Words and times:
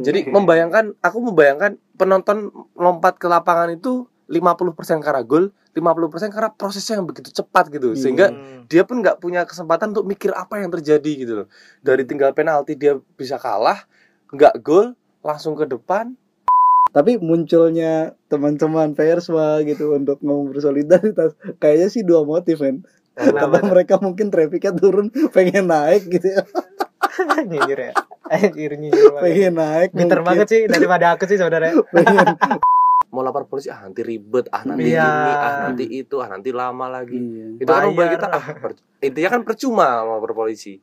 Jadi 0.00 0.28
membayangkan 0.28 0.96
aku 1.04 1.18
membayangkan 1.20 1.76
penonton 2.00 2.48
lompat 2.76 3.20
ke 3.20 3.28
lapangan 3.28 3.72
itu 3.76 4.08
50% 4.32 5.04
karena 5.04 5.20
gol, 5.20 5.52
50% 5.76 6.32
karena 6.32 6.50
prosesnya 6.52 7.00
yang 7.00 7.06
begitu 7.08 7.28
cepat 7.28 7.68
gitu. 7.68 7.92
Sehingga 7.92 8.32
Hmm. 8.32 8.64
dia 8.70 8.88
pun 8.88 9.04
nggak 9.04 9.20
punya 9.20 9.44
kesempatan 9.44 9.92
untuk 9.92 10.08
mikir 10.08 10.32
apa 10.32 10.62
yang 10.64 10.72
terjadi 10.72 11.12
gitu 11.12 11.32
loh. 11.44 11.48
Dari 11.84 12.08
tinggal 12.08 12.32
penalti 12.32 12.72
dia 12.78 12.96
bisa 13.20 13.36
kalah, 13.36 13.84
nggak 14.32 14.64
gol, 14.64 14.96
langsung 15.20 15.52
ke 15.52 15.68
depan. 15.68 16.16
Tapi 16.92 17.16
munculnya 17.16 18.12
teman-teman 18.28 18.92
Persma 18.92 19.64
gitu 19.64 19.96
untuk 19.96 20.20
ngomong 20.20 20.52
bersolidaritas 20.52 21.32
kayaknya 21.56 21.88
sih 21.88 22.04
dua 22.04 22.24
motif 22.24 22.60
kan. 22.60 22.84
Karena 23.12 23.60
mereka 23.64 24.00
mungkin 24.00 24.32
trafficnya 24.32 24.72
turun 24.72 25.12
pengen 25.36 25.68
naik 25.68 26.08
gitu 26.08 26.40
ya. 26.40 26.44
nyinyir 27.48 27.92
ya 27.92 27.94
anjir. 28.32 28.72
Pengen 29.18 29.52
naik. 29.54 29.90
pinter 29.92 30.20
banget 30.20 30.46
sih 30.48 30.60
daripada 30.64 31.12
aku 31.12 31.24
sih 31.24 31.36
saudara 31.36 31.68
Pengen. 31.94 32.36
Mau 33.08 33.20
lapor 33.20 33.44
polisi 33.44 33.68
ah 33.68 33.76
nanti 33.78 34.00
ribet, 34.00 34.48
ah 34.48 34.64
nanti 34.64 34.88
Iya. 34.88 35.04
ini, 35.04 35.32
ah 35.36 35.54
nanti 35.66 35.84
itu, 35.86 36.16
ah 36.16 36.28
nanti 36.28 36.48
lama 36.48 36.88
lagi. 36.88 37.12
Iya. 37.12 37.60
Itu 37.60 37.68
kan 37.68 37.92
Bayar. 37.92 38.10
kita 38.10 38.26
ah, 38.26 38.44
per- 38.56 38.80
intinya 38.98 39.30
kan 39.30 39.40
percuma 39.42 40.00
mau 40.00 40.16
lapor 40.16 40.32
polisi. 40.34 40.80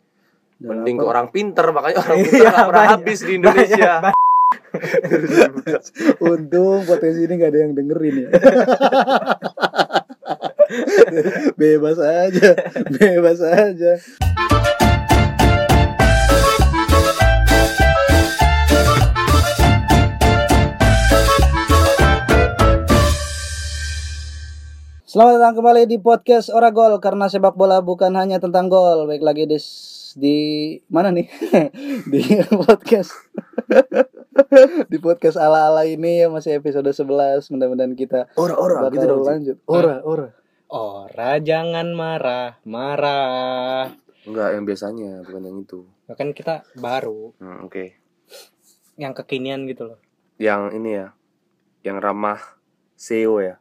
Mending 0.60 0.96
ke 0.96 1.06
orang 1.06 1.28
pinter 1.30 1.66
makanya 1.72 2.04
orang 2.04 2.18
Iya, 2.18 2.26
pinter 2.28 2.54
pernah 2.54 2.70
banyak. 2.70 2.94
habis 2.96 3.20
di 3.20 3.34
Indonesia. 3.34 3.92
Untung 6.22 6.86
potensi 6.86 7.20
ini 7.20 7.34
gak 7.36 7.50
ada 7.50 7.60
yang 7.60 7.74
dengerin 7.74 8.16
ya. 8.20 8.30
bebas 11.58 11.98
aja, 11.98 12.50
bebas 12.92 13.40
aja. 13.42 13.92
Selamat 25.10 25.42
datang 25.42 25.58
kembali 25.58 25.90
di 25.90 25.98
podcast 25.98 26.54
Oragol 26.54 27.02
karena 27.02 27.26
sepak 27.26 27.58
bola 27.58 27.82
bukan 27.82 28.14
hanya 28.14 28.38
tentang 28.38 28.70
gol. 28.70 29.10
Baik 29.10 29.26
lagi 29.26 29.50
di 29.50 29.58
di 30.14 30.38
mana 30.86 31.10
nih? 31.10 31.26
di 32.14 32.22
podcast 32.54 33.18
di 34.94 34.98
podcast 35.02 35.42
ala-ala 35.42 35.90
ini 35.90 36.22
ya 36.22 36.30
masih 36.30 36.62
episode 36.62 36.86
11 36.94 37.42
mudah-mudahan 37.42 37.98
kita 37.98 38.30
Ora-ora 38.38 38.86
bakal 38.86 38.94
gitu 38.94 39.06
dong. 39.10 39.26
Lanjut. 39.26 39.58
Ora, 39.66 39.98
ora. 40.06 40.30
ora 40.70 41.42
jangan 41.42 41.90
marah 41.98 42.62
marah 42.62 43.90
Enggak, 44.30 44.50
yang 44.54 44.66
biasanya, 44.70 45.26
bukan 45.26 45.42
yang 45.42 45.58
itu. 45.66 45.80
Ya 46.06 46.14
kan 46.14 46.38
kita 46.38 46.62
baru 46.78 47.34
Hmm, 47.42 47.66
oke. 47.66 47.98
yang 48.94 49.18
kekinian 49.18 49.66
gitu 49.66 49.90
loh 49.90 49.98
Yang 50.38 50.78
ini 50.78 51.02
ya. 51.02 51.18
Yang 51.82 51.98
ramah 51.98 52.59
SEO 53.00 53.40
ya. 53.40 53.56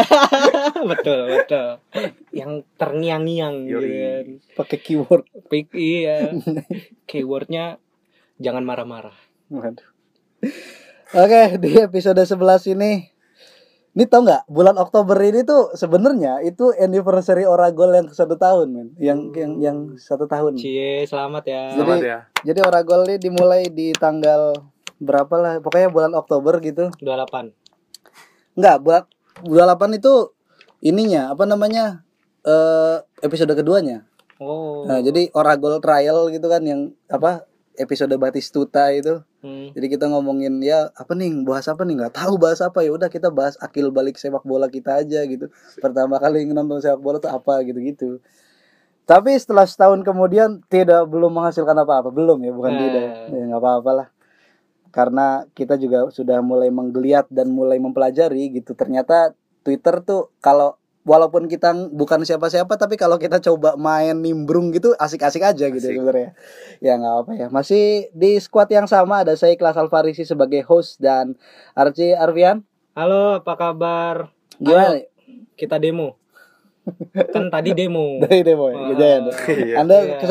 betul 0.90 1.18
betul. 1.26 1.82
Yang 2.30 2.62
terngiang-ngiang 2.78 3.66
gitu 3.66 3.86
kan. 3.90 4.24
Pakai 4.54 4.78
keyword. 4.78 5.24
Pik, 5.50 5.74
iya. 5.74 6.30
Keywordnya 7.10 7.82
jangan 8.38 8.62
marah-marah. 8.62 9.18
Waduh. 9.50 9.82
Oke, 11.10 11.58
di 11.58 11.74
episode 11.74 12.22
11 12.22 12.78
ini. 12.78 13.10
Ini 13.98 14.06
tau 14.06 14.22
nggak 14.22 14.46
bulan 14.46 14.78
Oktober 14.78 15.18
ini 15.26 15.42
tuh 15.42 15.74
sebenarnya 15.74 16.38
itu 16.46 16.70
anniversary 16.78 17.42
Oragol 17.42 17.90
yang 17.90 18.06
satu 18.14 18.38
tahun 18.38 18.70
men. 18.70 18.88
Yang 18.94 19.18
yang 19.34 19.52
yang 19.58 19.78
satu 19.98 20.30
tahun. 20.30 20.54
Cie 20.54 21.02
selamat 21.02 21.42
ya. 21.50 21.62
Jadi- 21.66 21.82
Selamat 21.82 21.98
ya. 22.06 22.18
jadi 22.46 22.60
Oragol 22.62 23.10
ini 23.10 23.18
dimulai 23.18 23.66
di 23.66 23.90
tanggal 23.90 24.54
berapa 25.02 25.34
lah 25.34 25.52
pokoknya 25.58 25.90
bulan 25.90 26.14
Oktober 26.14 26.62
gitu. 26.62 26.94
28 27.02 27.50
Enggak, 28.58 28.76
buat 28.82 29.04
28 29.46 30.02
itu 30.02 30.34
ininya 30.82 31.30
apa 31.30 31.46
namanya? 31.46 32.02
eh 32.42 32.96
episode 33.22 33.54
keduanya. 33.54 34.06
oh 34.42 34.82
Nah, 34.86 34.98
jadi 35.02 35.30
Oragol 35.34 35.78
Trial 35.78 36.30
gitu 36.34 36.46
kan 36.50 36.62
yang 36.66 36.90
apa? 37.06 37.46
episode 37.78 38.10
Batistuta 38.18 38.90
itu. 38.90 39.22
Hmm. 39.38 39.70
Jadi 39.70 39.86
kita 39.86 40.10
ngomongin 40.10 40.58
ya 40.58 40.90
apa 40.98 41.14
nih, 41.14 41.30
bahas 41.46 41.70
apa 41.70 41.86
nih? 41.86 41.94
nggak 41.94 42.14
tahu 42.18 42.34
bahas 42.34 42.58
apa 42.58 42.82
ya 42.82 42.90
udah 42.90 43.06
kita 43.06 43.30
bahas 43.30 43.54
akil 43.62 43.94
balik 43.94 44.18
sepak 44.18 44.42
bola 44.42 44.66
kita 44.66 44.98
aja 44.98 45.22
gitu. 45.30 45.46
Pertama 45.78 46.18
kali 46.18 46.42
nonton 46.50 46.82
sepak 46.82 46.98
bola 46.98 47.22
tuh 47.22 47.30
apa 47.30 47.62
gitu-gitu. 47.62 48.18
Tapi 49.08 49.32
setelah 49.38 49.64
setahun 49.64 50.02
kemudian 50.04 50.60
tidak 50.68 51.06
belum 51.08 51.32
menghasilkan 51.32 51.72
apa-apa, 51.80 52.12
belum 52.12 52.44
ya, 52.44 52.52
bukan 52.52 52.72
Nah. 52.74 52.80
tidak. 52.82 53.08
Ya 53.32 53.42
nggak 53.48 53.62
apa-apa 53.62 53.90
lah. 53.94 54.06
Karena 54.98 55.26
kita 55.52 55.78
juga 55.78 56.10
sudah 56.10 56.42
mulai 56.42 56.68
menggeliat 56.68 57.30
dan 57.30 57.48
mulai 57.48 57.78
mempelajari 57.78 58.50
gitu. 58.52 58.74
Ternyata 58.74 59.30
Twitter 59.62 60.02
tuh 60.02 60.34
kalau 60.38 60.74
walaupun 61.06 61.46
kita 61.46 61.70
bukan 61.88 62.20
siapa-siapa 62.20 62.74
tapi 62.74 62.98
kalau 62.98 63.16
kita 63.16 63.38
coba 63.38 63.78
main 63.78 64.12
nimbrung 64.12 64.68
gitu 64.68 64.92
asik-asik 64.94 65.40
aja 65.40 65.70
gitu 65.70 65.78
Asik. 65.80 65.94
sebenarnya. 65.94 66.34
Ya 66.80 66.98
nggak 66.98 67.14
apa 67.16 67.30
ya. 67.32 67.46
Masih 67.48 67.84
di 68.10 68.36
squad 68.36 68.66
yang 68.68 68.84
sama 68.84 69.22
ada 69.22 69.32
saya 69.32 69.54
Kelas 69.54 69.78
Alfarisi 69.78 70.26
sebagai 70.26 70.66
host 70.66 70.98
dan 70.98 71.38
Arci 71.72 72.10
Arvian. 72.10 72.66
halo 72.92 73.38
apa 73.38 73.54
kabar 73.54 74.34
Gimana? 74.58 74.98
kita 75.54 75.78
demo 75.78 76.18
kan 77.34 77.46
tadi 77.46 77.70
demo 77.70 78.18
Dari 78.18 78.42
demo 78.42 78.66
ya. 78.68 78.90
Iya. 78.90 79.74
Anda 79.78 79.96
Iya. 80.02 80.18
ke 80.18 80.26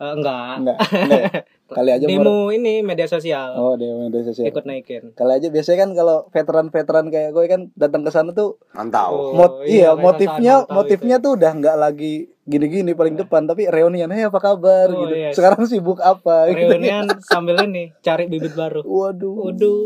Eh, 0.00 0.12
enggak 0.12 0.52
Enggak. 0.56 0.78
Enggak. 0.80 1.32
Kali 1.70 1.90
aja 1.92 2.02
mau- 2.02 2.10
demo 2.18 2.36
ini 2.48 2.80
media 2.80 3.04
sosial 3.04 3.52
Oh, 3.52 3.76
demo 3.76 4.02
media 4.02 4.24
sosial. 4.24 4.48
ikut 4.48 4.64
naikin 4.64 5.12
Kali 5.12 5.32
aja 5.34 5.46
biasanya 5.46 5.78
kan 5.78 5.90
kalau 5.92 6.16
veteran-veteran 6.26 7.06
kayak 7.06 7.30
gue 7.30 7.44
kan 7.46 7.60
datang 7.74 8.02
ke 8.02 8.10
sana 8.10 8.32
tuh 8.32 8.56
Mantap. 8.70 9.06
Oh, 9.08 9.30
mot 9.32 9.60
iya, 9.62 9.68
iya, 9.68 9.88
mereka 9.90 10.02
motifnya 10.02 10.34
sangat 10.56 10.64
tahu 10.64 10.74
motifnya 10.74 11.16
tuh 11.18 11.30
udah 11.32 11.52
nggak 11.54 11.76
lagi 11.76 12.14
gini-gini 12.42 12.90
paling 12.92 13.14
depan 13.14 13.44
tapi 13.44 13.68
reunian 13.68 14.08
hey 14.08 14.24
apa 14.24 14.40
kabar 14.40 14.88
Oh, 14.88 15.04
gitu. 15.04 15.14
iya. 15.14 15.30
Sekarang 15.30 15.62
sibuk 15.62 16.00
apa 16.00 16.36
gitu. 16.50 16.64
reunian 16.66 17.06
sambil 17.20 17.60
ini 17.62 17.92
cari 18.00 18.26
bibit 18.26 18.52
baru 18.52 18.80
Waduh. 18.80 19.36
waduh 19.44 19.84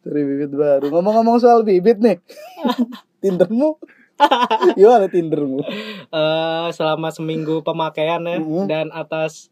Dari 0.00 0.20
bibit 0.22 0.52
baru. 0.52 0.92
Ngomong-ngomong 0.92 1.40
soal 1.40 1.64
bibit 1.64 1.96
nih. 1.96 2.20
Tindermu? 3.24 3.80
Gimana 4.78 5.06
Tindermu? 5.06 5.60
Eh, 6.06 6.68
selama 6.70 7.10
seminggu 7.10 7.60
pemakaian 7.60 8.22
ya 8.22 8.38
Mhm. 8.38 8.64
dan 8.66 8.86
atas 8.90 9.50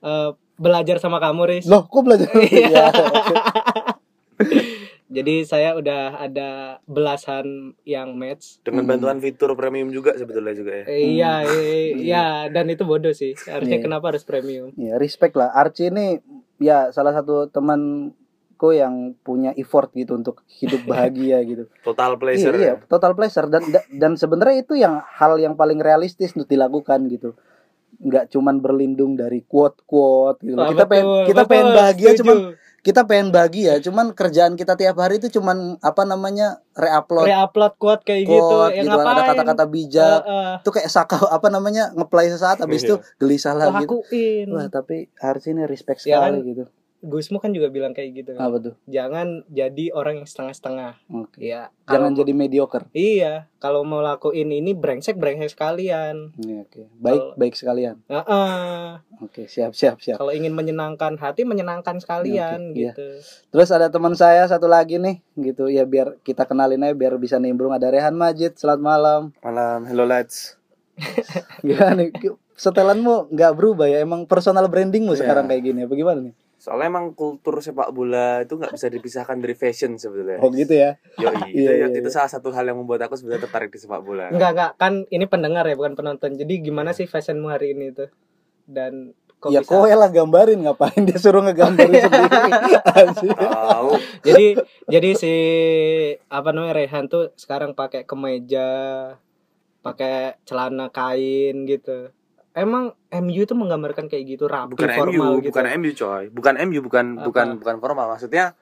eh, 0.00 0.30
belajar 0.54 0.96
sama 0.98 1.16
kamu 1.16 1.42
Riz 1.46 1.64
Loh, 1.64 1.84
kok 1.84 2.02
belajar? 2.02 2.28
Iya. 2.30 2.92
jadi 5.06 5.34
saya 5.42 5.70
udah 5.72 6.18
ada 6.18 6.50
belasan 6.84 7.72
yang 7.82 8.12
match 8.12 8.58
Dengan 8.60 8.82
Hmm. 8.82 8.90
bantuan 8.90 9.18
fitur 9.18 9.54
premium 9.54 9.88
juga 9.88 10.12
sebetulnya 10.12 10.52
juga 10.52 10.72
ya. 10.74 10.84
Eh, 10.86 11.00
iya 11.14 11.32
eh, 11.42 11.84
iya 11.96 12.26
dan 12.48 12.66
itu 12.66 12.82
bodoh 12.82 13.12
sih 13.12 13.32
harusnya 13.40 13.78
Iya. 13.78 13.84
kenapa 13.84 14.10
harus 14.10 14.22
premium 14.22 14.74
Ya, 14.74 14.96
respect 14.96 15.34
lah. 15.34 15.50
Archie 15.50 15.88
ini 15.88 16.18
ya 16.58 16.90
salah 16.90 17.12
satu 17.12 17.46
temanku 18.64 18.80
yang 18.80 18.94
punya 19.20 19.50
effort 19.60 19.92
gitu 19.92 20.16
untuk 20.16 20.40
hidup 20.48 20.80
bahagia 20.90 21.38
gitu. 21.44 21.64
Total 21.84 22.16
pleasure. 22.16 22.54
Iya, 22.56 22.60
iya, 22.60 22.72
ya. 22.80 22.86
total 22.88 23.12
pleasure 23.12 23.46
dan 23.52 23.62
da- 23.68 23.88
dan 23.92 24.12
sebenarnya 24.16 24.64
itu 24.64 24.74
yang 24.78 25.04
hal 25.04 25.36
yang 25.36 25.54
paling 25.54 25.80
realistis 25.80 26.32
untuk 26.32 26.48
dilakukan 26.48 27.04
gitu. 27.12 27.36
Nggak 28.00 28.32
cuman 28.32 28.58
berlindung 28.58 29.14
dari 29.14 29.44
quote-quote 29.44 30.40
gitu. 30.42 30.56
Ah, 30.56 30.68
kita 30.72 30.84
pengen 30.88 31.06
betul, 31.06 31.24
kita 31.28 31.42
betul, 31.44 31.50
pengen 31.52 31.68
bahagia 31.72 32.10
setuju. 32.10 32.20
cuman 32.24 32.36
kita 32.84 33.00
pengen 33.08 33.28
bahagia 33.32 33.72
cuman 33.80 34.06
kerjaan 34.12 34.60
kita 34.60 34.76
tiap 34.76 35.00
hari 35.00 35.16
itu 35.16 35.32
cuman 35.40 35.80
apa 35.80 36.04
namanya 36.04 36.60
reupload 36.76 37.32
re-upload 37.32 37.80
quote 37.80 38.04
kayak 38.04 38.28
gitu 38.28 38.36
quote 38.44 38.76
ya 38.76 38.82
gitu 38.84 38.96
kan, 39.00 39.06
ada 39.08 39.22
kata-kata 39.24 39.64
bijak 39.64 40.20
Eh, 40.20 40.28
eh, 40.28 40.54
itu 40.60 40.68
kayak 40.68 40.90
sakau 40.92 41.24
apa 41.32 41.48
namanya 41.48 41.96
ngeplay 41.96 42.28
sesaat 42.28 42.60
habis 42.60 42.84
itu 42.84 43.00
gelisah 43.16 43.56
lah 43.56 43.72
gitu. 43.80 44.04
Wah, 44.52 44.68
tapi 44.68 45.08
Archie 45.16 45.56
ini 45.56 45.64
respect 45.64 46.04
Ya 46.04 46.20
sekali 46.20 46.44
kan? 46.44 46.44
gitu. 46.44 46.64
Gusmu 47.04 47.36
kan 47.36 47.52
juga 47.52 47.68
bilang 47.68 47.92
kayak 47.92 48.10
gitu 48.14 48.30
Apa 48.34 48.56
tuh? 48.58 48.74
jangan 48.84 49.44
jadi 49.46 49.92
orang 49.92 50.18
yang 50.18 50.26
setengah-setengah 50.26 50.96
Oke. 51.10 51.38
ya 51.38 51.68
Jangan 51.84 52.12
jadi 52.14 52.32
mediocre. 52.32 52.88
iya 52.90 53.46
kalau 53.58 53.80
mau 53.80 54.00
lakuin 54.00 54.48
ini 54.48 54.72
brengsek 54.72 55.14
brengsek 55.14 55.52
sekalian 55.52 56.32
Iya, 56.34 56.64
oke. 56.64 56.82
Baik, 56.94 57.20
Kalau- 57.20 57.34
baik 57.36 57.54
sekalian. 57.54 57.96
Heeh. 58.06 58.88
Oke, 59.20 59.44
siap, 59.46 59.72
siap, 59.72 60.00
siap. 60.00 60.16
kalau 60.16 60.30
ingin 60.30 60.50
menyenangkan 60.50 61.14
hati 61.14 61.44
menyenangkan 61.44 61.96
sekalian 61.96 62.72
Oke, 62.72 62.80
iya. 62.80 62.90
gitu 62.90 63.08
Terus 63.50 63.68
ada 63.68 63.86
teman 63.86 64.12
saya 64.12 64.42
satu 64.44 64.64
lagi 64.64 64.96
nih, 64.96 65.20
gitu 65.36 65.68
ya 65.68 65.84
biar 65.84 66.16
kita 66.20 66.42
kenalin 66.42 66.82
aja 66.82 66.92
biar 66.92 67.14
bisa 67.16 67.36
nimbrung 67.36 67.70
ada 67.70 67.86
Rehan 67.86 68.12
Majid. 68.12 68.54
Selamat 68.54 68.80
malam. 68.80 69.20
Malam, 69.40 69.84
hello 69.84 70.02
lads. 70.02 70.56
Gimana 71.60 72.00
nih? 72.00 72.10
Setelanmu 72.54 73.28
nggak 73.28 73.52
berubah 73.52 73.84
ya? 73.84 73.98
Emang 73.98 74.24
personal 74.24 74.66
brandingmu 74.66 75.12
Iya. 75.12 75.20
sekarang 75.20 75.46
kayak 75.46 75.62
gini? 75.64 75.80
Apa 75.82 75.94
gimana 75.94 76.20
nih? 76.22 76.34
Soalnya 76.64 76.88
emang 76.88 77.12
kultur 77.12 77.60
sepak 77.60 77.92
bola 77.92 78.40
itu 78.40 78.56
nggak 78.56 78.72
bisa 78.72 78.88
dipisahkan 78.88 79.36
dari 79.36 79.52
fashion 79.52 80.00
sebetulnya. 80.00 80.40
Oh 80.40 80.48
gitu 80.48 80.72
ya? 80.72 80.96
Iya, 81.20 81.30
itu, 81.52 81.60
iya, 81.60 81.86
itu 81.92 82.08
iya. 82.08 82.14
salah 82.16 82.32
satu 82.32 82.48
hal 82.56 82.64
yang 82.64 82.80
membuat 82.80 83.04
aku 83.04 83.20
sebenarnya 83.20 83.44
tertarik 83.44 83.68
di 83.68 83.76
sepak 83.76 84.00
bola. 84.00 84.32
enggak 84.32 84.50
enggak 84.56 84.72
kan 84.80 85.04
ini 85.12 85.28
pendengar 85.28 85.68
ya 85.68 85.76
bukan 85.76 85.92
penonton 85.92 86.40
jadi 86.40 86.64
gimana 86.64 86.96
sih 86.96 87.04
fashionmu 87.04 87.52
hari 87.52 87.76
ini 87.76 87.92
tuh 87.92 88.08
dan 88.64 89.12
kok 89.44 89.52
ya 89.52 89.60
bisa? 89.60 89.70
kowe 89.76 89.92
lah 89.92 90.08
gambarin 90.08 90.64
ngapain 90.64 91.04
dia 91.04 91.20
suruh 91.20 91.44
ngegambarin 91.44 92.00
sendiri. 92.08 92.50
Tahu. 93.36 93.90
jadi 94.24 94.46
jadi 94.88 95.10
si 95.12 95.34
apa 96.32 96.48
namanya 96.56 96.80
Rehan 96.80 97.12
tuh 97.12 97.36
sekarang 97.36 97.76
pakai 97.76 98.08
kemeja 98.08 98.72
pakai 99.84 100.40
celana 100.48 100.88
kain 100.88 101.68
gitu 101.68 102.08
emang 102.54 102.94
MU 103.10 103.42
itu 103.42 103.52
menggambarkan 103.52 104.06
kayak 104.06 104.24
gitu 104.24 104.46
rapi 104.46 104.72
bukan 104.72 104.88
formal 104.94 105.30
MU, 105.34 105.42
gitu 105.42 105.50
bukan 105.50 105.66
MU 105.76 105.90
coy. 105.92 106.24
Bukan 106.30 106.54
MU, 106.64 106.80
bukan 106.80 107.06
Apa? 107.18 107.24
bukan 107.26 107.46
bukan 107.58 107.76
formal. 107.82 108.06
Maksudnya 108.14 108.54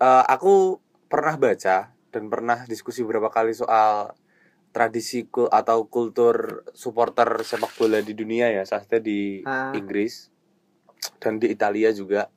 eh, 0.00 0.24
aku 0.26 0.80
pernah 1.06 1.36
baca 1.36 1.92
dan 2.10 2.22
pernah 2.26 2.64
diskusi 2.64 3.04
beberapa 3.04 3.28
kali 3.28 3.52
soal 3.52 4.16
tradisi 4.70 5.26
kul- 5.26 5.50
atau 5.50 5.86
kultur 5.86 6.62
supporter 6.72 7.42
sepak 7.42 7.74
bola 7.76 7.98
di 8.00 8.14
dunia 8.14 8.48
ya, 8.50 8.62
saatnya 8.64 8.98
di 8.98 9.42
Ah. 9.44 9.74
Inggris 9.74 10.30
dan 11.18 11.36
di 11.36 11.50
Italia 11.50 11.90
juga. 11.90 12.30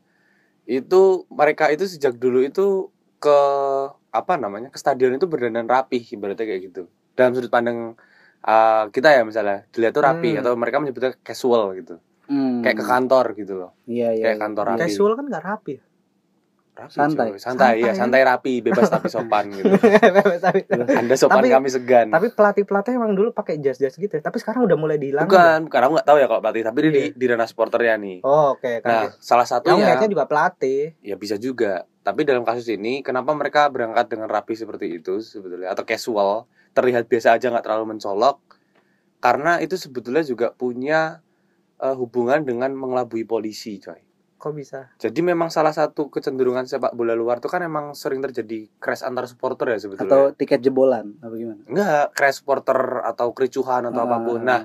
Itu 0.65 1.27
mereka 1.29 1.69
itu 1.69 1.85
sejak 1.85 2.17
dulu 2.17 2.41
itu 2.41 2.89
ke 3.17 3.39
apa 4.11 4.33
namanya? 4.35 4.67
ke 4.69 4.77
stadion 4.77 5.15
itu 5.15 5.25
berdandan 5.25 5.65
rapih 5.65 6.03
ibaratnya 6.03 6.43
kayak 6.43 6.61
gitu. 6.69 6.83
Dalam 7.13 7.31
sudut 7.33 7.49
pandang 7.49 7.95
eh, 8.43 8.83
kita 8.89 9.09
ya 9.09 9.21
misalnya 9.21 9.63
dilihat 9.69 9.91
tuh 9.91 10.01
rapi 10.01 10.29
Hmm. 10.29 10.41
atau 10.41 10.51
mereka 10.53 10.77
menyebutnya 10.77 11.15
casual 11.17 11.73
gitu 11.73 11.95
Hmm. 12.23 12.59
kayak 12.59 12.77
ke 12.77 12.85
kantor 12.85 13.25
gitu 13.33 13.53
loh 13.57 13.71
iya 13.85 14.11
iya 14.11 14.23
kayak 14.25 14.39
kantor 14.41 14.65
iya. 14.65 14.71
rapi. 14.73 14.81
casual 14.85 15.11
kan 15.13 15.25
nggak 15.25 15.43
rapi 15.45 15.75
rapi 16.73 16.89
Santai. 16.89 17.27
cuy. 17.29 17.37
santai 17.37 17.73
ya 17.77 17.81
Santai. 17.85 17.93
santai 17.93 18.21
rapi 18.25 18.53
bebas 18.59 18.89
tapi 18.89 19.05
sopan 19.07 19.45
gitu 19.53 19.69
tapi, 20.39 20.59
anda 20.99 21.13
sopan 21.13 21.37
Tapi- 21.39 21.53
kami 21.53 21.69
segan 21.69 22.07
tapi 22.09 22.27
pelatih 22.31 22.63
pelatih 22.63 22.91
emang 22.93 23.13
dulu 23.13 23.29
pakai 23.29 23.59
jas 23.59 23.77
jas 23.77 23.93
gitu 23.93 24.09
ya. 24.09 24.19
tapi 24.19 24.39
sekarang 24.39 24.65
udah 24.65 24.73
mulai 24.73 24.97
dihilangin 24.97 25.29
bukan 25.29 25.59
karena 25.67 25.85
aku 25.85 25.93
nggak 25.93 26.07
tahu 26.07 26.17
ya 26.17 26.25
kalau 26.25 26.41
pelatih 26.41 26.63
tapi 26.63 26.77
di 26.81 26.89
Iya. 26.89 27.05
di 27.13 27.25
ranah 27.27 27.45
supporternya 27.45 27.95
nih 27.97 28.17
oh 28.21 28.57
oke 28.57 28.71
nah 28.81 29.05
kan 29.05 29.21
salah 29.21 29.45
yang 29.45 29.51
satunya 29.53 29.85
lihatnya 29.85 30.09
juga 30.09 30.25
pelatih 30.25 30.81
ya 30.99 31.15
bisa 31.15 31.35
juga 31.37 31.73
tapi 32.01 32.23
dalam 32.23 32.41
kasus 32.41 32.65
ini 32.67 32.99
kenapa 32.99 33.29
mereka 33.31 33.67
berangkat 33.67 34.09
dengan 34.09 34.25
rapi 34.27 34.53
seperti 34.53 34.97
itu 34.97 35.19
sebetulnya 35.19 35.69
atau 35.69 35.83
casual 35.83 36.49
terlihat 36.73 37.05
biasa 37.05 37.33
aja 37.33 37.47
nggak 37.47 37.63
terlalu 37.63 37.85
mencolok 37.91 38.37
karena 39.17 39.57
itu 39.57 39.75
sebetulnya 39.75 40.21
juga 40.21 40.51
punya 40.51 41.21
eh, 41.77 41.93
hubungan 41.93 42.41
dengan 42.41 42.73
mengelabui 42.73 43.23
polisi 43.23 43.77
coy 43.77 44.01
kok 44.35 44.51
bisa 44.51 44.91
Jadi 44.97 45.23
memang 45.23 45.47
salah 45.47 45.71
satu 45.71 46.09
kecenderungan 46.09 46.67
sepak 46.67 46.91
bola 46.91 47.13
luar 47.13 47.39
tuh 47.39 47.47
kan 47.47 47.63
emang 47.63 47.93
sering 47.93 48.19
terjadi 48.19 48.67
crash 48.75 48.99
antar 49.01 49.23
supporter 49.23 49.71
ya 49.71 49.79
sebetulnya. 49.79 50.03
atau 50.05 50.21
tiket 50.31 50.59
jebolan 50.59 51.15
apa 51.17 51.31
gimana 51.33 51.63
enggak 51.63 52.11
crash 52.11 52.43
supporter 52.43 52.75
atau 53.01 53.31
kericuhan 53.31 53.87
atau 53.87 54.01
Ah. 54.01 54.05
apa 54.05 54.17
pun. 54.19 54.43
Nah, 54.43 54.61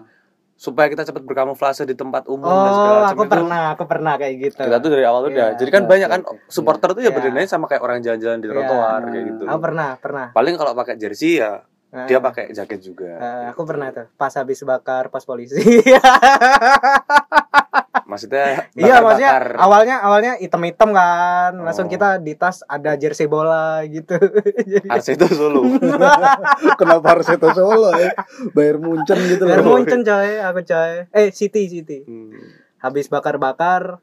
supaya 0.58 0.90
kita 0.90 1.06
cepat 1.06 1.22
berkamuflase 1.22 1.86
di 1.86 1.94
tempat 1.94 2.26
umum 2.26 2.42
oh 2.44 2.58
dan 2.58 2.72
segala 2.72 2.96
macam 2.98 3.06
aku 3.08 3.22
itu, 3.22 3.30
pernah 3.30 3.62
aku 3.70 3.84
pernah 3.86 4.12
kayak 4.18 4.34
gitu 4.42 4.58
Kita 4.58 4.76
tuh 4.76 4.90
dari 4.90 5.04
awal 5.06 5.20
tuh 5.22 5.30
udah. 5.30 5.48
Iya. 5.48 5.54
Jadi 5.54 5.70
kan 5.70 5.82
Oke, 5.84 5.90
banyak 5.94 6.08
kan 6.10 6.20
oke. 6.26 6.38
supporter 6.50 6.88
tuh 6.90 6.98
ya 6.98 7.04
Iya. 7.04 7.14
berdandannya 7.14 7.46
sama 7.46 7.64
kayak 7.64 7.82
orang 7.86 7.98
jalan-jalan 8.02 8.38
di 8.42 8.46
Iya. 8.46 8.54
trotoar 8.58 9.00
kayak 9.06 9.24
gitu. 9.30 9.42
aku 9.46 9.60
pernah 9.62 9.88
pernah 9.94 10.26
Paling 10.34 10.54
kalau 10.58 10.72
pakai 10.74 10.94
jersey 10.98 11.38
ya 11.38 11.62
Nah, 11.88 12.04
dia 12.04 12.20
pakai 12.20 12.52
jaket 12.52 12.80
juga. 12.82 13.08
eh, 13.10 13.44
aku 13.48 13.64
pernah 13.64 13.88
tuh 13.88 14.06
pas 14.14 14.28
habis 14.30 14.60
bakar 14.60 15.08
pas 15.08 15.24
polisi. 15.24 15.80
Maksudnya 18.04 18.68
Iya 18.72 19.00
maksudnya 19.00 19.32
awalnya 19.54 19.96
awalnya 20.00 20.32
item-item 20.38 20.90
kan. 20.92 21.52
Langsung 21.58 21.86
Oh. 21.86 21.90
kita 21.90 22.16
di 22.16 22.32
tas 22.34 22.64
ada 22.64 22.92
jersey 22.94 23.24
bola 23.24 23.84
gitu. 23.84 24.16
Jadi 24.72 24.88
Arseto 24.88 25.28
Solo. 25.28 25.60
kenapa 26.80 27.06
harus 27.10 27.28
itu 27.28 27.48
solo 27.50 27.92
ya? 27.94 28.12
Bayar 28.52 28.76
muncen 28.76 29.18
gitu 29.26 29.44
loh. 29.44 29.60
Muncul 29.62 30.00
coy 30.02 30.30
aku 30.40 30.60
coy. 30.62 30.92
Eh 31.10 31.28
City 31.30 31.68
City. 31.68 32.04
Hmm. 32.04 32.32
habis 32.78 33.10
bakar-bakar 33.10 33.98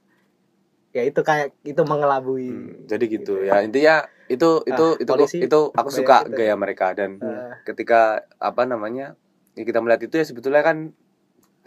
ya 0.95 1.03
itu 1.03 1.21
kayak 1.27 1.51
itu 1.67 1.81
mengelabui. 1.83 2.47
Hmm, 2.47 2.87
jadi 2.87 3.03
gitu. 3.11 3.43
Ya. 3.43 3.59
Intinya 3.59 4.07
itu 4.31 4.63
itu 4.63 4.85
Ah, 4.95 5.03
itu 5.03 5.11
polisi 5.11 5.37
itu 5.43 5.59
aku 5.75 5.89
suka 5.91 6.23
gitu. 6.23 6.39
gaya 6.39 6.55
mereka. 6.55 6.95
Dan 6.95 7.19
Eh, 7.19 7.51
ketika 7.67 8.23
apa 8.39 8.63
namanya 8.63 9.19
ya 9.59 9.63
kita 9.67 9.83
melihat 9.83 10.07
itu 10.07 10.15
ya 10.15 10.25
sebetulnya 10.25 10.63
kan 10.63 10.95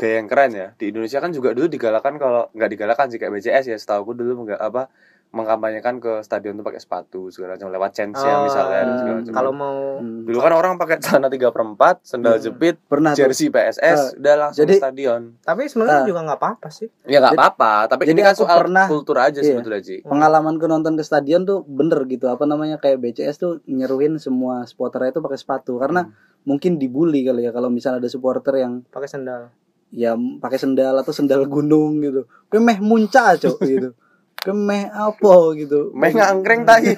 gaya 0.01 0.25
yang 0.25 0.29
keren 0.33 0.51
ya. 0.57 0.69
Di 0.81 0.89
Indonesia 0.89 1.21
kan 1.21 1.31
juga 1.37 1.53
dulu 1.53 1.69
digalakan 1.69 2.17
kalau 2.17 2.49
nggak 2.57 2.71
digalakan 2.73 3.07
sih 3.13 3.19
kayak 3.21 3.37
BCS 3.37 3.65
ya 3.69 3.77
setahu 3.77 4.09
aku 4.09 4.13
dulu 4.17 4.49
nggak 4.49 4.61
apa 4.65 4.89
mengkampanyekan 5.31 5.99
ke 5.99 6.21
stadion 6.21 6.55
tuh 6.55 6.65
pakai 6.65 6.79
sepatu 6.79 7.29
segala 7.29 7.55
macam 7.55 7.69
lewat 7.69 7.91
chance 7.93 8.17
ya 8.19 8.33
oh, 8.35 8.43
misalnya 8.43 8.81
hmm, 8.81 8.97
segala 8.97 9.17
macam. 9.17 9.33
kalau 9.33 9.53
mau 9.53 9.77
Hmm. 9.99 10.23
dulu 10.25 10.39
kan 10.39 10.53
orang 10.53 10.73
pakai 10.75 10.97
celana 10.99 11.27
tiga 11.27 11.51
perempat 11.51 12.01
sandal 12.03 12.35
Hmm. 12.35 12.45
jepit 12.45 12.79
pernah 12.83 13.13
tuh 13.13 13.27
jersey 13.27 13.51
PSS 13.51 14.17
udah 14.17 14.35
langsung 14.39 14.63
jadi- 14.63 14.73
ke 14.73 14.83
stadion 14.83 15.21
tapi 15.39 15.63
sebenarnya 15.67 15.99
Ah. 15.99 16.07
juga 16.07 16.21
nggak 16.23 16.39
apa-apa 16.39 16.69
sih 16.71 16.89
ya 17.05 17.19
nggak 17.19 17.35
apa-apa 17.35 17.73
tapi 17.89 18.03
jadi 18.05 18.15
ini 18.15 18.23
kan 18.23 18.35
soal 18.35 18.59
pernah- 18.59 18.87
kultur 18.87 19.17
aja 19.17 19.37
iya. 19.37 19.53
sebetulnya 19.53 19.81
Ji 19.81 19.97
pengalamanku 20.01 20.65
nonton 20.65 20.95
ke 20.95 21.03
stadion 21.03 21.43
tuh 21.43 21.61
bener 21.63 22.01
gitu 22.07 22.25
apa 22.27 22.45
namanya 22.45 22.77
kayak 22.77 22.97
BCS 22.99 23.37
tuh 23.37 23.53
nyeruin 23.67 24.17
semua 24.17 24.65
supporter 24.65 25.05
itu 25.07 25.19
pakai 25.19 25.37
sepatu 25.37 25.77
karena 25.77 26.07
Hmm. 26.07 26.15
mungkin 26.47 26.79
dibully 26.79 27.21
kali 27.23 27.43
ya 27.43 27.51
kalau 27.51 27.69
misalnya 27.69 27.99
ada 27.99 28.09
supporter 28.09 28.55
yang 28.57 28.81
pakai 28.87 29.07
sandal 29.07 29.53
ya 29.91 30.13
pakai 30.15 30.57
sendal 30.57 30.95
atau 30.97 31.11
sendal 31.11 31.45
gunung 31.45 31.99
gitu 31.99 32.23
Kowe 32.47 32.59
meh 32.59 32.79
muncak 32.79 33.37
cok 33.39 33.59
gitu 33.69 33.93
Kowe 34.39 34.55
meh 34.55 34.87
apa 34.87 35.33
gitu. 35.55 35.91
Meh 35.93 36.11
ngangkreng 36.11 36.63
tai 36.63 36.95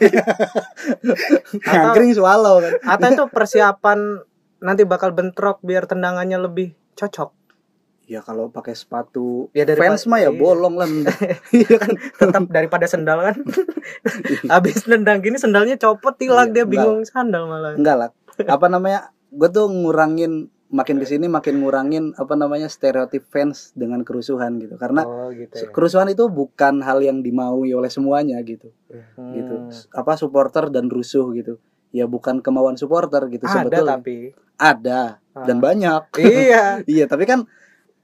ngangkring 1.66 2.12
swallow 2.12 2.60
kan. 2.60 2.72
Atau 2.84 3.08
itu 3.10 3.24
persiapan 3.28 3.98
nanti 4.60 4.84
bakal 4.84 5.10
bentrok 5.10 5.60
biar 5.60 5.84
tendangannya 5.84 6.36
lebih 6.36 6.72
cocok? 6.94 7.32
Ya 8.04 8.18
kalau 8.20 8.50
pakai 8.50 8.74
sepatu 8.74 9.48
Ya, 9.54 9.62
daripada- 9.62 9.94
fans 9.94 10.04
mah 10.04 10.18
ya 10.18 10.28
iya. 10.28 10.34
bolong 10.34 10.74
lah. 10.74 10.88
Iya 11.54 11.78
kan? 11.78 11.90
Tetap 11.94 12.42
daripada 12.50 12.84
sendal 12.84 13.22
kan? 13.22 13.36
Habis 14.52 14.84
nendang 14.84 15.22
gini 15.22 15.38
sendalnya 15.38 15.78
copot 15.78 16.18
tilak 16.18 16.50
Iya, 16.50 16.54
dia 16.54 16.64
bingung 16.66 17.06
sandal 17.06 17.46
malah. 17.46 17.78
Enggak 17.78 17.96
lah. 17.96 18.08
Apa 18.44 18.66
namanya? 18.66 19.14
Gue 19.30 19.46
tuh 19.46 19.70
ngurangin 19.70 20.50
makin 20.70 21.02
ke 21.02 21.06
sini 21.06 21.26
makin 21.26 21.58
ngurangin 21.58 22.14
apa 22.14 22.38
namanya 22.38 22.70
stereotip 22.70 23.26
fans 23.26 23.74
dengan 23.74 24.06
kerusuhan 24.06 24.56
gitu. 24.62 24.78
Karena 24.78 25.02
oh 25.02 25.34
gitu 25.34 25.66
ya. 25.66 25.70
kerusuhan 25.74 26.06
itu 26.08 26.30
bukan 26.30 26.80
hal 26.80 27.02
yang 27.02 27.20
dimaui 27.20 27.74
oleh 27.74 27.90
semuanya 27.90 28.38
gitu. 28.46 28.70
Hmm. 28.90 29.34
gitu 29.34 29.54
apa 29.92 30.14
supporter 30.14 30.70
dan 30.70 30.86
rusuh 30.86 31.26
gitu. 31.34 31.58
Ya 31.90 32.06
bukan 32.06 32.38
kemauan 32.38 32.78
supporter 32.78 33.26
gitu 33.28 33.44
ada 33.50 33.66
sebetulnya. 33.66 33.98
tapi. 33.98 34.16
Ada. 34.56 35.02
Dan 35.44 35.58
Ah. 35.58 35.62
banyak. 35.62 36.02
Iya. 36.22 36.64
Iya 36.86 37.04
tapi 37.10 37.26
kan 37.26 37.50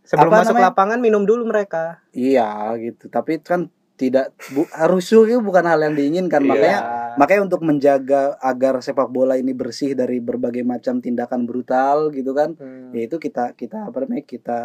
sebelum 0.03 0.31
masuk 0.35 0.59
namanya? 0.59 0.75
lapangan 0.75 0.99
minum 0.99 1.23
dulu 1.23 1.47
mereka. 1.47 2.03
Iya 2.11 2.75
gitu. 2.83 3.07
Tapi 3.07 3.39
kan 3.41 3.71
tidak 3.97 4.33
bu, 4.53 4.63
rusuh 4.87 5.25
itu 5.25 5.41
bukan 5.41 5.65
hal 5.65 5.81
yang 5.81 5.95
diinginkan 5.95 6.41
Iya. 6.41 6.49
makanya 6.49 6.79
makanya 7.17 7.43
untuk 7.49 7.65
menjaga 7.65 8.37
agar 8.39 8.79
sepak 8.79 9.09
bola 9.09 9.35
ini 9.35 9.51
bersih 9.51 9.97
dari 9.97 10.21
berbagai 10.21 10.61
macam 10.63 11.01
tindakan 11.01 11.49
brutal 11.49 12.13
gitu 12.13 12.31
kan 12.31 12.53
Hmm. 12.55 12.93
ya 12.93 13.09
itu 13.09 13.17
kita 13.17 13.57
kita 13.57 13.89
apa 13.89 14.05
namanya 14.05 14.23
kita 14.23 14.59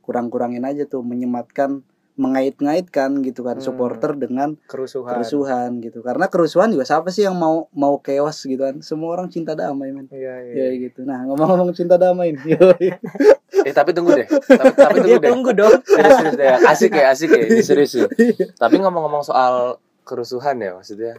kurang-kurangin 0.00 0.60
aja 0.62 0.84
tuh 0.84 1.00
menyematkan 1.00 1.80
mengait-ngaitkan 2.14 3.22
gitu 3.22 3.42
kan 3.42 3.58
Hmm. 3.58 3.64
supporter 3.64 4.14
dengan 4.14 4.54
kerusuhan. 4.64 5.18
kerusuhan 5.18 5.70
gitu. 5.78 5.98
Karena 6.00 6.26
kerusuhan 6.26 6.70
juga 6.70 6.82
siapa 6.82 7.10
sih 7.10 7.26
yang 7.26 7.34
mau 7.34 7.66
mau 7.74 7.98
chaos 7.98 8.38
gitu 8.40 8.62
kan? 8.62 8.78
Semua 8.80 9.18
orang 9.18 9.26
cinta 9.28 9.52
damai 9.52 9.90
men. 9.90 10.06
Iya 10.08 10.34
iya. 10.46 10.54
Ya 10.54 10.68
gitu. 10.78 11.02
Nah 11.02 11.26
ngomong-ngomong 11.26 11.74
cinta 11.74 11.98
damai 11.98 12.32
nih 12.32 12.54
yoi. 12.54 12.88
eh 13.66 13.74
tapi 13.74 13.90
tunggu 13.90 14.14
deh. 14.14 14.26
Tapi, 14.30 14.72
tapi 14.72 14.98
dia 15.02 15.18
tunggu 15.18 15.20
deh. 15.20 15.30
tunggu 15.30 15.50
dong. 15.52 15.74
Serius, 15.82 16.14
serius 16.16 16.34
deh. 16.36 16.48
asik 16.70 16.92
ya 16.94 17.04
asik 17.10 17.30
ya 17.30 17.44
ini 17.44 17.62
serius 17.62 17.92
ya. 17.94 18.06
Tapi 18.54 18.76
ngomong-ngomong 18.78 19.22
soal 19.22 19.78
kerusuhan 20.02 20.58
ya 20.58 20.74
maksudnya 20.74 21.18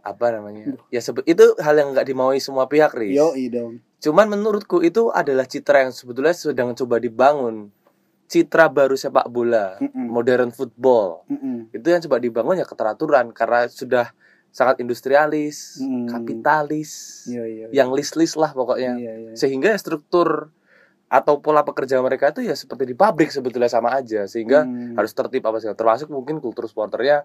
apa 0.00 0.26
namanya? 0.30 0.74
Ya 0.88 0.98
sebut 0.98 1.22
itu 1.22 1.54
hal 1.58 1.74
yang 1.74 1.90
nggak 1.90 2.06
dimaui 2.06 2.38
semua 2.38 2.66
pihak 2.66 2.94
Riz. 2.94 3.14
Yoi 3.14 3.46
dong. 3.46 3.78
Cuman 3.98 4.26
menurutku 4.26 4.78
itu 4.80 5.10
adalah 5.10 5.46
citra 5.46 5.82
yang 5.82 5.90
sebetulnya 5.90 6.30
sedang 6.30 6.74
coba 6.74 6.98
dibangun 6.98 7.70
citra 8.26 8.66
baru 8.66 8.94
sepak 8.94 9.26
bola 9.26 9.78
Mm-mm. 9.78 10.10
modern 10.10 10.50
football 10.50 11.22
Mm-mm. 11.26 11.70
itu 11.70 11.86
yang 11.86 12.02
coba 12.04 12.16
dibangun 12.18 12.58
ya 12.58 12.66
keteraturan 12.66 13.30
karena 13.30 13.66
sudah 13.66 14.10
sangat 14.50 14.80
industrialis 14.80 15.78
Mm. 15.78 16.08
kapitalis 16.08 17.24
Yoi, 17.28 17.66
yoi. 17.66 17.70
yang 17.70 17.92
list-list 17.92 18.34
lah 18.34 18.50
pokoknya 18.50 18.96
Iya, 18.96 19.12
iya. 19.16 19.32
sehingga 19.34 19.72
ya 19.72 19.78
struktur 19.78 20.50
atau 21.06 21.38
pola 21.38 21.62
pekerja 21.62 22.02
mereka 22.02 22.34
itu 22.34 22.42
ya 22.42 22.58
seperti 22.58 22.82
di 22.82 22.96
pabrik 22.98 23.30
sebetulnya 23.30 23.70
sama 23.70 23.94
aja 23.94 24.26
sehingga 24.26 24.66
Hmm. 24.66 24.98
harus 24.98 25.14
tertib 25.14 25.46
apa 25.46 25.62
segala 25.62 25.78
termasuk 25.78 26.10
mungkin 26.10 26.42
kultur 26.42 26.66
supporternya 26.66 27.22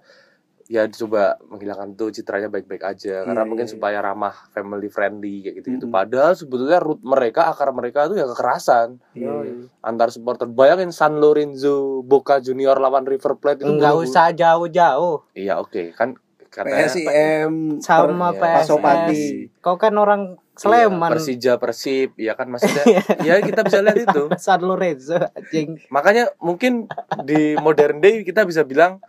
ya 0.67 0.85
coba 0.87 1.39
menghilangkan 1.45 1.93
tuh 1.93 2.09
citranya 2.09 2.47
baik-baik 2.47 2.83
aja. 2.83 3.23
Karena 3.23 3.41
Iya, 3.41 3.49
mungkin 3.49 3.65
iya, 3.65 3.73
supaya 3.73 3.97
ramah 3.99 4.35
family 4.51 4.87
friendly 4.87 5.35
kayak 5.41 5.55
gitu 5.61 5.67
gitu 5.75 5.85
Mm-mm. 5.87 5.95
padahal 5.95 6.33
sebetulnya 6.33 6.77
root 6.77 6.99
mereka 7.01 7.47
akar 7.47 7.71
mereka 7.71 8.05
itu 8.05 8.19
ya 8.19 8.27
kekerasan. 8.27 8.99
Iya, 9.13 9.31
iya. 9.41 9.53
antar 9.81 10.09
supporter. 10.09 10.45
Bayangin 10.45 10.91
San 10.91 11.17
Lorenzo 11.17 12.01
Boca 12.01 12.37
Junior 12.37 12.75
lawan 12.75 13.05
River 13.05 13.37
Plate 13.37 13.63
itu 13.63 13.71
nggak 13.71 13.95
usah 13.97 14.29
jauh-jauh. 14.31 15.25
Iya 15.33 15.57
oke. 15.57 15.95
Kan 15.95 16.19
katanya 16.51 16.83
PSIM 16.91 17.79
sama 17.79 18.35
PSS 18.35 18.67
Pasopati. 18.67 19.23
kau 19.63 19.79
kan 19.79 19.95
orang 19.95 20.35
Sleman. 20.51 20.99
Iya, 20.99 21.13
Persija 21.15 21.53
Persib. 21.57 22.09
Ya 22.19 22.35
kan 22.35 22.51
maksudnya 22.51 22.83
ya 23.23 23.39
kita 23.39 23.63
bisa 23.63 23.79
lihat 23.79 23.97
itu. 24.03 24.23
San 24.43 24.61
Lorenzo 24.61 25.15
anjing. 25.15 25.79
makanya 25.87 26.27
mungkin 26.37 26.91
di 27.23 27.55
modern 27.55 27.97
day 27.97 28.21
kita 28.21 28.43
bisa 28.43 28.67
bilang 28.67 28.99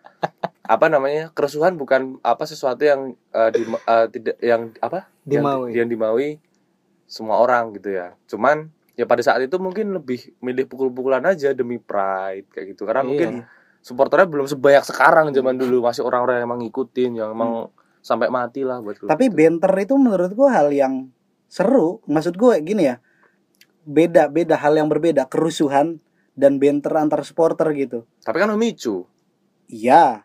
apa 0.63 0.87
namanya 0.87 1.35
kerusuhan 1.35 1.75
bukan 1.75 2.23
apa 2.23 2.47
sesuatu 2.47 2.81
yang 2.81 3.01
eh, 3.29 3.51
di, 3.51 3.63
eh, 3.67 4.07
tidak 4.09 4.37
yang 4.39 4.71
apa 4.79 5.11
yang, 5.27 5.43
Dimaui. 5.43 5.71
yang 5.75 5.89
dimaui 5.89 6.31
semua 7.05 7.39
orang 7.39 7.75
gitu 7.75 7.91
ya 7.91 8.15
cuman 8.27 8.71
ya 8.95 9.05
pada 9.05 9.21
saat 9.21 9.43
itu 9.43 9.59
mungkin 9.59 9.91
lebih 9.91 10.33
milih 10.39 10.65
pukul-pukulan 10.67 11.25
aja 11.25 11.51
demi 11.51 11.77
pride 11.77 12.47
kayak 12.49 12.67
gitu 12.73 12.87
karena 12.87 13.03
Iya. 13.03 13.09
mungkin 13.09 13.31
supporternya 13.83 14.31
belum 14.31 14.47
sebanyak 14.47 14.85
sekarang 14.87 15.27
zaman 15.35 15.59
dulu 15.59 15.83
masih 15.83 16.07
orang-orang 16.07 16.39
yang 16.39 16.47
emang 16.47 16.61
ngikutin 16.63 17.11
yang 17.19 17.29
emang 17.35 17.67
sampai 17.99 18.31
mati 18.31 18.63
lah 18.63 18.79
buat 18.79 19.03
Tapi 19.03 19.27
itu. 19.27 19.35
banter 19.35 19.73
itu 19.79 19.95
menurut 19.95 20.31
gua 20.33 20.55
hal 20.55 20.71
yang 20.71 21.11
seru. 21.47 21.99
Maksud 22.07 22.35
gue 22.35 22.55
gini 22.63 22.87
ya. 22.87 22.99
Beda 23.83 24.27
beda 24.27 24.55
hal 24.57 24.79
yang 24.79 24.87
berbeda 24.87 25.27
kerusuhan 25.27 25.99
dan 26.33 26.63
banter 26.63 26.95
antar 26.95 27.27
supporter 27.27 27.69
gitu. 27.75 28.07
tapi 28.23 28.39
kan 28.39 28.49
memicu 28.49 29.05
Iya. 29.67 30.23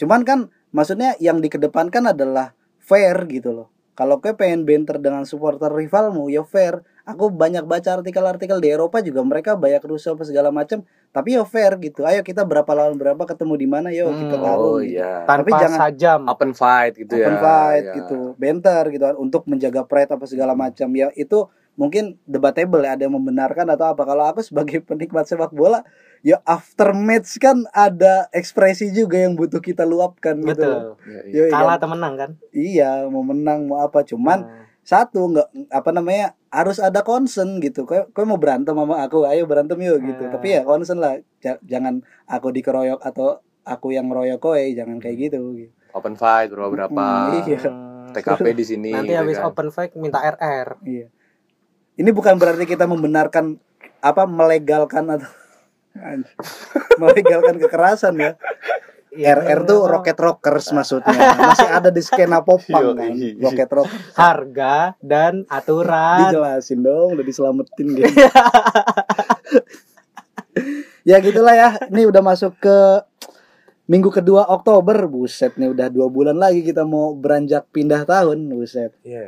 Cuman 0.00 0.24
kan 0.24 0.38
maksudnya 0.70 1.12
yang 1.20 1.38
dikedepankan 1.38 2.08
adalah 2.08 2.56
fair 2.80 3.28
gitu 3.28 3.52
loh. 3.52 3.68
Kalau 3.92 4.16
gue 4.16 4.32
pengen 4.32 4.64
banter 4.64 4.96
dengan 4.96 5.28
supporter 5.28 5.68
rivalmu 5.68 6.26
ya 6.26 6.40
fair. 6.40 6.80
Aku 7.04 7.28
banyak 7.28 7.66
baca 7.66 8.00
artikel-artikel 8.00 8.56
di 8.56 8.70
Eropa 8.70 9.02
juga 9.02 9.20
mereka 9.20 9.58
banyak 9.58 9.82
rusuh 9.82 10.14
apa 10.14 10.24
segala 10.24 10.48
macam. 10.48 10.80
Tapi 11.10 11.36
ya 11.36 11.44
fair 11.44 11.76
gitu. 11.76 12.06
Ayo 12.08 12.22
kita 12.22 12.46
berapa 12.46 12.70
lawan 12.70 12.96
berapa 12.96 13.20
ketemu 13.26 13.54
di 13.54 13.66
mana 13.66 13.88
yo 13.90 14.08
kita 14.08 14.36
Hmm. 14.36 14.44
taruh. 14.46 14.64
oh 14.64 14.78
gitu. 14.78 14.94
iya 14.94 15.26
Tapi 15.26 15.50
Tanpa 15.50 15.60
jangan- 15.60 15.80
sajam. 15.84 16.20
open 16.24 16.52
fight 16.54 16.92
gitu 16.96 17.12
ya 17.12 17.26
open 17.28 17.36
fight 17.36 17.84
ya. 17.84 17.94
gitu 18.00 18.18
banter 18.38 18.82
gitu 18.88 19.04
kan 19.04 19.16
untuk 19.18 19.42
menjaga 19.44 19.82
pride 19.84 20.10
apa 20.10 20.24
segala 20.24 20.54
macam 20.54 20.88
ya 20.94 21.12
itu 21.12 21.38
mungkin 21.74 22.18
debatable 22.24 22.80
ya 22.80 22.94
ada 22.94 23.02
yang 23.02 23.14
membenarkan 23.14 23.66
atau 23.68 23.86
apa 23.88 24.02
kalau 24.02 24.24
aku 24.24 24.40
sebagai 24.40 24.82
penikmat 24.88 25.24
sepak 25.24 25.50
bola 25.50 25.82
ya 26.20 26.38
after 26.42 26.92
match 26.92 27.36
kan 27.36 27.64
ada 27.70 28.28
ekspresi 28.30 28.90
juga 28.90 29.16
yang 29.16 29.32
butuh 29.32 29.58
kita 29.58 29.82
luapkan 29.82 30.36
gitu. 30.38 30.60
Betul. 30.60 30.80
Iya, 31.02 31.20
iya. 31.24 31.34
Yoi, 31.40 31.50
Kalah 31.50 31.66
kan? 31.66 31.78
atau 31.78 31.88
menang 31.88 32.14
kan? 32.14 32.30
iya 32.50 32.90
mau 33.06 33.22
menang 33.22 33.64
mau 33.64 33.80
apa 33.80 34.02
cuman 34.02 34.40
Nah, 34.42 34.60
satu 34.82 35.28
nggak 35.28 35.48
apa 35.70 35.90
namanya 35.90 36.26
harus 36.48 36.76
ada 36.78 37.00
concern 37.00 37.56
gitu 37.58 37.84
kau 37.84 38.08
kau 38.10 38.24
mau 38.24 38.36
berantem 38.36 38.72
sama 38.72 38.96
aku 38.98 39.22
ayo 39.24 39.44
berantem 39.44 39.76
yuk 39.78 40.02
gitu 40.02 40.24
Hmm. 40.24 40.32
tapi 40.32 40.46
ya 40.50 40.62
concern 40.62 40.98
lah 40.98 41.14
Ja- 41.38 41.60
jangan 41.62 42.00
aku 42.24 42.48
dikeroyok 42.50 42.98
atau 42.98 43.38
aku 43.62 43.92
yang 43.92 44.08
ngeroyok 44.08 44.40
kowe 44.40 44.56
jangan 44.56 44.96
kayak 44.98 45.30
gitu, 45.30 45.38
gitu. 45.54 45.72
open 45.90 46.14
fight 46.14 46.48
berapa 46.48 46.68
berapa 46.70 47.06
Hmm, 47.28 47.44
iya. 47.44 47.58
hmm, 47.60 48.10
TKP 48.10 48.44
di 48.52 48.64
sini 48.64 48.90
Nanti 48.90 49.08
gitu 49.08 49.20
habis 49.20 49.36
kan. 49.36 49.46
open 49.46 49.68
fight 49.70 49.92
minta 49.94 50.18
RR. 50.18 50.80
Iya. 50.82 51.06
Ini 52.00 52.10
bukan 52.16 52.40
berarti 52.40 52.64
kita 52.64 52.88
membenarkan 52.88 53.60
apa 54.00 54.24
melegalkan 54.24 55.04
atau 55.12 55.28
melegalkan 57.00 57.60
kekerasan 57.60 58.16
ya. 58.16 58.32
Iya, 59.10 59.42
RR 59.42 59.66
tuh 59.66 59.90
Rocket 59.90 60.14
Rockers 60.16 60.70
maksudnya. 60.70 61.34
Masih 61.34 61.66
ada 61.66 61.90
di 61.90 61.98
skena 61.98 62.46
popang 62.46 62.94
kan. 62.94 63.10
Yoi. 63.10 63.42
Rocket 63.42 63.66
Rockers. 63.66 64.14
harga 64.14 64.94
dan 65.02 65.42
aturan. 65.50 66.30
Dijelasin 66.30 66.80
dong, 66.80 67.18
udah 67.18 67.24
diselamatin 67.26 67.86
gitu. 67.98 68.06
ya 71.10 71.18
gitulah 71.18 71.54
ya. 71.58 71.68
Ini 71.90 72.06
udah 72.06 72.22
masuk 72.22 72.54
ke 72.62 72.78
minggu 73.90 74.14
kedua 74.14 74.46
Oktober. 74.46 75.10
Buset 75.10 75.58
nih 75.58 75.74
udah 75.74 75.90
dua 75.90 76.06
bulan 76.06 76.38
lagi 76.38 76.62
kita 76.62 76.86
mau 76.86 77.10
beranjak 77.10 77.66
pindah 77.74 78.06
tahun. 78.06 78.46
Buset. 78.46 78.94
Iya. 79.02 79.26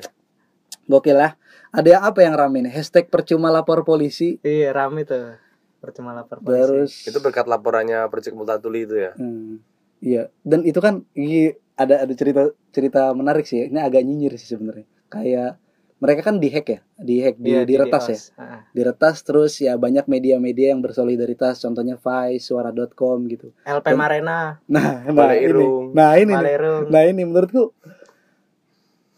Gokil 0.84 1.14
lah. 1.14 1.32
Ada 1.70 1.88
yang 1.90 2.02
apa 2.04 2.20
yang 2.20 2.34
rame 2.34 2.58
nih? 2.60 2.72
Hashtag 2.72 3.06
percuma 3.06 3.48
lapor 3.48 3.82
polisi. 3.82 4.36
Iya, 4.40 4.70
rame 4.70 5.02
tuh. 5.02 5.38
Percuma 5.78 6.12
lapor 6.12 6.38
polisi. 6.38 6.62
Terus 6.62 6.92
itu 7.06 7.18
berkat 7.18 7.44
laporannya 7.44 8.06
Percik 8.06 8.32
Multatuli 8.32 8.84
itu 8.84 8.94
ya 8.96 9.12
Hmm, 9.12 9.58
iya, 9.98 10.30
dan 10.40 10.62
itu 10.62 10.78
kan 10.78 11.02
i- 11.12 11.50
ada 11.74 12.00
ada 12.00 12.12
cerita 12.12 12.42
cerita 12.68 13.10
menarik 13.10 13.42
sih. 13.42 13.66
Ini 13.66 13.80
agak 13.80 14.00
nyinyir 14.00 14.36
sih 14.36 14.52
sebenarnya. 14.52 14.86
Kayak 15.08 15.58
mereka 15.96 16.22
kan 16.24 16.36
dihack 16.36 16.66
ya, 16.68 16.80
dihack 16.96 17.34
di, 17.36 17.50
Iya, 17.52 17.62
diretas 17.62 18.04
ya, 18.04 18.10
DDoS. 18.10 18.22
Heeh. 18.34 18.60
diretas 18.72 19.16
terus 19.22 19.52
ya 19.56 19.74
banyak 19.76 20.06
media-media 20.06 20.70
yang 20.70 20.80
bersolidaritas. 20.80 21.58
Contohnya 21.58 21.94
Vice, 21.96 22.42
Suara.com 22.44 23.18
gitu. 23.26 23.54
LP 23.62 23.86
Dan- 23.88 23.96
Marena, 23.96 24.58
Nah, 24.66 25.06
nah 25.08 25.30
ini, 25.32 25.62
nah 25.90 26.10
ini. 26.16 26.32
Malerung. 26.32 26.90
nah 26.90 27.02
ini 27.02 27.22
menurutku 27.22 27.70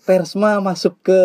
Persma 0.01 0.61
masuk 0.61 1.01
ke 1.03 1.21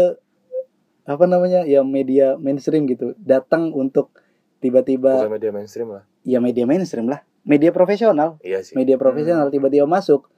apa 1.10 1.25
namanya 1.25 1.66
ya 1.66 1.82
media 1.82 2.38
mainstream 2.38 2.86
gitu, 2.86 3.18
datang 3.18 3.74
untuk 3.74 4.13
tiba-tiba 4.62 5.25
bukan 5.25 5.34
media 5.42 5.50
mainstream 5.50 5.89
lah. 5.89 6.04
Ya 6.22 6.38
media 6.38 6.70
mainstream 6.70 7.10
lah, 7.10 7.25
media 7.42 7.74
profesional. 7.74 8.38
iya 8.46 8.62
sih. 8.62 8.78
Media 8.78 8.94
profesional 8.94 9.50
tiba-tiba 9.50 9.89
masuk. 9.89 10.30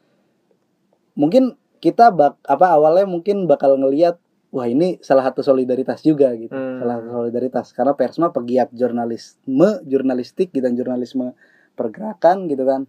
Mungkin 1.19 1.59
kita 1.83 2.15
bak 2.15 2.39
apa 2.47 2.71
awalnya 2.71 3.03
mungkin 3.03 3.51
bakal 3.51 3.75
ngelihat 3.75 4.15
wah 4.55 4.63
ini 4.63 4.95
salah 5.03 5.27
satu 5.27 5.43
solidaritas 5.43 5.99
juga 6.07 6.31
gitu. 6.39 6.55
Hmm. 6.55 6.79
salah 6.79 7.03
satu 7.03 7.09
solidaritas. 7.19 7.67
Karena 7.75 7.91
Persma 7.99 8.31
pegiat 8.31 8.71
jurnalisme 8.71 9.83
jurnalistik 9.83 10.55
gitu 10.55 10.63
dan 10.63 10.79
jurnalisme 10.79 11.35
pergerakan 11.75 12.47
gitu 12.47 12.63
kan. 12.63 12.87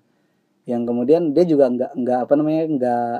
Yang 0.70 0.82
kemudian 0.86 1.22
dia 1.34 1.42
juga 1.42 1.66
nggak 1.66 1.98
nggak 1.98 2.18
apa 2.30 2.32
namanya 2.38 2.62
nggak 2.70 3.16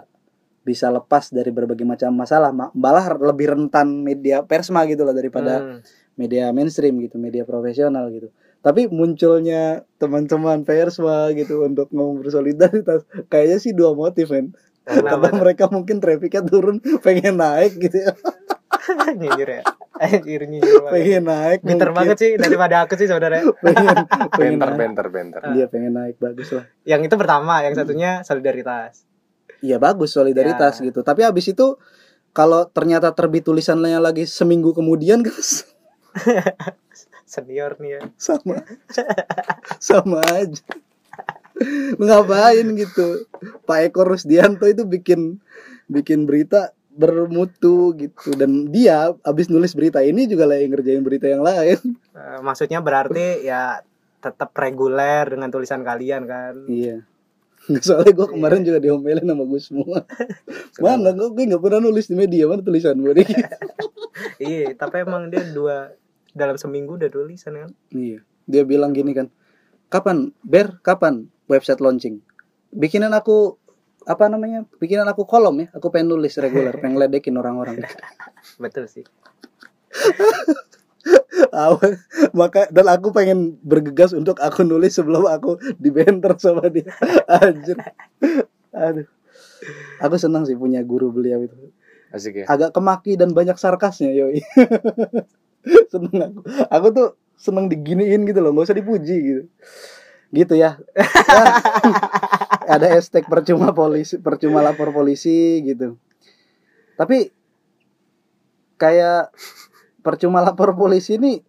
bisa 0.62 0.88
lepas 0.88 1.28
dari 1.28 1.50
berbagai 1.50 1.83
macam 1.83 2.14
masalah 2.14 2.50
Ma- 2.50 2.71
malah 2.73 3.11
lebih 3.12 3.50
rentan 3.50 4.00
media 4.00 4.42
Persma 4.42 4.87
gitu 4.87 5.02
loh 5.02 5.12
daripada 5.12 5.59
Hmm. 5.59 5.78
media 6.14 6.50
mainstream 6.50 7.00
gitu, 7.00 7.16
media 7.16 7.42
profesional 7.42 8.09
gitu. 8.09 8.31
Tapi 8.62 8.87
munculnya 8.87 9.83
teman-teman 9.99 10.62
Persma 10.62 11.35
gitu 11.35 11.66
untuk 11.66 11.90
ngomong 11.90 12.23
bersolidaritas, 12.23 13.02
kayaknya 13.26 13.59
sih 13.59 13.73
dua 13.73 13.90
motif 13.92 14.31
kan. 14.31 14.54
Karena 14.83 15.31
mereka 15.33 15.66
mungkin 15.66 15.99
trafficnya 15.99 16.42
turun, 16.42 16.78
pengen 17.00 17.38
naik 17.38 17.78
gitu 17.78 18.02
ya, 18.02 18.12
nyinyir 19.19 19.50
ya. 19.50 19.62
Anjir 19.92 20.42
nyinyir 20.42 20.83
banget. 20.83 20.90
pengen 20.90 21.25
naik. 21.25 21.59
Pinter 21.62 21.90
banget 21.92 22.16
sih 22.19 22.31
daripada 22.35 22.83
aku 22.83 22.99
sih 22.99 23.07
saudara. 23.07 23.38
Pengen, 23.62 23.97
pengen 24.35 24.59
benter 24.59 24.66
naik. 24.66 24.78
benter 24.81 25.07
benter 25.07 25.40
Iya 25.54 25.66
pengen 25.69 25.92
naik 25.95 26.16
bagus 26.19 26.50
lah. 26.50 26.66
Yang 26.83 27.07
itu 27.07 27.14
pertama, 27.14 27.62
yang 27.62 27.75
satunya 27.75 28.11
solidaritas. 28.26 29.07
Iya 29.62 29.78
bagus 29.78 30.12
solidaritas 30.12 30.78
Ya. 30.78 30.90
gitu. 30.90 31.00
Tapi 31.00 31.23
habis 31.23 31.47
itu 31.47 31.78
kalau 32.33 32.66
ternyata 32.66 33.12
terbit 33.12 33.45
tulisannya 33.45 33.97
lagi 33.97 34.26
seminggu 34.26 34.73
kemudian 34.73 35.23
kan 35.26 35.38
Senior 37.25 37.78
nih 37.78 37.97
ya. 37.97 38.00
sama 38.19 38.61
sama 39.78 40.21
aja 40.26 40.61
ngapain 41.97 42.66
gitu 42.75 43.28
Pak 43.62 43.78
Eko 43.87 44.02
Rusdianto 44.04 44.66
itu 44.66 44.85
bikin 44.85 45.38
bikin 45.87 46.25
berita 46.25 46.73
bermutu 46.90 47.97
gitu 47.97 48.37
dan 48.37 48.69
dia 48.69 49.16
abis 49.23 49.49
nulis 49.49 49.73
berita 49.73 50.00
ini 50.00 50.28
juga 50.28 50.45
lagi 50.45 50.69
ngerjain 50.69 51.00
berita 51.00 51.25
yang 51.25 51.40
lain 51.40 51.78
Eh, 52.12 52.38
maksudnya 52.40 52.85
berarti 52.85 53.40
ya 53.42 53.81
tetap 54.19 54.52
reguler 54.52 55.26
dengan 55.26 55.49
tulisan 55.49 55.81
kalian 55.81 56.23
kan. 56.25 56.54
iya 56.66 57.00
soalnya 57.87 58.12
gue 58.12 58.26
kemarin 58.26 58.66
juga 58.66 58.78
diomelin 58.83 59.26
sama 59.26 59.45
gue 59.47 59.61
semua. 59.62 59.99
Mana 60.83 61.14
gue 61.14 61.28
gue 61.31 61.45
nggak 61.52 61.62
pernah 61.62 61.81
nulis 61.83 62.11
di 62.11 62.16
media 62.19 62.50
mana 62.50 62.62
tulisan 62.62 62.99
gue 62.99 63.12
nih 63.14 63.28
iya, 64.42 64.69
tapi 64.75 65.07
emang 65.07 65.31
dia 65.31 65.47
dua 65.50 65.95
dalam 66.35 66.59
seminggu 66.59 66.97
udah 66.99 67.11
tulisan 67.12 67.54
kan. 67.54 67.71
iya 67.92 68.25
dia 68.49 68.62
bilang 68.66 68.90
gini 68.90 69.14
kan 69.14 69.31
kapan 69.92 70.33
ber? 70.42 70.81
Kapan 70.81 71.28
website 71.47 71.78
launching? 71.85 72.25
Bikinan 72.73 73.12
aku 73.12 73.61
apa 74.02 74.26
namanya 74.26 74.66
bikinan 74.83 75.07
aku 75.07 75.23
kolom 75.31 75.62
ya 75.62 75.71
aku 75.71 75.95
pengen 75.95 76.11
nulis 76.11 76.35
reguler 76.42 76.75
pengen 76.83 76.99
ledekin 76.99 77.38
orang-orang. 77.38 77.87
Betul 78.59 78.90
sih. 78.90 79.04
Maka 82.33 82.69
dan 82.69 82.87
aku 82.89 83.12
pengen 83.12 83.57
bergegas 83.65 84.12
untuk 84.12 84.41
aku 84.41 84.65
nulis 84.65 84.97
sebelum 84.97 85.29
aku 85.29 85.57
dibenter 85.81 86.37
sama 86.37 86.69
dia. 86.69 86.93
Anjir. 87.41 87.79
Aduh. 88.73 89.09
Aku 90.03 90.17
senang 90.19 90.43
sih 90.43 90.59
punya 90.59 90.83
guru 90.83 91.15
beliau 91.15 91.47
itu. 91.47 91.57
Asik 92.12 92.43
ya? 92.43 92.47
Agak 92.51 92.77
kemaki 92.77 93.17
dan 93.17 93.33
banyak 93.33 93.57
sarkasnya 93.57 94.12
yoi. 94.12 94.43
Seneng 95.93 96.17
aku. 96.21 96.41
Aku 96.69 96.87
tuh 96.93 97.09
seneng 97.39 97.67
diginiin 97.67 98.23
gitu 98.29 98.39
loh 98.39 98.55
nggak 98.55 98.67
usah 98.71 98.79
dipuji 98.79 99.17
gitu. 99.19 99.43
Gitu 100.33 100.55
ya, 100.57 100.81
Ya, 100.97 101.05
ada 102.81 102.89
hashtag 102.89 103.29
percuma 103.29 103.77
polisi 103.77 104.17
percuma 104.17 104.65
lapor 104.65 104.89
polisi 104.89 105.61
gitu. 105.61 106.01
Tapi 106.97 107.29
kayak 108.81 109.29
percuma 110.02 110.42
lapor 110.42 110.75
polisi 110.75 111.16
ini 111.16 111.40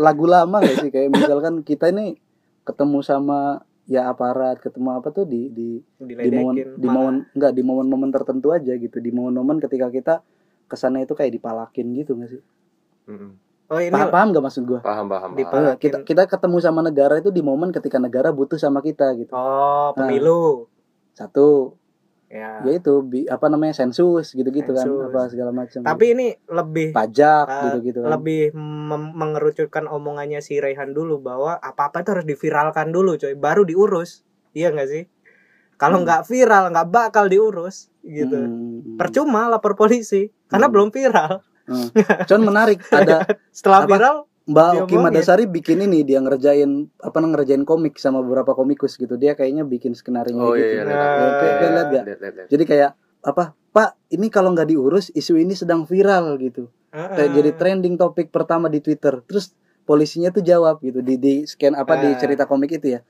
lagu 0.00 0.24
lama 0.24 0.58
gak 0.64 0.76
sih? 0.80 0.90
Kayak 0.90 1.12
misalkan 1.12 1.60
kita 1.60 1.92
ini 1.92 2.16
ketemu 2.64 2.98
sama 3.04 3.62
ya 3.90 4.06
aparat 4.06 4.62
ketemu 4.62 5.02
apa 5.02 5.10
tuh 5.10 5.26
di 5.26 5.50
di 5.50 5.82
di 5.98 6.14
momen 6.30 6.54
di 6.78 6.88
momen 6.88 7.16
enggak 7.34 7.52
di 7.52 7.62
momen-momen 7.62 8.10
tertentu 8.10 8.50
aja 8.50 8.72
gitu. 8.74 8.98
Di 8.98 9.12
momen-momen 9.12 9.60
ketika 9.60 9.92
kita 9.92 10.14
kesannya 10.70 11.04
itu 11.04 11.12
kayak 11.12 11.36
dipalakin 11.36 11.86
gitu 11.94 12.16
nggak 12.16 12.30
sih? 12.32 12.42
Mm-mm. 13.10 13.32
Oh 13.70 13.78
ini 13.78 13.94
paham, 13.94 14.10
paham 14.10 14.28
gak 14.34 14.44
maksud 14.50 14.62
gua? 14.66 14.80
Paham 14.82 15.06
paham 15.06 15.30
paham. 15.38 15.78
Kita 15.78 16.02
kita 16.02 16.26
ketemu 16.26 16.58
sama 16.58 16.82
negara 16.82 17.22
itu 17.22 17.30
di 17.30 17.38
momen 17.38 17.70
ketika 17.70 18.02
negara 18.02 18.34
butuh 18.34 18.58
sama 18.58 18.82
kita 18.82 19.14
gitu. 19.14 19.30
Oh 19.30 19.94
pemilu. 19.94 20.66
satu 21.14 21.76
Ya. 22.30 22.62
ya 22.62 22.78
itu 22.78 23.02
bi- 23.02 23.26
apa 23.26 23.50
namanya 23.50 23.74
sensus 23.74 24.30
gitu-gitu 24.30 24.70
kan 24.70 24.86
apa 24.86 25.26
segala 25.26 25.50
macam 25.50 25.82
Tapi 25.82 26.14
ini 26.14 26.30
lebih 26.46 26.94
pajak 26.94 27.44
eh, 27.44 27.62
gitu-gitu 27.66 28.06
kan 28.06 28.14
lebih 28.14 28.54
mem- 28.54 29.10
mengerucutkan 29.12 29.90
omongannya 29.90 30.38
si 30.38 30.62
Raihan 30.62 30.94
dulu 30.94 31.18
bahwa 31.18 31.58
apa-apa 31.58 32.06
itu 32.06 32.14
harus 32.14 32.22
diviralkan 32.24 32.94
dulu 32.94 33.18
coy 33.18 33.34
baru 33.34 33.66
diurus 33.66 34.22
iya 34.54 34.70
nggak 34.70 34.86
sih 34.86 35.10
kalau 35.74 35.98
Hmm. 35.98 36.06
nggak 36.06 36.22
viral 36.22 36.70
nggak 36.70 36.88
bakal 36.88 37.26
diurus 37.26 37.90
gitu 38.00 38.38
Hmm. 38.38 38.94
percuma 38.94 39.50
lapor 39.50 39.74
polisi 39.74 40.30
karena 40.46 40.70
Hmm. 40.70 40.74
belum 40.78 40.88
viral 40.94 41.42
Hmm. 41.66 41.90
cuman 42.30 42.42
menarik 42.46 42.78
ada 42.94 43.26
setelah 43.50 43.82
Apa? 43.82 43.90
viral 43.90 44.16
Mbak 44.50 44.66
Oki 44.66 44.76
Diomongin. 44.90 45.04
Madasari 45.06 45.44
bikin 45.46 45.78
ini 45.86 46.02
dia 46.02 46.18
ngerjain 46.18 46.90
apa 46.98 47.16
namanya 47.22 47.46
ngerjain 47.46 47.62
komik 47.62 47.94
sama 48.02 48.18
beberapa 48.18 48.58
komikus 48.58 48.98
gitu 48.98 49.14
dia 49.14 49.38
kayaknya 49.38 49.62
bikin 49.62 49.94
skenario 49.94 50.34
oh 50.34 50.58
iya 50.58 50.58
gitu 50.58 50.74
iya 50.74 50.82
lihat 50.82 50.98
gak? 50.98 51.12
lihat 51.70 51.88
lihat 52.18 52.34
lihat. 52.34 52.48
jadi 52.50 52.64
kayak 52.66 52.90
apa 53.22 53.44
Pak 53.70 53.90
ini 54.10 54.26
kalau 54.26 54.50
nggak 54.50 54.66
diurus 54.66 55.14
isu 55.14 55.38
ini 55.38 55.54
sedang 55.54 55.86
viral 55.86 56.34
gitu 56.42 56.66
kayak 56.90 57.14
Heeh. 57.14 57.34
jadi 57.38 57.50
trending 57.54 57.94
topik 57.94 58.34
pertama 58.34 58.66
di 58.66 58.82
Twitter 58.82 59.22
terus 59.22 59.54
polisinya 59.86 60.34
tuh 60.34 60.42
jawab 60.42 60.82
gitu 60.82 60.98
di 60.98 61.14
di 61.14 61.34
scan 61.46 61.78
apa 61.78 62.02
di 62.02 62.08
Ah. 62.10 62.18
cerita 62.18 62.50
komik 62.50 62.74
itu 62.74 62.98
ya 62.98 63.00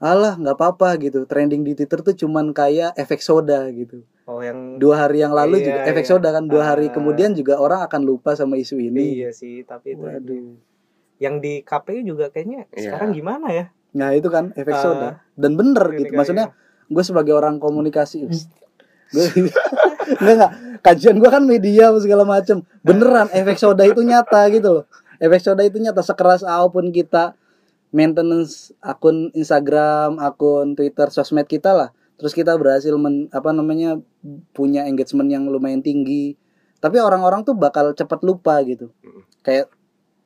alah 0.00 0.40
nggak 0.40 0.56
apa-apa 0.56 0.96
gitu 0.98 1.28
trending 1.28 1.60
di 1.62 1.76
Twitter 1.76 2.00
tuh 2.00 2.16
cuman 2.16 2.56
kayak 2.56 2.96
efek 2.96 3.20
soda 3.20 3.68
gitu 3.68 4.00
oh 4.24 4.38
yang 4.38 4.76
dua 4.76 5.02
hari 5.02 5.18
yang 5.18 5.30
lalu 5.30 5.58
Iya, 5.58 5.66
juga 5.66 5.80
efek 5.88 6.04
iya. 6.04 6.10
soda 6.10 6.28
kan 6.30 6.44
dua 6.44 6.62
hari 6.64 6.86
Ah. 6.88 6.92
kemudian 6.92 7.30
juga 7.32 7.56
orang 7.56 7.82
akan 7.82 8.00
lupa 8.02 8.32
sama 8.32 8.54
isu 8.54 8.78
ini. 8.78 9.18
Iya 9.18 9.30
sih 9.30 9.62
tapi 9.62 9.94
itu 9.94 10.02
waduh. 10.02 10.56
yang 11.18 11.38
di 11.38 11.60
KPU 11.60 12.02
juga 12.04 12.28
kayaknya 12.28 12.66
Iya. 12.70 12.94
sekarang 12.94 13.10
gimana 13.12 13.46
ya? 13.48 13.64
Nah 13.92 14.10
itu 14.10 14.26
kan 14.26 14.50
efek 14.52 14.72
Ah. 14.72 14.80
soda. 14.80 15.08
Dan 15.32 15.54
bener 15.54 15.84
Ini 15.86 15.96
gitu 15.96 16.04
kayak- 16.08 16.18
maksudnya 16.18 16.46
gue 16.86 17.02
sebagai 17.02 17.32
orang 17.32 17.56
komunikasi 17.56 18.24
gue 18.24 18.36
enggak 19.12 19.52
enggak 20.34 20.52
kajian 20.80 21.16
gue 21.16 21.28
kan 21.28 21.42
media 21.42 21.90
segala 21.96 22.22
macem. 22.24 22.62
Beneran 22.80 23.28
efek 23.30 23.54
soda 23.54 23.82
itu 23.82 24.00
nyata 24.00 24.48
gitu 24.48 24.68
loh. 24.72 24.84
Efek 25.16 25.38
soda 25.40 25.62
itu 25.62 25.78
nyata 25.78 26.00
sekeras 26.00 26.42
apa 26.42 26.66
pun 26.68 26.90
kita 26.90 27.38
maintenance 27.90 28.72
akun 28.78 29.28
Instagram 29.32 30.16
akun 30.16 30.72
Twitter 30.72 31.06
sosmed 31.08 31.44
kita 31.44 31.70
lah 31.70 31.88
terus 32.16 32.32
kita 32.32 32.54
berhasil 32.56 32.92
men, 32.96 33.28
apa 33.32 33.50
namanya 33.50 33.98
punya 34.52 34.86
engagement 34.86 35.28
yang 35.28 35.44
lumayan 35.48 35.80
tinggi. 35.80 36.36
Tapi 36.82 36.98
orang-orang 36.98 37.46
tuh 37.46 37.54
bakal 37.54 37.94
cepat 37.94 38.20
lupa 38.26 38.58
gitu. 38.66 38.90
Kayak 39.46 39.70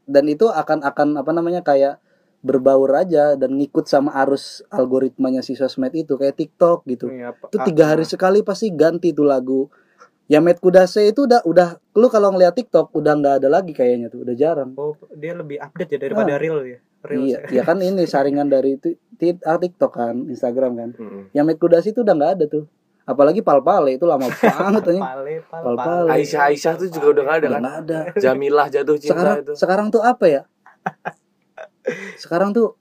dan 0.06 0.24
itu 0.30 0.46
akan 0.48 0.86
akan 0.86 1.08
apa 1.20 1.30
namanya 1.34 1.60
kayak 1.60 1.98
berbaur 2.46 2.94
aja 2.94 3.34
dan 3.34 3.58
ngikut 3.58 3.90
sama 3.90 4.14
arus 4.22 4.62
algoritmanya 4.70 5.42
si 5.42 5.58
sosmed 5.58 5.90
itu 5.92 6.14
kayak 6.14 6.38
TikTok 6.38 6.86
gitu. 6.86 7.10
Iya, 7.10 7.34
apa- 7.34 7.50
itu 7.50 7.58
tiga 7.66 7.84
hari 7.90 8.06
sekali 8.06 8.40
pasti 8.46 8.70
ganti 8.70 9.10
tuh 9.10 9.26
lagu. 9.26 9.66
Yamet 10.26 10.58
Kudase 10.58 11.06
itu 11.06 11.26
udah 11.26 11.42
udah 11.46 11.78
lu 11.94 12.06
kalau 12.10 12.34
ngeliat 12.34 12.54
TikTok 12.54 12.90
udah 12.94 13.12
nggak 13.14 13.34
ada 13.42 13.48
lagi 13.50 13.70
kayaknya 13.70 14.10
tuh 14.10 14.26
udah 14.26 14.34
jarang. 14.34 14.74
Oh 14.78 14.94
dia 15.14 15.34
lebih 15.34 15.58
update 15.58 15.90
ya 15.90 15.98
daripada 16.02 16.34
real 16.38 16.62
ya 16.66 16.78
real 17.06 17.22
iya 17.24 17.38
ya 17.48 17.62
kan 17.62 17.78
ini 17.78 18.02
saringan 18.12 18.46
dari 18.46 18.76
ah, 19.42 19.56
TikTok 19.56 19.92
kan 19.92 20.26
Instagram 20.26 20.72
kan 20.74 20.90
Mm-mm. 20.92 21.22
Yamet 21.30 21.56
Kudase 21.56 21.90
itu 21.90 22.00
udah 22.00 22.12
nggak 22.12 22.32
ada 22.32 22.44
tuh 22.46 22.64
apalagi 23.02 23.40
pal-pale 23.40 23.94
itu 23.94 24.02
lama 24.02 24.26
banget 24.34 24.82
aja 24.84 25.00
pale 25.00 25.34
pale 25.40 25.62
Pal- 25.62 25.62
pale. 25.62 25.78
pal. 25.78 26.04
Aisyah 26.10 26.42
Aisyah 26.48 26.72
tuh 26.74 26.88
juga 26.88 27.06
udah 27.12 27.22
nggak 27.24 27.36
ada 27.36 27.46
kan 27.48 27.60
nggak 27.60 27.76
ada 27.80 27.98
Jamilah 28.16 28.66
jatuh 28.68 28.96
cinta 28.96 29.14
sekarang 29.14 29.36
itu 29.38 29.52
sekarang 29.54 29.86
tuh 29.88 30.02
apa 30.02 30.24
ya 30.26 30.42
sekarang 32.16 32.50
tuh 32.50 32.74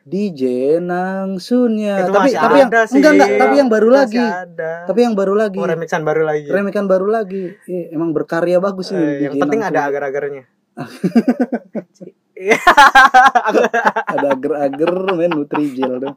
DJ 0.00 0.42
Nangsunnya 0.80 2.02
Itu 2.02 2.10
tapi 2.10 2.32
masih 2.32 2.40
tapi 2.40 2.56
yang 2.58 2.70
sih. 2.82 2.96
enggak 2.98 3.12
enggak 3.14 3.30
tapi 3.36 3.54
yang 3.54 3.68
baru 3.68 3.86
Masih 3.86 3.98
lagi 4.00 4.24
ada. 4.24 4.72
tapi 4.82 5.00
yang 5.00 5.14
baru 5.14 5.34
lagi 5.36 5.58
oh, 5.60 5.66
remixan 5.66 6.02
baru 6.02 6.22
lagi 6.24 6.48
remekan 6.48 6.84
baru 6.84 7.06
lagi 7.06 7.44
Iya, 7.64 7.82
emang 7.92 8.10
berkarya 8.10 8.58
bagus 8.58 8.90
sih 8.90 8.96
Eh, 8.96 9.28
yang 9.28 9.36
penting 9.36 9.60
Nangsun. 9.60 9.70
ada 9.70 9.80
agar-agarnya. 9.86 10.44
ada 14.16 14.26
agar-agar 14.32 15.12
main 15.12 15.28
Nutrijel 15.28 16.00
dong 16.00 16.16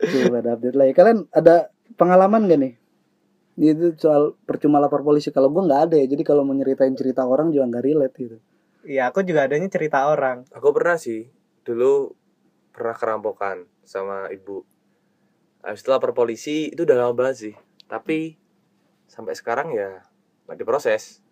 coba 0.00 0.36
ada 0.44 0.50
update 0.56 0.76
lagi. 0.76 0.92
Kalian 0.92 1.18
ada 1.32 1.72
pengalaman 1.96 2.48
gak 2.48 2.60
nih? 2.60 2.74
Itu 3.56 3.96
soal 3.96 4.36
percuma 4.44 4.76
lapor 4.76 5.00
polisi. 5.00 5.32
Kalau 5.32 5.48
gua 5.48 5.64
nggak 5.64 5.82
ada 5.90 5.96
ya. 5.96 6.06
Jadi 6.06 6.22
kalau 6.22 6.44
mau 6.44 6.52
nyeritain 6.52 6.92
cerita 6.92 7.24
orang 7.24 7.52
juga 7.52 7.64
nggak 7.72 7.84
relate 7.84 8.16
gitu. 8.20 8.36
Iya, 8.86 9.10
aku 9.10 9.26
juga 9.26 9.48
adanya 9.48 9.66
cerita 9.66 10.06
orang. 10.06 10.46
aku 10.52 10.68
pernah 10.76 11.00
sih. 11.00 11.26
Dulu 11.66 12.12
pernah 12.70 12.94
kerampokan 12.94 13.66
sama 13.82 14.30
ibu. 14.30 14.62
Habis 15.64 15.82
itu 15.82 15.90
lapor 15.90 16.14
polisi 16.14 16.70
itu 16.70 16.86
udah 16.86 16.94
lama 16.94 17.14
banget 17.16 17.36
sih. 17.50 17.54
Tapi 17.88 18.38
sampai 19.08 19.34
sekarang 19.34 19.74
ya 19.74 20.04
nggak 20.46 20.62
diproses 20.62 21.25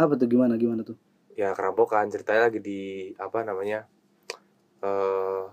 apa 0.00 0.16
tuh? 0.16 0.26
Gimana? 0.26 0.56
Gimana 0.56 0.80
tuh? 0.82 0.96
Ya 1.36 1.52
kerampokan. 1.52 2.08
Ceritanya 2.08 2.48
lagi 2.48 2.60
di 2.60 2.80
apa 3.20 3.44
namanya 3.44 3.84
eh 4.80 5.44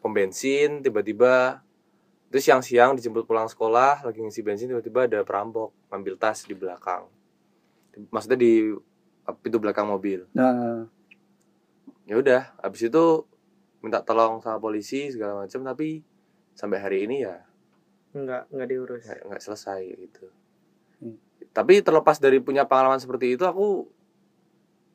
pom 0.00 0.12
bensin 0.12 0.84
tiba-tiba 0.84 1.64
itu 2.28 2.50
siang-siang 2.50 2.98
dijemput 2.98 3.24
pulang 3.24 3.48
sekolah 3.48 4.04
lagi 4.04 4.20
ngisi 4.20 4.44
bensin 4.44 4.68
tiba-tiba 4.68 5.08
ada 5.08 5.20
perampok 5.24 5.72
ngambil 5.88 6.14
tas 6.20 6.44
di 6.44 6.52
belakang. 6.52 7.08
Maksudnya 8.10 8.36
di 8.36 8.74
pintu 9.40 9.56
belakang 9.62 9.88
mobil. 9.88 10.28
Nah 10.36 10.84
ya 12.04 12.20
udah 12.20 12.52
habis 12.60 12.84
itu 12.84 13.24
minta 13.80 14.04
tolong 14.04 14.40
sama 14.44 14.60
polisi 14.60 15.08
segala 15.08 15.44
macam 15.44 15.64
tapi 15.64 16.04
sampai 16.52 16.78
hari 16.80 17.08
ini 17.08 17.24
ya 17.24 17.40
Enggak, 18.14 18.46
enggak 18.52 18.68
diurus. 18.70 19.02
nggak 19.08 19.20
nggak 19.26 19.42
selesai 19.42 19.80
gitu. 19.98 20.24
Hmm. 21.00 21.16
tapi 21.50 21.80
terlepas 21.80 22.20
dari 22.20 22.38
punya 22.44 22.68
pengalaman 22.68 23.00
seperti 23.00 23.34
itu 23.34 23.42
aku 23.42 23.88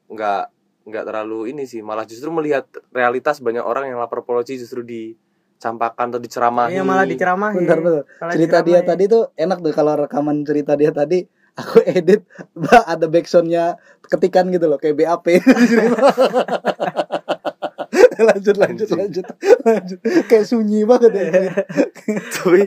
nggak 0.10 0.44
nggak 0.90 1.04
terlalu 1.06 1.54
ini 1.54 1.64
sih. 1.70 1.86
Malah 1.86 2.04
justru 2.10 2.34
melihat 2.34 2.66
realitas 2.90 3.40
banyak 3.40 3.62
orang 3.62 3.94
yang 3.94 4.02
lapor 4.02 4.26
polisi 4.26 4.58
justru 4.58 4.82
dicampakan 4.82 6.12
atau 6.12 6.22
diceramahi. 6.22 6.74
Iya, 6.76 6.84
malah 6.84 7.06
diceramahin. 7.06 7.64
bentar 7.64 7.80
bentar. 7.80 8.04
Malah 8.20 8.34
cerita 8.34 8.58
dia 8.66 8.82
diceramahin. 8.82 8.90
tadi 8.90 9.04
tuh 9.08 9.24
enak 9.38 9.58
tuh 9.62 9.74
kalau 9.74 9.94
rekaman 9.96 10.38
cerita 10.44 10.74
dia 10.74 10.92
tadi. 10.92 11.22
Aku 11.60 11.84
edit 11.98 12.24
ada 12.88 13.06
backsoundnya 13.12 13.76
ketikan 14.08 14.48
gitu 14.48 14.72
loh 14.72 14.80
kayak 14.80 14.96
BAP 14.96 15.28
lanjut 18.20 18.56
lanjut 18.60 18.90
lanjut. 18.92 19.26
Lanjut. 19.64 20.00
Kayak 20.28 20.46
sunyi 20.48 20.84
banget 20.84 21.12
ya. 21.16 21.28
Tapi 22.36 22.64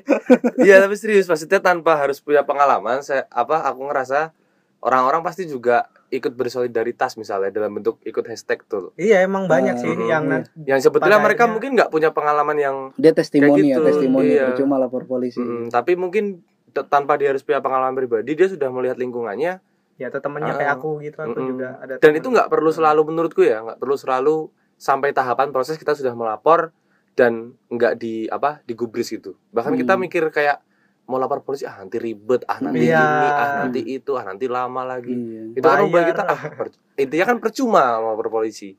iya 0.65 0.81
tapi 0.81 0.97
serius. 0.97 1.29
Maksudnya 1.29 1.61
tanpa 1.61 1.99
harus 1.99 2.23
punya 2.25 2.45
pengalaman 2.47 3.05
saya 3.05 3.29
apa 3.29 3.65
aku 3.69 3.89
ngerasa 3.91 4.33
orang-orang 4.81 5.21
pasti 5.21 5.45
juga 5.45 5.92
ikut 6.13 6.33
bersolidaritas 6.33 7.17
misalnya 7.17 7.49
dalam 7.51 7.73
bentuk 7.73 7.97
ikut 8.03 8.21
hashtag 8.23 8.61
tuh 8.63 8.93
Iya, 8.95 9.25
emang 9.25 9.49
banyak 9.49 9.77
sih 9.77 9.89
Hmm. 9.91 10.05
yang 10.05 10.23
Iya. 10.23 10.33
nan- 10.37 10.49
yang 10.69 10.79
sebetulnya 10.79 11.17
mereka 11.17 11.25
akhirnya- 11.43 11.53
mungkin 11.55 11.71
nggak 11.75 11.91
punya 11.91 12.11
pengalaman 12.11 12.57
yang 12.57 12.77
dia 12.95 13.11
testimoni 13.11 13.49
Kayak 13.49 13.65
ya 13.65 13.73
gitu, 13.73 13.83
testimoni 13.87 14.29
iya. 14.31 14.45
percuma 14.47 14.77
lapor 14.77 15.03
polisi 15.05 15.41
Mm, 15.41 15.69
tapi 15.69 15.97
mungkin 15.97 16.45
tanpa 16.85 17.17
dia 17.17 17.33
harus 17.33 17.41
punya 17.41 17.59
pengalaman 17.59 17.93
pribadi 17.95 18.33
dia 18.33 18.45
sudah 18.47 18.69
melihat 18.69 18.97
lingkungannya 18.97 19.65
ya 19.95 20.07
atau 20.07 20.21
temennya 20.21 20.53
Ah. 20.53 20.59
kayak 20.59 20.73
aku 20.75 21.01
gitu 21.01 21.17
aku 21.19 21.33
Mm-mm. 21.33 21.49
juga 21.51 21.69
ada 21.79 21.95
dan 21.95 22.05
temen. 22.07 22.19
itu 22.19 22.29
nggak 22.29 22.49
perlu 22.49 22.71
selalu 22.71 23.01
menurutku 23.07 23.43
ya 23.43 23.61
nggak 23.63 23.79
perlu 23.79 23.95
selalu 23.95 24.37
sampai 24.75 25.11
tahapan 25.11 25.49
proses 25.49 25.77
kita 25.77 25.93
sudah 25.93 26.13
melapor 26.13 26.77
dan 27.11 27.53
nggak 27.67 27.97
di 27.97 28.25
apa 28.27 28.61
digubris 28.63 29.09
gitu 29.09 29.33
bahkan 29.49 29.73
kita 29.75 29.95
Hmm. 29.95 30.03
mikir 30.03 30.29
kayak 30.29 30.61
mau 31.05 31.17
lapor 31.17 31.43
polisi 31.43 31.63
ah 31.63 31.77
nanti 31.77 31.97
ribet 31.97 32.47
ah 32.47 32.59
nanti 32.59 32.85
Iya. 32.85 33.01
ini 33.01 33.29
ah 33.29 33.49
nanti 33.61 33.81
itu 33.83 34.11
ah 34.13 34.25
nanti 34.25 34.47
lama 34.47 34.83
lagi 34.83 35.11
iya. 35.11 35.43
itu 35.53 35.61
kan 35.61 35.83
Bayar. 35.85 36.07
kita 36.09 36.23
ah 36.25 36.41
per- 36.57 36.73
intinya 36.95 37.25
kan 37.27 37.37
percuma 37.39 37.83
mau 37.99 38.13
lapor 38.13 38.31
polisi 38.33 38.73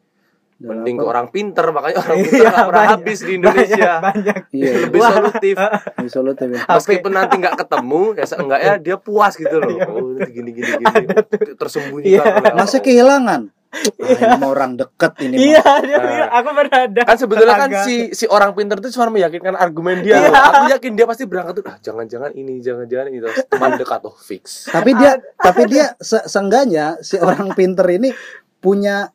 Dan 0.53 0.79
mending 0.79 0.95
ke 0.95 1.05
orang 1.05 1.27
pinter 1.29 1.65
makanya 1.67 1.97
orang 1.99 2.17
pinter 2.19 2.37
Iya, 2.37 2.47
nggak 2.47 2.63
pernah 2.63 2.79
banyak. 2.79 2.93
habis 2.95 3.19
di 3.19 3.33
Indonesia 3.35 3.91
banyak, 3.91 4.05
banyak. 4.05 4.37
iya 4.51 4.71
lebih 4.79 4.99
Wah. 4.99 5.09
solutif 5.11 5.55
iya, 5.99 6.09
solutif 6.09 6.47
ya. 6.47 6.61
meskipun 6.71 7.11
nanti 7.11 7.35
nggak 7.35 7.55
ketemu 7.57 8.01
ya 8.13 8.25
seenggaknya 8.25 8.73
dia 8.79 8.95
puas 8.97 9.33
gitu 9.35 9.55
loh 9.55 9.69
Iya, 9.73 9.83
oh 9.85 10.09
ini 10.13 10.29
gini 10.31 10.49
gini 10.53 10.71
gini 10.71 11.07
tersembunyikan 11.53 12.07
Iya. 12.07 12.21
oleh 12.23 12.39
orang. 12.39 12.55
masih 12.55 12.79
kehilangan 12.79 13.41
ah, 13.73 14.19
ini 14.21 14.35
mau 14.37 14.53
orang 14.53 14.77
deket 14.77 15.13
ini 15.25 15.35
iya 15.51 15.65
dia 15.81 15.97
Nah. 15.97 16.05
bilang, 16.05 16.31
aku 16.31 16.49
pernah 16.53 16.79
ada 16.85 17.01
kan 17.03 17.17
sebetulnya 17.17 17.55
kan 17.57 17.71
si 17.83 17.95
si 18.13 18.25
orang 18.29 18.51
pinter 18.53 18.77
itu 18.77 18.89
cuma 18.93 19.09
meyakinkan 19.09 19.55
argumen 19.57 20.05
dia. 20.05 20.19
Iya. 20.19 20.29
aku 20.29 20.63
yakin 20.77 20.91
dia 20.93 21.05
pasti 21.09 21.23
berangkat 21.25 21.53
tuh 21.59 21.63
ah 21.65 21.77
jangan-jangan 21.81 22.31
ini 22.37 22.59
jangan-jangan 22.61 23.05
ini. 23.09 23.17
Terus 23.23 23.37
teman 23.49 23.71
dekat 23.79 24.01
oh 24.05 24.15
fix. 24.15 24.69
Tapi 24.69 24.91
dia 24.93 25.17
tapi 25.45 25.61
dia 25.67 25.85
se 25.97 26.21
seenggaknya 26.27 27.01
si 27.01 27.17
orang 27.17 27.51
pinter 27.57 27.85
ini 27.89 28.13
punya 28.61 29.09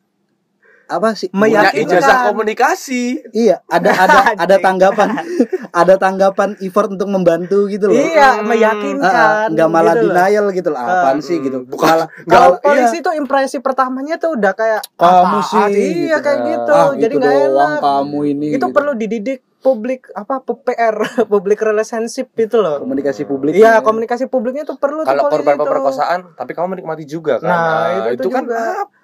apa 0.88 1.12
sih? 1.12 1.29
punya 1.29 1.68
Meyakinkan. 1.68 1.94
ijazah 1.94 2.16
komunikasi 2.27 3.03
Iya, 3.31 3.61
ada 3.64 3.90
ada 3.94 4.18
ada 4.42 4.57
tanggapan 4.59 5.09
ada 5.70 5.94
tanggapan 5.94 6.57
effort 6.59 6.88
untuk 6.90 7.07
membantu 7.07 7.64
gitu 7.66 7.87
loh. 7.87 7.94
Iya, 7.94 8.29
Hmm. 8.35 8.48
meyakinkan. 8.48 9.12
Ah, 9.14 9.46
nggak 9.46 9.68
malah 9.68 9.92
gitu 9.92 10.03
loh. 10.03 10.14
denial 10.16 10.46
gitu 10.51 10.68
loh. 10.68 10.81
Apaan 10.81 11.14
Ah. 11.14 11.20
sih 11.20 11.37
gitu. 11.38 11.59
Bukan- 11.62 11.87
Malah 11.88 12.09
Kalau 12.24 12.48
malah- 12.51 12.62
polisi 12.62 12.96
iya. 12.96 13.05
tuh 13.05 13.14
impresi 13.14 13.57
pertamanya 13.59 14.16
tuh 14.16 14.33
udah 14.33 14.53
kayak 14.53 14.81
Kamu 14.94 15.38
sih, 15.42 15.61
Iya 16.07 16.16
gitu. 16.16 16.24
kayak 16.24 16.38
gitu. 16.42 16.72
Ah, 16.72 16.90
Jadi 16.94 17.05
itu 17.11 17.18
nggak 17.18 17.37
enak. 17.46 17.79
kamu 17.79 18.18
ini. 18.27 18.46
itu 18.48 18.57
gitu. 18.59 18.66
perlu 18.70 18.92
dididik 18.94 19.40
publik 19.59 20.07
apa 20.12 20.38
PR 20.40 20.94
public 21.29 21.59
relationship 21.61 22.31
itu 22.35 22.57
loh. 22.57 22.79
komunikasi 22.79 23.22
publik. 23.24 23.53
Iya, 23.53 23.81
komunikasi 23.81 24.24
publiknya 24.27 24.62
tuh 24.62 24.77
perlu 24.77 25.03
kalau 25.03 25.29
korban 25.29 25.55
pemerkosaan 25.55 26.33
tapi 26.33 26.53
kamu 26.53 26.74
menikmati 26.74 27.05
juga 27.05 27.37
kan 27.37 27.48
Nah, 27.48 27.59
Nah, 28.01 28.14
itu 28.14 28.22
tuh 28.22 28.31
kan 28.31 28.44
juga. 28.44 28.57
apa? 28.81 28.96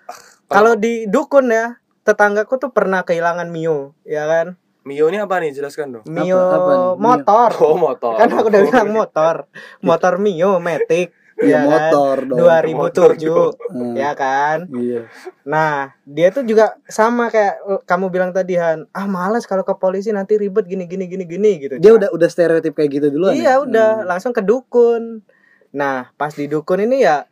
Kalau 0.47 0.75
di 0.75 1.07
dukun 1.07 1.49
ya, 1.49 1.77
tetanggaku 2.03 2.59
tuh 2.59 2.71
pernah 2.71 3.01
kehilangan 3.01 3.49
Mio, 3.49 3.97
ya 4.03 4.25
kan? 4.25 4.47
Mio 4.83 5.09
ini 5.09 5.17
apa 5.17 5.41
nih 5.41 5.49
jelaskan 5.51 5.87
dong 5.91 6.05
Mio 6.05 6.37
apa 6.37 6.71
nih? 6.71 6.81
Mio? 6.93 7.01
motor. 7.01 7.51
oh 7.59 7.73
motor 7.75 8.13
Kan 8.15 8.29
aku 8.29 8.47
udah 8.47 8.63
bilang 8.63 8.91
motor. 8.93 9.35
Motor 9.81 10.13
Mio 10.19 10.61
Matic. 10.61 11.09
Iya, 11.35 11.67
ya 11.67 11.67
motor 11.67 12.17
kan? 12.21 12.29
dong. 12.31 12.39
2007 12.39 13.75
Hmm. 13.75 13.91
ya 13.93 14.15
kan 14.15 14.71
Iya. 14.71 15.11
nah 15.43 15.73
dia 16.05 16.31
tuh 16.31 16.47
juga 16.47 16.79
sama 16.87 17.27
kayak 17.27 17.59
kamu 17.83 18.07
bilang 18.09 18.31
tadi 18.31 18.55
Han 18.55 18.87
ah 18.89 19.03
malas 19.05 19.43
kalau 19.43 19.61
ke 19.61 19.75
polisi 19.75 20.15
nanti 20.15 20.37
ribet 20.37 20.63
gini 20.63 20.87
gini 20.87 21.05
gini 21.05 21.27
gini 21.27 21.51
gitu 21.59 21.75
Dia 21.77 21.91
udah 21.93 22.15
udah 22.15 22.29
stereotip 22.29 22.71
kayak 22.73 22.87
gitu 22.93 23.07
duluan. 23.09 23.35
iya 23.35 23.59
ya? 23.59 23.59
udah 23.59 23.91
Hmm. 23.97 24.07
langsung 24.07 24.31
ke 24.31 24.39
dukun 24.41 25.27
nah 25.71 26.15
pas 26.15 26.31
di 26.31 26.47
dukun 26.47 26.79
ini 26.81 27.03
ya 27.03 27.27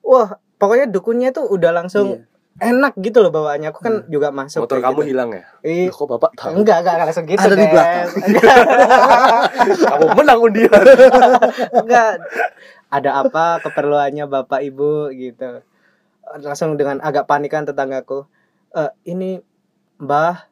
wah 0.00 0.32
pokoknya 0.56 0.88
dukunnya 0.88 1.28
tuh 1.30 1.44
udah 1.44 1.76
langsung 1.76 2.16
Iya. 2.16 2.24
Enak 2.56 2.92
gitu 2.98 3.20
loh 3.20 3.28
bawaannya. 3.28 3.68
Aku 3.68 3.80
kan 3.84 3.94
juga 4.08 4.32
masuk 4.32 4.64
motor 4.64 4.80
kamu 4.80 5.00
gitu. 5.04 5.08
hilang 5.12 5.28
ya? 5.32 5.44
Ih, 5.60 5.88
Loh, 5.92 5.96
kok 5.96 6.06
bapak 6.16 6.30
tahu? 6.34 6.50
Enggak 6.56 6.76
enggak 6.80 6.94
enggak 6.96 7.06
langsung 7.12 7.26
gitu 7.28 7.42
Ada 7.44 7.56
di 7.56 7.66
belakang. 7.68 8.08
kamu 9.92 10.06
menang 10.16 10.40
undian. 10.40 10.84
Enggak. 11.74 12.12
Ada 12.86 13.10
apa 13.20 13.44
keperluannya 13.60 14.24
bapak 14.24 14.60
ibu 14.64 15.12
gitu. 15.12 15.60
Langsung 16.26 16.80
dengan 16.80 17.02
agak 17.04 17.28
panikan 17.28 17.68
tetanggaku. 17.68 18.24
Eh 18.72 18.90
ini 19.04 19.38
mbah 20.00 20.48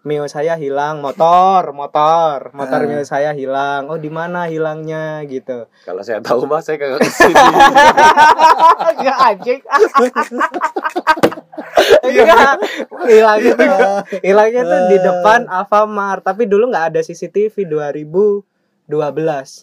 Mio 0.00 0.24
saya 0.32 0.56
hilang. 0.56 1.04
Motor 1.04 1.76
motor. 1.76 2.56
Motor 2.56 2.80
Ah. 2.80 2.88
Mio 2.88 3.02
saya 3.04 3.36
hilang. 3.36 3.90
Oh 3.90 3.98
di 3.98 4.08
mana 4.08 4.48
hilangnya? 4.48 5.20
gitu. 5.28 5.68
Kalau 5.84 6.00
saya 6.00 6.22
tahu 6.22 6.48
mas 6.48 6.64
saya 6.64 6.78
kagak 6.80 7.04
ke 7.04 7.10
sini 7.10 7.36
enggak 8.96 9.18
anjing 9.28 9.60
enggak. 12.04 12.56
hilangnya 13.08 13.52
tuh 13.56 13.66
hilangnya 14.24 14.62
tuh 14.66 14.80
di 14.90 14.98
depan 15.00 15.40
Alfamart. 15.48 16.22
Tapi 16.24 16.46
dulu 16.46 16.70
nggak 16.70 16.94
ada 16.94 17.00
CCTV 17.02 17.54
2012 17.66 18.44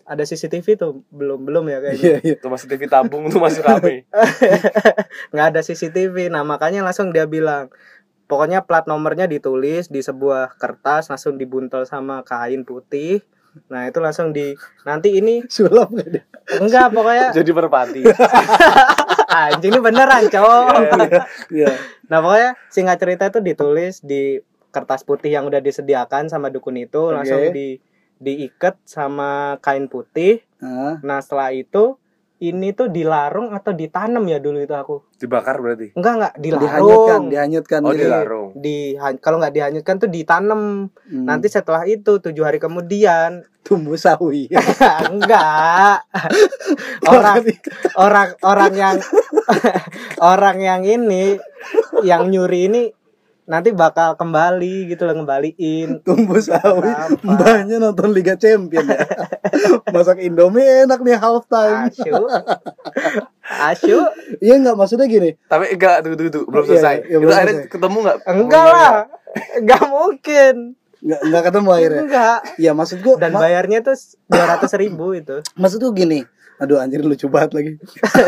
ada 0.08 0.24
CCTV 0.24 0.68
tuh? 0.78 1.04
Belum 1.10 1.40
belum 1.42 1.66
ya 1.70 1.80
kayaknya. 1.84 2.04
Iya, 2.04 2.18
iya. 2.24 2.36
itu 2.40 2.48
masih 2.48 2.68
TV 2.72 2.82
tabung 2.88 3.28
tuh 3.30 3.40
masih 3.42 3.62
rame. 3.64 4.08
Nggak 5.34 5.48
ada 5.54 5.62
CCTV 5.64 6.32
nah 6.32 6.44
makanya 6.48 6.84
langsung 6.84 7.12
dia 7.12 7.28
bilang 7.28 7.70
pokoknya 8.28 8.68
plat 8.68 8.86
nomornya 8.86 9.26
ditulis 9.26 9.88
di 9.88 10.04
sebuah 10.04 10.60
kertas 10.60 11.08
langsung 11.12 11.40
dibuntel 11.40 11.88
sama 11.88 12.22
kain 12.28 12.68
putih. 12.68 13.24
Nah 13.74 13.90
itu 13.90 13.98
langsung 13.98 14.30
di 14.36 14.54
nanti 14.86 15.18
ini 15.18 15.42
Sulap 15.50 15.90
enggak 16.48 16.94
pokoknya 16.94 17.36
jadi 17.36 17.52
merpati 17.52 18.02
anjing 19.48 19.70
ini 19.70 19.80
beneran 19.80 20.24
cowok 20.28 20.68
Iya. 21.50 21.74
nah 22.08 22.20
pokoknya 22.20 22.52
singkat 22.68 22.98
cerita 22.98 23.24
itu 23.28 23.40
ditulis 23.42 24.02
di 24.02 24.42
kertas 24.70 25.02
putih 25.02 25.30
yang 25.30 25.46
udah 25.46 25.60
disediakan 25.60 26.28
sama 26.28 26.48
dukun 26.48 26.76
itu 26.76 27.00
Oke. 27.00 27.16
langsung 27.16 27.42
di 27.52 27.78
diikat 28.18 28.82
sama 28.84 29.62
kain 29.62 29.86
putih 29.86 30.42
Ah, 30.58 30.98
nah 31.06 31.22
setelah 31.22 31.54
itu 31.54 32.02
ini 32.38 32.70
tuh 32.78 32.94
dilarung 32.94 33.50
atau 33.50 33.74
ditanam 33.74 34.22
ya 34.30 34.38
dulu 34.38 34.62
itu 34.62 34.76
aku? 34.78 34.96
Dibakar 35.18 35.58
berarti? 35.58 35.98
Enggak 35.98 36.14
enggak 36.14 36.34
dihanyutkan, 36.38 36.78
dilarung. 36.78 37.24
Dihanyutkan 37.34 37.80
oh 37.82 37.92
gitu. 37.92 38.02
dilarung. 38.06 38.50
Di 38.54 38.78
kalau 39.18 39.38
nggak 39.42 39.56
dihanyutkan 39.58 39.96
tuh 39.98 40.10
ditanam. 40.10 40.62
Hmm. 41.08 41.24
nanti 41.26 41.48
setelah 41.50 41.88
itu 41.90 42.22
tujuh 42.22 42.44
hari 42.46 42.62
kemudian. 42.62 43.42
Tumbuh 43.66 43.98
sawi. 43.98 44.48
enggak. 45.12 46.06
Orang 47.10 47.44
orang 47.98 48.30
orang 48.46 48.74
yang 48.78 48.98
orang 50.34 50.58
yang 50.62 50.82
ini 50.86 51.42
yang 52.06 52.30
nyuri 52.30 52.70
ini 52.70 52.82
nanti 53.48 53.72
bakal 53.72 54.14
kembali 54.14 54.86
gitu 54.86 55.04
loh 55.04 55.16
ngembaliin 55.16 56.04
tumbuh 56.04 56.36
sawi. 56.38 56.84
Apa? 56.86 57.16
Mbahnya 57.24 57.80
nonton 57.80 58.12
Liga 58.12 58.36
Champion 58.36 58.84
ya. 58.86 59.08
Masak 59.96 60.20
Indomie 60.20 60.62
enak 60.84 61.00
nih 61.00 61.16
half 61.16 61.48
time. 61.48 61.88
asu 61.88 62.12
asu 63.50 63.98
Iya 64.38 64.56
enggak 64.58 64.76
maksudnya 64.76 65.06
gini. 65.06 65.40
tapi 65.46 65.72
enggak 65.72 66.02
tunggu 66.02 66.16
tunggu 66.16 66.32
tunggu. 66.34 66.48
belum 66.50 66.62
Iya, 66.62 66.70
selesai 66.70 66.96
iya, 66.98 67.08
itu 67.08 67.18
belum 67.18 67.32
akhirnya 67.32 67.54
selesai. 67.56 67.72
ketemu 67.72 67.98
enggak 67.98 68.18
enggak 68.30 68.66
lah 68.66 68.94
enggak 69.56 69.84
mungkin 69.88 70.56
Enggak 70.98 71.20
enggak 71.24 71.44
ketemu 71.46 71.70
akhirnya. 71.72 72.02
enggak 72.04 72.38
Iya 72.58 72.72
maksudku 72.74 73.12
dan 73.16 73.32
ma- 73.32 73.40
bayarnya 73.40 73.80
tuh 73.82 73.96
dua 74.26 74.46
ratus 74.46 74.72
ribu 74.76 75.06
itu 75.14 75.36
maksudku 75.54 75.90
gini. 75.92 76.28
Aduh 76.58 76.78
anjir 76.78 77.00
lucu 77.00 77.26
banget 77.28 77.52
lagi. 77.54 77.72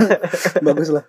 Bagus 0.61 0.89
lah. 0.89 1.03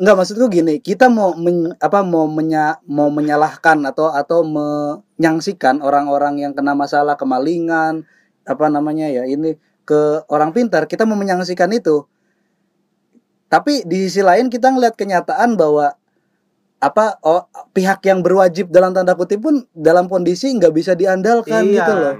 Enggak 0.00 0.16
maksudku 0.16 0.48
gini, 0.48 0.80
kita 0.80 1.12
mau 1.12 1.36
men- 1.36 1.76
apa 1.76 2.00
mau 2.00 2.24
menya, 2.24 2.80
mau 2.88 3.12
menyalahkan 3.12 3.84
atau 3.84 4.08
atau 4.08 4.40
menyangsikan 4.40 5.84
orang-orang 5.84 6.40
yang 6.40 6.52
kena 6.56 6.72
masalah 6.72 7.20
kemalingan 7.20 8.08
apa 8.48 8.64
namanya 8.72 9.12
ya 9.12 9.28
ini 9.28 9.60
ke 9.84 10.24
orang 10.32 10.56
pintar, 10.56 10.88
kita 10.88 11.04
mau 11.04 11.20
menyangsikan 11.20 11.68
itu. 11.76 12.08
Tapi 13.52 13.84
di 13.84 14.08
sisi 14.08 14.24
lain 14.24 14.48
kita 14.48 14.72
ngelihat 14.72 14.96
kenyataan 14.96 15.60
bahwa 15.60 15.92
apa 16.80 17.20
oh, 17.20 17.44
pihak 17.76 18.00
yang 18.08 18.24
berwajib 18.24 18.72
dalam 18.72 18.96
tanda 18.96 19.12
kutip 19.12 19.44
pun 19.44 19.68
dalam 19.76 20.08
kondisi 20.08 20.48
nggak 20.56 20.72
bisa 20.72 20.96
diandalkan 20.96 21.60
Iya. 21.68 21.76
gitu 21.76 21.92
loh. 21.92 22.14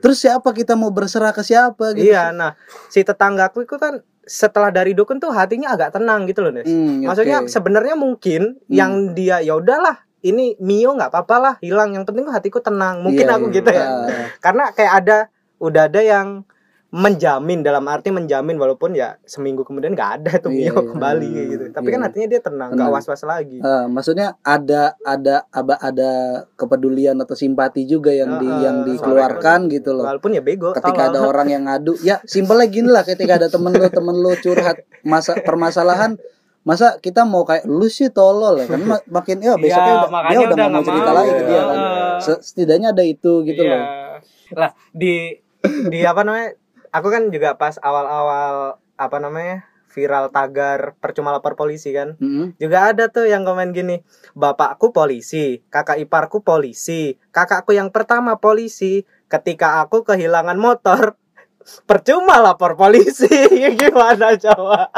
Terus 0.00 0.24
siapa 0.24 0.56
kita 0.56 0.72
mau 0.72 0.88
berserah 0.88 1.36
ke 1.36 1.44
siapa 1.44 1.92
gitu? 1.92 2.08
iya 2.08 2.32
nah 2.32 2.56
si 2.88 3.04
tetanggaku 3.04 3.68
itu 3.68 3.76
kan 3.76 4.00
setelah 4.26 4.74
dari 4.74 4.92
dukun 4.92 5.22
tuh 5.22 5.30
hatinya 5.30 5.78
agak 5.78 5.94
tenang 5.94 6.26
gitu 6.26 6.42
loh 6.42 6.50
Nes. 6.50 6.66
Hmm, 6.66 7.06
Maksudnya 7.06 7.46
sebenarnya 7.46 7.94
mungkin 7.94 8.58
yang 8.66 9.14
dia 9.14 9.38
ya 9.38 9.54
udahlah 9.54 10.02
ini 10.26 10.58
Mio 10.58 10.90
nggak 10.98 11.14
apa-apa 11.14 11.36
lah 11.38 11.54
hilang. 11.62 11.94
Yang 11.94 12.10
penting 12.10 12.26
hatiku 12.26 12.58
tenang. 12.58 13.06
Mungkin 13.06 13.22
Iya, 13.22 13.34
aku 13.38 13.46
iya. 13.48 13.54
gitu 13.54 13.70
ya. 13.70 13.84
Ah, 13.86 14.06
karena 14.42 14.64
kayak 14.74 14.92
ada 14.98 15.18
udah 15.62 15.82
ada 15.86 16.00
yang 16.02 16.26
menjamin 16.88 17.60
dalam 17.60 17.82
arti 17.84 18.08
menjamin 18.08 18.54
walaupun 18.54 18.92
ya 18.92 19.18
seminggu 19.20 19.62
kemudian 19.62 19.90
nggak 19.90 20.10
ada 20.16 20.32
tuh 20.38 20.48
Iya, 20.48 20.70
Mio 20.70 20.74
iya. 20.76 20.82
kembali 20.88 21.26
kayak 21.28 21.48
gitu 21.48 21.64
tapi 21.70 21.88
kan 21.88 21.98
Iya. 21.98 22.06
hatinya 22.06 22.28
dia 22.28 22.40
tenang 22.40 22.70
nggak 22.72 22.88
was 22.88 23.04
was 23.04 23.22
lagi 23.22 23.58
ah, 23.58 23.84
maksudnya 23.84 24.38
ada 24.40 24.94
ada 25.00 25.44
ada 25.50 25.74
ada 25.76 26.10
kepedulian 26.54 27.18
atau 27.18 27.34
simpati 27.34 27.84
juga 27.84 28.10
yang 28.10 28.38
di 28.38 28.46
Ah, 28.46 28.58
yang 28.62 28.76
dikeluarkan 28.82 29.66
gitu 29.68 29.92
loh. 29.92 30.06
walaupun 30.06 30.30
ya 30.32 30.40
bego 30.40 30.70
Ketika 30.72 31.10
ada 31.10 31.18
tolong. 31.18 31.28
orang 31.28 31.48
yang 31.48 31.62
ngadu, 31.64 31.98
ya 32.00 32.22
simpelnya 32.24 32.66
gini 32.66 32.86
lah 32.86 33.02
ketika 33.02 33.34
ada 33.36 33.48
temen 33.48 33.72
lu 33.72 33.88
temen 33.88 34.14
lu 34.14 34.32
curhat 34.36 34.76
masa 35.02 35.34
permasalahan 35.36 36.14
masa 36.62 36.96
kita 36.96 37.22
mau 37.22 37.42
kayak 37.42 37.62
lu 37.64 37.86
sih 37.86 38.08
tolol 38.08 38.56
ya 38.56 38.66
kan 38.66 38.80
ma- 38.80 39.06
makin 39.12 39.38
ya 39.38 39.54
besoknya 39.54 39.90
Iya, 39.92 39.98
udah, 40.00 40.20
dia 40.24 40.38
udah 40.40 40.54
udah 40.56 40.66
mau 40.68 40.82
cerita 40.82 41.10
lagi 41.12 41.30
ke 41.30 41.42
dia 41.44 41.62
kan 41.62 41.76
Iya. 41.76 42.06
Se- 42.20 42.42
setidaknya 42.44 42.88
ada 42.90 43.02
itu 43.02 43.42
gitu 43.42 43.60
Iya. 43.60 43.74
loh 43.74 43.84
lah 44.56 44.70
di 44.92 45.14
di 45.84 46.00
apa 46.00 46.22
namanya 46.22 46.54
aku 46.96 47.12
kan 47.12 47.28
juga 47.28 47.60
pas 47.60 47.76
awal-awal 47.84 48.80
apa 48.96 49.16
namanya 49.20 49.68
viral 49.92 50.28
tagar 50.28 50.96
percuma 51.00 51.32
lapor 51.32 51.56
polisi 51.56 51.92
kan. 51.92 52.16
Mm-mm. 52.20 52.56
juga 52.56 52.92
ada 52.92 53.08
tuh 53.12 53.28
yang 53.28 53.44
komen 53.44 53.72
gini 53.72 54.00
bapakku 54.36 54.92
polisi 54.92 55.64
kakak 55.72 56.00
iparku 56.00 56.40
polisi 56.44 57.16
kakakku 57.32 57.72
yang 57.72 57.92
pertama 57.92 58.36
polisi 58.40 59.04
ketika 59.28 59.84
aku 59.84 60.04
kehilangan 60.04 60.56
motor 60.56 61.16
percuma 61.88 62.40
lapor 62.40 62.78
polisi. 62.78 63.28
Gimana 63.80 64.38
coba? 64.38 64.88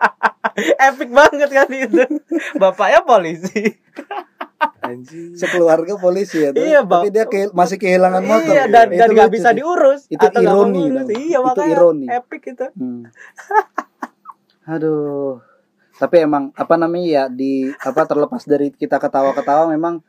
Epic 0.90 1.08
banget 1.14 1.48
kan 1.48 1.70
itu. 1.70 2.02
Bapaknya 2.58 3.06
polisi 3.06 3.78
anjing 4.82 5.32
sekeluarga 5.32 5.96
polisi 5.96 6.38
ya 6.38 6.50
tuh. 6.50 6.60
Iya, 6.60 6.80
Bang. 6.82 7.02
tapi 7.02 7.08
dia 7.10 7.24
ke- 7.24 7.48
masih 7.50 7.76
kehilangan 7.76 8.22
motor 8.22 8.52
iya 8.52 8.64
dan 8.66 8.86
dan 8.88 9.08
Itu 9.08 9.12
nggak 9.14 9.26
lucu 9.26 9.34
bisa 9.34 9.48
sih. 9.48 9.56
diurus 9.56 10.00
Itu 10.06 10.20
atau 10.22 10.40
ironi 10.40 10.82
dong. 10.86 11.08
iya 11.10 11.38
Itu 11.38 11.46
makanya 11.46 11.72
ironi. 11.72 12.06
epic 12.08 12.42
itu 12.48 12.66
Hmm. 12.72 13.02
Aduh. 14.66 15.40
Tapi 15.96 16.16
emang 16.18 16.48
apa 16.54 16.74
namanya 16.74 17.04
ya 17.04 17.24
di 17.28 17.52
apa 17.74 18.04
terlepas 18.04 18.42
dari 18.42 18.70
kita 18.70 18.96
ketawa-ketawa 18.96 19.68
memang 19.68 20.00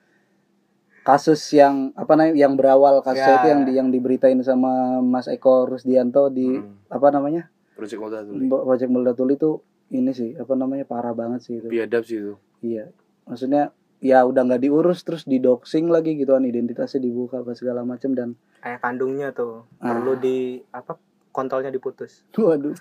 kasus 1.01 1.41
yang 1.51 1.91
apa 1.93 2.13
namanya 2.13 2.37
yang 2.37 2.53
berawal 2.53 3.01
kasusnya 3.01 3.27
Ya. 3.27 3.37
itu 3.37 3.47
yang 3.49 3.61
di 3.61 3.71
yang 3.73 3.89
diberitain 3.89 4.39
sama 4.39 4.71
Mas 4.99 5.27
Eko 5.27 5.65
Rusdianto 5.65 6.29
di 6.29 6.47
Hmm. 6.53 6.79
apa 6.87 7.07
namanya? 7.09 7.49
Project 7.73 7.99
Moda 7.99 8.21
tuh 8.21 8.37
Project 8.37 8.89
Muldatuli 8.89 9.33
itu 9.33 9.51
ini 9.89 10.11
sih 10.11 10.31
apa 10.33 10.53
namanya 10.53 10.85
parah 10.85 11.11
banget 11.11 11.41
sih 11.41 11.53
itu. 11.57 11.67
biadab 11.67 12.03
sih 12.03 12.17
itu 12.17 12.33
Iya. 12.61 12.93
Maksudnya 13.23 13.73
ya 14.01 14.25
udah 14.25 14.41
nggak 14.43 14.65
diurus 14.65 15.05
terus 15.05 15.23
didoxing 15.23 15.85
lagi 15.85 16.17
gitu 16.17 16.33
kan 16.33 16.41
identitasnya 16.41 16.99
dibuka 16.99 17.39
apa 17.39 17.53
segala 17.53 17.85
macam 17.85 18.11
dan 18.11 18.33
ayah 18.65 18.81
kandungnya 18.81 19.29
tuh 19.29 19.69
Ah. 19.77 19.93
perlu 19.93 20.17
di 20.17 20.57
apa 20.73 20.97
kontrolnya 21.29 21.69
diputus. 21.69 22.25
Waduh. 22.33 22.73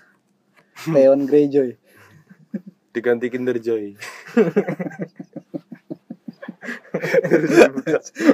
Leon 0.89 1.23
Greyjoy. 1.23 1.77
Diganti 2.93 3.29
Kinder 3.29 3.55
Joy. 3.55 3.91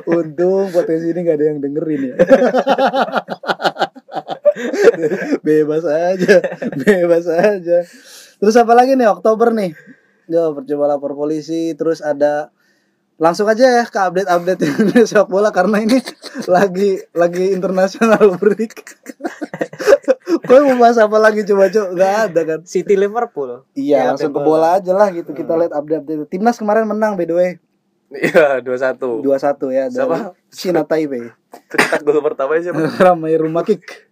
Untung 0.08 0.72
potensi 0.72 1.12
ini 1.12 1.20
nggak 1.22 1.38
ada 1.38 1.46
yang 1.46 1.60
dengerin 1.62 2.02
ya. 2.04 2.16
Bebas 5.46 5.86
aja 5.86 6.36
bebas 6.74 7.26
aja. 7.30 7.78
Terus 8.38 8.56
apa 8.58 8.74
lagi 8.74 8.98
nih 8.98 9.06
Oktober 9.06 9.54
nih? 9.54 9.78
Yo, 10.28 10.52
percoba 10.52 10.90
lapor 10.90 11.14
polisi 11.14 11.78
terus 11.78 12.02
ada 12.02 12.50
langsung 13.18 13.50
aja 13.50 13.66
ya 13.66 13.84
ke 13.90 13.98
update-update 13.98 14.62
Indonesia 14.70 15.06
sepak 15.10 15.30
bola 15.30 15.50
karena 15.50 15.82
ini 15.82 15.98
lagi 16.46 17.02
lagi 17.18 17.46
internasional 17.52 18.22
break. 18.42 18.74
Kau 20.48 20.64
mau 20.64 20.78
bahas 20.80 21.02
apa 21.02 21.18
lagi? 21.18 21.44
Coba 21.44 21.68
coba 21.68 21.88
nggak 21.98 22.14
ada 22.30 22.42
kan? 22.46 22.60
City 22.64 22.94
Liverpool. 22.94 23.66
Iya 23.74 23.98
Ya, 23.98 24.02
langsung 24.14 24.32
ke 24.32 24.40
bola 24.40 24.78
aja 24.78 24.94
lah 24.94 25.10
gitu. 25.12 25.34
Kita 25.34 25.58
lihat 25.58 25.74
update-update. 25.74 26.30
Timnas 26.30 26.62
kemarin 26.62 26.86
menang 26.86 27.18
by 27.18 27.26
the 27.26 27.36
way. 27.36 27.52
Iya 28.08 28.64
dua 28.64 28.78
satu. 28.80 29.20
2-1 29.20 29.76
ya. 29.76 29.92
Dari 29.92 29.98
Siapa? 30.00 30.18
China 30.54 30.82
Taipei. 30.88 31.28
cetak 31.74 32.06
gol 32.06 32.24
pertama 32.24 32.56
siapa? 32.62 32.80
Ramai 33.02 33.36
rumah 33.36 33.66
kick. 33.68 34.08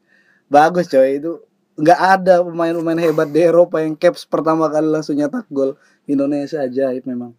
Bagus 0.52 0.92
coy. 0.92 1.22
Itu 1.22 1.46
nggak 1.80 2.00
ada 2.20 2.44
pemain-pemain 2.44 3.00
hebat 3.00 3.30
di 3.32 3.40
Eropa 3.46 3.80
yang 3.80 3.96
caps 3.96 4.28
pertama 4.28 4.68
kali 4.68 4.90
langsung 4.90 5.16
nyetak 5.16 5.48
gol. 5.48 5.78
Indonesia 6.10 6.60
ajaib 6.60 7.08
memang 7.08 7.38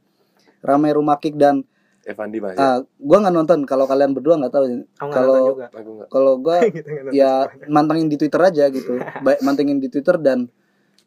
ramai 0.67 0.91
rumah 0.93 1.17
kick 1.17 1.39
dan 1.39 1.63
Evandi 2.07 2.39
masih 2.39 2.59
ah 2.59 2.79
gua 2.99 3.19
nggak 3.19 3.35
nonton. 3.35 3.59
Kalau 3.67 3.87
kalian 3.87 4.15
berdua 4.15 4.39
nggak 4.39 4.55
tahu 4.55 4.65
kalau 5.11 5.59
kalau 6.07 6.33
nggak 6.43 6.63
nonton 6.63 7.11
ya 7.11 7.51
mantengin 7.67 8.07
di 8.07 8.15
Twitter 8.15 8.39
aja 8.39 8.71
gitu. 8.71 8.99
Baik 9.27 9.43
mantengin 9.43 9.83
di 9.83 9.91
Twitter 9.91 10.15
dan 10.19 10.47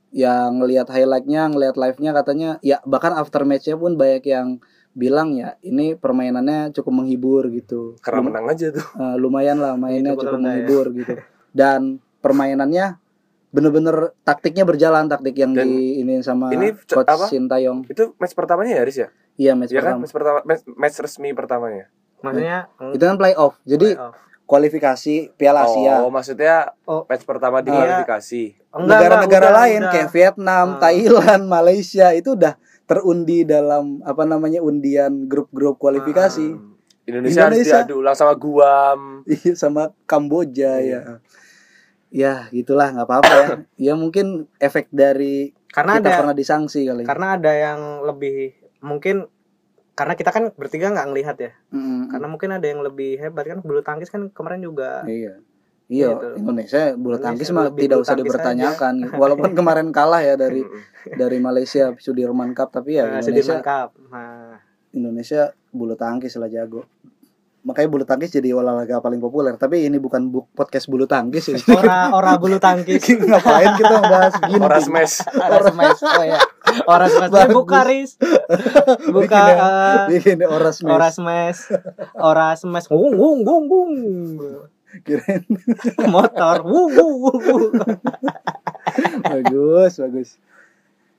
yang 0.09 0.59
ngelihat 0.59 0.89
highlightnya 0.89 1.53
ngelihat 1.53 1.77
live 1.77 1.99
nya 2.01 2.11
katanya 2.11 2.49
ya 2.59 2.81
bahkan 2.83 3.13
after 3.13 3.45
matchnya 3.45 3.77
pun 3.77 3.93
banyak 3.95 4.25
yang 4.25 4.57
bilang 4.97 5.37
ya 5.37 5.53
ini 5.61 5.93
permainannya 5.93 6.75
cukup 6.75 6.91
menghibur 6.91 7.47
gitu. 7.53 7.95
Karena 8.01 8.19
Lum- 8.19 8.27
menang 8.33 8.45
aja 8.51 8.67
tuh. 8.73 8.83
eh, 8.83 9.15
lumayan 9.15 9.61
lah 9.61 9.77
mainnya 9.79 10.17
Itu 10.17 10.25
cukup 10.25 10.35
ya. 10.35 10.41
menghibur 10.41 10.85
gitu. 10.97 11.13
Dan 11.55 11.79
permainannya 12.19 12.99
bener-bener 13.49 13.95
taktiknya 14.21 14.61
berjalan 14.61 15.05
taktik 15.05 15.33
yang 15.35 15.51
Dan 15.51 15.65
di 15.65 15.99
ini 15.99 16.21
sama 16.21 16.49
ini 16.49 16.69
coach 16.85 17.05
apa? 17.05 17.25
Sintayong 17.25 17.85
itu 17.85 18.13
match 18.15 18.33
pertamanya 18.33 18.71
ya 18.71 18.81
Aris 18.81 18.97
ya 18.97 19.07
iya 19.35 19.51
match 19.53 19.69
Iya 19.69 19.81
kan 19.81 19.97
pertama 19.97 19.99
match 19.99 20.13
pertama 20.13 20.39
match, 20.43 20.61
match 20.69 20.97
resmi 20.99 21.29
pertamanya 21.31 21.85
maksudnya 22.19 22.57
itu 22.91 23.01
kan 23.01 23.15
playoff 23.15 23.57
jadi 23.63 23.95
playoff. 23.95 24.15
kualifikasi 24.43 25.15
Piala 25.33 25.63
Asia 25.63 25.93
oh 25.99 26.09
maksudnya 26.09 26.55
Oh. 26.83 27.05
match 27.05 27.23
pertama 27.23 27.59
di 27.59 27.69
Iya. 27.69 27.77
kualifikasi 27.79 28.43
Enggak, 28.71 28.85
negara-negara 28.99 29.47
enggak, 29.47 29.59
lain 29.59 29.79
udah, 29.79 29.91
kayak. 29.91 30.09
Vietnam, 30.11 30.67
Ah. 30.67 30.77
Thailand, 30.79 31.43
Malaysia 31.47 32.07
itu 32.11 32.29
udah 32.31 32.53
terundi 32.83 33.41
dalam 33.41 33.97
apa 34.03 34.23
namanya 34.23 34.59
undian 34.59 35.25
grup-grup 35.25 35.77
kualifikasi 35.77 36.47
Hmm. 36.47 36.77
Indonesia, 37.03 37.41
Indonesia. 37.41 37.73
harus 37.73 37.87
diadu 37.87 37.95
ulang 37.97 38.13
sama 38.13 38.33
Guam 38.35 38.99
Iya, 39.31 39.53
sama 39.55 39.89
Kamboja 40.03 40.77
Iya. 40.77 40.99
ya. 41.07 41.13
Ya, 42.09 42.49
gitulah 42.49 42.89
nggak 42.89 43.05
apa-apa 43.05 43.33
ya. 43.33 43.47
ya 43.89 43.93
mungkin 43.93 44.49
efek 44.57 44.89
dari 44.89 45.53
karena 45.69 46.01
kita 46.01 46.09
ada 46.09 46.17
pernah 46.25 46.35
disangsi 46.35 46.89
kali. 46.89 47.05
karena 47.05 47.37
ada 47.37 47.51
yang 47.53 48.01
lebih 48.01 48.57
mungkin 48.81 49.29
karena 49.93 50.17
kita 50.17 50.31
kan 50.33 50.49
bertiga 50.57 50.89
nggak 50.89 51.07
ngelihat 51.13 51.37
ya 51.37 51.51
Mm-mm. 51.69 52.09
karena 52.09 52.27
mungkin 52.31 52.49
ada 52.55 52.65
yang 52.65 52.81
lebih 52.81 53.19
hebat 53.21 53.45
kan 53.45 53.59
bulu 53.61 53.83
tangkis 53.85 54.09
kan 54.09 54.33
kemarin 54.33 54.63
juga 54.65 55.03
Iya. 55.05 55.37
Iya, 55.89 56.13
Gitu. 56.13 56.45
Indonesia 56.45 56.93
bulu 56.93 57.17
tangkis 57.17 57.49
mah 57.49 57.73
tidak 57.73 57.97
usah 58.05 58.13
dipertanyakan. 58.13 59.09
Walaupun 59.21 59.57
kemarin 59.57 59.89
kalah 59.89 60.21
ya 60.21 60.37
dari 60.37 60.61
dari 61.17 61.37
Malaysia 61.41 61.97
Sudirman 61.97 62.53
Cup 62.53 62.69
tapi 62.69 63.01
ya 63.01 63.09
nah, 63.09 63.17
Indonesia 63.17 63.57
Sudirman 63.57 63.65
Cup. 63.65 63.89
Nah, 64.13 64.53
Indonesia 64.93 65.41
bulu 65.73 65.97
tangkis 65.97 66.37
lah 66.37 66.45
jago. 66.45 66.85
Makanya 67.59 67.91
bulu 67.91 68.03
tangkis 68.03 68.31
jadi 68.31 68.55
olahraga 68.55 68.99
paling 68.99 69.19
populer. 69.19 69.51
Tapi 69.53 69.83
ini 69.83 69.99
bukan 69.99 70.31
bu- 70.31 70.47
podcast 70.51 70.87
bulu 70.87 71.03
tangkis 71.03 71.51
ya. 71.51 71.59
ora 71.75 72.07
ora 72.09 72.31
bulu 72.35 72.55
tangkis 72.55 73.03
Ngapain 73.27 73.75
kita 73.75 73.99
bahas 73.99 74.33
gini? 74.39 74.59
Oras 74.59 74.85
mes 74.87 75.11
ora 75.35 75.59
smash 75.65 75.99
oh 76.01 76.23
ya 76.23 76.39
ora 76.85 77.05
smash 77.05 77.29
Bagus. 77.29 77.53
buka 77.53 77.79
ris 77.83 78.11
buka 79.15 79.39
Bikin 79.43 79.51
ya. 79.51 79.57
eh, 79.59 80.03
Bikin 80.09 80.37
oras 80.45 80.77
mes. 80.79 80.89
ora 80.89 81.07
smash 81.09 81.59
ora 82.15 82.47
smash 82.55 82.87
gung 82.87 83.11
gung 83.11 83.39
gung 83.43 83.63
gung 83.67 83.91
Kirain 84.99 85.43
motor 86.07 86.63
wung 86.63 86.89
wung 86.89 87.13
wung. 87.21 87.71
bagus, 89.21 89.93
bagus. 89.97 90.29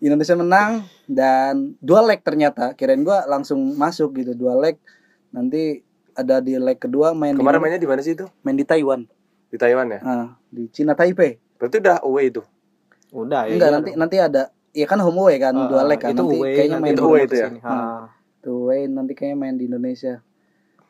Indonesia 0.00 0.34
menang 0.34 0.70
dan 1.04 1.76
dua 1.78 2.02
leg 2.02 2.18
ternyata. 2.18 2.72
Kirain 2.72 2.98
gua 3.00 3.22
langsung 3.26 3.60
masuk 3.74 4.16
gitu 4.16 4.32
dua 4.32 4.56
leg. 4.56 4.74
Nanti 5.30 5.84
ada 6.12 6.38
di 6.38 6.54
leg 6.54 6.76
kedua 6.76 7.12
main 7.12 7.32
kemarin 7.32 7.56
di 7.56 7.62
mainnya 7.62 7.78
di 7.78 7.86
mana 7.86 8.00
sih 8.00 8.12
itu 8.12 8.26
main 8.40 8.54
di 8.54 8.62
Taiwan. 8.62 9.04
di 9.46 9.56
Taiwan 9.56 9.86
ya 9.88 10.00
Nah, 10.00 10.26
di 10.46 10.66
Cina 10.68 10.92
Taipei. 10.92 11.38
berarti 11.56 11.76
udah 11.78 11.96
away 12.00 12.28
itu 12.28 12.42
udah 13.10 13.44
ya 13.44 13.52
Enggak, 13.52 13.66
iya 13.66 13.74
nanti 13.74 13.90
dong. 13.90 13.98
nanti 13.98 14.16
ada 14.18 14.42
ya 14.70 14.86
kan 14.86 14.98
home 14.98 15.18
away 15.18 15.36
kan 15.36 15.50
Ah, 15.52 15.66
dua 15.66 15.82
leg 15.82 15.98
kan 15.98 16.08
itu 16.08 16.22
nanti 16.22 16.36
away, 16.36 16.52
kayaknya 16.52 16.70
nanti 16.72 16.82
main 16.82 16.92
itu 16.92 17.02
di 17.02 17.06
away 17.06 17.20
itu 17.20 17.34
ya? 17.34 17.46
sini. 17.46 17.58
Ah. 17.60 17.70
Ah. 17.70 18.02
Tuh 18.40 18.54
away 18.62 18.80
nanti 18.86 19.12
kayaknya 19.12 19.36
main 19.36 19.54
di 19.54 19.64
Indonesia. 19.66 20.14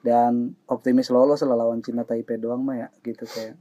Dan 0.00 0.32
optimis 0.64 1.08
lolos 1.08 1.40
lah 1.40 1.52
lawan 1.54 1.80
Cina 1.80 2.02
Taipei 2.02 2.36
doang 2.36 2.60
mah 2.60 2.76
ya 2.78 2.88
gitu 3.02 3.24
kayak 3.26 3.56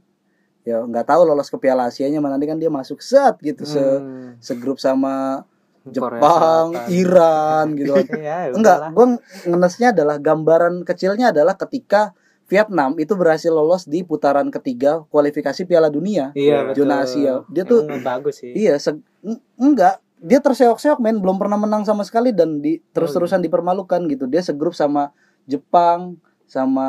ya 0.62 0.76
nggak 0.78 1.04
tahu 1.06 1.24
lolos 1.24 1.48
ke 1.48 1.56
Piala 1.56 1.84
Asia 1.86 2.04
nya 2.06 2.16
nanti 2.18 2.44
kan 2.44 2.56
dia 2.56 2.68
masuk 2.68 3.00
set 3.00 3.36
gitu 3.40 3.64
se 3.64 3.80
Hmm. 3.80 4.36
segrup 4.38 4.76
sama 4.76 5.44
Korea 5.44 5.48
Jepang, 5.88 6.76
Selatan. 6.76 6.92
Iran 6.92 7.66
gitu. 7.72 7.92
Ya, 8.20 8.52
Enggak, 8.52 8.92
gue 8.92 9.06
ngenesnya 9.48 9.96
adalah 9.96 10.20
gambaran 10.20 10.84
kecilnya 10.84 11.32
adalah 11.32 11.56
ketika 11.56 12.12
Vietnam 12.46 12.98
itu 12.98 13.14
berhasil 13.14 13.48
lolos 13.48 13.86
di 13.86 14.02
putaran 14.02 14.50
ketiga 14.50 15.06
kualifikasi 15.08 15.64
Piala 15.64 15.88
Dunia. 15.88 16.34
Iya. 16.34 16.74
Zona 16.74 17.06
Asia. 17.06 17.46
Dia 17.48 17.64
tuh 17.64 17.86
Emang 17.86 18.02
bagus 18.02 18.42
sih. 18.42 18.52
iya 18.52 18.74
se- 18.76 19.00
enggak 19.56 20.02
dia 20.20 20.36
terseok-seok 20.36 21.00
men 21.00 21.16
belum 21.16 21.40
pernah 21.40 21.56
menang 21.56 21.88
sama 21.88 22.04
sekali 22.04 22.34
dan 22.36 22.60
di 22.60 22.76
terus-terusan 22.92 23.40
dipermalukan 23.40 24.04
gitu. 24.04 24.28
Dia 24.28 24.44
segrup 24.44 24.76
sama 24.76 25.16
Jepang, 25.48 26.20
sama 26.44 26.88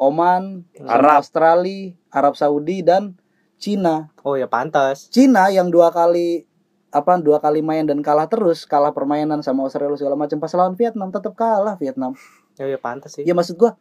Oman, 0.00 0.64
sama 0.74 0.90
Arab. 0.90 1.20
Australia, 1.22 1.94
Arab 2.10 2.34
Saudi 2.34 2.82
dan 2.82 3.14
Cina. 3.54 4.10
Oh 4.24 4.34
ya 4.34 4.48
pantas. 4.48 5.06
Cina 5.12 5.52
yang 5.52 5.70
dua 5.70 5.92
kali 5.92 6.49
apa 6.90 7.22
dua 7.22 7.38
kali 7.38 7.62
main 7.62 7.86
dan 7.86 8.02
kalah 8.02 8.26
terus 8.26 8.66
kalah 8.66 8.90
permainan 8.90 9.40
sama 9.46 9.62
Australia 9.62 9.94
segala 9.94 10.18
macam 10.18 10.42
pas 10.42 10.50
lawan 10.58 10.74
Vietnam 10.74 11.14
tetap 11.14 11.38
kalah 11.38 11.78
Vietnam 11.78 12.14
Ya 12.58 12.66
ya 12.68 12.76
pantas 12.76 13.16
sih. 13.16 13.24
ya 13.24 13.32
maksud 13.32 13.56
gua 13.56 13.78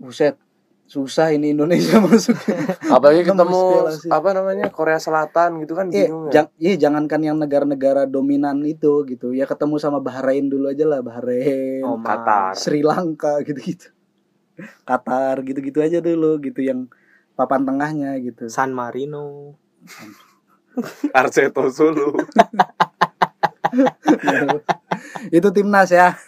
buset 0.00 0.34
susah 0.90 1.30
ini 1.30 1.54
Indonesia 1.54 2.02
masuk 2.02 2.34
apalagi 2.90 3.22
ketemu 3.22 3.62
apa 4.10 4.28
namanya 4.34 4.66
Korea 4.74 4.98
Selatan 4.98 5.62
gitu 5.62 5.78
kan 5.78 5.86
bingung 5.86 6.26
ya 6.34 6.42
jang, 6.42 6.48
iya, 6.58 6.74
jangankan 6.74 7.20
yang 7.22 7.38
negara-negara 7.38 8.10
dominan 8.10 8.58
itu 8.66 9.06
gitu 9.06 9.30
ya 9.30 9.46
ketemu 9.46 9.78
sama 9.78 10.02
Bahrain 10.02 10.50
dulu 10.50 10.66
aja 10.66 10.82
lah 10.90 10.98
Bahrain 10.98 11.86
Oman. 11.86 12.02
Qatar. 12.02 12.58
Sri 12.58 12.82
Lanka 12.82 13.38
gitu-gitu 13.46 13.94
Qatar 14.82 15.46
gitu-gitu 15.46 15.78
aja 15.78 16.02
dulu 16.02 16.42
gitu 16.42 16.58
yang 16.58 16.90
papan 17.38 17.64
tengahnya 17.64 18.18
gitu 18.20 18.50
San 18.52 18.74
Marino. 18.74 19.54
Arceto 21.18 21.70
Solo 21.70 22.16
itu 25.36 25.48
timnas 25.54 25.94
ya. 25.94 26.10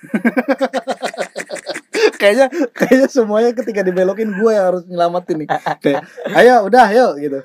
Kayaknya 2.22 2.46
kayaknya 2.70 3.08
semuanya 3.10 3.50
ketika 3.50 3.82
dibelokin 3.82 4.30
gue 4.30 4.52
yang 4.54 4.74
harus 4.74 4.86
nyelamatin 4.86 5.42
nih. 5.42 5.48
Kayak 5.82 6.06
ayo 6.38 6.66
udah 6.66 6.82
ayo 6.90 7.14
gitu 7.18 7.42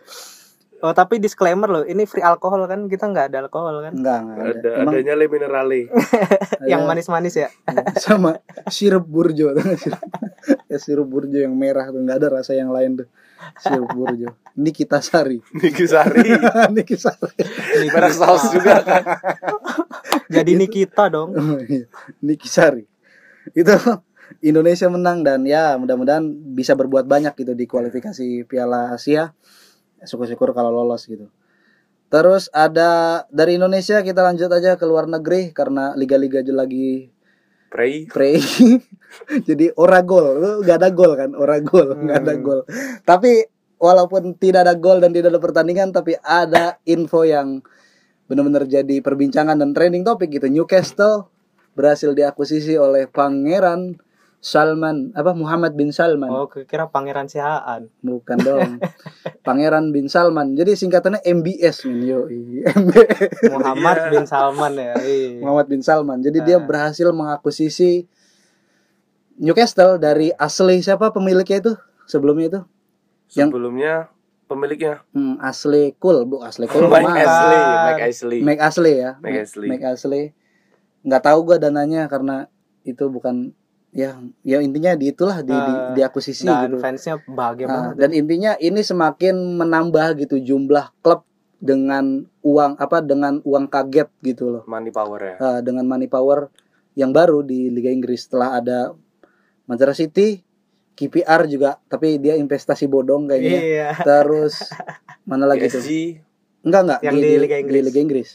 Oh 0.85 0.93
tapi 0.93 1.17
disclaimer 1.17 1.65
loh, 1.65 1.81
ini 1.81 2.05
free 2.05 2.21
alkohol 2.21 2.69
kan? 2.69 2.85
Kita 2.85 3.09
nggak 3.09 3.33
ada 3.33 3.37
alkohol 3.49 3.81
kan? 3.81 3.97
enggak 3.97 4.17
enggak 4.21 4.37
ada, 4.37 4.51
ada 4.53 4.69
emang 4.77 4.93
adanya 4.93 5.13
le 5.17 5.25
minerale. 5.25 5.81
Yang 6.69 6.81
manis-manis 6.85 7.33
ya. 7.33 7.49
sama 8.05 8.37
sirup 8.69 9.09
burjo 9.09 9.57
nggak 9.57 9.79
sirup? 9.81 10.01
Ya 10.69 10.77
sirup 10.77 11.09
burjo 11.09 11.41
yang 11.41 11.57
merah 11.57 11.89
tuh 11.89 11.97
nggak 11.97 12.17
ada 12.21 12.27
rasa 12.41 12.53
yang 12.53 12.69
lain 12.69 13.01
tuh. 13.01 13.09
Sirup 13.57 13.89
burjo. 13.89 14.37
Ini 14.57 14.73
kita 14.73 14.97
sari 15.05 15.37
Niki 15.53 15.85
Sari 15.85 16.25
ini 16.33 16.81
sari 16.97 17.85
merek 17.93 18.09
saus 18.09 18.49
juga 18.49 18.81
kan? 18.81 19.05
Jadi 20.33 20.57
ini 20.57 20.65
kita 20.65 21.13
dong. 21.13 21.37
Niki 22.25 22.49
Sari 22.49 22.81
itu 23.53 23.73
Indonesia 24.43 24.89
menang 24.91 25.23
dan 25.23 25.45
ya 25.47 25.79
mudah-mudahan 25.79 26.25
bisa 26.57 26.75
berbuat 26.75 27.07
banyak 27.07 27.37
gitu 27.37 27.53
di 27.55 27.65
kualifikasi 27.69 28.43
Piala 28.49 28.97
Asia 28.97 29.31
syukur-syukur 30.03 30.53
kalau 30.53 30.69
lolos 30.69 31.07
gitu 31.07 31.31
terus 32.07 32.47
ada 32.55 33.23
dari 33.33 33.57
Indonesia 33.59 33.99
kita 34.03 34.21
lanjut 34.23 34.51
aja 34.51 34.75
ke 34.77 34.85
luar 34.87 35.09
negeri 35.09 35.51
karena 35.51 35.95
liga-liga 35.97 36.43
juga 36.45 36.63
lagi 36.63 37.11
Pray. 37.67 38.07
Prey. 38.07 38.39
Jadi 39.47 39.75
ora 39.75 39.99
gol, 39.99 40.39
Lu 40.39 40.51
nggak 40.63 40.77
ada 40.79 40.89
gol 40.91 41.19
kan, 41.19 41.35
ora 41.35 41.59
gol, 41.59 41.99
nggak 41.99 42.19
ada 42.23 42.33
Hmm. 42.39 42.43
gol. 42.43 42.61
Tapi 43.03 43.43
walaupun 43.75 44.39
tidak 44.39 44.63
ada 44.63 44.73
gol 44.79 45.03
dan 45.03 45.11
tidak 45.11 45.35
ada 45.35 45.41
pertandingan, 45.43 45.91
tapi 45.91 46.15
ada 46.23 46.79
info 46.87 47.27
yang 47.27 47.59
benar-benar 48.31 48.67
jadi 48.67 49.03
perbincangan 49.03 49.59
dan 49.59 49.75
trending 49.75 50.07
topik 50.07 50.31
gitu. 50.31 50.47
Newcastle 50.47 51.27
berhasil 51.75 52.15
diakuisisi 52.15 52.79
oleh 52.79 53.05
Pangeran 53.11 53.99
Salman, 54.37 55.11
apa 55.11 55.33
Muhammad 55.33 55.73
bin 55.73 55.89
Salman, 55.89 56.29
Oh, 56.29 56.45
kira 56.45 56.87
Pangeran 56.87 57.25
Sihaan. 57.25 57.89
bukan 57.99 58.37
dong. 58.37 58.77
Pangeran 59.45 59.89
bin 59.89 60.07
Salman. 60.07 60.53
Jadi 60.53 60.77
singkatannya 60.77 61.25
MBS 61.25 61.83
men, 61.83 61.99
yo. 62.01 62.19
Muhammad 63.53 63.97
Iya. 63.97 64.09
bin 64.09 64.23
Salman 64.23 64.73
ya. 64.73 64.93
Iya. 64.95 65.41
Muhammad 65.41 65.67
bin 65.67 65.81
Salman. 65.81 66.19
Jadi 66.21 66.39
dia 66.43 66.57
Ah. 66.57 66.63
berhasil 66.63 67.09
mengakuisisi 67.09 68.05
Newcastle 69.37 69.97
dari 69.97 70.33
asli 70.33 70.81
siapa 70.81 71.09
pemiliknya 71.09 71.57
itu 71.59 71.73
sebelumnya 72.03 72.45
itu 72.47 72.61
Yang- 73.35 73.51
Sebelumnya 73.51 73.93
pemiliknya 74.45 75.03
hmm, 75.11 75.37
asli 75.39 75.93
cool 75.97 76.23
bu 76.23 76.41
asli 76.41 76.65
cool 76.65 76.87
Mike. 76.87 77.05
Ashley, 77.05 77.59
Mike 77.59 78.01
Ashley. 78.01 78.39
Mike 78.41 78.61
Ashley 78.63 78.93
ya 78.95 79.11
Mike 79.19 79.39
Ashley. 79.39 79.67
Mike 79.67 79.85
Ashley 79.85 80.23
nggak 81.03 81.21
tahu 81.21 81.39
gua 81.43 81.57
dananya 81.57 82.07
karena 82.07 82.47
itu 82.81 83.05
bukan 83.07 83.51
ya 83.97 84.21
ya 84.45 84.61
intinya 84.61 84.93
di 84.93 85.09
itulah 85.09 85.41
di, 85.41 85.49
di, 85.49 85.73
Ah, 85.73 85.89
diakuisisi 85.97 86.45
Dan 86.45 86.69
gitu 86.69 86.77
fansnya 86.77 87.17
bahagia 87.25 87.65
Ah, 87.65 87.69
banget. 87.73 87.93
dan 87.97 88.09
intinya 88.13 88.51
ini 88.61 88.85
semakin 88.85 89.57
menambah 89.57 90.21
gitu 90.21 90.37
jumlah 90.37 90.93
klub 91.01 91.25
dengan 91.57 92.21
uang 92.45 92.77
apa 92.77 93.01
dengan 93.01 93.41
uang 93.41 93.65
kaget 93.65 94.05
gitu 94.21 94.53
loh 94.53 94.63
Money 94.69 94.93
power 94.93 95.17
ya. 95.17 95.35
uh, 95.41 95.59
dengan 95.65 95.89
money 95.89 96.05
power 96.05 96.53
yang 96.93 97.09
baru 97.09 97.41
di 97.41 97.73
Liga 97.73 97.89
Inggris 97.89 98.29
setelah 98.29 98.57
ada 98.57 98.93
Manchester 99.65 99.97
City, 99.97 100.27
KPR 100.93 101.45
juga 101.45 101.77
tapi 101.85 102.17
dia 102.17 102.33
investasi 102.33 102.85
bodong 102.85 103.27
kayaknya. 103.27 103.59
Iya. 103.59 103.89
Terus 104.01 104.65
mana 105.25 105.45
lagi 105.45 105.67
tuh? 105.67 105.83
Enggak 106.63 106.81
enggak 106.87 106.99
Yang 107.03 107.15
di 107.17 107.29
Liga 107.37 107.57
Inggris. 107.59 107.81
Liga 107.83 107.99
Inggris. 107.99 108.29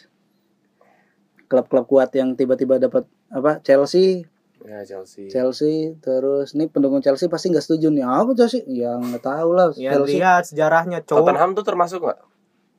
Klub-klub 1.47 1.85
kuat 1.85 2.11
yang 2.15 2.33
tiba-tiba 2.33 2.79
dapat 2.79 3.05
apa? 3.29 3.61
Chelsea, 3.61 4.25
ya 4.67 4.81
Chelsea. 4.87 5.29
Chelsea, 5.29 5.99
terus 5.99 6.55
nih 6.55 6.71
pendukung 6.71 7.03
Chelsea 7.03 7.27
pasti 7.27 7.51
nggak 7.51 7.65
setuju 7.65 7.91
nih. 7.91 8.05
Apa 8.07 8.33
Chelsea? 8.35 8.63
Ya 8.69 8.97
nggak 8.97 9.23
tahu 9.23 9.51
lah. 9.55 9.71
Ya 9.75 9.99
Chelsea. 9.99 10.19
lihat 10.19 10.43
sejarahnya 10.49 11.03
cowok 11.03 11.27
Tottenham 11.27 11.51
tuh 11.55 11.65
termasuk 11.67 12.01
nggak? 12.03 12.21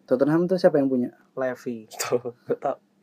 Tottenham 0.04 0.42
tuh 0.48 0.58
siapa 0.60 0.80
yang 0.80 0.92
punya? 0.92 1.16
Levy. 1.34 1.88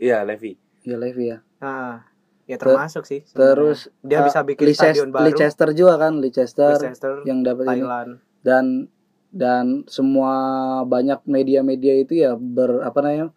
Iya, 0.01 0.25
Levy. 0.25 0.57
Ya 0.85 0.97
Levy 0.97 1.25
ya. 1.29 1.39
Nah, 1.61 2.09
ya 2.49 2.57
termasuk 2.57 3.05
sih. 3.05 3.21
sebenarnya. 3.29 3.53
Terus 3.53 3.79
dia 4.01 4.19
uh, 4.21 4.25
bisa 4.25 4.41
bikin 4.49 4.65
Leicester, 4.65 4.93
stadion 4.97 5.09
baru. 5.13 5.25
Leicester 5.29 5.69
juga 5.77 5.95
kan, 6.01 6.13
Leicester, 6.25 6.77
Leicester, 6.81 7.13
yang 7.29 7.45
dapat 7.45 7.65
ini. 7.77 7.85
Dan 8.41 8.89
dan 9.31 9.85
semua 9.87 10.35
banyak 10.89 11.23
media-media 11.29 12.03
itu 12.03 12.19
ya 12.19 12.35
ber 12.35 12.83
apa 12.83 12.99
namanya 13.05 13.31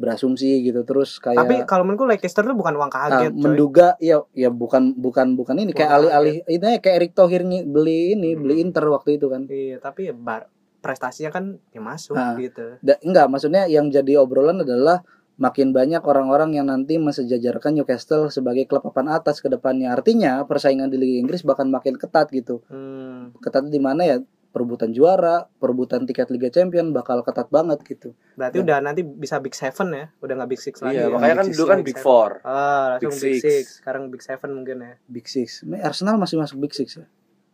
berasumsi 0.00 0.64
gitu 0.64 0.80
terus 0.82 1.20
kayak 1.20 1.36
Tapi 1.38 1.54
kalau 1.62 1.84
menurutku 1.84 2.08
Leicester 2.08 2.40
tuh 2.40 2.56
bukan 2.56 2.72
uang 2.72 2.88
kaget, 2.88 3.30
coy. 3.30 3.36
menduga 3.38 3.88
ya 4.00 4.24
ya 4.32 4.48
bukan 4.48 4.96
bukan 4.96 5.36
bukan 5.36 5.54
ini 5.54 5.70
kayak 5.70 5.92
alih-alih 5.92 6.40
ini 6.48 6.80
kayak 6.80 6.96
Erick 6.96 7.12
Thohir 7.12 7.44
beli 7.44 8.16
ini 8.16 8.32
Hmm. 8.32 8.40
beli 8.40 8.54
Inter 8.58 8.88
waktu 8.88 9.20
itu 9.20 9.28
kan 9.28 9.44
Iya, 9.44 9.76
tapi 9.78 10.08
ya 10.08 10.16
bar- 10.16 10.48
prestasinya 10.80 11.28
kan 11.28 11.44
ya 11.68 11.78
masuk 11.78 12.16
Ah. 12.16 12.32
gitu. 12.34 12.80
Da- 12.80 12.96
enggak 13.00 13.28
maksudnya 13.28 13.68
yang 13.68 13.86
jadi 13.86 14.16
obrolan 14.16 14.64
adalah 14.64 15.04
makin 15.36 15.70
banyak 15.70 16.00
orang-orang 16.00 16.52
yang 16.52 16.64
nanti 16.64 16.96
mensejajarkan 16.96 17.72
Newcastle 17.74 18.28
sebagai 18.28 18.64
klub 18.64 18.80
papan 18.82 19.08
atas 19.10 19.38
ke 19.38 19.48
depannya 19.48 19.88
artinya 19.88 20.40
persaingan 20.42 20.88
di 20.88 20.96
Liga 20.96 21.16
Inggris 21.18 21.40
bahkan 21.42 21.64
makin 21.66 21.94
ketat 21.94 22.28
gitu 22.28 22.64
Hmm. 22.66 23.36
ketat 23.38 23.64
di 23.66 23.76
mana 23.76 24.04
ya 24.04 24.16
perebutan 24.50 24.90
juara 24.90 25.46
perebutan 25.56 26.02
tiket 26.02 26.26
Liga 26.28 26.50
Champion 26.50 26.90
bakal 26.90 27.22
ketat 27.22 27.46
banget 27.48 27.78
gitu 27.86 28.18
Berarti 28.34 28.58
Ya. 28.58 28.62
udah 28.66 28.78
nanti 28.82 29.00
bisa 29.02 29.38
Big 29.38 29.54
Seven 29.54 29.88
ya, 29.90 30.10
udah 30.18 30.34
nggak 30.34 30.50
Big 30.50 30.60
Six 30.60 30.74
lagi. 30.80 30.96
Iya, 30.96 31.06
ya. 31.06 31.12
makanya 31.12 31.36
kan 31.38 31.46
dulu 31.46 31.64
kan 31.64 31.78
Big 31.80 31.86
Big 31.86 31.96
Seven. 31.96 32.06
Four. 32.08 32.30
Ah, 32.42 32.98
langsung 32.98 33.12
Big 33.12 33.12
Big, 33.12 33.38
Six. 33.38 33.42
Six. 33.44 33.64
Sekarang 33.78 34.02
Big 34.08 34.22
Seven 34.22 34.50
mungkin 34.50 34.76
ya. 34.80 34.92
Big 35.06 35.26
Six 35.26 35.62
Arsenal 35.80 36.16
masih 36.16 36.36
masuk 36.36 36.58
Big 36.58 36.72
Six 36.72 36.96
ya 36.96 37.06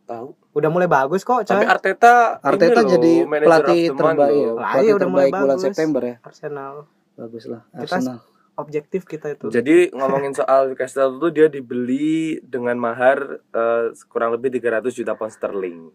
Tahu. 0.07 0.31
Udah 0.55 0.69
mulai 0.71 0.87
bagus 0.87 1.21
kok, 1.21 1.43
coy. 1.43 1.51
Tapi 1.51 1.67
Arteta 1.67 2.39
Arteta 2.39 2.79
ini 2.79 2.79
loh, 2.79 2.87
jadi 2.87 3.13
pelatih 3.27 3.81
terbaik 3.91 4.31
ya. 4.31 4.51
Pelatih 4.55 4.79
iya, 4.81 4.93
udah 4.95 5.07
mulai 5.07 5.27
terbaik 5.27 5.33
bulan 5.37 5.49
bagus. 5.53 5.65
September 5.67 6.01
ya. 6.01 6.15
Arsenal. 6.23 6.73
Bagus 7.13 7.43
lah 7.45 7.61
Kita- 7.67 7.81
Arsenal. 7.99 8.17
Objektif 8.57 9.05
kita 9.05 9.27
itu. 9.29 9.53
Jadi 9.53 9.93
ngomongin 9.93 10.33
soal 10.33 10.73
Newcastle 10.73 11.21
itu 11.21 11.27
dia 11.29 11.45
dibeli 11.45 12.41
dengan 12.41 12.73
mahar 12.73 13.37
eh, 13.43 13.85
kurang 14.07 14.33
lebih 14.33 14.49
300 14.49 14.89
juta 14.89 15.13
pound 15.13 15.29
sterling. 15.29 15.93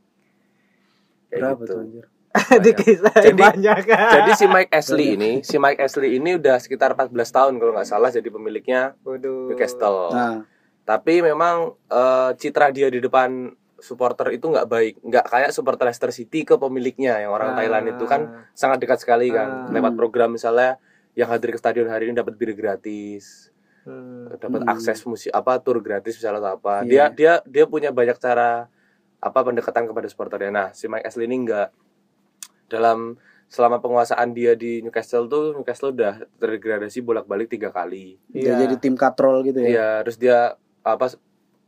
Kayak 1.32 1.40
Berapa 1.42 1.56
gitu. 1.58 1.72
tuh 1.72 1.80
anjir? 1.80 2.04
Jadi- 2.32 3.36
banyak. 3.38 3.76
Jadi 3.86 4.30
si 4.34 4.46
Mike 4.46 4.68
Ashley 4.70 5.06
ini, 5.14 5.30
si 5.42 5.56
Mike 5.56 5.80
Ashley 5.80 6.16
ini 6.16 6.36
udah 6.36 6.56
sekitar 6.56 6.92
14 6.92 7.08
tahun 7.28 7.56
kalau 7.56 7.72
nggak 7.72 7.84
salah 7.86 8.08
jadi 8.08 8.24
pemiliknya 8.26 8.96
Waduh. 9.00 9.48
Newcastle. 9.48 10.12
Nah, 10.12 10.44
Tapi 10.82 11.22
memang 11.22 11.78
eh, 11.86 12.30
citra 12.36 12.68
dia 12.68 12.88
di 12.88 12.98
depan 12.98 13.48
supporter 13.78 14.30
itu 14.30 14.44
nggak 14.44 14.66
baik, 14.66 14.94
nggak 15.00 15.24
kayak 15.24 15.50
supporter 15.50 15.84
Leicester 15.84 16.10
City 16.10 16.42
ke 16.42 16.54
pemiliknya 16.54 17.18
yang 17.18 17.30
orang 17.30 17.52
Ah. 17.52 17.56
Thailand 17.56 17.86
itu 17.88 18.04
kan 18.04 18.20
sangat 18.52 18.78
dekat 18.78 18.98
sekali 18.98 19.28
kan. 19.28 19.66
Ah. 19.66 19.70
Lewat 19.70 19.94
program 19.94 20.32
misalnya 20.32 20.82
yang 21.12 21.28
hadir 21.28 21.50
ke 21.50 21.56
stadion 21.56 21.86
hari 21.86 22.06
ini 22.06 22.14
dapat 22.14 22.34
bir 22.34 22.50
gratis, 22.52 23.50
Hmm. 23.82 24.26
dapat 24.36 24.62
Hmm. 24.62 24.72
akses 24.72 25.02
musik 25.02 25.30
apa 25.30 25.58
tur 25.58 25.78
gratis 25.78 26.14
misalnya 26.14 26.40
atau 26.40 26.52
apa. 26.56 26.82
Iya. 26.82 26.88
Dia 26.88 27.04
dia 27.10 27.32
dia 27.44 27.64
punya 27.64 27.90
banyak 27.90 28.16
cara 28.16 28.66
apa 29.22 29.38
pendekatan 29.46 29.86
kepada 29.86 30.06
supporternya. 30.10 30.50
Nah, 30.50 30.68
si 30.74 30.90
Mike 30.90 31.06
Ashley 31.06 31.30
ini 31.30 31.46
enggak 31.46 31.70
dalam 32.66 33.14
selama 33.46 33.78
penguasaan 33.78 34.32
dia 34.34 34.56
di 34.56 34.80
Newcastle 34.82 35.28
tuh 35.28 35.54
Newcastle 35.54 35.92
udah 35.92 36.24
terdegradasi 36.40 37.04
bolak-balik 37.04 37.52
tiga 37.52 37.70
kali. 37.70 38.18
Iya. 38.34 38.66
jadi 38.66 38.74
tim 38.82 38.98
katrol 38.98 39.44
gitu 39.46 39.62
ya. 39.62 39.68
Iya, 39.68 39.88
terus 40.02 40.18
dia 40.18 40.38
apa 40.82 41.14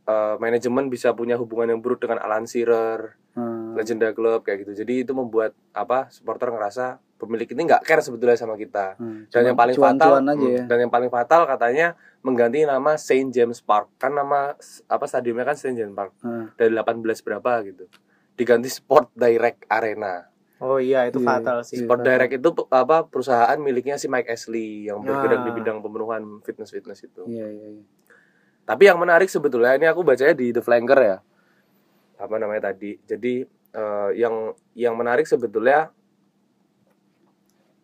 eh, 0.05 0.35
manajemen 0.41 0.91
bisa 0.91 1.15
punya 1.15 1.39
hubungan 1.39 1.71
yang 1.71 1.79
buruk 1.79 2.03
dengan 2.03 2.19
Alan 2.19 2.43
Shearer, 2.49 3.15
Hmm. 3.35 3.75
legenda 3.75 4.15
klub 4.15 4.47
kayak 4.47 4.63
gitu. 4.63 4.71
Jadi 4.83 5.03
itu 5.03 5.11
membuat 5.11 5.51
apa 5.75 6.07
supporter 6.07 6.55
ngerasa 6.55 7.03
pemilik 7.19 7.43
ini 7.51 7.67
nggak 7.67 7.83
care 7.83 7.99
sebetulnya 7.99 8.39
sama 8.39 8.55
kita. 8.55 8.95
Hmm. 8.95 9.27
Dan 9.27 9.43
Cuma 9.43 9.47
yang 9.51 9.59
paling 9.59 9.75
fatal, 9.75 9.91
cuan-cuan 9.91 10.23
aja 10.31 10.39
hmm, 10.39 10.55
ya. 10.55 10.63
dan 10.71 10.77
yang 10.79 10.91
paling 10.91 11.11
fatal 11.11 11.41
katanya 11.43 11.87
mengganti 12.25 12.65
nama 12.65 12.97
Saint 12.97 13.29
James 13.29 13.61
Park. 13.61 13.93
Kan 13.95 14.11
nama 14.11 14.57
apa 14.87 15.05
stadiumnya 15.05 15.45
kan 15.45 15.53
Saint 15.53 15.77
James 15.77 15.93
Park 15.93 16.17
Hmm. 16.19 16.49
dari 16.53 16.73
18 16.73 17.21
berapa 17.21 17.61
gitu. 17.63 17.85
Diganti 18.33 18.67
Sport 18.67 19.13
Direct 19.13 19.69
Arena. 19.69 20.25
Oh 20.57 20.81
iya, 20.81 21.05
itu 21.05 21.21
Iya. 21.21 21.27
fatal 21.29 21.57
sih. 21.61 21.85
Sport. 21.85 22.01
Direct 22.01 22.33
itu 22.33 22.49
apa 22.67 23.05
perusahaan 23.05 23.55
miliknya 23.55 23.95
si 23.95 24.07
Mike 24.07 24.25
Ashley 24.25 24.89
yang 24.89 24.99
bergerak 24.99 25.45
di 25.45 25.51
Ah. 25.51 25.55
bidang 25.55 25.77
pemenuhan 25.79 26.41
fitness-fitness 26.41 27.05
itu. 27.05 27.21
Iya, 27.27 27.45
iya, 27.45 27.67
iya. 27.71 27.83
Tapi 28.65 28.83
yang 28.83 28.97
menarik 28.97 29.29
sebetulnya 29.29 29.77
ini 29.77 29.85
aku 29.85 30.01
bacanya 30.01 30.33
di 30.33 30.49
The 30.49 30.59
Flanker 30.59 30.97
ya. 30.97 31.17
Apa 32.17 32.35
namanya 32.35 32.73
tadi? 32.73 32.97
Jadi 32.99 33.45
eh, 33.71 34.09
yang 34.15 34.55
yang 34.73 34.95
menarik 34.95 35.27
sebetulnya 35.27 35.91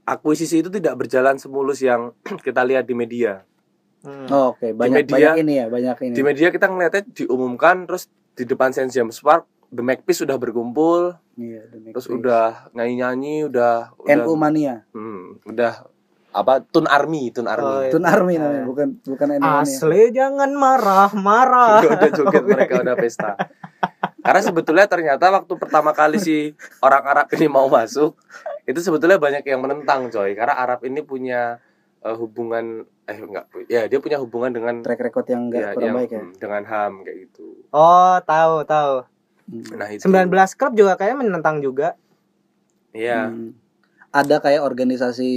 akuisisi 0.04 0.60
itu 0.60 0.70
tidak 0.70 0.98
berjalan 0.98 1.36
semulus 1.36 1.80
yang 1.80 2.16
kita 2.42 2.64
lihat 2.64 2.88
di 2.88 2.96
media. 2.96 3.44
Hmm. 4.02 4.26
Oh, 4.28 4.52
Oke, 4.52 4.74
banyak 4.74 5.06
media- 5.06 5.14
banyak 5.32 5.36
ini 5.40 5.54
ya, 5.56 5.66
banyak 5.68 5.98
ini. 6.04 6.14
Di 6.14 6.22
media 6.22 6.48
kita 6.50 6.66
ngeliatnya 6.66 7.06
diumumkan 7.08 7.86
terus 7.86 8.06
di 8.32 8.44
depan 8.44 8.70
St 8.70 8.90
James 8.90 9.18
Park 9.18 9.46
The 9.68 9.80
Magpies 9.80 10.20
sudah 10.20 10.36
berkumpul, 10.36 11.16
Iya, 11.34 11.64
The 11.66 11.92
terus 11.92 12.06
Magpies. 12.06 12.20
udah 12.20 12.46
nyanyi-nyanyi, 12.72 13.36
udah 13.46 13.74
udah, 13.96 14.16
NU 14.18 14.34
Mania. 14.36 14.84
hmm, 14.90 15.48
udah 15.48 15.74
apa 16.30 16.64
Tun 16.66 16.86
Army, 16.86 17.30
Tun 17.30 17.46
Army. 17.46 17.64
Oh, 17.64 17.80
iya. 17.80 17.90
Tun 17.90 18.04
Army 18.04 18.36
namanya, 18.36 18.58
Eh. 18.58 18.66
bukan 18.66 18.88
bukan 19.02 19.28
NU 19.30 19.40
Mania. 19.40 19.62
Asli 19.62 20.02
jangan 20.10 20.50
marah, 20.52 21.10
marah. 21.14 21.80
udah 21.88 22.10
joget 22.10 22.44
mereka 22.44 22.80
udah 22.80 22.96
pesta. 22.96 23.38
Karena 24.18 24.42
sebetulnya 24.42 24.86
ternyata 24.86 25.30
waktu 25.30 25.54
pertama 25.56 25.92
kali 25.92 26.18
si 26.18 26.52
orang 26.80 27.04
Arab 27.04 27.28
ini 27.32 27.46
mau 27.48 27.66
masuk, 27.68 28.14
itu 28.64 28.80
sebetulnya 28.80 29.18
banyak 29.18 29.42
yang 29.44 29.60
menentang 29.60 30.10
coy. 30.10 30.34
Karena 30.34 30.58
Arab 30.58 30.82
ini 30.82 31.02
punya 31.02 31.58
eh, 32.02 32.14
hubungan 32.14 32.82
eh 33.12 33.20
enggak 33.20 33.46
ya 33.68 33.82
dia 33.92 34.00
punya 34.00 34.18
hubungan 34.24 34.56
dengan 34.56 34.80
Track 34.80 35.04
record 35.04 35.28
yang 35.28 35.52
enggak 35.52 35.62
ya, 35.62 35.70
kurang 35.76 35.88
yang, 35.92 35.98
baik 36.00 36.12
ya. 36.12 36.22
hmm, 36.24 36.34
dengan 36.40 36.62
HAM 36.64 36.94
kayak 37.04 37.18
gitu. 37.28 37.46
Oh, 37.76 38.16
tahu, 38.24 38.56
tahu. 38.64 38.96
Hmm. 39.52 39.64
Nah, 39.76 39.88
itu. 39.92 40.08
19 40.08 40.32
klub 40.56 40.74
juga 40.80 40.94
kayaknya 40.96 41.18
menentang 41.28 41.60
juga. 41.60 42.00
Iya. 42.96 43.28
Hmm. 43.28 43.52
Ada 44.12 44.44
kayak 44.44 44.64
organisasi 44.64 45.32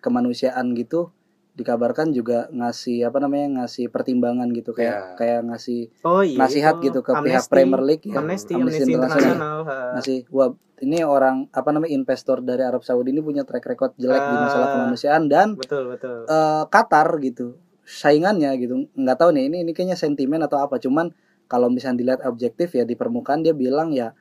kemanusiaan 0.00 0.72
gitu 0.76 1.15
dikabarkan 1.56 2.12
juga 2.12 2.46
ngasih 2.50 3.02
apa 3.02 3.16
namanya 3.16 3.46
ngasih 3.58 3.88
pertimbangan 3.88 4.52
gitu 4.52 4.70
kayak 4.70 4.92
Ya. 4.92 5.16
kayak 5.16 5.40
ngasih 5.46 5.88
Oh 6.02 6.20
iya. 6.20 6.36
nasihat 6.38 6.76
itu. 6.78 6.84
gitu 6.86 7.00
ke 7.00 7.10
pihak 7.10 7.20
Amnesty. 7.40 7.50
Premier 7.50 7.82
League 7.82 8.04
ya. 8.04 8.16
Amnesty, 8.16 8.52
Amnesty. 8.54 8.92
Internasional. 8.92 9.58
ngasih 9.94 10.18
wah 10.28 10.52
ini 10.76 11.00
orang 11.00 11.48
apa 11.50 11.72
namanya 11.72 11.88
investor 11.90 12.38
dari 12.40 12.60
Arab 12.60 12.80
Saudi 12.80 13.08
ini 13.08 13.18
punya 13.18 13.42
track 13.42 13.64
record 13.66 13.96
jelek 13.96 14.20
di 14.20 14.36
masalah 14.36 14.66
Ah. 14.66 14.72
kemanusiaan 14.76 15.22
dan 15.26 15.56
Betul, 15.56 15.88
betul. 15.90 16.24
eh, 16.24 16.64
Qatar 16.68 17.08
gitu 17.18 17.56
saingannya 17.82 18.52
gitu 18.56 18.74
nggak 18.92 19.16
tahu 19.16 19.30
nih 19.30 19.46
ini 19.46 19.56
ini 19.62 19.72
kayaknya 19.72 19.94
sentimen 19.94 20.38
atau 20.38 20.58
apa 20.58 20.76
cuman 20.76 21.14
kalau 21.44 21.66
misalnya 21.66 22.02
dilihat 22.02 22.20
objektif 22.22 22.70
ya 22.70 22.82
di 22.82 22.92
permukaan 22.92 23.40
dia 23.40 23.54
bilang 23.54 23.88
ya 23.90 24.12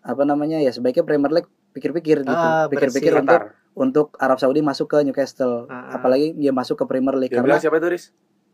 apa 0.00 0.24
namanya 0.24 0.56
ya 0.56 0.68
sebaiknya 0.68 1.04
Premier 1.04 1.30
League 1.30 1.46
pikir-pikir 1.70 2.24
gitu 2.24 2.32
Ah, 2.34 2.66
pikir-pikir 2.66 3.12
bersih. 3.12 3.22
untuk. 3.22 3.40
Untuk 3.72 4.16
Arab 4.16 4.36
Saudi 4.36 4.60
masuk 4.60 4.86
ke 4.88 4.98
Newcastle 5.00 5.66
Ah, 5.66 5.88
ah. 5.88 5.96
apalagi 5.96 6.32
dia 6.32 6.50
masuk 6.50 6.74
ke 6.76 6.84
Premier 6.84 7.14
League 7.14 7.30
Yang 7.30 7.44
karena 7.44 7.58
siapa 7.58 7.76
itu, 7.76 7.88
Riz? 7.88 8.04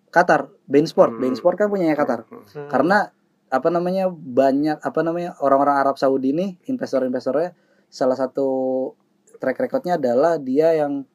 Qatar 0.09 0.49
Bein 0.65 0.85
Sport 0.85 1.13
Hmm. 1.13 1.21
Bein 1.21 1.35
Sport 1.35 1.57
kan 1.57 1.67
punyanya 1.67 1.95
Qatar 1.95 2.25
Hmm. 2.25 2.69
karena 2.69 3.11
apa 3.47 3.69
namanya 3.69 4.07
banyak 4.09 4.79
apa 4.79 5.01
namanya 5.01 5.39
orang-orang 5.39 5.77
Arab 5.79 5.97
Saudi 5.97 6.31
nih 6.31 6.59
investor-investornya 6.67 7.55
salah 7.87 8.15
satu 8.15 8.47
track 9.37 9.57
recordnya 9.61 9.95
adalah 9.95 10.37
dia 10.37 10.75
yang 10.75 11.07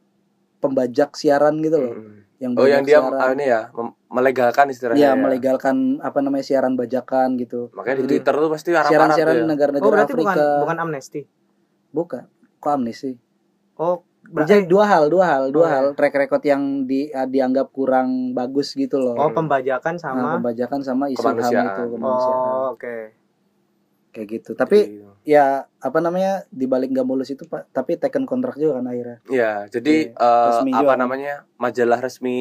pembajak 0.58 1.14
siaran 1.14 1.60
gitu 1.60 1.78
loh 1.78 1.94
Hmm. 1.94 2.18
yang 2.38 2.52
Oh, 2.54 2.66
yang 2.66 2.82
dia 2.82 2.98
siaran. 2.98 3.20
ah, 3.20 3.32
ini 3.32 3.46
ya, 3.46 3.62
melegalkan 4.08 4.66
istilahnya. 4.68 4.98
ya 5.00 5.08
ya. 5.08 5.14
melegalkan 5.14 5.76
apa 6.00 6.20
namanya 6.20 6.42
siaran 6.44 6.74
bajakan 6.74 7.38
gitu 7.38 7.70
Makanya 7.72 7.96
di 7.96 8.04
Jadi, 8.04 8.12
Twitter 8.16 8.34
tuh 8.36 8.50
pasti 8.50 8.70
Arab-Arab 8.72 8.90
siaran-siaran 8.92 9.36
ya. 9.36 9.46
negara-negara 9.46 9.86
Oh 9.86 9.92
berarti 9.92 10.12
Afrika 10.12 10.26
bukan 10.26 10.60
bukan 10.60 10.78
amnesti. 10.80 11.22
bukan 11.92 12.24
kok 12.58 12.72
amnesi 12.72 13.12
Oh 13.82 14.06
Jadi 14.22 14.38
berarti 14.38 14.58
dua 14.70 14.86
hal 14.86 15.04
dua 15.10 15.26
hal 15.26 15.44
dua 15.50 15.66
Oh, 15.66 15.72
hal 15.74 15.86
track 15.98 16.14
record 16.14 16.44
yang 16.46 16.86
di 16.86 17.10
dianggap 17.10 17.74
kurang 17.74 18.38
bagus 18.38 18.78
gitu 18.78 19.02
loh 19.02 19.18
oh 19.18 19.30
pembajakan 19.34 19.98
Nah, 19.98 20.02
sama. 20.14 20.38
pembajakan 20.38 20.82
sama 20.86 21.06
isu 21.10 21.26
ham 21.26 21.34
itu 21.66 21.82
kemanusiaan 21.90 22.46
Oh 22.46 22.78
oke. 22.78 22.98
kayak 24.12 24.28
gitu 24.28 24.52
tapi 24.54 24.92
Gitu. 24.92 25.08
ya 25.26 25.66
apa 25.82 26.00
namanya 26.04 26.44
dibalik 26.52 26.92
nggak 26.94 27.08
mulus 27.08 27.34
itu 27.34 27.48
pak 27.48 27.72
tapi 27.74 27.98
taken 27.98 28.30
kontrak 28.30 28.60
juga 28.62 28.78
kan 28.80 28.86
akhirnya 28.92 29.18
Iya, 29.26 29.52
jadi 29.72 29.96
Iya, 30.12 30.18
eh, 30.18 30.46
resmi 30.52 30.72
apa 30.76 30.84
juga. 30.94 31.02
namanya 31.02 31.34
majalah 31.58 32.00
resmi 32.04 32.38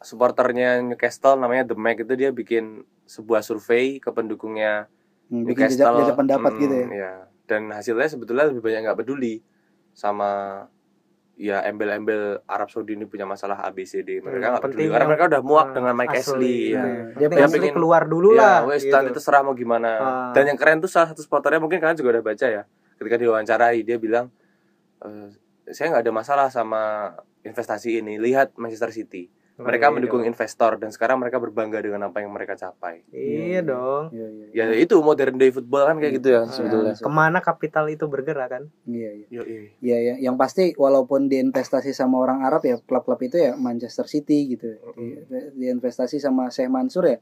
supporternya 0.00 0.82
Newcastle 0.82 1.36
namanya 1.38 1.62
The 1.70 1.76
Mag 1.78 1.98
itu 1.98 2.14
dia 2.14 2.30
bikin 2.30 2.86
sebuah 3.06 3.42
survei 3.42 3.98
ke 3.98 4.10
pendukungnya 4.14 4.86
Hmm, 5.28 5.44
bikin 5.44 5.68
jajak, 5.68 5.84
Newcastle. 5.84 5.98
jajak 6.02 6.16
pendapat 6.16 6.52
Hmm, 6.54 6.62
gitu 6.62 6.74
ya 6.74 6.86
iya. 6.94 7.12
Dan 7.48 7.62
hasilnya 7.72 8.08
sebetulnya 8.08 8.44
lebih 8.50 8.62
banyak 8.64 8.80
nggak 8.88 8.98
peduli 9.04 9.42
sama 9.98 10.30
ya 11.34 11.62
embel-embel 11.62 12.42
Arab 12.46 12.66
Saudi 12.66 12.94
ini 12.94 13.02
punya 13.04 13.22
masalah 13.22 13.62
ABCD. 13.64 14.18
Mereka 14.18 14.30
Hmm, 14.38 14.42
nggak 14.44 14.54
peduli 14.60 14.74
penting 14.74 14.88
karena 14.90 15.06
mereka 15.06 15.24
udah 15.26 15.42
muak 15.42 15.66
Hmm, 15.66 15.76
dengan 15.76 15.92
Mike 15.94 16.14
Ashley. 16.16 16.58
iya. 16.68 16.82
Ya. 16.82 17.02
Dia 17.16 17.26
penting 17.28 17.62
pengen- 17.62 17.74
keluar 17.74 18.02
dulu 18.06 18.28
Ya, 18.32 18.38
lah. 18.38 18.58
wes 18.64 18.82
gitu. 18.82 18.94
itu 18.94 19.18
serah 19.18 19.42
mau 19.42 19.54
gimana. 19.54 19.90
Ah. 19.92 20.30
Dan 20.30 20.44
yang 20.46 20.58
keren 20.58 20.78
tuh 20.78 20.86
salah 20.86 21.10
satu 21.10 21.18
supporternya 21.20 21.58
mungkin 21.58 21.78
kalian 21.78 21.94
juga 21.94 22.10
udah 22.14 22.24
baca 22.24 22.46
ya. 22.48 22.62
Ketika 22.94 23.16
diwawancarai 23.16 23.82
dia 23.82 23.98
bilang 23.98 24.30
"Eh, 24.98 25.30
saya 25.70 25.90
nggak 25.92 26.02
ada 26.02 26.12
masalah 26.12 26.46
sama 26.48 27.14
investasi 27.40 27.98
ini. 27.98 28.18
Lihat 28.18 28.54
Manchester 28.54 28.90
City. 28.92 29.30
Iya 29.58 29.66
Mereka 29.66 29.86
mendukung 29.90 30.22
dong. 30.22 30.30
investor 30.30 30.78
dan 30.78 30.88
sekarang 30.88 31.18
mereka 31.18 31.36
berbangga 31.36 31.82
dengan 31.82 32.06
apa 32.06 32.22
yang 32.22 32.30
mereka 32.30 32.54
capai. 32.54 33.02
Iya 33.08 33.58
dong. 33.60 34.06
Iya, 34.08 34.26
iya, 34.28 34.46
iya. 34.48 34.64
Ya 34.64 34.78
itu 34.78 34.94
modern 34.98 35.34
day 35.34 35.50
football 35.50 35.82
kan 35.82 35.98
kayak 35.98 36.14
gitu 36.14 36.28
ya 36.30 36.40
Ah, 36.40 36.46
sebetulnya. 36.46 36.94
Ke 36.94 37.10
mana 37.10 37.38
kapital 37.40 37.86
itu 37.86 38.06
bergerak 38.06 38.48
kan? 38.48 38.64
iya 38.84 39.10
iya 39.12 39.26
Yo, 39.28 39.42
iya. 39.42 39.60
Iya, 39.80 39.96
ya. 39.98 40.14
yang 40.22 40.36
pasti 40.36 40.72
walaupun 40.72 41.26
diinvestasi 41.26 41.90
sama 41.90 42.16
orang 42.16 42.40
Arab 42.40 42.62
ya 42.62 42.78
klub-klub 42.78 43.18
itu 43.20 43.34
ya 43.36 43.52
Manchester 43.52 44.06
City 44.06 44.46
gitu. 44.48 44.78
Di, 44.94 45.26
diinvestasi 45.52 46.16
sama 46.16 46.46
Sheikh 46.48 46.70
Mansur 46.70 47.04
ya 47.04 47.18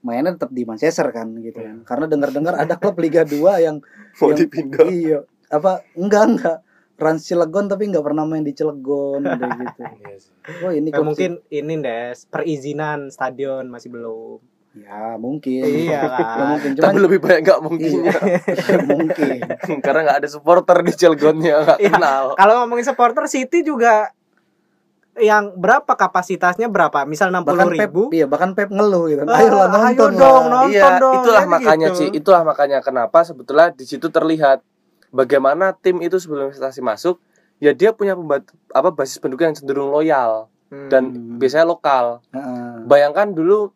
mainnya 0.00 0.30
tetap 0.32 0.52
di 0.52 0.62
Manchester 0.62 1.10
kan 1.10 1.26
gitu 1.38 1.58
kan. 1.58 1.82
Karena 1.82 2.06
dengar-dengar 2.06 2.54
ada 2.54 2.76
klub 2.76 2.94
Liga 2.96 3.24
2 3.24 3.34
yang 3.58 3.82
Mau 4.22 4.30
yang- 4.30 4.38
dipindah. 4.38 4.86
Iya, 4.86 5.18
apa 5.50 5.82
enggak 5.92 6.24
enggak 6.28 6.58
Rans 6.94 7.22
Cilegon 7.22 7.66
tapi 7.66 7.86
nggak 7.86 8.02
pernah 8.02 8.22
main 8.22 8.40
di 8.40 8.50
Cilegon 8.50 9.20
udah 9.26 9.50
gitu. 9.52 9.82
Iya 10.00 10.16
sih. 10.16 10.32
Oh, 10.60 10.70
ini 10.70 10.88
Eh, 10.88 10.92
klub 10.92 11.06
mungkin 11.06 11.42
ini 11.48 11.74
Des, 11.76 12.24
perizinan 12.24 13.08
stadion 13.08 13.66
masih 13.66 13.90
belum. 13.90 14.38
ya 14.74 15.14
mungkin. 15.16 15.62
iya 15.62 16.02
Ya, 16.02 16.18
kan. 16.34 16.46
mungkin 16.50 16.70
cuman 16.72 16.84
Tapi 16.84 16.98
lebih 17.00 17.18
banyak 17.20 17.40
nggak 17.42 17.60
mungkinnya. 17.60 18.14
mungkin. 18.84 19.38
Karena 19.84 20.00
nggak 20.02 20.18
ada 20.18 20.28
supporter 20.28 20.76
di 20.80 20.92
Cilegonnya 20.92 21.54
nggak 21.64 21.78
Iya. 21.78 21.90
kenal. 21.90 22.24
Kalau 22.34 22.54
ngomongin 22.60 22.82
supporter 22.84 23.24
City 23.24 23.62
juga 23.62 24.10
yang 25.14 25.54
berapa 25.54 25.86
kapasitasnya 25.88 26.66
berapa? 26.66 27.02
Misal 27.04 27.30
60 27.30 27.46
Bahkan 27.46 27.68
Pep, 27.72 27.86
ribu. 27.86 28.02
iya 28.10 28.26
bahkan 28.26 28.50
Pep 28.50 28.66
ngeluh 28.66 29.06
gitu. 29.06 29.22
Ah, 29.24 29.38
Ayolah 29.38 29.66
nonton 29.68 29.86
ayo 29.86 30.02
lah. 30.04 30.10
dong, 30.18 30.44
nonton. 30.44 30.70
iya, 30.70 30.88
dong, 30.98 31.14
itulah 31.16 31.40
kan 31.40 31.50
makanya 31.52 31.88
gitu. 31.88 31.98
Ci, 32.00 32.04
itulah 32.12 32.42
makanya 32.42 32.78
kenapa 32.80 33.18
sebetulnya 33.22 33.70
di 33.70 33.84
situ 33.84 34.06
terlihat 34.08 34.58
bagaimana 35.14 35.70
tim 35.72 36.02
itu 36.02 36.18
sebelum 36.18 36.50
investasi 36.50 36.82
masuk, 36.82 37.22
ya 37.62 37.70
dia 37.70 37.94
punya 37.94 38.18
pembat, 38.18 38.50
apa 38.74 38.90
basis 38.90 39.22
pendukung 39.22 39.46
yang 39.46 39.56
cenderung 39.56 39.94
loyal 39.94 40.50
Hmm. 40.68 40.90
dan 40.90 41.02
Hmm. 41.14 41.38
biasanya 41.38 41.70
lokal. 41.70 42.18
Heeh. 42.34 42.82
Bayangkan 42.90 43.30
dulu 43.30 43.70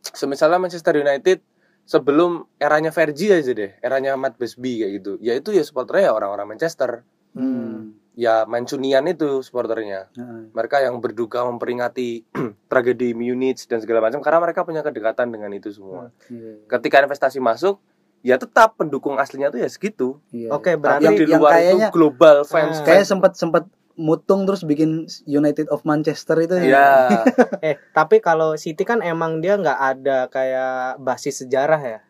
semisalnya 0.00 0.56
Manchester 0.56 0.96
United 0.96 1.44
sebelum 1.84 2.46
eranya 2.56 2.88
Fergie 2.88 3.36
aja 3.36 3.52
deh, 3.52 3.76
eranya 3.84 4.16
Matt 4.16 4.38
Busby 4.40 4.80
kayak 4.80 4.92
gitu. 5.02 5.12
Ya 5.20 5.36
itu 5.36 5.52
ya 5.52 5.60
supporternya 5.60 6.08
ya 6.08 6.12
orang-orang 6.16 6.56
Manchester. 6.56 7.04
Hmm. 7.36 7.98
Ya 8.12 8.44
Mancunian 8.44 9.08
itu 9.08 9.40
supporternya. 9.40 10.08
Heeh. 10.14 10.52
Mereka 10.52 10.84
yang 10.84 11.00
berduka 11.00 11.44
memperingati 11.44 12.24
tragedi 12.70 13.12
Munich 13.12 13.64
dan 13.68 13.80
segala 13.80 14.04
macam 14.04 14.20
karena 14.20 14.40
mereka 14.40 14.64
punya 14.64 14.80
kedekatan 14.80 15.32
dengan 15.32 15.52
itu 15.52 15.68
semua. 15.72 16.12
Iya, 16.28 16.64
ketika 16.70 17.00
investasi 17.02 17.40
masuk 17.40 17.80
ya 18.22 18.34
tetap 18.36 18.74
pendukung 18.74 19.14
aslinya 19.16 19.50
tuh 19.50 19.58
ya 19.58 19.66
segitu 19.66 20.22
iya. 20.30 20.48
Oke, 20.48 20.72
tapi 20.72 20.78
berarti 20.78 21.04
yang 21.04 21.14
di 21.14 21.24
yang 21.26 21.38
luar 21.38 21.52
kayaknya- 21.52 21.90
itu 21.90 21.92
global 21.92 22.36
fans 22.42 22.78
Ah. 22.78 22.84
Kayak 22.84 23.04
sempat 23.04 23.32
sempat 23.34 23.64
mutung 23.92 24.46
terus 24.46 24.62
bikin 24.62 25.04
United 25.24 25.68
of 25.68 25.82
Manchester 25.82 26.38
itu. 26.38 26.56
ya 26.56 27.10
eh 27.60 27.76
tapi 27.92 28.18
kalau 28.18 28.56
City 28.56 28.82
kan 28.82 28.98
emang 28.98 29.38
dia 29.38 29.54
nggak 29.54 29.76
ada 29.76 30.18
kayak 30.26 30.72
basis 30.98 31.42
sejarah 31.42 31.78
ya. 31.78 32.00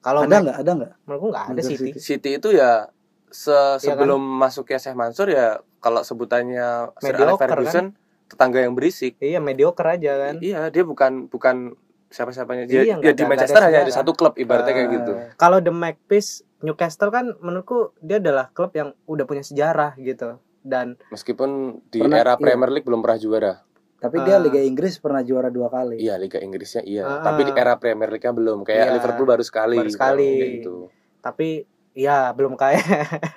Kalau 0.00 0.22
ada 0.22 0.36
nggak? 0.36 0.56
Ada 0.58 0.70
nggak? 0.74 0.92
Menurutku 1.02 1.28
nggak 1.30 1.46
ada 1.48 1.60
City. 1.62 1.88
City. 1.88 1.98
City 1.98 2.30
itu 2.36 2.48
ya 2.52 2.92
se 3.30 3.50
kan? 3.50 3.80
sebelum 3.80 4.20
masuknya 4.20 4.76
Syekh 4.76 4.94
Mansur 4.94 5.26
ya 5.26 5.58
kalau 5.78 6.02
sebutannya 6.02 6.92
Sir 6.94 7.08
Alex 7.08 7.24
Mediocre, 7.34 7.48
Ferguson 7.48 7.86
tetangga 8.24 8.58
yang 8.58 8.72
berisik 8.72 9.16
Iya 9.16 9.38
mediocre 9.38 9.86
aja 9.88 10.12
kan. 10.18 10.34
iya 10.38 10.68
dia 10.68 10.82
bukan 10.82 11.26
bukan 11.26 11.72
siapa-siapanya 12.06 12.64
dia 12.64 12.82
Iya, 12.82 12.94
ya 13.00 13.12
di 13.12 13.24
Manchester 13.24 13.58
ada 13.58 13.68
hanya 13.68 13.80
ada 13.82 13.92
satu 13.92 14.12
klub 14.12 14.34
ibaratnya 14.34 14.72
kayak 14.72 14.86
Eh, 14.86 14.94
gitu 14.94 15.12
Kalau 15.34 15.58
The 15.58 15.70
Magpies 15.70 16.28
Newcastle 16.60 17.08
kan 17.08 17.32
menurutku 17.38 17.92
dia 17.98 18.16
adalah 18.16 18.48
klub 18.48 18.72
yang 18.72 18.96
udah 19.04 19.24
punya 19.24 19.40
sejarah 19.40 19.96
gitu 19.96 20.36
dan 20.60 20.96
meskipun 21.08 21.50
di 21.86 22.00
Pernah- 22.00 22.18
era 22.18 22.32
iya. 22.32 22.40
Premier 22.40 22.70
League 22.70 22.84
belum 22.84 23.00
pernah 23.00 23.18
juara 23.18 23.54
Tapi 23.96 24.16
dia 24.20 24.36
Ah. 24.36 24.42
Liga 24.42 24.58
Inggris 24.58 24.96
pernah 24.96 25.20
juara 25.20 25.48
dua 25.48 25.68
kali. 25.68 25.96
iya 25.96 26.16
Liga 26.16 26.36
Inggrisnya 26.36 26.80
iya 26.82 27.04
Ah. 27.04 27.20
tapi 27.22 27.44
di 27.44 27.52
era 27.52 27.74
Premier 27.74 28.08
League-nya 28.08 28.32
belum 28.32 28.60
kayak 28.62 28.80
Iya, 28.82 28.94
Liverpool 28.94 29.24
baru 29.26 29.40
sekali 29.40 29.76
baru 29.76 29.88
sekali. 29.88 30.30
kayak 30.34 30.52
gitu 30.58 30.76
tapi 31.18 31.48
ya 31.92 32.28
belum 32.30 32.52
kaya. 32.54 32.80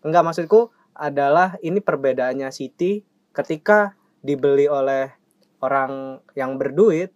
Enggak 0.00 0.22
maksudku 0.22 0.68
adalah 0.92 1.56
ini 1.60 1.78
perbedaannya 1.78 2.48
City 2.48 3.02
ketika 3.30 3.94
dibeli 4.18 4.64
oleh 4.64 5.10
orang 5.58 6.18
yang 6.32 6.54
berduit 6.54 7.12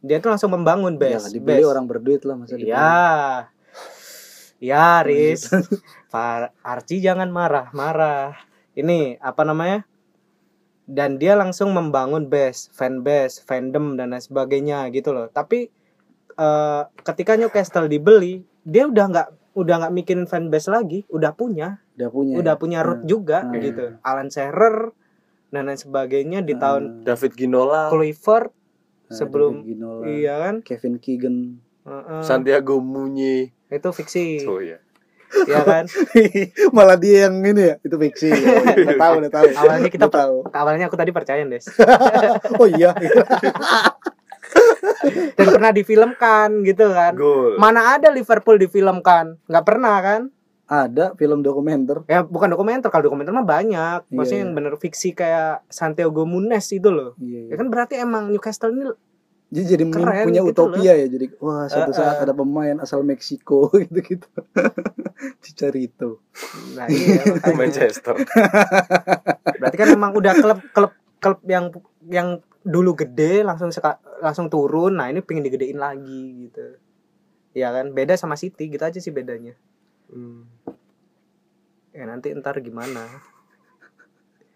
dia 0.00 0.18
tuh 0.18 0.30
langsung 0.30 0.50
membangun 0.50 0.94
Ya, 0.94 1.18
base. 1.18 1.30
dibeli 1.30 1.60
base. 1.60 1.68
orang 1.68 1.84
berduit 1.84 2.22
lah 2.22 2.34
masa 2.34 2.54
dibeli. 2.54 2.70
Iya. 2.70 3.50
Ya, 4.58 5.02
Riz. 5.02 5.46
Pak 6.08 6.50
Archie 6.60 6.98
jangan 6.98 7.28
marah-marah. 7.28 8.34
Ini 8.72 9.18
apa 9.18 9.42
namanya? 9.42 9.86
Dan 10.82 11.14
dia 11.14 11.34
langsung 11.34 11.70
membangun 11.70 12.26
base, 12.26 12.72
fan 12.72 13.02
base, 13.02 13.38
fandom 13.40 13.94
dan 13.94 14.10
lain 14.10 14.20
sebagainya 14.20 14.88
gitu 14.88 15.12
loh. 15.12 15.28
Tapi 15.28 15.68
eh, 16.32 16.82
ketika 17.02 17.34
Newcastle 17.34 17.86
dibeli, 17.86 18.40
dia 18.62 18.86
udah 18.86 19.04
nggak 19.06 19.28
udah 19.52 19.74
nggak 19.76 19.92
mikirin 19.92 20.24
fan 20.24 20.48
base 20.48 20.66
lagi, 20.66 21.02
udah 21.08 21.34
punya, 21.34 21.82
Udah 21.94 22.08
punya. 22.08 22.34
udah 22.36 22.54
punya 22.54 22.80
root 22.80 23.02
juga 23.04 23.42
Hmm. 23.42 23.58
gitu. 23.58 23.84
Alan 24.00 24.26
Shearer 24.28 24.94
dan 25.48 25.66
lain 25.66 25.76
sebagainya 25.76 26.40
di 26.40 26.54
Hmm. 26.54 26.62
tahun 26.62 26.82
David 27.02 27.32
Ginola 27.34 27.90
Kluivert 27.90 28.48
Nah, 28.48 28.54
sebelum 29.10 29.64
Ginola, 29.64 30.04
iya 30.08 30.34
kan? 30.40 30.60
Kevin 30.60 31.00
Keegan. 31.00 31.58
Heeh. 31.88 32.20
Santiago 32.20 32.80
Munyi 32.84 33.50
itu 33.68 33.88
fiksi, 33.92 34.44
oh 34.48 34.60
ya 34.60 34.80
ya 35.44 35.60
kan? 35.60 35.84
Malah 36.76 36.96
dia 36.96 37.28
yang 37.28 37.44
ini 37.44 37.68
ya, 37.68 37.74
itu 37.84 37.96
fiksi. 38.00 38.32
Oh, 38.32 38.40
iya, 38.64 38.74
udah 38.88 38.96
tahu, 38.96 39.12
udah 39.20 39.32
tahu. 39.32 39.46
Awalnya 39.52 39.90
kita 39.92 40.06
tahu. 40.08 40.36
awalnya 40.58 40.84
aku 40.88 40.96
tadi 40.96 41.12
percaya 41.12 41.44
Des 41.44 41.68
Oh 42.56 42.68
iya. 42.68 42.96
dan 45.36 45.46
pernah 45.52 45.70
difilmkan 45.76 46.64
gitu 46.64 46.88
kan 46.90 47.12
gol 47.14 47.60
mana 47.60 48.00
ada 48.00 48.08
Liverpool 48.08 48.56
difilmkan 48.56 49.36
nggak 49.44 49.64
pernah 49.64 50.00
kan 50.00 50.20
Ada 50.68 51.16
film 51.16 51.40
dokumenter. 51.40 52.04
ya 52.04 52.20
bukan 52.20 52.52
dokumenter 52.52 52.88
kalau 52.88 53.08
dokumenter 53.08 53.32
mah 53.32 53.42
banyak 53.42 54.04
maksudnya 54.08 54.36
Iya. 54.36 54.44
yang 54.44 54.52
bener 54.52 54.76
fiksi 54.76 55.10
kayak 55.10 55.64
Santiago 55.66 56.22
Munez 56.22 56.68
itu 56.68 56.88
loh 56.88 57.16
Iya. 57.16 57.50
ya 57.50 57.56
kan 57.56 57.66
berarti 57.66 57.96
emang 57.96 58.28
Newcastle 58.28 58.70
ini 58.70 58.92
Jadi 59.48 59.64
jadi 59.66 59.84
Keren 59.88 60.28
punya 60.28 60.44
gitu 60.44 60.52
utopia 60.52 60.92
ya. 60.92 61.08
Jadi 61.08 61.32
wah 61.40 61.64
suatu 61.64 61.88
Eh, 61.88 61.96
saat 61.96 62.20
eh. 62.20 62.22
ada 62.22 62.36
pemain 62.36 62.76
asal 62.78 63.00
Meksiko 63.00 63.72
gitu-gitu. 63.80 64.28
Cicarito. 65.40 66.20
nah 66.76 66.84
iya. 66.84 67.24
Manchester 67.56 68.12
berarti 69.56 69.76
kan 69.76 69.88
emang 69.88 70.12
udah 70.12 70.36
klub 70.36 70.60
klub 70.70 70.92
klub 71.16 71.38
yang 71.44 71.72
yang 72.04 72.28
dulu 72.60 72.92
gede 72.94 73.40
langsung 73.40 73.72
seka, 73.72 73.96
langsung 74.20 74.46
turun 74.46 74.94
nah 74.94 75.08
ini 75.08 75.24
pengen 75.24 75.42
digedein 75.42 75.80
lagi 75.80 76.44
gitu 76.44 76.76
ya 77.52 77.72
kan 77.72 77.90
beda 77.90 78.14
sama 78.14 78.36
City 78.36 78.68
gitu 78.68 78.84
aja 78.84 79.00
sih 79.00 79.10
bedanya 79.10 79.56
Hmm. 80.08 80.48
ya 81.90 82.04
nanti 82.04 82.32
ntar 82.32 82.60
gimana 82.60 83.04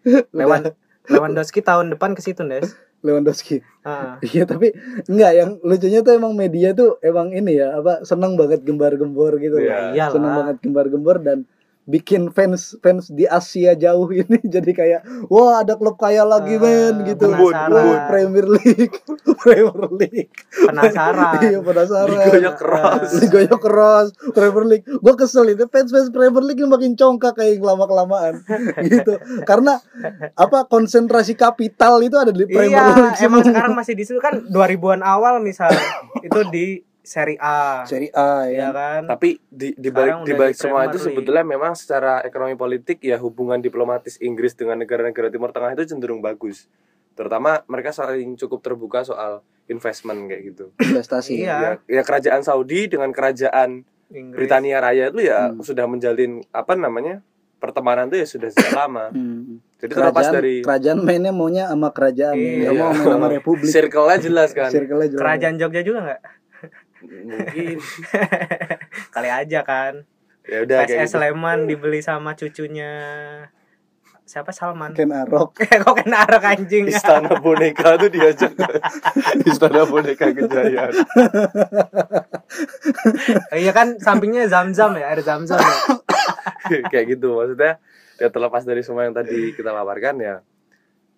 Lewan 0.37 0.73
Lewandowski 1.05 1.59
tahun 1.59 1.93
depan 1.93 2.15
ke 2.15 2.21
situ 2.23 2.41
Des 2.43 2.73
Lewandowski 3.03 3.59
Ah. 3.83 4.15
Iya 4.23 4.47
tapi 4.47 4.71
enggak 5.11 5.31
yang 5.35 5.49
lucunya 5.59 5.99
tuh 5.99 6.15
emang 6.15 6.31
media 6.33 6.71
tuh 6.71 6.95
emang 7.03 7.35
ini 7.35 7.59
ya 7.59 7.75
apa 7.75 8.07
seneng 8.07 8.39
banget 8.39 8.63
gembar-gembor 8.63 9.35
gitu 9.37 9.59
Iya. 9.59 9.91
Iyalah. 9.91 10.11
seneng 10.15 10.31
banget 10.33 10.57
gembar-gembor 10.63 11.17
dan 11.19 11.43
bikin 11.83 12.31
fans 12.31 12.79
fans 12.79 13.11
di 13.11 13.27
Asia 13.27 13.75
jauh 13.75 14.07
ini 14.19 14.39
jadi 14.39 14.71
kayak 14.71 15.01
wah 15.27 15.59
ada 15.59 15.75
klub 15.75 15.99
kaya 15.99 16.23
lagi 16.23 16.55
men 16.55 17.03
gitu. 17.03 17.27
penasaran. 17.27 18.07
Premier 18.07 18.47
League 18.47 18.95
Premier 19.43 19.79
League. 19.91 20.31
Penasaran. 20.47 21.43
Iya 21.43 21.59
penasaran. 21.59 22.15
Liganya 22.15 22.53
keras. 22.55 23.09
Liganya 23.19 23.57
keras 23.59 24.07
Premier 24.31 24.65
League. 24.67 24.85
Gue 24.87 25.13
kesel 25.19 25.51
itu 25.51 25.67
fans 25.67 25.91
fans 25.91 26.07
Premier 26.09 26.43
League 26.43 26.63
ini 26.63 26.69
makin 26.71 26.95
congkak 26.95 27.35
kayak 27.35 27.59
lama 27.59 27.83
kelamaan 27.83 28.33
gitu. 28.91 29.19
Karena 29.43 29.79
apa 30.39 30.65
konsentrasi 30.71 31.35
kapital 31.35 31.99
itu 31.99 32.15
ada 32.15 32.31
di 32.31 32.47
Premier 32.47 32.79
iya 32.79 32.95
League 32.95 33.19
emang 33.19 33.43
sekarang 33.43 33.75
masih 33.75 33.93
di 33.99 34.07
situ. 34.07 34.19
Kan 34.23 34.47
2000-an 34.47 35.03
awal 35.03 35.43
misal 35.43 35.69
itu 36.23 36.39
di 36.47 36.92
Serie 37.03 37.35
A 37.37 37.83
Serie 37.83 38.15
A 38.15 38.47
ya 38.47 38.67
ya 38.67 38.67
kan 38.71 39.01
Tapi 39.05 39.35
di 39.45 39.75
di 39.75 39.89
balik 39.91 40.23
di 40.23 40.31
balik 40.31 40.55
di 40.55 40.61
semua 40.63 40.87
itu 40.87 40.95
sebetulnya 40.97 41.43
memang 41.43 41.75
secara 41.75 42.23
ekonomi 42.23 42.55
politik 42.55 43.03
ya 43.03 43.19
hubungan 43.19 43.59
diplomatis 43.59 44.15
Inggris 44.17 44.55
dengan 44.55 44.79
negara-negara 44.79 45.27
Timur 45.27 45.51
Tengah 45.51 45.75
itu 45.75 45.83
cenderung 45.85 46.23
bagus. 46.23 46.71
Terutama 47.13 47.59
mereka 47.67 47.91
saling 47.91 48.33
cukup 48.33 48.63
terbuka 48.63 49.03
soal 49.03 49.43
investment 49.67 50.25
kayak 50.25 50.41
gitu. 50.47 50.65
investasi 50.81 51.43
Iya. 51.43 51.77
Ya, 51.85 51.99
ya 51.99 52.01
kerajaan 52.01 52.39
Saudi 52.41 52.87
dengan 52.87 53.11
kerajaan 53.11 53.83
Inggris. 54.07 54.35
Britania 54.39 54.79
Raya 54.79 55.11
itu 55.11 55.19
ya 55.21 55.51
Hmm. 55.51 55.59
sudah 55.59 55.83
menjalin 55.83 56.39
apa 56.49 56.73
namanya? 56.73 57.19
pertemanan 57.59 58.11
itu 58.11 58.19
ya 58.19 58.27
sudah 58.27 58.49
sejak 58.51 58.75
lama. 58.83 59.07
Hmm. 59.11 59.63
Jadi 59.79 59.91
terlepas 59.93 60.19
kerajaan, 60.19 60.35
dari 60.35 60.55
kerajaan 60.59 60.99
mainnya 60.99 61.31
maunya 61.31 61.63
sama 61.67 61.91
kerajaan 61.91 62.35
Iya. 62.35 62.75
mau 62.75 62.91
main 62.91 63.07
sama 63.07 63.27
republik 63.39 63.71
circle-nya 63.71 64.19
jelas 64.19 64.49
kan. 64.51 64.67
Circle-nya 64.67 65.07
jelas. 65.11 65.19
kerajaan 65.19 65.55
Jogja 65.55 65.79
juga 65.81 65.99
nggak 66.01 66.21
Mungkin. 67.03 67.77
Kali 69.15 69.29
aja 69.29 69.59
kan. 69.67 70.07
Ya 70.43 70.63
udah 70.63 70.83
kayak 70.83 71.07
PSS 71.07 71.07
gitu. 71.07 71.19
Sleman 71.19 71.59
dibeli 71.67 71.99
sama 72.03 72.35
cucunya. 72.35 72.93
Siapa? 74.23 74.55
Salman. 74.55 74.95
Ken 74.95 75.11
Arok. 75.11 75.59
Kok 75.83 75.95
kena 75.99 76.23
arok 76.23 76.43
anjing? 76.47 76.87
Istana 76.87 77.43
boneka 77.43 77.99
tuh 77.99 78.07
diajak 78.07 78.55
Istana 79.51 79.83
boneka 79.83 80.31
kejayaan. 80.31 80.93
iya 83.51 83.71
kan 83.75 83.99
sampingnya 83.99 84.47
zam-zam 84.47 84.95
ya 84.95 85.11
air 85.11 85.19
zam-zam 85.19 85.59
ya? 85.59 85.75
Kayak 86.87 87.19
gitu 87.19 87.35
maksudnya 87.35 87.83
ya 88.15 88.27
terlepas 88.31 88.63
dari 88.63 88.79
semua 88.79 89.03
yang 89.03 89.15
tadi 89.15 89.51
kita 89.51 89.75
paparkan 89.75 90.15
ya 90.23 90.35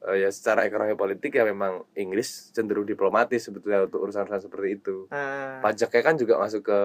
eh, 0.05 0.17
ya 0.21 0.29
secara 0.29 0.63
ekonomi 0.63 0.93
politik 0.93 1.31
ya 1.31 1.43
memang 1.43 1.83
Inggris 1.93 2.51
cenderung 2.51 2.83
diplomatis 2.83 3.41
sebetulnya 3.41 3.83
untuk 3.83 4.01
urusan-urusan 4.01 4.41
seperti 4.41 4.69
itu 4.75 4.95
Ah, 5.09 5.59
pajaknya 5.61 6.01
kan 6.01 6.15
juga 6.15 6.37
masuk 6.37 6.61
ke 6.63 6.79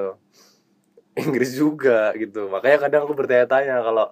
Inggris 1.16 1.52
juga 1.52 2.14
gitu 2.14 2.48
makanya 2.48 2.78
kadang 2.80 3.02
aku 3.04 3.14
bertanya-tanya 3.14 3.80
kalau 3.80 4.08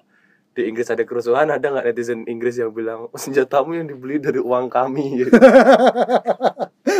di 0.51 0.67
Inggris 0.67 0.91
ada 0.91 1.03
kerusuhan 1.03 1.47
ada 1.47 1.63
nggak 1.63 1.87
netizen 1.87 2.27
Inggris 2.27 2.59
yang 2.59 2.75
bilang 2.75 3.07
senjatamu 3.15 3.75
yang 3.75 3.87
dibeli 3.87 4.19
dari 4.19 4.43
uang 4.43 4.67
kami 4.67 5.15
gitu. 5.23 5.31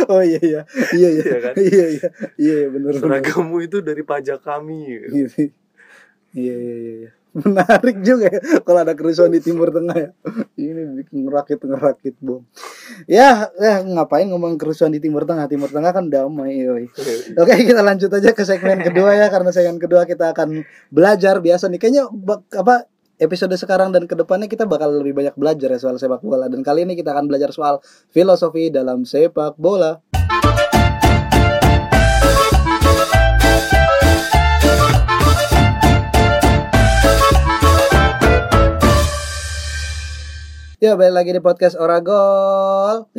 oh 0.07 0.23
iya 0.23 0.39
iya 0.39 0.61
iya 0.95 1.09
iya 1.11 1.23
Iya 1.27 1.39
kan? 1.43 1.53
iya 1.59 1.85
iya 1.91 2.07
iya 2.39 2.57
bener 2.69 2.95
seragamu 2.95 3.59
itu 3.59 3.83
dari 3.83 4.01
pajak 4.01 4.39
kami 4.39 4.79
gitu. 4.87 5.51
iya 6.31 6.55
iya 6.55 6.55
iya 6.55 6.75
iya. 7.03 7.11
Menarik 7.33 8.01
juga 8.01 8.29
ya 8.29 8.41
kalau 8.65 8.81
ada 8.81 8.93
kerusuhan 8.97 9.29
di 9.29 9.41
Timur 9.41 9.69
Tengah 9.69 9.97
ya. 9.97 10.09
Ini 10.59 10.81
bikin 11.03 11.29
ngerakit 11.29 11.61
ngerakit 11.61 12.15
bom 12.19 12.43
ya 13.05 13.49
ya 13.57 13.85
ngapain 13.85 14.25
ngomong 14.29 14.57
kerusuhan 14.57 14.89
di 14.89 15.01
Timur 15.01 15.23
Tengah? 15.29 15.45
Timur 15.45 15.69
Tengah 15.69 15.93
kan 15.93 16.09
damai 16.09 16.61
yoi. 16.61 16.89
Oke 17.37 17.53
kita 17.65 17.85
lanjut 17.85 18.09
aja 18.09 18.33
ke 18.33 18.43
segmen 18.45 18.81
kedua 18.81 19.13
ya 19.13 19.29
karena 19.29 19.53
segmen 19.53 19.77
kedua 19.77 20.09
kita 20.09 20.33
akan 20.33 20.65
belajar 20.89 21.37
biasa 21.41 21.69
nih. 21.69 21.79
Kayaknya 21.79 22.03
apa 22.57 22.89
episode 23.19 23.53
sekarang 23.59 23.91
dan 23.91 24.07
ke 24.07 24.15
depannya 24.15 24.47
kita 24.47 24.63
bakal 24.63 24.95
lebih 24.95 25.11
banyak 25.11 25.35
belajar 25.35 25.69
ya 25.75 25.79
soal 25.79 25.99
sepak 25.99 26.23
bola. 26.23 26.47
Dan 26.47 26.63
kali 26.63 26.87
ini 26.87 26.95
kita 26.95 27.11
akan 27.13 27.27
belajar 27.27 27.51
soal 27.51 27.83
filosofi 28.09 28.71
dalam 28.71 29.03
sepak 29.03 29.59
bola. 29.59 29.99
Ya 40.79 40.95
balik 40.95 41.11
lagi 41.11 41.31
di 41.35 41.43
podcast 41.43 41.75
Oragol. 41.75 43.11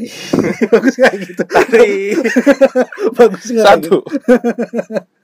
Bagus 0.72 0.96
kayak 1.00 1.28
gitu. 1.28 1.44
Tapi 1.44 2.16
Bagus 3.12 3.52
nggak 3.52 3.64
kayak 3.68 3.80
gitu? 3.84 4.00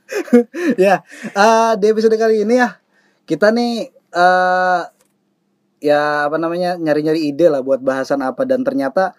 satu 0.07 0.77
ya 0.85 1.01
eh, 1.33 1.73
di 1.81 1.87
episode 1.89 2.15
kali 2.15 2.45
ini 2.45 2.61
ya 2.61 2.77
kita 3.25 3.51
nih 3.51 3.89
eh 3.91 4.83
ya 5.81 6.29
apa 6.29 6.37
namanya 6.37 6.77
nyari-nyari 6.77 7.33
ide 7.33 7.49
lah 7.49 7.65
buat 7.65 7.81
bahasan 7.81 8.21
apa 8.21 8.45
dan 8.45 8.63
ternyata 8.63 9.17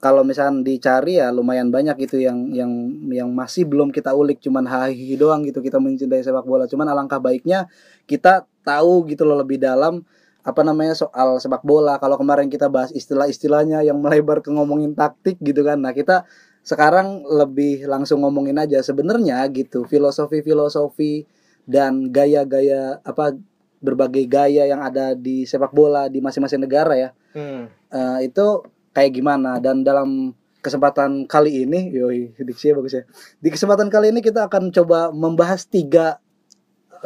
kalau 0.00 0.24
misalnya 0.24 0.64
dicari 0.64 1.20
ya 1.20 1.28
lumayan 1.32 1.68
banyak 1.68 1.96
itu 2.00 2.16
yang 2.20 2.48
yang 2.52 2.72
yang 3.12 3.28
masih 3.32 3.68
belum 3.68 3.92
kita 3.92 4.16
ulik 4.16 4.40
cuman 4.40 4.64
hahihi 4.68 5.20
doang 5.20 5.44
gitu 5.44 5.60
kita 5.60 5.76
mencintai 5.80 6.24
sepak 6.24 6.48
bola 6.48 6.64
cuman 6.64 6.92
alangkah 6.92 7.20
baiknya 7.20 7.68
kita 8.04 8.48
tahu 8.64 9.04
gitu 9.08 9.24
loh 9.24 9.36
lebih 9.40 9.60
dalam 9.60 10.04
apa 10.44 10.60
namanya 10.60 10.92
soal 10.92 11.40
sepak 11.40 11.64
bola. 11.64 11.96
Kalau 11.96 12.20
kemarin 12.20 12.52
kita 12.52 12.68
bahas 12.68 12.92
istilah-istilahnya 12.92 13.80
yang 13.80 13.98
melebar 13.98 14.44
ke 14.44 14.52
ngomongin 14.52 14.92
taktik 14.92 15.40
gitu 15.40 15.64
kan. 15.64 15.80
Nah 15.80 15.96
kita 15.96 16.28
sekarang 16.64 17.24
lebih 17.24 17.88
langsung 17.88 18.24
ngomongin 18.24 18.60
aja 18.60 18.80
sebenarnya 18.80 19.44
gitu 19.52 19.84
filosofi-filosofi 19.84 21.24
dan 21.64 22.12
gaya-gaya 22.12 23.00
apa 23.04 23.36
berbagai 23.84 24.24
gaya 24.24 24.64
yang 24.64 24.80
ada 24.80 25.12
di 25.12 25.44
sepak 25.44 25.72
bola 25.76 26.08
di 26.08 26.20
masing-masing 26.24 26.64
negara 26.64 26.96
ya. 26.96 27.10
Hmm. 27.36 27.68
Eh, 27.92 28.18
itu 28.28 28.64
kayak 28.96 29.12
gimana? 29.12 29.60
Dan 29.60 29.84
dalam 29.84 30.32
kesempatan 30.64 31.28
kali 31.28 31.68
ini 31.68 31.92
yoi 31.92 32.32
diksinya 32.40 32.80
bagus 32.80 32.96
ya. 32.96 33.04
Di 33.40 33.52
kesempatan 33.52 33.92
kali 33.92 34.16
ini 34.16 34.24
kita 34.24 34.48
akan 34.48 34.72
coba 34.72 35.12
membahas 35.12 35.68
tiga 35.68 36.23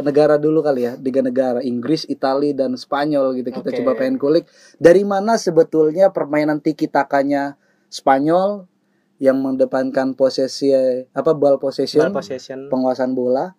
negara 0.00 0.38
dulu 0.38 0.62
kali 0.62 0.86
ya 0.86 0.92
tiga 0.94 1.20
negara 1.20 1.58
Inggris 1.60 2.06
Italia 2.06 2.54
dan 2.54 2.74
Spanyol 2.78 3.34
gitu. 3.38 3.50
Kita 3.50 3.70
Oke. 3.70 3.78
coba 3.82 3.92
pengen 3.98 4.16
kulik. 4.16 4.46
Dari 4.78 5.02
mana 5.02 5.34
sebetulnya 5.36 6.14
permainan 6.14 6.62
tiki 6.62 6.86
takanya 6.86 7.58
Spanyol 7.88 8.66
yang 9.18 9.42
mendepankan 9.42 10.14
posisi 10.14 10.70
apa 11.10 11.34
ball 11.34 11.58
possession, 11.58 12.14
Ball 12.14 12.22
possession. 12.22 12.70
penguasaan 12.70 13.18
bola? 13.18 13.58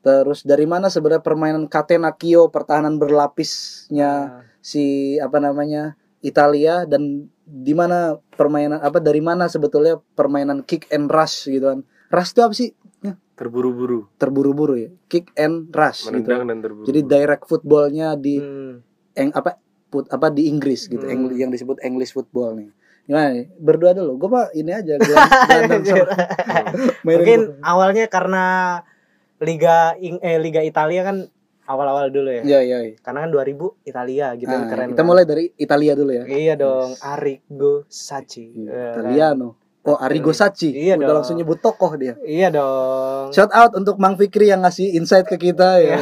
Terus 0.00 0.42
dari 0.42 0.64
mana 0.64 0.88
sebenarnya 0.88 1.22
permainan 1.22 1.68
Catenaccio 1.68 2.48
pertahanan 2.48 2.96
berlapisnya 2.98 4.10
Ah, 4.10 4.42
si 4.64 5.14
apa 5.20 5.38
namanya 5.38 5.94
Italia? 6.24 6.88
Dan 6.88 7.28
di 7.44 7.74
mana 7.76 8.16
permainan 8.34 8.80
apa 8.80 8.98
dari 8.98 9.20
mana 9.20 9.46
sebetulnya 9.46 10.00
permainan 10.16 10.64
kick 10.64 10.88
and 10.90 11.12
rush 11.12 11.46
gitu 11.52 11.68
kan? 11.68 11.80
Rush 12.10 12.32
itu 12.34 12.40
apa 12.42 12.54
sih 12.56 12.72
terburu-buru 13.40 14.04
terburu-buru 14.14 14.74
ya 14.76 14.88
kick 15.06 15.32
and 15.34 15.72
rush 15.72 16.04
gitu 16.04 16.28
menendang 16.28 16.44
dan 16.46 16.58
terburu 16.60 16.84
jadi 16.84 17.00
direct 17.02 17.44
footballnya 17.44 18.12
di 18.14 18.36
hmm. 18.36 18.74
eng 19.14 19.32
apa 19.32 19.56
put 19.88 20.04
apa 20.06 20.28
di 20.28 20.46
Inggris 20.46 20.84
gitu 20.84 21.00
Hmm. 21.00 21.12
Eng- 21.26 21.38
yang 21.38 21.48
disebut 21.48 21.80
English 21.80 22.12
football 22.12 22.52
nih 22.54 22.68
gimana 23.02 23.32
nih 23.32 23.48
berdua 23.56 23.90
dulu 23.90 24.12
gue 24.18 24.28
mah 24.28 24.46
ini 24.52 24.70
aja 24.70 24.94
gelandang- 24.94 25.48
gelandang 25.48 25.82
serang. 25.82 26.20
Mainin 27.00 27.16
mungkin 27.16 27.40
gua. 27.48 27.64
awalnya 27.66 28.04
karena 28.06 28.44
liga 29.40 29.76
Ing- 29.96 30.20
eh 30.20 30.36
liga 30.36 30.60
Italia 30.60 31.00
kan 31.02 31.16
awal-awal 31.64 32.06
dulu 32.08 32.28
ya 32.28 32.42
ya 32.44 32.60
ya 32.60 32.78
ya. 32.84 32.94
karena 33.00 33.18
kan 33.20 33.30
2000 33.30 33.56
Italia 33.84 34.26
gitu 34.34 34.46
Nah, 34.48 34.66
keren 34.66 34.90
kita 34.90 35.00
kan. 35.00 35.06
mulai 35.06 35.24
dari 35.24 35.48
Italia 35.54 35.92
dulu 35.94 36.10
ya 36.12 36.24
iya 36.26 36.54
dong 36.54 36.92
Arrigo 37.00 37.86
Sacchi 37.86 38.46
Iya, 38.52 38.68
kan? 38.68 38.92
Italiano 39.00 39.48
oh 39.90 39.98
Arrigo 39.98 40.30
Sacchi 40.30 40.70
Iya 40.70 40.94
udah 40.94 41.04
dong. 41.04 41.16
langsung 41.18 41.34
nyebut 41.34 41.58
tokoh 41.58 41.90
dia 41.94 42.14
iya 42.22 42.46
dong 42.48 43.28
Shout 43.30 43.50
out 43.50 43.74
untuk 43.74 43.96
Mang 43.96 44.14
Fikri 44.14 44.46
yang 44.46 44.62
ngasih 44.62 44.94
insight 44.94 45.24
ke 45.24 45.34
kita 45.36 45.78
ya. 45.78 45.98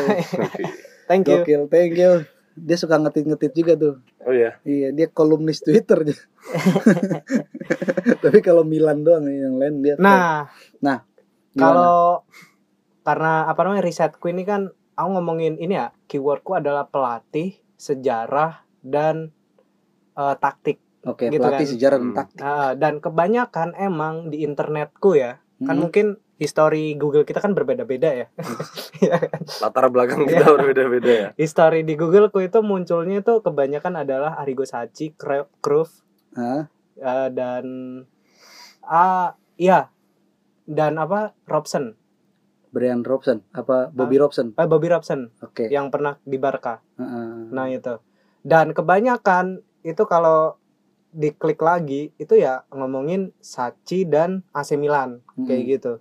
thank 1.08 1.24
you 1.24 1.40
Gokil, 1.40 1.64
thank 1.66 1.96
you. 1.96 2.28
Dia 2.54 2.74
suka 2.74 2.98
ngetit-ngetit 2.98 3.54
juga 3.54 3.72
tuh. 3.74 3.94
oh 4.20 4.34
ya 4.34 4.58
Iya, 4.62 4.90
dia 4.90 5.06
kolumnis 5.06 5.58
Twitter. 5.58 6.02
Tapi 8.18 8.38
kalau 8.40 8.62
Milan 8.62 9.00
doang 9.00 9.24
yang 9.24 9.56
lain 9.56 9.80
dia. 9.80 9.94
nah 9.96 10.44
Gimana? 10.78 11.04
kalau 11.54 11.98
karena 13.02 13.32
apa 13.46 13.60
namanya 13.62 13.82
risetku 13.82 14.28
ini 14.28 14.42
kan 14.42 14.68
aku 14.92 15.08
ngomongin 15.10 15.56
ini 15.56 15.74
ya 15.74 15.94
keywordku 16.04 16.52
adalah 16.52 16.86
pelatih 16.86 17.56
sejarah 17.74 18.66
dan 18.80 19.32
eh, 20.12 20.34
taktik 20.36 20.82
Oke, 21.08 21.26
Gitu 21.26 21.40
pelatih 21.40 21.64
kan. 21.64 21.72
sejarah 21.72 21.96
Hmm. 21.96 22.06
dan 22.06 22.16
taktik. 22.18 22.38
Nah, 22.38 22.68
dan 22.74 22.94
kebanyakan 22.98 23.68
emang 23.74 24.28
di 24.28 24.42
internetku 24.42 25.16
ya, 25.16 25.40
kan 25.58 25.72
Hmm. 25.72 25.82
mungkin 25.82 26.06
history 26.36 26.94
Google 26.94 27.24
kita 27.24 27.40
kan 27.40 27.50
berbeda-beda 27.50 28.14
ya. 28.14 28.26
Kan? 28.30 28.44
latar 29.62 29.88
belakang 29.88 30.22
kita 30.22 30.44
Iya. 30.44 30.52
berbeda-beda 30.52 31.10
ya 31.10 31.28
history 31.34 31.82
di 31.82 31.94
Googleku 31.94 32.38
itu 32.40 32.60
munculnya 32.60 33.18
itu 33.18 33.40
kebanyakan 33.40 33.98
adalah 33.98 34.36
Arrigo 34.36 34.62
Sacchi, 34.62 35.10
Cre- 35.12 35.50
Cruyff, 35.58 36.02
Hah? 36.32 36.70
eh, 36.94 37.28
dan 37.30 37.64
ah 38.82 39.34
iya 39.54 39.90
dan 40.64 40.94
apa 40.96 41.34
Robson, 41.44 41.96
Brian 42.68 43.02
Robson 43.02 43.42
apa 43.50 43.88
Bobby 43.88 44.16
Robson? 44.16 44.52
eh, 44.52 44.66
Bobby 44.66 44.86
Robson 44.86 45.32
Oke. 45.40 45.66
yang 45.66 45.88
pernah 45.88 46.20
di 46.22 46.36
Barca. 46.36 46.84
Heeh. 46.94 47.50
Nah 47.50 47.66
itu. 47.66 47.96
Dan 48.40 48.70
kebanyakan 48.70 49.58
itu 49.82 50.02
kalau 50.04 50.54
diklik 51.10 51.58
lagi 51.58 52.12
itu 52.14 52.34
ya 52.34 52.62
ngomongin 52.68 53.32
Sachi 53.38 54.04
dan 54.04 54.44
AC 54.50 54.74
Milan 54.74 55.24
kayak 55.36 55.48
Mm-mm. 55.58 55.70
gitu. 55.70 55.92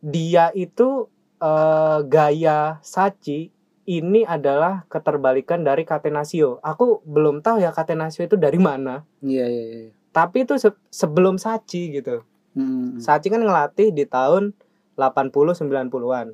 Dia 0.00 0.52
itu 0.52 1.08
eh, 1.38 1.98
gaya 2.04 2.78
Sachi 2.80 3.48
ini 3.84 4.24
adalah 4.24 4.84
keterbalikan 4.86 5.60
dari 5.60 5.84
Catenaccio. 5.84 6.60
Aku 6.60 7.04
belum 7.04 7.40
tahu 7.40 7.60
ya 7.60 7.68
Catenaccio 7.68 8.22
itu 8.22 8.36
dari 8.36 8.56
mana. 8.56 9.04
Iya 9.20 9.44
iya 9.44 9.64
iya. 9.64 9.90
Tapi 10.10 10.44
itu 10.44 10.56
se- 10.56 10.80
sebelum 10.88 11.36
Sachi 11.36 11.90
gitu. 11.90 12.24
Hmm. 12.54 12.96
Sachi 12.96 13.28
kan 13.28 13.42
ngelatih 13.42 13.90
di 13.90 14.04
tahun 14.04 14.54
80 14.94 15.52
90-an. 15.52 16.32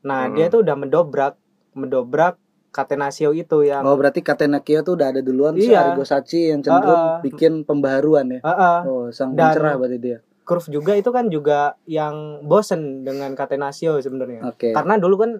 Nah, 0.00 0.20
Hmm. 0.24 0.34
dia 0.34 0.46
tuh 0.48 0.64
udah 0.64 0.74
mendobrak 0.74 1.34
mendobrak 1.70 2.40
Catenaccio 2.76 3.32
itu 3.32 3.64
yang 3.64 3.80
Oh 3.80 3.96
berarti 3.96 4.20
Catenaccio 4.20 4.84
tuh 4.84 4.94
udah 4.94 5.08
ada 5.08 5.20
duluan 5.20 5.56
Iya. 5.56 5.88
Arrigo 5.88 6.04
Sacchi 6.04 6.52
yang 6.52 6.60
cenderung 6.60 6.92
Ah, 6.92 7.16
ah. 7.16 7.20
bikin 7.20 7.64
pembaharuan 7.64 8.28
ya. 8.28 8.40
Heeh. 8.44 8.78
Oh 8.84 9.08
sang 9.08 9.32
Dan- 9.32 9.56
pencerah 9.56 9.74
berarti 9.74 9.96
dia. 9.98 10.18
Cruyff 10.44 10.68
juga 10.68 10.94
itu 10.94 11.08
kan 11.08 11.26
juga 11.26 11.74
yang 11.84 12.44
bosen 12.44 13.02
dengan 13.02 13.32
Catenaccio 13.32 13.98
sebenarnya. 13.98 14.46
Oke. 14.46 14.70
Karena 14.70 14.94
dulu 14.94 15.16
kan 15.16 15.30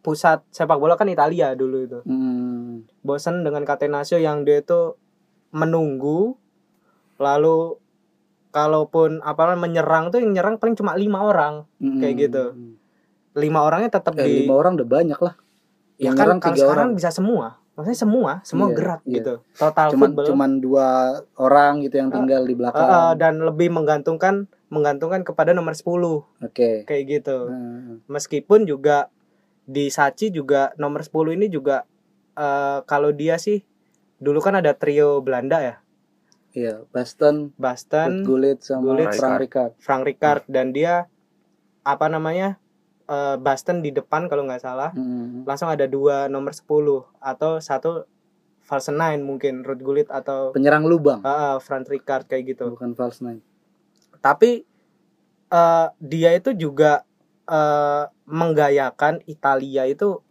pusat 0.00 0.42
sepak 0.48 0.74
bola 0.76 0.96
kan 0.96 1.06
Italia 1.06 1.54
dulu 1.54 1.76
itu. 1.78 1.98
Hmm. 2.02 2.82
Bosen 3.00 3.44
dengan 3.44 3.62
Catenaccio 3.62 4.16
yang 4.16 4.42
dia 4.42 4.58
itu 4.58 4.96
menunggu 5.52 6.34
lalu 7.16 7.78
kalaupun 8.50 9.22
apa 9.22 9.54
menyerang 9.54 10.10
tuh 10.10 10.18
yang 10.18 10.34
nyerang 10.34 10.56
paling 10.56 10.74
cuma 10.74 10.92
lima 10.92 11.22
orang. 11.22 11.64
Hmm. 11.78 12.02
Kayak 12.02 12.14
gitu. 12.26 12.44
Lima 13.32 13.62
orangnya 13.62 13.94
tetap 13.94 14.12
Eh, 14.14 14.26
di 14.26 14.32
lima 14.42 14.54
orang 14.54 14.74
udah 14.74 14.88
banyak 14.90 15.16
lah. 15.16 15.34
Ya 16.02 16.10
Yang 16.10 16.16
kan 16.16 16.26
kalau 16.40 16.56
sekarang 16.58 16.88
orang. 16.88 16.98
bisa 16.98 17.10
semua. 17.10 17.46
Maksudnya 17.72 17.98
semua, 17.98 18.32
semua 18.42 18.68
Iya, 18.68 18.74
gerak 18.74 19.00
iya. 19.02 19.14
gitu. 19.16 19.34
Total 19.54 19.86
Cuman 19.88 20.10
football. 20.10 20.26
cuman 20.28 20.50
dua 20.58 20.88
orang 21.36 21.72
gitu 21.80 21.94
yang 21.96 22.10
Ah, 22.10 22.14
tinggal 22.14 22.42
di 22.42 22.52
Eh, 22.52 22.58
belakang. 22.58 22.84
eh, 22.84 23.12
dan 23.16 23.34
lebih 23.38 23.68
menggantungkan 23.70 24.34
menggantungkan 24.68 25.20
kepada 25.22 25.52
nomor 25.52 25.72
10 25.72 26.24
Oke. 26.38 26.82
kayak 26.82 27.04
gitu. 27.06 27.46
Hmm. 27.46 28.00
meskipun 28.06 28.64
juga 28.64 29.08
di 29.62 29.88
Sachi 29.88 30.28
juga 30.28 30.72
nomor 30.74 31.00
10 31.00 31.32
ini 31.32 31.46
juga 31.46 31.84
eh, 32.32 32.78
kalau 32.82 33.08
dia 33.10 33.36
sih 33.36 33.60
dulu 34.18 34.40
kan 34.40 34.52
ada 34.54 34.72
trio 34.72 35.20
Belanda 35.20 35.60
ya 35.60 35.76
Iya, 36.52 36.84
Baston, 36.88 37.52
Basten, 37.54 38.20
Gullit 38.22 38.60
sama 38.60 38.84
Gullit, 38.86 39.12
Frank 39.12 39.40
Rijkaard. 39.40 39.72
Frank 39.78 40.02
Rijkaard 40.04 40.44
dan 40.46 40.68
dia 40.70 41.08
apa 41.82 42.06
namanya 42.06 42.60
eh, 43.12 43.36
Basten 43.36 43.84
di 43.84 43.92
depan 43.92 44.24
kalau 44.26 44.48
nggak 44.48 44.62
salah 44.62 44.90
Hmm. 44.92 45.44
langsung 45.44 45.68
ada 45.68 45.84
dua 45.84 46.26
nomor 46.26 46.50
10 46.50 46.64
atau 47.20 47.60
satu 47.60 48.08
false 48.62 48.88
nine 48.88 49.20
mungkin 49.20 49.60
Ruud 49.60 49.80
Gullit 49.80 50.08
atau 50.08 50.50
Penyerang 50.50 50.86
lubang, 50.86 51.20
eh, 51.20 51.28
eh, 51.28 51.56
Frank 51.58 51.86
Rijkaard 51.86 52.24
kayak 52.24 52.56
gitu 52.56 52.72
bukan 52.72 52.94
false 52.94 53.20
nine. 53.20 53.44
tapi 54.18 54.64
eh, 55.50 55.86
dia 56.00 56.30
itu 56.32 56.56
juga 56.56 57.04
eh, 57.44 58.04
menggayakan 58.24 59.20
Italia 59.26 59.84
itu 59.84 60.22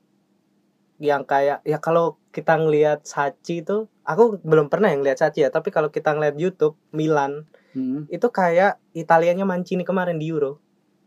yang 0.98 1.26
kayak 1.26 1.62
ya 1.62 1.78
kalau 1.78 2.18
kita 2.30 2.56
ngelihat 2.56 3.04
Sachi 3.04 3.62
itu 3.62 3.90
aku 4.02 4.38
belum 4.42 4.70
pernah 4.70 4.90
yang 4.90 5.02
lihat 5.02 5.18
Sachi 5.18 5.42
ya 5.42 5.50
tapi 5.50 5.70
kalau 5.70 5.90
kita 5.90 6.14
ngeliat 6.14 6.36
YouTube 6.36 6.74
Milan 6.92 7.46
Hmm. 7.72 8.04
itu 8.12 8.28
kayak 8.28 8.84
Italianya 8.92 9.48
Mancini 9.48 9.88
kemarin 9.88 10.20
di 10.20 10.28
Euro 10.28 10.60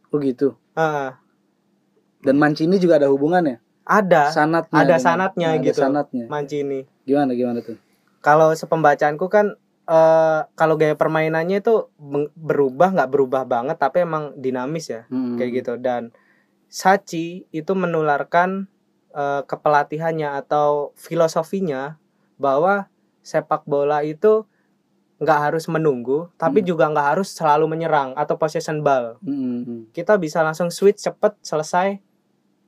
Oh 0.09 0.17
gitu. 0.17 0.57
Eh, 0.73 1.09
Dan 2.25 2.37
Mancini 2.37 2.77
juga 2.77 2.97
ada 2.97 3.07
hubungannya. 3.07 3.61
ada 3.85 4.33
Sanatnya. 4.33 4.73
ada 4.75 4.85
dengan- 4.91 5.05
sanatnya 5.05 5.49
ada 5.51 5.61
gitu. 5.63 5.77
sanatnya. 5.79 6.25
Mancini 6.27 6.89
Gimana 7.05 7.33
gimana 7.33 7.61
tuh? 7.61 7.77
kalau 8.19 8.49
sepembacaanku 8.51 9.29
kan 9.29 9.61
eh 9.85 10.41
kalau 10.55 10.75
gaya 10.75 10.97
permainannya 10.97 11.61
itu 11.61 11.93
berubah 12.35 12.89
nggak 12.91 13.11
berubah 13.11 13.45
banget 13.45 13.77
tapi 13.77 14.01
emang 14.01 14.33
dinamis 14.35 14.89
ya 14.89 15.05
Hmm. 15.07 15.37
kayak 15.37 15.51
gitu 15.55 15.77
dan 15.77 16.09
Sachi 16.67 17.45
itu 17.51 17.73
menularkan 17.75 18.73
eh, 19.13 19.43
kepelatihannya 19.45 20.33
atau 20.35 20.91
filosofinya 20.97 22.01
bahwa 22.35 22.89
sepak 23.21 23.63
bola 23.63 24.01
itu 24.01 24.49
nggak 25.17 25.41
harus 25.45 25.69
menunggu 25.69 26.33
tapi 26.35 26.59
Hmm. 26.59 26.67
juga 26.67 26.89
nggak 26.89 27.09
harus 27.13 27.31
selalu 27.31 27.69
menyerang 27.69 28.11
atau 28.15 28.35
possession 28.35 28.81
ball 28.81 29.21
hmm. 29.21 29.93
kita 29.93 30.17
bisa 30.17 30.41
langsung 30.41 30.67
switch 30.69 30.99
cepet 30.99 31.37
selesai 31.39 32.01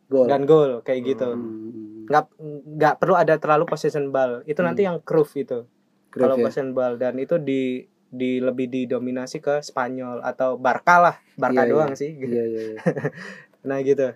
Gol. 0.06 0.26
dan 0.26 0.42
gol 0.42 0.80
kayak 0.80 1.02
gitu 1.04 1.28
Hmm. 1.28 2.06
nggak 2.06 2.24
nggak 2.72 2.94
perlu 2.96 3.14
ada 3.14 3.34
terlalu 3.36 3.66
possession 3.66 4.08
ball 4.08 4.42
itu 4.44 4.60
nanti 4.60 4.82
Hmm. 4.82 4.88
yang 4.88 4.98
Cruyff 5.02 5.34
itu 5.34 5.66
kalau 6.08 6.34
ya. 6.34 6.46
possession 6.46 6.70
ball 6.70 6.94
dan 6.94 7.16
itu 7.16 7.36
di 7.36 7.82
di 8.06 8.38
lebih 8.38 8.66
didominasi 8.66 9.38
ke 9.38 9.58
Spanyol 9.60 10.22
atau 10.22 10.54
Barca 10.56 11.02
lah 11.02 11.16
Barca 11.34 11.62
Iya, 11.62 11.68
doang 11.68 11.90
iya. 11.90 11.98
sih 11.98 12.10
Iya 12.14 12.44
iya 12.44 12.62
iya. 12.68 12.78
nah 13.68 13.82
gitu 13.82 14.14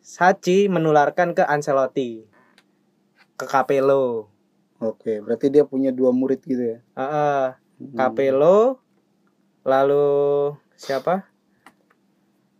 Sachi 0.00 0.66
menularkan 0.66 1.30
ke 1.30 1.44
Ancelotti 1.44 2.24
ke 3.34 3.44
Capello 3.44 4.32
Oke, 4.78 5.20
berarti 5.20 5.46
dia 5.46 5.62
punya 5.62 5.94
dua 5.94 6.10
murid 6.10 6.42
gitu 6.42 6.58
ya. 6.58 6.78
Heeh, 6.96 7.44
Hmm. 7.78 7.94
Capello 7.94 8.82
lalu 9.62 10.06
siapa 10.74 11.30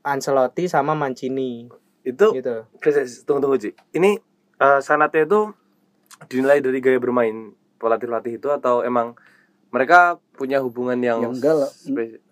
Ancelotti 0.02 0.66
sama 0.66 0.92
Mancini 0.92 1.66
itu 2.02 2.26
gitu 2.34 2.66
Please, 2.82 3.22
tunggu 3.22 3.40
tunggu 3.42 3.56
Ci. 3.58 3.70
Ini 3.94 4.18
eh, 4.58 4.80
sanatnya 4.82 5.26
itu 5.26 5.40
dinilai 6.28 6.62
dari 6.62 6.78
gaya 6.78 6.98
bermain 7.02 7.54
pelatih-pelatih 7.78 8.38
itu 8.38 8.48
atau 8.50 8.86
emang 8.86 9.18
mereka 9.72 10.20
punya 10.36 10.60
hubungan 10.60 11.00
yang 11.00 11.24
Ya 11.24 11.28
enggak 11.32 11.54
lah. 11.64 11.70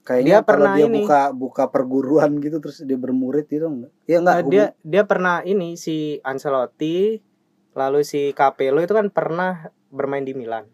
Kayaknya 0.05 0.27
Dia 0.27 0.39
pernah 0.45 0.73
dia 0.77 0.87
ini. 0.87 1.03
buka 1.03 1.21
buka 1.33 1.65
perguruan 1.73 2.37
gitu 2.43 2.61
terus 2.61 2.85
dia 2.85 2.99
bermurid 3.01 3.49
gitu 3.49 3.67
enggak? 3.67 3.93
Iya 4.05 4.19
enggak. 4.21 4.35
Nah, 4.37 4.45
dia 4.47 4.65
dia 4.85 5.03
pernah 5.09 5.37
ini 5.43 5.81
si 5.81 6.21
Ancelotti 6.21 7.19
lalu 7.73 8.05
si 8.05 8.35
Capello 8.37 8.83
itu 8.83 8.93
kan 8.93 9.09
pernah 9.09 9.71
bermain 9.91 10.27
di 10.27 10.35
Milan 10.35 10.67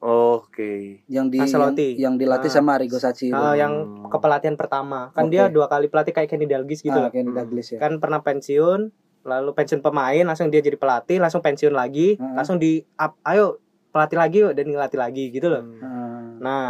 Oke. 0.00 1.04
yang 1.06 1.28
di 1.28 1.36
Ancelotti. 1.36 1.94
yang, 1.94 2.12
yang 2.12 2.14
dilatih 2.16 2.48
Ah. 2.48 2.54
sama 2.54 2.70
Arrigo 2.74 2.96
Sacchi 2.96 3.28
itu. 3.28 3.36
Ah, 3.36 3.52
yang 3.52 3.72
Hmm. 4.00 4.08
kepelatihan 4.08 4.56
pertama 4.56 5.08
kan 5.10 5.24
Oke. 5.24 5.32
dia 5.34 5.46
dua 5.46 5.66
kali 5.66 5.86
pelatih 5.86 6.10
kayak 6.10 6.24
Kenny 6.26 6.44
Dalglish 6.44 6.80
gitu 6.80 6.92
ah, 6.94 7.06
loh. 7.06 7.10
Kenny 7.10 7.28
Hmm. 7.28 7.36
Douglas 7.36 7.68
ya. 7.68 7.78
kan 7.78 7.92
pernah 7.96 8.18
pensiun 8.18 8.80
lalu 9.20 9.50
pensiun 9.52 9.78
pemain 9.78 10.24
langsung 10.24 10.48
dia 10.48 10.58
jadi 10.58 10.74
pelatih 10.74 11.20
langsung 11.20 11.38
pensiun 11.38 11.70
lagi 11.70 12.16
Heeh. 12.16 12.32
langsung 12.32 12.56
di 12.56 12.80
up, 12.96 13.20
ayo 13.22 13.60
pelatih 13.90 14.16
lagi 14.16 14.36
yuk 14.40 14.52
dan 14.54 14.64
ngelatih 14.66 14.96
lagi 14.96 15.24
gitu 15.28 15.46
loh 15.46 15.60
Hmm. 15.60 15.80
Ah, 15.80 16.24
nah 16.38 16.66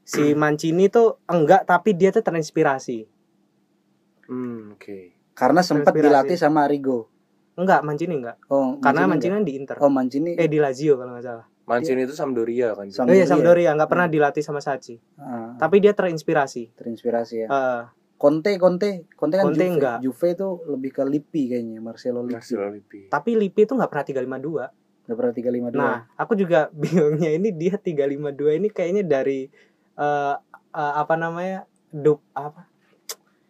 si 0.00 0.32
Mancini 0.32 0.86
tuh 0.86 1.18
enggak 1.26 1.64
tapi 1.64 1.92
dia 1.92 2.08
tuh 2.08 2.22
terinspirasi 2.22 3.02
Hmm, 4.24 4.72
oke. 4.72 4.98
karena 5.32 5.58
sempat 5.60 5.90
dilatih 5.90 6.36
sama 6.36 6.62
Arrigo. 6.62 7.10
enggak 7.54 7.82
Mancini 7.82 8.14
enggak 8.16 8.38
Oh, 8.46 8.78
karena 8.78 9.02
Mancini 9.02 9.10
Mancini 9.10 9.34
kan 9.34 9.42
di 9.42 9.52
Inter 9.52 9.74
enggak? 9.74 9.82
Oh, 9.82 9.90
Mancini. 9.90 10.30
eh 10.32 10.46
di 10.46 10.58
Lazio 10.58 10.94
kalau 10.94 11.12
nggak 11.12 11.26
salah 11.26 11.46
Mancini 11.68 12.00
itu 12.02 12.12
Sampdoria 12.12 12.72
kan. 12.72 12.88
Sam- 12.88 13.04
oh 13.04 13.12
iya 13.12 13.22
Sampdoria. 13.22 13.28
Sampdoria 13.28 13.70
nggak 13.74 13.90
pernah 13.90 14.08
dilatih 14.08 14.40
sama 14.40 14.58
Sachi 14.58 14.96
Ah, 15.14 15.52
tapi 15.56 15.78
dia 15.78 15.92
terinspirasi 15.92 16.72
terinspirasi 16.74 17.34
ya. 17.38 17.48
Heeh. 17.48 17.82
Conte, 18.16 18.50
Conte, 18.56 19.06
Conte 19.12 19.36
kan 19.36 19.46
Conte 19.46 19.60
Juve. 19.60 19.70
enggak. 19.70 19.98
Juve 20.00 20.26
itu 20.28 20.48
lebih 20.66 20.90
ke 20.90 21.02
Lippi 21.04 21.42
kayaknya, 21.46 21.78
Marcelo 21.78 22.20
Lippi. 22.20 22.34
Marcelo 22.34 22.66
Lippi. 22.68 23.00
tapi 23.06 23.30
Lippi 23.32 23.62
itu 23.62 23.72
nggak 23.72 23.86
pernah 23.86 24.02
352 24.02 24.74
Enggak 25.04 25.16
pernah 25.16 25.32
352. 25.32 25.78
Nah, 25.78 25.96
aku 26.16 26.32
juga 26.34 26.60
bingungnya 26.74 27.30
ini 27.30 27.48
dia 27.52 27.76
352 27.76 28.26
ini 28.54 28.68
kayaknya 28.68 29.02
dari 29.02 29.46
eh 29.94 30.34
eh, 30.74 30.92
apa 30.96 31.14
namanya? 31.14 31.62
dup 31.88 32.20
apa? 32.32 32.68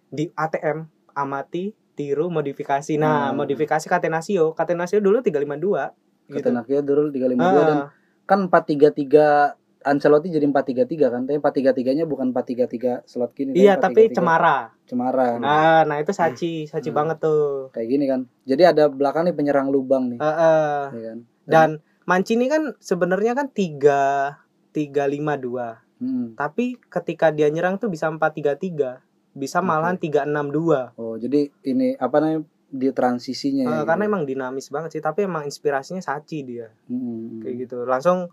Di 0.06 0.30
ATM 0.30 0.86
amati, 1.12 1.74
tiru, 1.92 2.28
modifikasi. 2.28 2.94
Nah, 2.94 3.28
Hmm. 3.28 3.36
modifikasi 3.36 3.82
Catenaccio. 3.84 4.52
Catenaccio 4.52 4.98
dulu 4.98 5.18
352 5.18 5.90
gitu. 6.28 6.38
Catenaccio 6.38 6.78
dulu 6.80 7.08
352 7.08 7.34
dan 7.64 7.78
Ah, 7.80 7.90
kan 8.28 8.46
433 8.46 9.56
Ancelotti 9.80 10.28
jadi 10.28 10.44
433 10.44 11.08
kan, 11.08 11.22
tapi 11.24 11.38
433-nya 11.38 12.04
bukan 12.04 12.30
433 12.30 13.02
slot 13.02 13.32
gini. 13.32 13.54
iya, 13.54 13.74
tapi 13.74 14.10
433 14.10 14.12
cemara. 14.12 14.58
Cemara. 14.84 15.28
Nah, 15.38 15.86
nah 15.86 15.96
itu 15.96 16.10
Sachi, 16.10 16.66
Sachi 16.66 16.90
Hmm. 16.90 16.98
banget 16.98 17.18
tuh. 17.20 17.70
Kayak 17.70 17.88
gini 17.88 18.04
kan. 18.04 18.20
Jadi 18.42 18.62
ada 18.66 18.84
belakang 18.86 19.24
nih 19.24 19.32
penyerang 19.32 19.70
lubang 19.70 20.10
nih, 20.10 20.18
Eh, 20.18 20.26
eh. 20.28 20.80
ya 20.92 21.02
kan. 21.08 21.18
dan 21.46 21.68
Mancini 22.04 22.48
kan 22.48 22.72
sebenarnya 22.78 23.32
kan 23.32 23.48
tiga 23.48 24.32
tiga 24.70 25.04
lima 25.04 25.36
dua 25.36 25.84
Hmm. 25.98 26.32
tapi 26.34 26.78
ketika 26.86 27.28
dia 27.28 27.48
nyerang 27.48 27.76
tuh 27.76 27.88
bisa 27.88 28.06
empat 28.06 28.30
tiga 28.32 28.54
tiga 28.54 29.02
bisa 29.30 29.58
malahan 29.60 29.94
tiga 29.94 30.22
enam 30.22 30.48
dua 30.48 30.94
Oh, 30.94 31.14
jadi 31.14 31.50
ini 31.62 31.94
apa 31.94 32.16
namanya 32.16 32.46
di 32.68 32.88
transisinya 32.88 33.64
ya. 33.64 33.74
Eh, 33.74 33.84
karena 33.84 34.04
emang 34.04 34.22
dinamis 34.22 34.68
banget 34.68 34.92
sih 34.92 35.00
tapi 35.00 35.24
emang 35.24 35.42
inspirasinya 35.42 35.98
Sachi 35.98 36.42
dia 36.42 36.68
Hmm. 36.84 37.40
kayak 37.40 37.64
gitu 37.64 37.82
langsung 37.82 38.28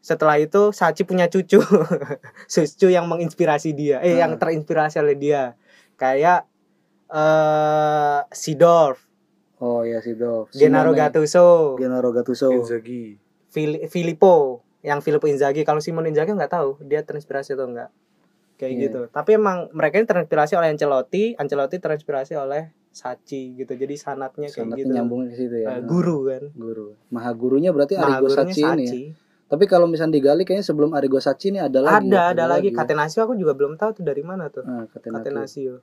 setelah 0.00 0.36
itu 0.36 0.70
Sachi 0.70 1.04
punya 1.04 1.26
cucu 1.26 1.60
cucu 2.48 2.88
yang 2.88 3.04
menginspirasi 3.04 3.72
dia 3.72 4.00
eh 4.00 4.16
Ah. 4.16 4.24
yang 4.24 4.34
terinspirasi 4.34 4.96
oleh 4.96 5.12
dia 5.14 5.60
kayak 5.94 6.48
eh 7.10 8.20
Sidorf 8.30 9.06
Oh 9.60 9.84
ya 9.84 10.00
si 10.00 10.16
Dov. 10.16 10.48
Gennaro 10.50 10.96
Gattuso 10.96 11.76
Gennaro 11.76 12.08
Gattuso. 12.10 12.48
Inzaghi. 12.50 13.20
Fili- 13.46 13.84
Filippo 13.84 14.64
yang 14.80 15.04
Filippo 15.04 15.28
Inzaghi 15.28 15.62
kalau 15.62 15.84
Simone 15.84 16.08
Inzaghi 16.08 16.32
nggak 16.32 16.48
tahu 16.50 16.80
dia 16.80 17.04
terinspirasi 17.04 17.52
atau 17.52 17.68
enggak 17.68 17.92
kayak 18.56 18.72
Iya. 18.72 18.80
gitu 18.82 19.00
tapi 19.08 19.36
emang 19.36 19.68
mereka 19.70 20.00
ini 20.00 20.06
terinspirasi 20.06 20.56
oleh 20.56 20.72
Ancelotti 20.72 21.36
Ancelotti 21.36 21.76
terinspirasi 21.76 22.32
oleh 22.34 22.72
Sachi 22.90 23.54
gitu 23.54 23.70
jadi 23.70 23.94
sanatnya 23.94 24.50
kayak 24.50 24.66
Sangat 24.66 24.78
gitu 24.82 24.90
nyambung 24.90 25.30
ke 25.30 25.38
situ 25.38 25.56
ya. 25.56 25.78
Eh, 25.78 25.80
guru 25.86 26.26
kan 26.26 26.42
Guru. 26.50 26.98
Maha 27.14 27.30
gurunya 27.32 27.70
berarti 27.70 27.94
Maha 27.94 28.04
Arrigo 28.18 28.26
gurunya 28.26 28.50
Sacchi 28.50 28.62
ini 28.66 28.84
ya. 28.84 28.94
Tapi 29.46 29.64
kalau 29.66 29.86
misalnya 29.86 30.14
digali 30.14 30.42
kayaknya 30.42 30.66
sebelum 30.66 30.90
Arrigo 30.94 31.18
Sacchi 31.18 31.50
ini 31.50 31.58
ada 31.58 31.78
lagi. 31.78 32.06
ada 32.06 32.10
ya, 32.10 32.22
ada 32.34 32.44
lagi. 32.46 32.70
Catenaccio 32.70 33.22
aku 33.22 33.34
juga 33.34 33.54
belum 33.54 33.74
tahu 33.74 34.02
tuh 34.02 34.04
dari 34.04 34.22
mana 34.22 34.50
tuh 34.50 34.62
Ah, 34.62 34.86
Catenaccio. 34.86 35.22
Catenaccio 35.22 35.74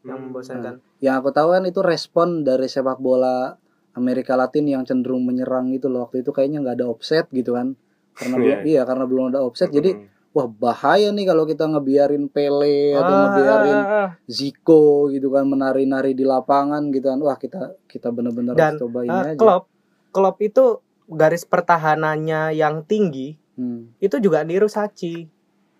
yang 0.00 0.16
Hmm. 0.16 0.24
membosankan 0.28 0.74
Yang 0.98 1.14
aku 1.16 1.30
tahu 1.30 1.48
kan 1.50 1.62
itu 1.64 1.80
respon 1.80 2.28
dari 2.42 2.66
sepak 2.66 2.98
bola 2.98 3.54
Amerika 3.92 4.34
Latin 4.34 4.66
yang 4.66 4.82
cenderung 4.82 5.22
menyerang 5.22 5.70
gitu 5.70 5.86
loh. 5.86 6.06
Waktu 6.06 6.22
itu 6.22 6.30
kayaknya 6.30 6.62
nggak 6.62 6.76
ada 6.76 6.86
offset 6.86 7.26
gitu 7.30 7.54
kan. 7.54 7.74
Karena 8.12 8.36
Iya. 8.38 8.42
belum 8.42 8.58
iya 8.64 8.82
karena 8.84 9.04
belum 9.06 9.24
ada 9.30 9.40
offset 9.40 9.70
jadi 9.70 9.94
Mm. 9.94 10.06
Wah 10.30 10.46
bahaya 10.46 11.10
nih 11.10 11.26
kalau 11.26 11.42
kita 11.42 11.66
ngebiarin 11.66 12.30
Pele 12.30 12.94
atau 12.94 13.14
Ah, 13.14 13.20
ngebiarin 13.26 13.80
ah, 13.82 13.94
ah. 14.06 14.10
Zico 14.30 15.10
gitu 15.10 15.34
kan 15.34 15.42
menari-nari 15.46 16.14
di 16.14 16.22
lapangan 16.22 16.90
gitu 16.94 17.10
kan. 17.10 17.18
Wah, 17.18 17.34
kita 17.34 17.74
kita 17.90 18.14
bener-bener 18.14 18.54
harus 18.54 18.78
coba 18.78 19.02
ini 19.02 19.10
Ah, 19.10 19.22
aja. 19.34 19.38
Klopp 19.38 19.64
Klopp 20.10 20.38
itu 20.42 20.64
garis 21.10 21.42
pertahanannya 21.42 22.54
yang 22.54 22.86
tinggi 22.86 23.38
Hmm. 23.58 23.92
itu 24.00 24.16
juga 24.24 24.40
niru 24.40 24.72
Sachi 24.72 25.28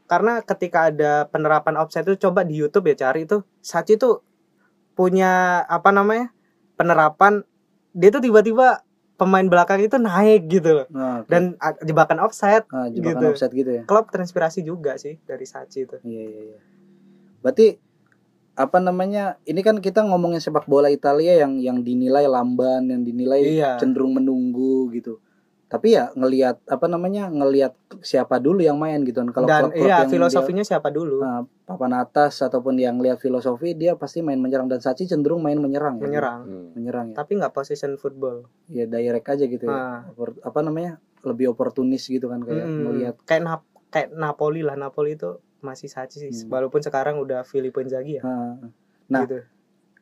karena 0.04 0.44
ketika 0.44 0.92
ada 0.92 1.24
penerapan 1.32 1.80
offset 1.80 2.04
itu 2.04 2.28
coba 2.28 2.44
di 2.44 2.58
YouTube 2.60 2.92
ya 2.92 3.08
cari 3.08 3.24
itu 3.24 3.40
Sachi 3.64 3.96
itu 3.96 4.20
punya 4.92 5.64
apa 5.64 5.88
namanya 5.88 6.28
penerapan 6.76 7.40
dia 7.96 8.12
tuh 8.12 8.20
tiba-tiba 8.20 8.84
pemain 9.20 9.44
belakang 9.44 9.76
itu 9.78 10.00
naik 10.00 10.48
gitu 10.48 10.70
loh 10.72 10.86
Nah, 10.88 11.20
dan 11.28 11.52
jebakan 11.84 12.24
offset 12.24 12.64
nah, 12.66 12.88
jebakan 12.88 13.20
gitu. 13.20 13.32
offset 13.36 13.50
gitu 13.52 13.70
ya. 13.70 13.82
Klopp 13.84 14.08
terinspirasi 14.08 14.64
juga 14.64 14.96
sih 14.96 15.20
dari 15.22 15.44
Sachi 15.44 15.84
itu 15.84 16.00
Iya 16.00 16.24
iya 16.24 16.42
iya. 16.48 16.58
Berarti 17.40 17.76
apa 18.52 18.76
namanya? 18.76 19.40
Ini 19.44 19.60
kan 19.60 19.80
kita 19.80 20.04
ngomongin 20.04 20.36
sepak 20.36 20.64
bola 20.64 20.88
Italia 20.88 21.40
yang 21.40 21.56
yang 21.56 21.80
dinilai 21.80 22.28
lamban, 22.28 22.84
yang 22.84 23.00
dinilai 23.00 23.40
Iya. 23.56 23.80
cenderung 23.80 24.12
menunggu 24.12 24.92
gitu. 24.92 25.16
Tapi 25.70 25.94
ya 25.94 26.10
ngelihat 26.12 26.66
apa 26.66 26.84
namanya? 26.84 27.30
ngelihat 27.30 27.72
siapa 28.02 28.36
dulu 28.36 28.58
yang 28.58 28.74
main 28.74 29.00
gitu 29.00 29.22
kan. 29.22 29.30
Kalau 29.30 29.46
dan 29.46 29.70
klub-klub 29.70 29.86
iya 29.86 30.02
yang 30.02 30.10
filosofinya 30.10 30.60
siapa 30.60 30.88
dia, 30.88 30.98
dulu 30.98 31.16
nah, 31.16 31.40
papan 31.64 31.94
atas 31.94 32.42
ataupun 32.42 32.74
yang 32.74 32.98
lihat 32.98 33.16
filosofi 33.16 33.72
dia 33.72 33.94
pasti 33.94 34.18
main 34.18 34.36
menyerang 34.36 34.66
dan 34.66 34.78
Sachi 34.78 35.06
cenderung 35.06 35.38
main 35.38 35.56
menyerang 35.56 35.96
ya. 35.96 36.02
menyerang 36.02 36.40
Hmm. 36.42 36.66
Menyerang 36.74 37.06
ya. 37.08 37.14
tapi 37.16 37.38
nggak 37.38 37.54
position 37.54 37.94
football 37.94 38.50
Ya 38.66 38.84
direct 38.84 39.24
aja 39.24 39.46
gitu 39.46 39.62
ya. 39.62 40.02
Opor- 40.10 40.42
apa 40.42 40.58
namanya? 40.60 40.98
lebih 41.20 41.48
oportunis 41.48 42.02
gitu 42.02 42.26
kan 42.26 42.40
kayak 42.40 42.64
Mm-mm. 42.64 42.82
melihat 42.82 43.14
kayak 43.22 43.44
Nap 43.44 43.62
kayak 43.88 44.08
Napoli 44.10 44.60
lah 44.60 44.74
Napoli 44.74 45.14
itu 45.14 45.36
masih 45.60 45.86
Sachi 45.86 46.16
sih 46.18 46.32
Hmm. 46.32 46.48
walaupun 46.50 46.80
sekarang 46.80 47.14
udah 47.16 47.44
Filippo 47.44 47.78
Inzaghi 47.78 48.18
ya 48.18 48.22
nah, 48.22 48.56
Nah, 49.06 49.22
gitu. 49.22 49.44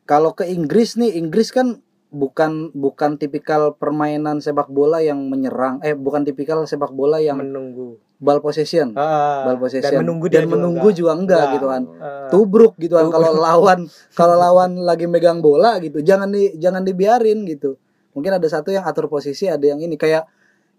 kalau 0.03 0.31
ke 0.31 0.47
Inggris 0.47 0.95
nih 0.95 1.13
Inggris 1.13 1.51
kan 1.51 1.83
bukan 2.09 2.73
bukan 2.73 3.21
tipikal 3.21 3.77
permainan 3.77 4.41
sepak 4.41 4.65
bola 4.67 4.97
yang 4.97 5.29
menyerang 5.29 5.77
eh 5.85 5.93
bukan 5.93 6.25
tipikal 6.25 6.65
sepak 6.65 6.89
bola 6.89 7.21
yang 7.21 7.37
menunggu. 7.37 8.01
ball 8.19 8.43
possession. 8.43 8.91
Ah, 8.99 9.47
ball 9.47 9.55
possession. 9.63 9.95
dan 9.95 10.03
menunggu 10.03 10.27
dan 10.27 10.43
juga 10.43 10.51
menunggu 10.59 10.87
enggak. 10.91 10.99
juga 10.99 11.11
enggak 11.15 11.39
Enggak. 11.39 11.55
gitu 11.55 11.67
kan. 11.71 11.83
Eh, 11.87 12.27
tubruk 12.27 12.73
gitu 12.75 12.93
kan 12.99 13.07
kalau 13.07 13.31
lawan 13.31 13.79
kalau 14.11 14.35
lawan 14.35 14.71
lagi 14.83 15.07
megang 15.07 15.39
bola 15.39 15.79
gitu. 15.79 16.03
Jangan 16.03 16.27
di 16.27 16.51
jangan 16.59 16.83
dibiarin 16.83 17.47
gitu. 17.47 17.79
Mungkin 18.11 18.35
ada 18.35 18.43
satu 18.51 18.75
yang 18.75 18.83
atur 18.83 19.07
posisi 19.07 19.47
ada 19.47 19.63
yang 19.63 19.79
ini. 19.79 19.95
Kayak 19.95 20.27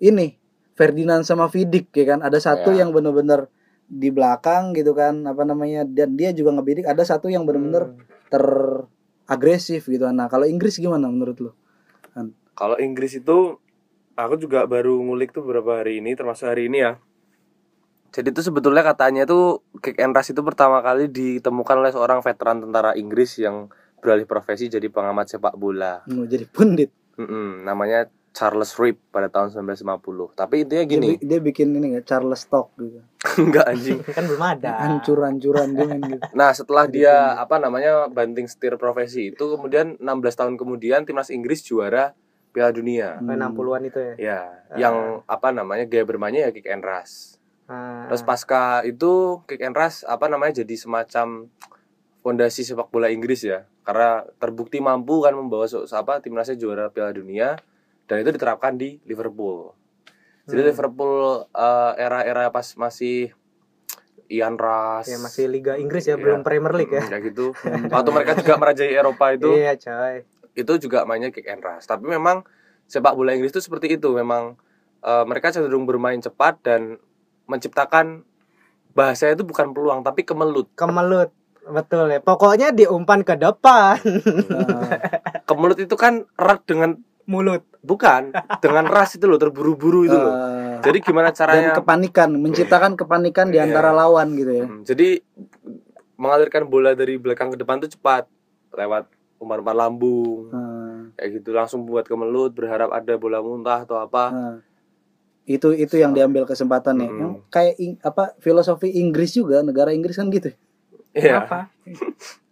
ini 0.05 0.37
Ferdinand 0.77 1.25
sama 1.25 1.49
Vidic 1.49 1.89
ya 1.97 2.13
kan? 2.13 2.21
Ada 2.21 2.45
satu 2.45 2.77
Ya. 2.77 2.85
yang 2.85 2.93
bener-bener 2.93 3.49
di 3.89 4.13
belakang 4.13 4.77
gitu 4.77 4.93
kan. 4.93 5.25
Apa 5.25 5.41
namanya? 5.49 5.89
Dan 5.89 6.21
dia 6.21 6.37
juga 6.37 6.53
ngebidik. 6.53 6.85
Ada 6.85 7.09
satu 7.17 7.33
yang 7.33 7.49
bener-bener 7.49 7.97
hmm. 7.97 8.29
Teragresif 9.31 9.87
gitu 9.87 10.11
nah 10.11 10.27
kalau 10.27 10.43
Inggris 10.43 10.83
gimana 10.83 11.07
menurut 11.07 11.39
lo 11.39 11.53
Kalau 12.59 12.77
Inggris 12.77 13.17
itu 13.17 13.57
aku 14.13 14.35
juga 14.37 14.69
baru 14.69 15.01
ngulik 15.01 15.33
tuh 15.33 15.41
beberapa 15.47 15.81
hari 15.81 16.05
ini 16.05 16.13
termasuk 16.13 16.45
hari 16.45 16.69
ini 16.69 16.85
ya. 16.85 17.01
Jadi 18.11 18.37
itu 18.37 18.43
sebetulnya 18.45 18.85
katanya 18.85 19.25
tuh 19.25 19.65
kick 19.81 19.97
and 19.97 20.13
rush 20.13 20.35
itu 20.35 20.43
pertama 20.45 20.85
kali 20.85 21.09
ditemukan 21.09 21.81
oleh 21.81 21.89
seorang 21.95 22.21
veteran 22.21 22.61
tentara 22.61 22.93
Inggris 22.99 23.39
yang 23.41 23.73
beralih 24.03 24.29
profesi 24.29 24.67
jadi 24.67 24.93
pengamat 24.93 25.31
sepak 25.31 25.55
bola. 25.57 26.05
mau 26.11 26.29
jadi 26.29 26.45
pundit 26.45 26.91
Mm-mm, 27.21 27.65
namanya 27.65 28.13
Charles 28.31 28.79
Reap 28.79 28.97
pada 29.11 29.27
tahun 29.27 29.51
1950. 29.51 30.33
Tapi 30.33 30.63
intinya 30.63 30.81
dia, 30.81 30.89
gini, 30.89 31.09
bi- 31.15 31.21
dia 31.21 31.39
bikin 31.39 31.73
ini 31.73 31.87
nggak 31.93 32.07
Charles 32.07 32.41
Stock 32.41 32.71
gitu 32.77 33.03
enggak 33.43 33.67
anjing. 33.67 33.99
kan 34.17 34.25
belum 34.25 34.39
ada 34.41 34.71
hancur-hancuran 34.81 35.69
dia 35.73 35.95
gitu 35.99 36.23
Nah, 36.39 36.51
setelah 36.51 36.87
dia 36.87 37.15
apa 37.35 37.57
namanya 37.57 38.07
banting 38.07 38.47
setir 38.47 38.75
profesi 38.75 39.31
itu 39.31 39.45
kemudian 39.51 39.99
16 39.99 40.07
tahun 40.37 40.55
kemudian 40.55 41.03
timnas 41.03 41.29
Inggris 41.29 41.61
juara 41.61 42.15
Piala 42.51 42.71
Dunia. 42.71 43.19
Hmm. 43.19 43.35
60-an 43.51 43.83
itu 43.85 43.99
ya 43.99 44.15
Ya, 44.17 44.41
Ah. 44.67 44.79
yang 44.79 44.97
apa 45.25 45.51
namanya 45.51 45.83
gaya 45.85 46.03
bermainnya 46.03 46.47
ya 46.47 46.51
kick 46.51 46.67
and 46.67 46.81
rush. 46.81 47.35
Ah, 47.67 48.07
Terus 48.07 48.23
pasca 48.23 48.83
itu 48.83 49.43
kick 49.45 49.59
and 49.61 49.75
rush 49.75 50.03
apa 50.03 50.27
namanya 50.27 50.59
jadi 50.59 50.75
semacam 50.77 51.51
fondasi 52.21 52.63
sepak 52.63 52.89
bola 52.89 53.07
Inggris 53.07 53.43
ya. 53.43 53.67
Karena 53.83 54.23
terbukti 54.37 54.79
mampu 54.79 55.19
kan 55.21 55.33
membawa 55.33 55.67
apa 55.67 56.13
timnasnya 56.19 56.55
juara 56.55 56.87
Piala 56.89 57.11
Dunia 57.11 57.59
dan 58.11 58.19
itu 58.19 58.31
diterapkan 58.31 58.75
di 58.75 58.99
Liverpool. 59.05 59.71
Jadi 60.45 60.61
Hmm. 60.61 60.69
Liverpool 60.69 61.21
eh, 61.47 61.93
era-era 61.97 62.51
pas 62.51 62.67
masih 62.75 63.31
Ian 64.27 64.55
Rush 64.55 65.07
ya 65.09 65.19
masih 65.19 65.47
Liga 65.47 65.75
Inggris 65.75 66.05
Iya. 66.05 66.15
ya 66.15 66.17
belum 66.19 66.43
Premier 66.43 66.71
League 66.73 66.91
ya 66.91 67.03
kayak 67.05 67.23
gitu. 67.29 67.55
Waktu 67.95 68.11
mereka 68.11 68.35
juga 68.35 68.55
merajai 68.57 68.91
Eropa 68.91 69.31
itu 69.31 69.51
iya 69.53 69.75
coy 69.75 70.27
itu 70.53 70.73
juga 70.81 71.03
mainnya 71.05 71.31
kick 71.31 71.47
and 71.47 71.59
rush. 71.61 71.83
Tapi 71.85 72.05
memang 72.05 72.43
sepak 72.85 73.15
bola 73.15 73.31
Inggris 73.31 73.51
itu 73.51 73.59
seperti 73.61 73.95
itu. 73.95 74.11
Memang 74.11 74.59
eh, 75.01 75.25
mereka 75.25 75.51
cenderung 75.51 75.83
bermain 75.83 76.19
cepat 76.19 76.59
dan 76.61 76.99
menciptakan 77.47 78.27
bahasa 78.91 79.27
itu 79.29 79.43
bukan 79.43 79.71
peluang 79.71 80.03
tapi 80.03 80.23
kemelut. 80.23 80.67
kemelut 80.75 81.31
betul 81.63 82.09
ya 82.09 82.19
pokoknya 82.19 82.71
diumpan 82.71 83.21
ke 83.21 83.37
depan 83.37 83.95
Nah, 84.49 84.91
Kemelut 85.45 85.79
itu 85.79 85.95
kan 85.95 86.27
erat 86.35 86.65
dengan 86.65 86.99
mulut 87.31 87.63
bukan 87.81 88.35
dengan 88.59 88.85
ras 88.85 89.15
itu 89.15 89.25
loh 89.25 89.39
terburu-buru 89.39 90.03
itu 90.03 90.13
loh. 90.13 90.35
eh, 90.35 90.83
Jadi 90.83 90.99
gimana 91.01 91.29
dan 91.29 91.37
caranya? 91.37 91.71
kepanikan 91.73 92.29
menciptakan 92.35 92.93
kepanikan 92.95 93.47
di 93.47 93.57
Iya. 93.57 93.65
antara 93.65 93.93
lawan 93.93 94.35
gitu 94.35 94.53
ya 94.53 94.65
Hmm, 94.65 94.83
jadi 94.83 95.23
mengalirkan 96.17 96.67
bola 96.67 96.93
dari 96.93 97.17
belakang 97.17 97.49
ke 97.49 97.57
depan 97.57 97.79
itu 97.79 97.95
cepat 97.95 98.27
lewat 98.73 99.07
umpan-umpan 99.37 99.77
lambung 99.79 100.51
Nah, 100.51 101.15
kayak 101.15 101.31
gitu 101.39 101.51
langsung 101.51 101.81
buat 101.83 102.03
kemelut 102.03 102.53
berharap 102.53 102.91
ada 102.91 103.15
bola 103.15 103.39
muntah 103.39 103.81
atau 103.81 103.97
apa. 103.97 104.25
nah. 104.29 104.57
itu 105.43 105.73
itu 105.73 105.97
yang 105.97 106.13
diambil 106.13 106.45
kesempatannya 106.45 107.09
Mm. 107.09 107.19
Yang 107.19 107.33
kayak 107.49 107.75
ing- 107.77 108.01
apa 108.01 108.37
filosofi 108.39 108.93
Inggris 108.93 109.33
juga 109.33 109.61
negara 109.61 109.91
Inggris 109.91 110.15
kan 110.15 110.29
gitu 110.29 110.53
Iya. 111.11 111.43
apa 111.43 111.73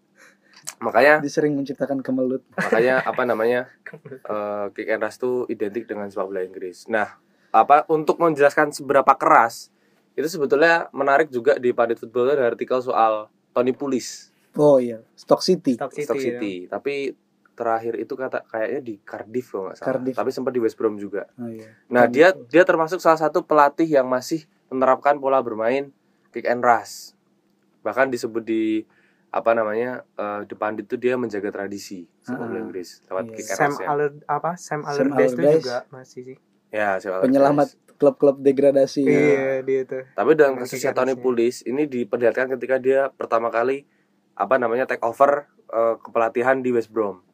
Makanya 0.79 1.19
dia 1.19 1.33
sering 1.33 1.59
menciptakan 1.59 2.03
kemelut 2.03 2.43
makanya 2.55 3.03
apa 3.11 3.23
namanya 3.27 3.67
eh, 4.07 4.67
kick 4.75 4.89
and 4.89 5.03
rush 5.03 5.19
itu 5.19 5.33
identik 5.51 5.85
dengan 5.91 6.07
sepak 6.07 6.27
bola 6.31 6.43
Inggris. 6.47 6.87
Nah, 6.87 7.19
apa 7.51 7.89
untuk 7.91 8.23
menjelaskan 8.23 8.71
seberapa 8.71 9.13
keras 9.19 9.75
itu 10.19 10.27
sebetulnya 10.27 10.91
menarik 10.91 11.31
juga 11.31 11.59
di 11.59 11.71
Padit 11.71 12.03
Football 12.03 12.35
ada 12.35 12.51
artikel 12.51 12.83
soal 12.83 13.31
Tony 13.55 13.71
Pulis 13.71 14.35
oh 14.59 14.83
iya 14.83 14.99
Stock 15.15 15.41
City 15.41 15.79
Stock 15.79 15.95
City, 15.95 16.05
Stoke 16.05 16.19
ya. 16.19 16.27
City. 16.35 16.55
Tapi 16.67 17.15
terakhir 17.59 17.99
itu 17.99 18.15
kata 18.15 18.47
kayaknya 18.47 18.81
di 18.87 18.95
Cardiff 19.03 19.51
kalau 19.51 19.67
nggak 19.67 19.77
salah. 19.83 19.89
Cardiff. 19.91 20.15
Tapi 20.15 20.31
sempat 20.31 20.53
di 20.55 20.61
West 20.63 20.79
Brom 20.79 20.95
juga. 20.95 21.27
oh, 21.43 21.51
iya. 21.51 21.75
Nah, 21.91 22.07
Cardiff. 22.07 22.15
dia 22.15 22.29
dia 22.47 22.63
termasuk 22.63 23.03
salah 23.03 23.19
satu 23.19 23.43
pelatih 23.43 23.91
yang 23.91 24.07
masih 24.07 24.47
menerapkan 24.71 25.19
pola 25.19 25.43
bermain 25.43 25.91
kick 26.31 26.47
and 26.47 26.63
rush. 26.63 27.19
Bahkan 27.83 28.15
disebut 28.15 28.47
di 28.47 28.87
apa 29.29 29.51
namanya 29.53 30.09
eh, 30.17 30.41
depan 30.49 30.73
itu 30.81 30.97
dia 30.97 31.21
menjaga 31.21 31.53
tradisi 31.53 32.09
sepak 32.25 32.49
bola 32.49 32.61
Inggris 32.65 33.05
lewat 33.13 33.25
iya. 33.29 33.35
kick 33.37 33.47
Sam 33.49 33.73
Aller 33.85 34.11
apa 34.25 34.57
Sam 34.57 34.81
Sam 34.89 35.13
Allardyce 35.13 35.35
itu 35.37 35.61
juga 35.65 35.79
masih 35.93 36.23
sih 36.35 36.39
Ya, 36.69 37.01
penyelamat 37.01 37.73
Allardyce. 37.73 37.97
klub-klub 37.97 38.37
degradasi. 38.45 39.03
Iya, 39.09 39.65
dia 39.65 39.83
tuh. 39.89 40.05
Tapi 40.13 40.31
dalam 40.37 40.61
tiga 40.69 40.93
Tony. 40.93 41.17
Pulis 41.17 41.65
ini 41.65 41.89
diperlihatkan 41.89 42.53
ketika 42.57 42.77
dia 42.77 43.09
pertama 43.09 43.49
kali 43.49 43.89
apa 44.37 44.61
namanya 44.61 44.85
take 44.85 45.01
over 45.03 45.49
eh, 45.73 45.97
kepelatihan 45.97 46.61
di 46.61 46.71
West 46.71 46.93
Brom. 46.93 47.25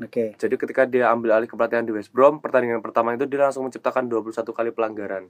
Oke. 0.00 0.32
Jadi 0.40 0.54
ketika 0.56 0.88
dia 0.88 1.12
ambil 1.12 1.36
alih 1.36 1.44
kepelatihan 1.44 1.84
di 1.84 1.92
West 1.92 2.08
Brom, 2.08 2.40
pertandingan 2.40 2.80
pertama 2.80 3.12
itu 3.12 3.28
dia 3.28 3.44
langsung 3.44 3.68
menciptakan 3.68 4.08
21 4.08 4.32
kali 4.48 4.70
pelanggaran. 4.72 5.28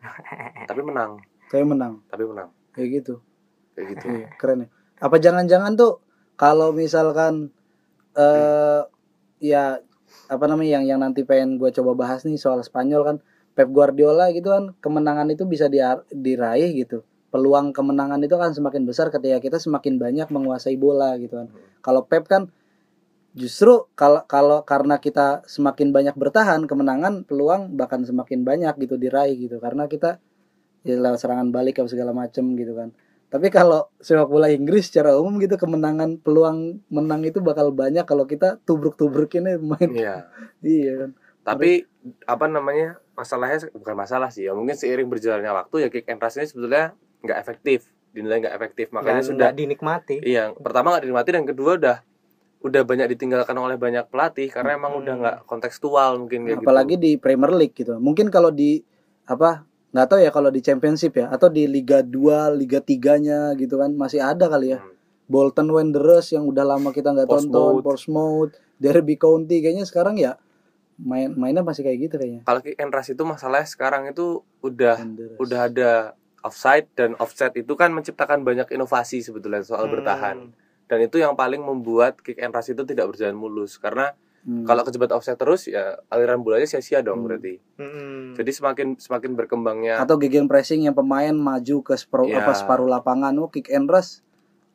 tapi 0.70 0.80
menang, 0.80 1.20
Saya 1.52 1.68
menang. 1.68 2.00
tapi 2.08 2.24
menang. 2.24 2.48
Kayak 2.72 3.04
gitu. 3.04 3.14
Kayak 3.76 3.86
gitu. 3.98 4.06
Iya, 4.08 4.26
keren 4.40 4.58
ya. 4.64 4.68
Apa 4.98 5.16
jangan-jangan 5.22 5.78
tuh 5.78 6.02
kalau 6.38 6.74
misalkan 6.74 7.50
eh 8.18 8.82
ya 9.38 9.78
apa 10.26 10.44
namanya 10.50 10.80
yang 10.80 10.84
yang 10.84 11.00
nanti 11.00 11.22
pengen 11.22 11.56
gue 11.56 11.70
coba 11.70 11.94
bahas 11.94 12.26
nih 12.26 12.36
soal 12.36 12.58
Spanyol 12.66 13.02
kan 13.06 13.16
Pep 13.54 13.70
Guardiola 13.70 14.30
gitu 14.34 14.50
kan 14.50 14.74
kemenangan 14.82 15.30
itu 15.30 15.46
bisa 15.46 15.70
dia- 15.70 16.04
diraih 16.10 16.74
gitu. 16.74 17.06
Peluang 17.28 17.76
kemenangan 17.76 18.18
itu 18.24 18.34
kan 18.40 18.50
semakin 18.56 18.88
besar 18.88 19.12
ketika 19.12 19.38
kita 19.38 19.58
semakin 19.60 20.00
banyak 20.00 20.26
menguasai 20.32 20.74
bola 20.80 21.14
gitu 21.20 21.38
kan. 21.38 21.48
Kalau 21.84 22.06
Pep 22.06 22.26
kan 22.26 22.48
justru 23.38 23.86
kalau 23.94 24.24
kalau 24.26 24.64
karena 24.66 24.98
kita 24.98 25.46
semakin 25.46 25.94
banyak 25.94 26.16
bertahan 26.16 26.64
kemenangan 26.64 27.22
peluang 27.22 27.76
bahkan 27.76 28.02
semakin 28.02 28.42
banyak 28.42 28.74
gitu 28.82 28.98
diraih 28.98 29.36
gitu 29.36 29.62
karena 29.62 29.86
kita 29.86 30.18
ya 30.82 30.98
lewat 30.98 31.20
serangan 31.22 31.52
balik 31.54 31.78
apa 31.78 31.86
segala 31.86 32.10
macem 32.10 32.56
gitu 32.56 32.72
kan 32.74 32.90
tapi 33.28 33.48
kalau 33.48 33.92
sepak 33.98 34.24
bola 34.24 34.48
Inggris 34.48 34.88
secara 34.88 35.12
umum 35.14 35.36
gitu 35.36 35.54
kemenangan 35.54 36.16
peluang 36.16 36.80
menang 36.88 37.22
itu 37.22 37.38
bakal 37.38 37.68
banyak 37.70 38.02
kalau 38.02 38.24
kita 38.24 38.56
tubruk-tubrukin 38.62 39.44
main 39.58 39.90
Iya. 39.90 40.16
iya 40.64 40.92
kan 40.96 41.10
Tapi 41.44 41.84
apa 42.24 42.44
namanya? 42.44 43.00
Masalahnya 43.12 43.72
bukan 43.72 43.96
masalah 43.96 44.28
sih 44.28 44.44
ya. 44.44 44.52
Mungkin 44.52 44.76
seiring 44.76 45.08
berjalannya 45.08 45.48
waktu 45.50 45.76
ya 45.80 45.88
kick 45.88 46.04
and 46.04 46.20
rush 46.20 46.36
ini 46.36 46.44
sebetulnya 46.44 46.92
nggak 47.18 47.38
efektif, 47.38 47.88
dinilai 48.12 48.44
nggak 48.44 48.52
efektif. 48.54 48.92
Makanya 48.92 49.20
Dan 49.20 49.28
sudah 49.32 49.48
dinikmati. 49.50 50.20
Iya, 50.20 50.52
pertama 50.54 50.92
nggak 50.92 51.08
dinikmati 51.08 51.30
dan 51.32 51.44
kedua 51.44 51.72
udah 51.76 51.96
udah 52.58 52.82
banyak 52.82 53.08
ditinggalkan 53.12 53.54
oleh 53.54 53.76
banyak 53.76 54.04
pelatih 54.08 54.50
karena 54.50 54.76
emang 54.76 54.92
Hmm. 54.92 55.00
udah 55.00 55.14
nggak 55.16 55.36
kontekstual 55.44 56.18
mungkin 56.18 56.42
kayak 56.44 56.60
apalagi 56.60 56.94
gitu. 56.94 57.04
di 57.06 57.12
Premier 57.16 57.52
League 57.54 57.72
gitu 57.72 57.96
mungkin 57.96 58.28
kalau 58.28 58.50
di 58.50 58.82
apa 59.24 59.62
nggak 59.98 60.08
tahu 60.08 60.20
ya 60.20 60.30
kalau 60.30 60.48
di 60.48 60.60
Championship 60.60 61.12
ya 61.12 61.26
atau 61.26 61.50
di 61.50 61.66
Liga 61.66 61.98
2 62.00 62.14
Liga 62.54 62.78
3 62.78 62.94
nya 63.18 63.50
gitu 63.52 63.74
kan 63.74 63.90
masih 63.92 64.22
ada 64.22 64.46
kali 64.46 64.70
ya 64.70 64.78
Hmm. 64.78 64.94
Bolton 65.26 65.68
Wanderers 65.68 66.30
yang 66.30 66.46
udah 66.46 66.64
lama 66.64 66.88
kita 66.88 67.10
nggak 67.10 67.26
tonton 67.26 67.82
Portsmouth. 67.82 67.84
Portsmouth 67.84 68.52
Derby 68.76 69.14
County 69.14 69.58
kayaknya 69.58 69.84
sekarang 69.84 70.16
ya 70.16 70.38
main 70.96 71.30
mainnya 71.32 71.60
masih 71.60 71.82
kayak 71.82 71.98
gitu 72.00 72.14
kayaknya 72.16 72.42
Kalau 72.42 72.60
kick 72.60 72.74
and 72.76 72.88
rush 72.88 73.10
itu 73.10 73.22
masalahnya 73.22 73.66
sekarang 73.66 74.06
itu 74.06 74.40
udah 74.60 74.96
Wanderers. 74.96 75.36
udah 75.36 75.60
ada 75.64 75.90
offside 76.40 76.86
dan 76.92 77.12
offset 77.16 77.50
itu 77.54 77.74
kan 77.74 77.90
menciptakan 77.90 78.40
banyak 78.40 78.66
inovasi 78.68 79.20
sebetulnya 79.20 79.60
soal 79.60 79.84
Hmm. 79.84 79.94
bertahan. 79.94 80.36
Dan 80.86 80.98
itu 81.00 81.16
yang 81.16 81.34
paling 81.34 81.60
membuat 81.60 82.18
kick 82.18 82.38
and 82.38 82.50
rush 82.50 82.70
itu 82.70 82.80
tidak 82.82 83.10
berjalan 83.10 83.34
mulus 83.34 83.76
karena 83.76 84.14
Hmm. 84.48 84.64
kalau 84.64 84.80
kejebat 84.80 85.12
offset 85.12 85.36
terus 85.36 85.68
ya 85.68 86.00
aliran 86.08 86.40
bolanya 86.40 86.64
sia-sia 86.64 87.04
dong 87.04 87.20
Hmm. 87.20 87.26
berarti. 87.28 87.60
Mm-mm. 87.76 88.32
Jadi 88.32 88.48
semakin 88.48 88.88
semakin 88.96 89.36
berkembangnya 89.36 90.00
atau 90.00 90.16
gegen 90.16 90.48
pressing 90.48 90.82
yang 90.82 90.96
pemain 90.96 91.30
maju 91.30 91.84
ke 91.84 91.92
separuh 91.92 92.24
Iya. 92.26 92.40
apa 92.40 92.56
separuh 92.56 92.88
lapangan 92.88 93.36
oh 93.36 93.52
kick 93.52 93.68
and 93.68 93.84
rush 93.86 94.24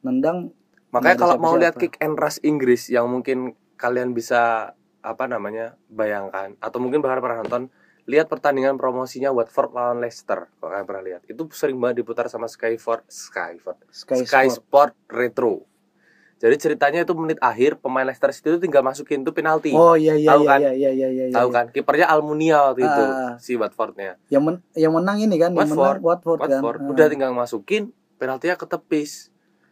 nendang 0.02 0.54
Makanya 0.94 1.18
kalau 1.18 1.42
mau 1.42 1.58
lihat 1.58 1.74
kick 1.74 1.98
and 1.98 2.14
rush 2.14 2.38
Inggris 2.40 2.86
yang 2.88 3.10
mungkin 3.10 3.58
kalian 3.74 4.14
bisa 4.14 4.72
apa 5.02 5.26
namanya 5.26 5.74
bayangkan 5.90 6.54
atau 6.60 6.78
mungkin 6.78 7.02
bahkan 7.02 7.18
pernah 7.18 7.42
nonton 7.42 7.74
lihat 8.06 8.30
pertandingan 8.30 8.78
promosinya 8.78 9.34
Watford 9.34 9.74
lawan 9.74 9.98
Leicester 9.98 10.54
kalau 10.54 10.70
kalian 10.70 10.86
pernah 10.86 11.04
lihat 11.04 11.22
itu 11.26 11.50
sering 11.50 11.76
banget 11.76 12.06
diputar 12.06 12.30
sama 12.30 12.46
Skyford 12.46 13.10
Skyford 13.10 13.80
Sky, 13.90 14.22
Sky 14.22 14.48
Sport. 14.48 14.94
Sport 14.94 14.94
Retro 15.10 15.66
jadi 16.36 16.56
ceritanya 16.56 17.00
itu 17.02 17.14
menit 17.14 17.40
akhir 17.40 17.78
pemain 17.78 18.04
Leicester 18.04 18.30
City 18.30 18.52
itu 18.52 18.60
tinggal 18.60 18.82
masukin 18.82 19.22
tuh 19.22 19.32
penalti 19.32 19.72
Oh 19.72 19.94
iya 19.94 20.14
iya 20.14 20.30
Tahu 20.30 20.42
iya 20.42 20.50
kan? 20.50 20.60
iya 20.60 20.72
iya 20.74 20.90
iya 20.92 21.08
iya. 21.10 21.26
tahu 21.32 21.48
iya. 21.48 21.56
kan 21.56 21.66
kipernya 21.70 22.08
Almunia 22.08 22.58
waktu 22.68 22.82
itu 22.82 23.04
Ah. 23.06 23.34
si 23.38 23.54
Watfordnya 23.54 24.20
Yang 24.28 24.44
men 24.44 24.56
yang 24.74 24.92
menang 24.92 25.18
ini 25.18 25.36
kan, 25.36 25.52
yang 25.52 25.64
Watford. 25.64 25.78
menang 25.96 26.04
Watford, 26.04 26.40
kan. 26.40 26.50
Watford 26.54 26.78
Ah. 26.78 26.90
udah 26.90 27.06
tinggal 27.08 27.32
masukin 27.32 27.84
penaltinya 28.16 28.56
ketepis 28.56 29.30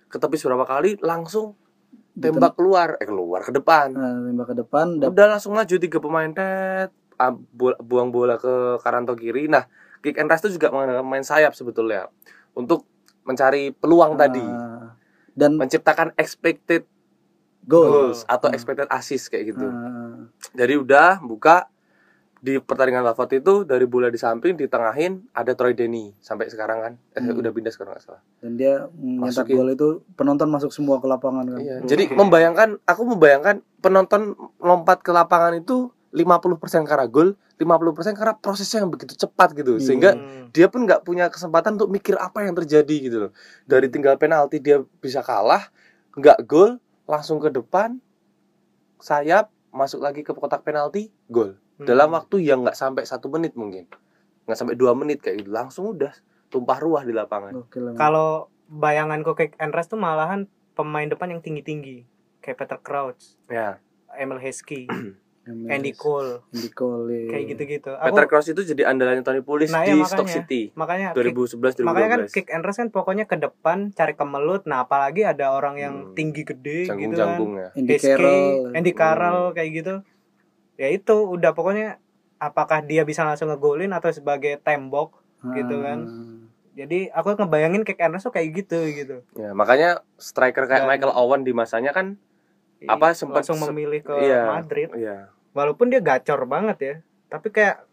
ketepis 0.07 0.41
berapa 0.41 0.63
kali 0.65 0.95
langsung 0.99 1.55
tembak 2.13 2.53
keluar 2.53 2.95
eh 2.97 3.05
keluar 3.05 3.41
ke 3.41 3.51
depan 3.51 3.87
Nah, 3.89 4.19
tembak 4.21 4.47
ke 4.47 4.55
depan 4.57 4.85
udah 5.01 5.27
langsung 5.29 5.51
maju 5.51 5.71
tiga 5.73 5.97
pemain 5.97 6.29
tet 6.29 6.91
ah, 7.15 7.31
bu- 7.31 7.79
buang 7.79 8.09
bola 8.09 8.35
ke 8.35 8.51
karanto 8.77 9.11
kiri 9.13 9.45
nah 9.45 9.67
kick 9.99 10.15
and 10.15 10.27
rush 10.27 10.39
itu 10.41 10.55
juga 10.55 10.71
main 11.01 11.21
sayap 11.21 11.51
sebetulnya 11.51 12.07
untuk 12.51 12.87
mencari 13.21 13.71
peluang 13.71 14.15
tadi 14.15 14.39
Ah. 14.39 14.70
Dan 15.41 15.57
menciptakan 15.57 16.13
expected 16.15 16.85
gol. 17.63 17.89
goals 17.89 18.21
atau 18.25 18.47
Ah. 18.47 18.53
expected 18.53 18.85
assist 18.87 19.25
kayak 19.27 19.51
gitu 19.51 19.65
Ah. 19.65 20.29
jadi 20.53 20.77
udah 20.77 21.17
buka 21.19 21.65
di 22.37 22.57
pertandingan 22.57 23.05
Watford 23.05 23.37
itu 23.37 23.53
dari 23.63 23.85
bola 23.85 24.09
di 24.09 24.17
samping 24.17 24.53
ditengahin 24.55 25.29
ada 25.31 25.53
Troy 25.53 25.73
Deeney 25.73 26.17
sampai 26.19 26.49
sekarang 26.49 26.77
kan 26.79 26.93
eh, 27.13 27.21
Hmm. 27.21 27.37
udah 27.37 27.49
pindah 27.49 27.69
sekarang 27.69 27.93
nggak 27.93 28.01
salah 28.03 28.21
dan 28.39 28.51
dia 28.55 28.89
nyetak 28.97 29.45
gol 29.47 29.69
itu 29.69 29.87
penonton 30.15 30.49
masuk 30.49 30.69
semua 30.69 30.97
ke 30.97 31.05
lapangan 31.05 31.45
kan. 31.47 31.59
Iya, 31.59 31.75
jadi 31.83 32.09
membayangkan 32.11 32.81
aku 32.83 33.01
membayangkan 33.07 33.61
penonton 33.77 34.33
lompat 34.57 35.01
ke 35.01 35.09
lapangan 35.11 35.53
itu 35.55 35.93
50% 36.11 36.83
karena 36.83 37.07
gol, 37.07 37.39
50% 37.55 38.15
karena 38.19 38.35
prosesnya 38.35 38.83
yang 38.83 38.91
begitu 38.91 39.15
cepat 39.15 39.55
gitu. 39.55 39.79
Iya. 39.79 39.83
Sehingga 39.83 40.11
Hmm. 40.15 40.51
dia 40.51 40.67
pun 40.67 40.83
nggak 40.83 41.07
punya 41.07 41.31
kesempatan 41.31 41.79
untuk 41.79 41.89
mikir 41.89 42.19
apa 42.19 42.43
yang 42.43 42.53
terjadi 42.53 42.95
gitu 42.99 43.17
loh. 43.27 43.31
Dari 43.63 43.87
tinggal 43.87 44.19
penalti 44.19 44.59
dia 44.59 44.83
bisa 44.99 45.23
kalah, 45.23 45.71
nggak 46.15 46.43
gol, 46.43 46.77
langsung 47.07 47.39
ke 47.39 47.47
depan, 47.47 47.99
sayap, 48.99 49.49
masuk 49.71 50.03
lagi 50.03 50.21
ke 50.21 50.35
kotak 50.35 50.61
penalti, 50.61 51.09
gol. 51.31 51.55
Hmm. 51.79 51.87
Dalam 51.87 52.11
waktu 52.13 52.43
yang 52.43 52.61
nggak 52.61 52.75
sampai 52.77 53.07
satu 53.07 53.31
menit 53.31 53.55
mungkin, 53.55 53.87
nggak 54.45 54.57
sampai 54.59 54.75
dua 54.75 54.91
menit 54.93 55.23
kayak 55.23 55.41
gitu, 55.41 55.49
langsung 55.49 55.95
udah 55.95 56.11
tumpah 56.51 56.77
ruah 56.77 57.07
di 57.07 57.15
lapangan. 57.15 57.55
Kalau 57.95 58.51
bayanganku 58.67 59.31
kick 59.33 59.55
and 59.57 59.71
rush 59.71 59.87
tuh 59.87 59.95
malahan 59.97 60.45
pemain 60.75 61.07
depan 61.07 61.31
yang 61.31 61.41
tinggi-tinggi. 61.41 62.03
Kayak 62.41 62.57
Peter 62.65 62.79
Crouch, 62.81 63.37
Ya, 63.47 63.77
Emil 64.17 64.41
Heskey, 64.41 64.89
Yang 65.41 65.57
Andy 65.67 65.91
Cole, 65.91 66.31
Andy 66.47 66.69
Cole. 66.69 67.05
iya. 67.07 67.25
kayak 67.27 67.45
gitu-gitu. 67.49 67.91
Peter 67.91 68.25
Crouch 68.25 68.47
itu 68.47 68.61
jadi 68.63 68.81
andalannya 68.85 69.21
Tony 69.21 69.41
Pulis 69.41 69.67
Nah, 69.67 69.81
di 69.81 69.97
iya, 69.97 70.05
Stock. 70.05 70.29
City 70.29 70.69
makanya 70.75 71.11
kick, 71.11 71.33
2011 71.33 71.57
2012. 71.75 71.81
makanya 71.83 72.09
kan 72.09 72.21
kick 72.29 72.47
and 72.47 72.61
rush 72.61 72.77
kan 72.77 72.87
pokoknya 72.87 73.25
ke 73.25 73.35
depan 73.35 73.77
cari 73.89 74.13
kemelut. 74.13 74.63
Nah, 74.63 74.85
apalagi 74.85 75.21
ada 75.23 75.49
orang 75.49 75.75
yang 75.75 75.93
Hmm. 75.99 76.13
tinggi 76.13 76.43
gede 76.43 76.85
gitu 76.85 76.87
kan. 76.87 76.93
janggung-janggung 76.93 77.51
ya. 77.55 77.69
Andy 77.73 77.95
Carroll. 77.97 78.53
Andy 78.71 78.91
Carroll 78.93 79.41
kayak 79.51 79.69
gitu. 79.73 79.93
Ya 80.75 80.87
itu 80.89 81.15
udah 81.27 81.51
pokoknya 81.51 81.97
apakah 82.37 82.81
dia 82.81 83.01
bisa 83.01 83.21
langsung 83.21 83.47
ngegolin 83.47 83.91
atau 83.91 84.09
sebagai 84.09 84.57
tembok 84.57 85.17
gitu 85.51 85.75
kan. 85.79 85.99
Ah. 86.03 86.37
Jadi 86.73 87.09
aku 87.09 87.33
ngebayangin 87.35 87.81
kick 87.81 87.97
and 87.97 88.13
rush 88.13 88.23
tuh 88.23 88.31
kayak 88.31 88.53
gitu 88.55 88.77
gitu. 88.87 89.25
Ya, 89.33 89.51
makanya 89.51 89.89
striker 90.15 90.63
kayak 90.63 90.85
Dan- 90.85 90.89
Michael 90.91 91.13
Owen 91.13 91.41
di 91.41 91.51
masanya 91.51 91.91
kan 91.91 92.21
Apa, 92.89 93.13
sempat 93.13 93.45
langsung 93.45 93.61
memilih 93.69 94.01
ke 94.01 94.15
iya. 94.25 94.49
Madrid. 94.49 94.89
ya 94.97 95.29
Walaupun 95.51 95.91
dia 95.91 95.99
gacor 95.99 96.47
banget 96.47 96.77
ya. 96.79 96.95
Tapi 97.27 97.51
kayak 97.51 97.85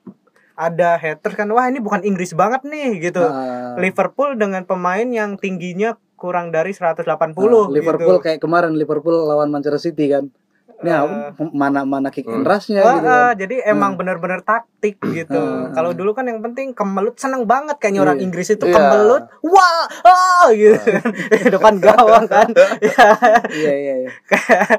ada 0.58 0.98
haters 0.98 1.38
kan 1.38 1.46
wah 1.54 1.70
ini 1.70 1.78
bukan 1.78 2.02
Inggris 2.02 2.34
banget 2.34 2.66
nih 2.66 3.10
gitu. 3.10 3.22
Ah. 3.22 3.78
Liverpool 3.78 4.34
dengan 4.34 4.66
pemain 4.66 5.06
yang 5.06 5.38
tingginya 5.38 5.94
kurang 6.18 6.50
dari 6.50 6.74
180 6.74 7.06
Ah, 7.06 7.70
Liverpool 7.70 8.18
gitu. 8.18 8.24
kayak 8.26 8.40
kemarin 8.42 8.74
Liverpool 8.74 9.14
lawan 9.26 9.54
Manchester 9.54 9.78
City 9.78 10.10
kan. 10.10 10.30
Ini 10.78 10.94
Eh, 10.94 11.50
mana 11.50 11.82
mana 11.82 12.06
kick 12.06 12.22
and 12.24 12.42
Hmm. 12.42 12.46
rush-nya 12.46 12.78
Ah, 12.78 12.94
gitu 12.94 13.02
kan. 13.02 13.34
jadi 13.36 13.56
emang 13.66 13.98
benar-benar 13.98 14.40
taktik 14.40 14.94
gitu. 15.02 15.34
Ah, 15.34 15.74
Kalau 15.74 15.90
dulu 15.90 16.12
kan 16.12 16.22
yang 16.22 16.38
penting 16.38 16.70
kemelut 16.70 17.18
seneng 17.18 17.44
banget 17.44 17.76
kayaknya 17.76 18.00
orang 18.00 18.16
Iya. 18.16 18.24
Inggris 18.24 18.48
itu 18.48 18.62
Iya. 18.62 18.72
kemelut, 18.72 19.24
wah, 19.42 19.84
ah 20.04 20.46
gitu 20.50 20.78
kan. 20.94 21.10
depan 21.50 21.74
gawang 21.78 22.26
kan. 22.26 22.48
Ya. 22.78 23.06
Iya 23.50 23.74
iya 23.74 23.94
iya. 23.98 24.10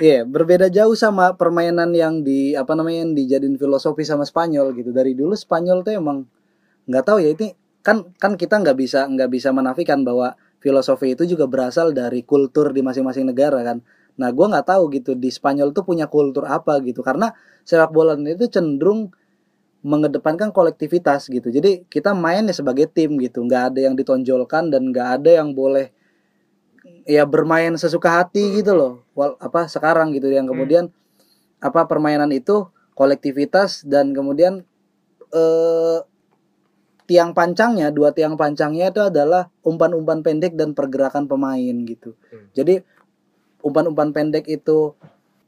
Iya, 0.00 0.18
berbeda 0.24 0.68
jauh 0.68 0.94
sama 0.94 1.34
permainan 1.34 1.90
yang 1.90 2.20
di 2.20 2.52
apa 2.52 2.72
namanya 2.72 3.02
yang 3.02 3.12
dijadiin 3.14 3.56
filosofi 3.56 4.02
sama 4.02 4.22
Spanyol 4.22 4.70
gitu. 4.72 4.90
Dari 4.90 5.12
dulu 5.12 5.32
Spanyol 5.32 5.82
tuh 5.82 5.92
emang 5.92 6.28
nggak 6.84 7.04
tahu 7.04 7.18
ya 7.18 7.32
ini 7.32 7.52
kan 7.80 8.04
kan 8.14 8.34
kita 8.34 8.58
nggak 8.58 8.76
bisa 8.76 9.04
nggak 9.06 9.28
bisa 9.28 9.48
menafikan 9.50 10.02
bahwa 10.02 10.32
filosofi 10.58 11.12
itu 11.12 11.24
juga 11.26 11.46
berasal 11.46 11.90
dari 11.90 12.20
kultur 12.22 12.70
di 12.70 12.80
masing-masing 12.80 13.26
negara 13.26 13.60
kan. 13.62 13.80
Nah, 14.18 14.34
gua 14.34 14.50
nggak 14.50 14.66
tahu 14.66 14.90
gitu 14.92 15.14
di 15.14 15.30
Spanyol 15.30 15.70
tuh 15.70 15.86
punya 15.86 16.10
kultur 16.10 16.44
apa 16.50 16.82
gitu 16.82 17.00
karena 17.06 17.30
sepak 17.62 17.94
bola 17.94 18.18
itu 18.18 18.50
cenderung 18.50 19.14
mengedepankan 19.86 20.50
kolektivitas 20.50 21.30
gitu. 21.30 21.48
Jadi 21.54 21.86
kita 21.86 22.12
main 22.12 22.42
ya 22.50 22.54
sebagai 22.54 22.90
tim 22.90 23.14
gitu, 23.22 23.46
nggak 23.46 23.74
ada 23.74 23.80
yang 23.86 23.94
ditonjolkan 23.94 24.74
dan 24.74 24.90
nggak 24.90 25.22
ada 25.22 25.30
yang 25.38 25.54
boleh 25.54 25.94
ya 27.06 27.22
bermain 27.24 27.72
sesuka 27.78 28.20
hati 28.20 28.58
gitu 28.58 28.74
loh. 28.74 29.06
Wal, 29.14 29.38
apa 29.38 29.70
sekarang 29.70 30.10
gitu 30.12 30.26
yang 30.28 30.50
kemudian 30.50 30.90
apa 31.62 31.86
permainan 31.86 32.30
itu 32.34 32.66
kolektivitas 32.98 33.86
dan 33.86 34.10
kemudian 34.10 34.66
eh 35.30 35.98
tiang 37.08 37.32
pancangnya 37.32 37.88
dua 37.88 38.12
tiang 38.12 38.36
pancangnya 38.36 38.92
itu 38.92 39.00
adalah 39.00 39.48
umpan-umpan 39.64 40.20
pendek 40.20 40.52
dan 40.54 40.76
pergerakan 40.76 41.24
pemain 41.24 41.76
gitu 41.88 42.12
Hmm. 42.28 42.52
jadi 42.52 42.84
umpan-umpan 43.60 44.10
pendek 44.10 44.46
itu 44.46 44.94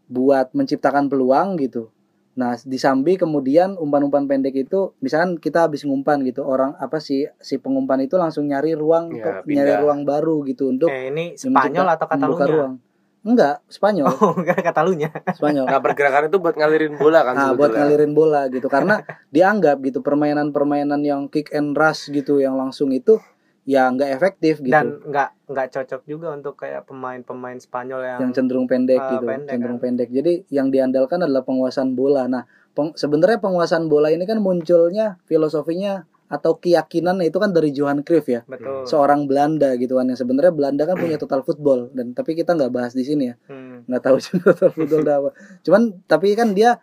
buat 0.06 0.50
menciptakan 0.50 1.06
peluang 1.06 1.54
gitu. 1.56 1.90
Nah 2.32 2.56
di 2.56 2.76
Sambi 2.76 3.14
kemudian 3.14 3.74
umpan-umpan 3.74 4.24
pendek 4.24 4.54
itu 4.56 4.94
misalkan 4.98 5.36
kita 5.36 5.66
habis 5.66 5.82
ngumpan 5.82 6.22
gitu 6.22 6.42
orang 6.42 6.74
apa 6.76 6.96
sih 6.96 7.26
si 7.38 7.56
pengumpan 7.56 8.00
itu 8.00 8.14
langsung 8.14 8.46
nyari 8.46 8.72
ruang 8.72 9.12
Ya, 9.12 9.42
ke- 9.42 9.46
nyari 9.46 9.74
ruang 9.76 10.02
baru 10.02 10.42
gitu 10.44 10.70
untuk 10.70 10.88
Eh, 10.88 11.10
ini 11.10 11.34
Spanyol 11.34 11.86
atau 11.88 12.06
membuka 12.08 12.16
Katalunya? 12.40 12.48
ruang. 12.48 12.72
Enggak 13.20 13.56
Spanyol. 13.66 14.06
Oh, 14.16 14.32
enggak 14.32 14.58
Katalunya. 14.62 15.10
Spanyol. 15.30 15.66
Nah, 15.68 15.78
pergerakan 15.78 16.22
itu 16.26 16.38
buat 16.38 16.54
ngalirin 16.56 16.94
bola 16.96 17.20
kan 17.20 17.34
Nah, 17.36 17.50
buat 17.52 17.70
ngalirin 17.70 18.12
bola 18.12 18.48
gitu 18.48 18.66
karena 18.66 19.02
dianggap 19.34 19.76
gitu 19.84 20.00
permainan-permainan 20.00 21.02
yang 21.02 21.28
kick 21.28 21.52
and 21.52 21.76
rush 21.76 22.08
gitu 22.08 22.38
yang 22.38 22.56
langsung 22.56 22.88
itu 22.90 23.20
ya 23.62 23.86
nggak 23.86 24.10
efektif 24.12 24.58
gitu 24.58 24.72
Dan 24.72 25.00
enggak 25.04 25.36
enggak 25.46 25.68
cocok 25.70 26.02
juga 26.04 26.32
untuk 26.32 26.56
kayak 26.56 26.84
pemain-pemain 26.84 27.56
Spanyol 27.56 28.00
yang, 28.02 28.20
yang 28.22 28.32
cenderung 28.32 28.64
pendek 28.64 28.98
Ah, 28.98 29.10
gitu 29.14 29.26
pendek, 29.28 29.52
cenderung 29.52 29.78
kan. 29.78 29.84
pendek 29.86 30.08
jadi 30.10 30.32
yang 30.48 30.68
diandalkan 30.68 31.20
adalah 31.20 31.44
penguasaan 31.44 31.92
bola 31.92 32.24
nah 32.24 32.44
peng- 32.72 32.94
sebenarnya 32.94 33.38
penguasaan 33.38 33.86
bola 33.86 34.08
ini 34.08 34.24
kan 34.24 34.38
munculnya 34.38 35.20
filosofinya 35.24 36.02
atau 36.30 36.56
keyakinan 36.56 37.18
itu 37.20 37.36
kan 37.36 37.50
dari 37.50 37.74
Johan 37.74 38.06
Cruyff 38.06 38.26
ya 38.26 38.46
betul. 38.46 38.86
seorang 38.86 39.26
Belanda 39.26 39.74
gitu 39.74 39.98
kan 39.98 40.06
yang 40.06 40.14
sebenarnya 40.14 40.54
Belanda 40.54 40.86
kan 40.86 40.94
punya 40.94 41.18
total 41.18 41.42
football 41.42 41.90
dan 41.90 42.14
tapi 42.14 42.32
kita 42.32 42.54
nggak 42.54 42.70
bahas 42.70 42.94
di 42.94 43.02
sini 43.02 43.28
ya 43.28 43.36
Hmm. 43.50 43.82
nggak 43.84 44.02
tahu 44.02 44.16
juga 44.24 44.54
total 44.54 44.70
football 44.72 45.04
apa 45.04 45.30
cuman 45.60 45.82
tapi 46.06 46.32
kan 46.32 46.54
dia 46.54 46.78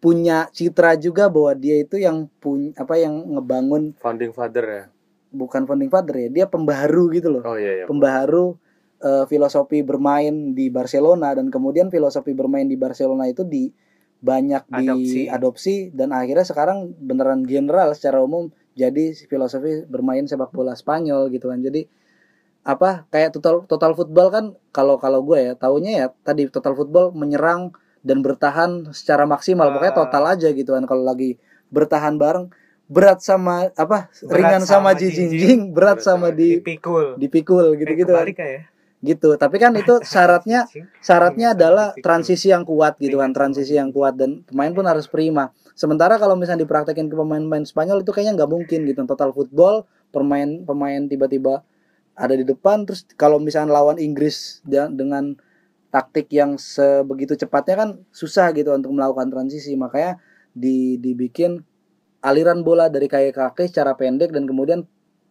punya 0.00 0.48
citra 0.48 0.96
juga 0.96 1.28
bahwa 1.28 1.52
dia 1.52 1.76
itu 1.76 2.00
yang 2.00 2.24
punya 2.40 2.72
apa 2.74 2.96
yang 2.96 3.36
ngebangun 3.36 3.92
Founding 4.00 4.32
father 4.32 4.64
ya. 4.64 4.84
Bukan 5.30 5.64
founding 5.64 5.88
father 5.88 6.16
ya 6.16 6.28
dia 6.28 6.46
pembaharu 6.46 7.10
gitu 7.10 7.30
loh 7.30 7.42
Oh 7.44 7.54
iya 7.54 7.82
iya. 7.82 7.84
pembaharu 7.86 8.58
eh, 8.98 9.24
filosofi 9.24 9.80
bermain 9.80 10.52
di 10.52 10.68
Barcelona 10.68 11.32
dan 11.32 11.48
kemudian 11.48 11.88
filosofi 11.88 12.32
bermain 12.32 12.64
di 12.64 12.74
Barcelona 12.74 13.26
itu 13.26 13.42
di 13.42 13.70
banyak 14.20 14.68
Adopsi. 14.68 15.24
diadopsi 15.24 15.74
dan 15.90 16.12
akhirnya 16.12 16.44
sekarang 16.44 16.92
beneran 16.94 17.40
general 17.42 17.94
secara 17.94 18.20
umum 18.20 18.50
jadi 18.74 19.16
filosofi 19.16 19.86
bermain 19.86 20.24
sepak 20.24 20.50
bola 20.50 20.76
Spanyol 20.76 21.30
gitu 21.30 21.48
kan 21.48 21.58
jadi 21.58 21.88
apa 22.60 23.08
kayak 23.08 23.32
total 23.32 23.64
total 23.64 23.96
football 23.96 24.28
kan 24.28 24.44
kalau 24.68 25.00
kalau 25.00 25.24
gue 25.24 25.40
ya 25.40 25.52
taunya 25.56 25.92
ya 25.96 26.06
tadi 26.20 26.44
total 26.46 26.76
football 26.76 27.08
menyerang 27.10 27.72
dan 28.04 28.20
bertahan 28.20 28.92
secara 28.92 29.24
maksimal 29.24 29.72
pokoknya 29.72 29.94
Ah. 29.94 30.00
total 30.04 30.24
aja 30.28 30.48
gitu 30.50 30.76
kan 30.76 30.84
kalau 30.84 31.00
lagi 31.00 31.40
bertahan 31.72 32.20
bareng 32.20 32.52
berat 32.90 33.22
sama 33.22 33.70
apa 33.78 34.10
Berat 34.26 34.34
ringan 34.34 34.62
sama, 34.66 34.90
jinjing, 34.98 35.70
berat 35.70 36.02
berat 36.02 36.04
sama 36.04 36.34
di 36.34 36.58
Dipikul. 36.58 37.14
dipikul 37.22 37.78
kan. 37.78 37.86
Eh, 37.86 38.26
kebalik 38.26 38.38
ya. 38.42 38.60
gitu. 38.98 39.30
Tapi 39.38 39.56
kan 39.62 39.72
itu 39.78 39.94
syaratnya 40.12 40.66
syaratnya 40.98 41.54
sama 41.54 41.56
adalah 41.56 41.86
transisi 42.02 42.50
yang 42.50 42.66
kuat 42.66 42.98
gitu 42.98 43.22
kan 43.22 43.30
transisi 43.30 43.78
yang 43.78 43.94
kuat 43.94 44.18
dan 44.18 44.42
pemain 44.42 44.74
pun 44.74 44.82
harus 44.90 45.06
prima. 45.06 45.54
Sementara 45.78 46.18
kalau 46.18 46.34
misalnya 46.34 46.66
dipraktekin 46.66 47.06
ke 47.06 47.14
pemain-pemain 47.14 47.62
Spanyol 47.62 48.02
itu 48.02 48.10
kayaknya 48.10 48.42
nggak 48.42 48.50
mungkin 48.50 48.82
gitu. 48.90 48.98
Total 49.06 49.30
football 49.30 49.86
pemain 50.10 50.66
pemain 50.66 51.06
tiba-tiba 51.06 51.62
ada 52.18 52.34
di 52.34 52.42
depan 52.42 52.84
terus 52.84 53.06
kalau 53.14 53.38
misalnya 53.38 53.70
lawan 53.70 54.02
Inggris 54.02 54.60
dengan 54.66 55.38
taktik 55.94 56.26
yang 56.34 56.58
sebegitu 56.58 57.38
cepatnya 57.38 57.74
kan 57.86 57.90
susah 58.10 58.50
gitu 58.50 58.74
untuk 58.74 58.90
melakukan 58.90 59.30
transisi. 59.30 59.78
Makanya 59.78 60.18
di 60.50 60.98
dibikin 60.98 61.62
aliran 62.20 62.60
bola 62.60 62.88
dari 62.88 63.08
kaki 63.08 63.32
ke 63.32 63.40
kaki 63.40 63.64
secara 63.68 63.96
pendek 63.96 64.30
dan 64.30 64.44
kemudian 64.44 64.84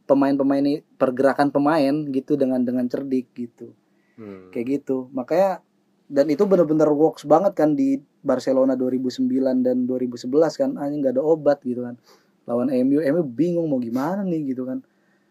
pemain-pemain 0.04 0.62
ini 0.66 0.82
pergerakan 0.98 1.54
pemain 1.54 1.94
gitu 2.10 2.34
dengan 2.34 2.66
dengan 2.66 2.86
cerdik 2.90 3.30
gitu 3.34 3.74
Hmm. 4.20 4.52
kayak 4.52 4.84
gitu 4.84 5.08
makanya 5.16 5.64
dan 6.12 6.28
itu 6.28 6.44
bener-bener 6.44 6.92
works 6.92 7.24
banget 7.24 7.56
kan 7.56 7.72
di 7.72 8.04
Barcelona 8.20 8.76
2009 8.76 9.32
dan 9.64 9.88
2011 9.88 10.28
kan 10.60 10.76
hanya 10.76 10.96
nggak 11.00 11.14
ada 11.16 11.24
obat 11.24 11.64
gitu 11.64 11.88
kan 11.88 11.96
lawan 12.44 12.68
MU 12.68 13.00
MU 13.00 13.24
bingung 13.24 13.72
mau 13.72 13.80
gimana 13.80 14.28
nih 14.28 14.52
gitu 14.52 14.68
kan 14.68 14.84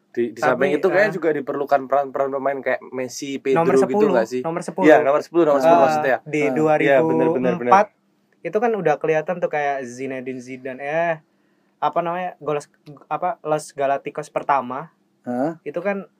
Di, 0.09 0.33
di 0.33 0.41
Tapi, 0.41 0.49
samping 0.57 0.71
itu 0.81 0.89
kayaknya 0.89 1.11
eh, 1.13 1.17
juga 1.21 1.29
diperlukan 1.37 1.81
peran-peran 1.85 2.33
pemain 2.33 2.59
kayak 2.65 2.81
Messi, 2.91 3.37
Pedro 3.37 3.61
nomor 3.61 3.77
10, 3.77 3.93
gitu 3.93 4.05
gak 4.09 4.27
sih? 4.27 4.41
nomor 4.41 4.63
10. 4.65 4.89
Iya, 4.89 4.97
nomor 5.05 5.21
10, 5.21 5.45
nomor 5.45 5.61
10 5.61 5.69
Eh, 5.69 5.79
maksudnya 5.79 6.11
ya. 6.11 6.19
Di 6.25 6.43
Ah, 6.43 6.53
2004 6.57 6.81
iya, 6.81 6.97
bener, 7.05 7.29
bener, 7.29 7.55
bener. 7.61 7.87
itu 8.41 8.57
kan 8.57 8.71
udah 8.73 8.95
kelihatan 8.97 9.37
tuh 9.37 9.51
kayak 9.53 9.85
Zinedine 9.85 10.41
Zidane 10.41 10.81
eh 10.81 11.15
apa 11.79 11.99
namanya 11.99 12.35
Golos 12.39 12.67
apa 13.07 13.39
Los 13.41 13.71
Galacticos 13.71 14.29
pertama 14.29 14.91
Hah? 15.23 15.63
itu 15.63 15.79
kan 15.79 16.11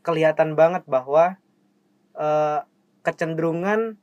kelihatan 0.00 0.52
banget 0.52 0.82
bahwa 0.84 1.36
eh, 2.14 2.60
kecenderungan 3.02 4.00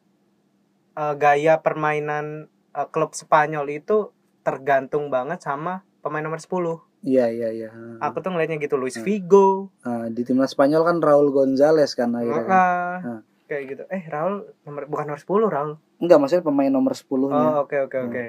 eh, 0.94 1.14
gaya 1.16 1.58
permainan 1.58 2.46
eh, 2.72 2.88
klub 2.88 3.12
Spanyol 3.12 3.68
itu 3.74 4.14
tergantung 4.42 5.08
banget 5.08 5.40
sama 5.40 5.82
pemain 6.00 6.22
nomor 6.22 6.38
10. 6.38 6.80
iya 7.02 7.28
iya 7.28 7.50
iya 7.50 7.70
Aku 8.00 8.20
tuh 8.20 8.30
ngelihatnya 8.30 8.58
gitu 8.58 8.76
Luis 8.76 8.96
Hmm. 8.96 9.04
Figo. 9.04 9.72
Nah, 9.82 10.08
di 10.08 10.22
timnas 10.22 10.52
Spanyol 10.52 10.84
kan 10.84 10.98
Raul 11.00 11.30
Gonzalez 11.30 11.92
kan 11.94 12.12
akhirnya 12.12 12.44
Ah. 12.46 13.20
kayak 13.46 13.64
gitu. 13.68 13.84
Eh 13.88 14.04
Raul 14.06 14.48
nomor 14.62 14.86
bukan 14.86 15.06
nomor 15.08 15.20
10 15.20 15.50
Raul. 15.50 15.72
enggak 15.98 16.18
maksudnya 16.18 16.44
pemain 16.44 16.70
nomor 16.70 16.92
10 16.94 17.28
nya 17.28 17.36
Oh, 17.36 17.56
oke 17.62 17.78
oke 17.82 17.98
Hmm. 17.98 18.08
oke. 18.10 18.26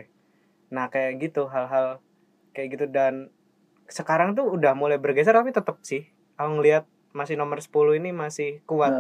Nah, 0.71 0.87
kayak 0.87 1.13
gitu 1.21 1.47
hal-hal 1.47 1.99
kayak 2.53 2.69
gitu. 2.79 2.87
Dan 2.91 3.29
sekarang 3.91 4.39
tuh 4.39 4.47
udah 4.47 4.73
mulai 4.79 4.97
bergeser 4.97 5.35
tapi 5.35 5.51
tetap 5.51 5.83
sih. 5.83 6.07
Aku 6.39 6.61
ngelihat 6.61 6.87
masih 7.11 7.35
nomor 7.35 7.59
10 7.59 7.99
ini 7.99 8.11
masih 8.15 8.63
kuat. 8.65 8.95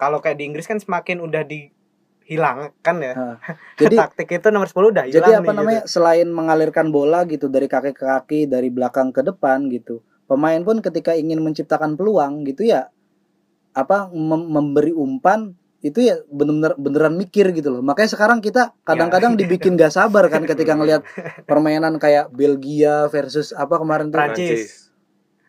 Kalau 0.00 0.18
kayak 0.24 0.40
di 0.40 0.44
Inggris 0.48 0.64
kan 0.64 0.80
semakin 0.80 1.20
udah 1.20 1.44
dihilangkan 1.44 2.96
ya. 3.00 3.14
jadi 3.82 3.96
Taktik 4.08 4.28
itu 4.32 4.48
nomor 4.48 4.68
10 4.68 4.92
udah 4.92 5.04
hilang 5.04 5.16
jadi 5.20 5.30
apa 5.40 5.50
nih, 5.52 5.58
namanya 5.58 5.82
selain 5.84 6.28
mengalirkan 6.32 6.88
bola 6.88 7.24
gitu 7.28 7.48
dari 7.52 7.68
kaki 7.68 7.92
ke 7.92 8.04
kaki 8.04 8.40
dari 8.48 8.68
belakang 8.72 9.12
ke 9.12 9.20
depan 9.20 9.68
gitu 9.68 10.00
pemain 10.32 10.64
pun 10.64 10.80
ketika 10.80 11.12
ingin 11.12 11.44
menciptakan 11.44 11.92
peluang 11.92 12.48
gitu 12.48 12.64
ya 12.64 12.88
apa 13.76 14.08
mem- 14.12 14.48
memberi 14.48 14.96
umpan 14.96 15.52
itu 15.82 15.98
ya 15.98 16.22
bener-bener 16.30 16.78
beneran 16.78 17.14
mikir 17.18 17.50
gitu 17.50 17.74
loh 17.74 17.82
makanya 17.82 18.14
sekarang 18.14 18.38
kita 18.38 18.70
kadang-kadang 18.86 19.34
dibikin 19.34 19.74
gak 19.74 19.90
sabar 19.90 20.30
kan 20.30 20.46
ketika 20.50 20.78
ngelihat 20.78 21.02
permainan 21.44 21.98
kayak 21.98 22.30
Belgia 22.30 23.10
versus 23.10 23.50
apa 23.50 23.82
kemarin 23.82 24.08
tuh 24.08 24.16
Prancis. 24.16 24.94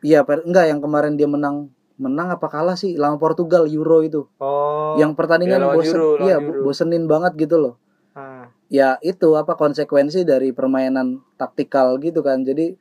iya 0.02 0.26
per- 0.26 0.42
enggak 0.42 0.74
yang 0.74 0.82
kemarin 0.82 1.14
dia 1.14 1.30
menang 1.30 1.70
menang 1.94 2.34
apa 2.34 2.50
kalah 2.50 2.74
sih 2.74 2.98
lawan 2.98 3.22
Portugal 3.22 3.70
Euro 3.70 4.02
itu. 4.02 4.26
Oh. 4.42 4.98
yang 4.98 5.14
pertandingan 5.14 5.62
Ya, 5.62 5.70
bosen 5.70 5.94
Euro, 5.94 6.10
iya 6.26 6.38
Euro. 6.42 6.66
bosenin 6.66 7.06
banget 7.06 7.38
gitu 7.38 7.62
loh 7.62 7.74
ah. 8.18 8.50
ya 8.74 8.98
itu 9.06 9.38
apa 9.38 9.54
konsekuensi 9.54 10.26
dari 10.26 10.50
permainan 10.50 11.22
taktikal 11.38 12.02
gitu 12.02 12.26
kan 12.26 12.42
jadi 12.42 12.74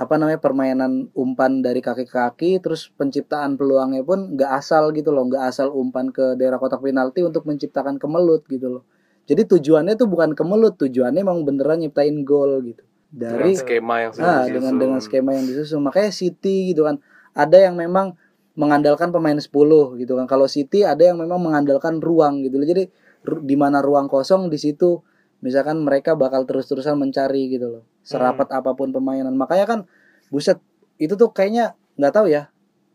apa 0.00 0.16
namanya 0.16 0.40
permainan 0.40 1.12
umpan 1.12 1.60
dari 1.60 1.84
kaki 1.84 2.08
ke 2.08 2.14
kaki 2.16 2.50
terus 2.64 2.88
penciptaan 2.96 3.60
peluangnya 3.60 4.00
pun 4.00 4.32
nggak 4.32 4.48
asal 4.56 4.96
gitu 4.96 5.12
loh 5.12 5.28
nggak 5.28 5.44
asal 5.44 5.68
umpan 5.76 6.08
ke 6.08 6.40
daerah 6.40 6.56
kotak 6.56 6.80
penalti 6.80 7.20
untuk 7.20 7.44
menciptakan 7.44 8.00
kemelut 8.00 8.48
gitu 8.48 8.80
loh. 8.80 8.82
Jadi 9.28 9.44
tujuannya 9.44 10.00
tuh 10.00 10.08
bukan 10.08 10.32
kemelut 10.32 10.80
tujuannya 10.80 11.20
emang 11.20 11.44
beneran 11.44 11.84
nyiptain 11.84 12.16
gol 12.24 12.64
gitu. 12.64 12.80
Dengan 13.12 13.44
dari 13.44 13.52
skema 13.60 13.94
yang 14.00 14.12
sudah 14.16 14.24
ah 14.24 14.40
disusun. 14.40 14.54
dengan 14.56 14.72
dengan 14.80 15.00
skema 15.04 15.30
yang 15.36 15.44
disusun. 15.44 15.80
Makanya 15.84 16.10
City 16.16 16.72
gitu 16.72 16.88
kan 16.88 16.96
ada 17.36 17.56
yang 17.60 17.76
memang 17.76 18.16
mengandalkan 18.56 19.12
pemain 19.12 19.36
10 19.36 20.00
gitu 20.00 20.16
kan. 20.16 20.24
Kalau 20.24 20.48
City 20.48 20.80
ada 20.80 21.04
yang 21.12 21.20
memang 21.20 21.44
mengandalkan 21.44 22.00
ruang 22.00 22.40
gitu 22.40 22.56
loh. 22.56 22.64
Jadi 22.64 22.88
ru- 23.28 23.44
di 23.44 23.52
mana 23.52 23.84
ruang 23.84 24.08
kosong 24.08 24.48
di 24.48 24.56
situ 24.56 25.04
misalkan 25.40 25.80
mereka 25.80 26.12
bakal 26.16 26.44
terus-terusan 26.44 26.96
mencari 26.96 27.48
gitu 27.52 27.80
loh 27.80 27.84
serapat 28.00 28.48
apa 28.52 28.72
pun 28.76 28.92
permainan 28.92 29.32
makanya 29.36 29.66
kan 29.68 29.80
buset 30.28 30.60
itu 31.00 31.16
tuh 31.16 31.32
kayaknya 31.32 31.76
nggak 31.96 32.12
tahu 32.12 32.26
ya 32.28 32.48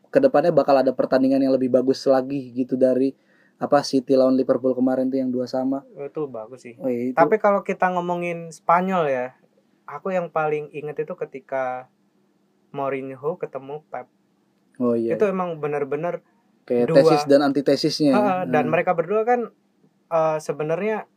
ke 0.09 0.23
depannya 0.23 0.53
bakal 0.55 0.77
ada 0.77 0.93
pertandingan 0.95 1.41
yang 1.43 1.53
lebih 1.53 1.67
bagus 1.73 2.05
lagi 2.07 2.53
gitu 2.53 2.77
dari 2.79 3.11
apa 3.55 3.81
City 3.81 4.15
lawan 4.15 4.35
Liverpool 4.35 4.75
kemarin 4.75 5.07
tuh 5.07 5.19
yang 5.19 5.31
dua 5.31 5.47
sama 5.47 5.83
Itu 5.95 6.27
bagus 6.27 6.67
sih. 6.67 6.75
oh, 6.75 6.91
iya, 6.91 7.11
itu 7.11 7.15
Tapi 7.15 7.35
kalau 7.39 7.63
kita 7.63 7.87
ngomongin 7.87 8.51
Spanyol 8.51 9.07
ya, 9.07 9.27
aku 9.87 10.11
yang 10.11 10.27
paling 10.27 10.67
inget 10.75 11.07
itu 11.07 11.15
ketika 11.15 11.87
Mourinho 12.75 13.39
ketemu 13.39 13.79
Pep. 13.87 14.11
oh 14.83 14.91
iya 14.95 15.15
Itu 15.15 15.23
emang 15.31 15.63
bener-bener 15.63 16.19
kayak 16.67 16.91
dua. 16.91 16.99
tesis 16.99 17.23
dan 17.31 17.47
antitesisnya 17.47 18.11
ya. 18.11 18.19
Ah, 18.19 18.43
dan 18.43 18.67
Hmm. 18.67 18.71
mereka 18.75 18.91
berdua 18.91 19.23
kan 19.23 19.51
eh, 20.11 20.37
sebenarnya 20.43 21.07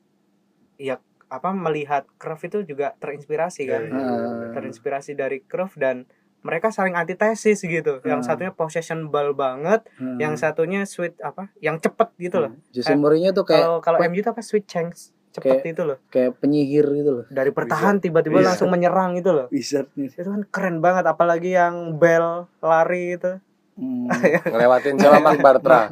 ya 0.79 1.03
apa 1.29 1.51
melihat 1.51 2.09
Cruyff 2.17 2.43
itu 2.43 2.65
juga 2.65 2.97
terinspirasi 2.97 3.63
kan 3.65 3.83
Iya, 3.83 3.93
iya, 3.93 4.17
iya. 4.19 4.49
Terinspirasi 4.53 5.13
dari 5.13 5.41
Cruyff 5.41 5.75
dan 5.75 6.09
mereka 6.39 6.69
saling 6.69 6.95
antitesis 6.95 7.61
gitu 7.61 7.99
yang 8.03 8.21
Hmm. 8.21 8.27
satunya 8.27 8.51
possession 8.51 9.09
ball 9.09 9.33
banget 9.33 9.85
Hmm. 9.95 10.17
yang 10.17 10.35
satunya 10.35 10.83
sweet 10.83 11.19
apa 11.21 11.51
yang 11.59 11.77
cepet 11.77 12.09
gitu 12.17 12.39
loh 12.39 12.53
Jose 12.71 12.89
Eh, 12.89 12.95
Mourinho 12.95 13.31
tuh 13.31 13.45
kayak 13.45 13.61
kalau 13.61 13.79
kalau 13.81 13.99
MU 14.01 14.17
itu 14.17 14.29
apa 14.29 14.41
sweet 14.41 14.65
change 14.65 15.11
cepet 15.29 15.61
Kayak- 15.61 15.67
itu 15.69 15.83
loh. 15.85 15.99
kayak 16.09 16.31
penyihir 16.39 16.87
gitu 16.89 17.11
loh 17.13 17.25
Dari 17.29 17.51
bertahan 17.51 17.99
tiba-tiba 17.99 18.41
langsung 18.41 18.71
menyerang 18.71 19.15
itu 19.15 19.29
loh. 19.29 19.47
wizard 19.49 19.91
nih 19.93 20.09
Itu 20.11 20.25
kan 20.27 20.43
keren 20.47 20.79
banget 20.79 21.05
apalagi 21.05 21.53
yang 21.53 21.95
Bell 21.95 22.47
lari 22.59 23.15
itu. 23.15 23.37
hmm. 23.75 24.07
ngelewatin 24.49 24.95
Mark 25.21 25.39
Bartra 25.39 25.87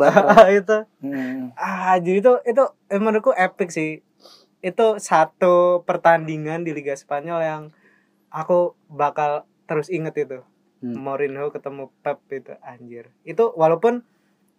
itu 0.51 0.79
Hmm. 0.99 1.51
ah 1.55 1.95
jadi 1.97 2.19
itu 2.19 2.33
itu 2.45 2.63
eh, 2.87 2.99
menurutku 2.99 3.31
epic 3.33 3.69
sih 3.69 4.01
itu 4.67 4.99
satu 4.99 5.87
pertandingan 5.87 6.67
di 6.67 6.75
Liga 6.75 6.99
Spanyol 6.99 7.41
yang 7.47 7.63
aku 8.35 8.75
bakal 8.91 9.47
terus 9.71 9.87
inget 9.87 10.19
itu 10.19 10.43
Hmm. 10.77 10.93
Mourinho 10.93 11.49
ketemu 11.49 11.89
Pep 12.05 12.21
itu 12.29 12.53
anjir 12.61 13.09
itu 13.25 13.49
walaupun 13.57 14.05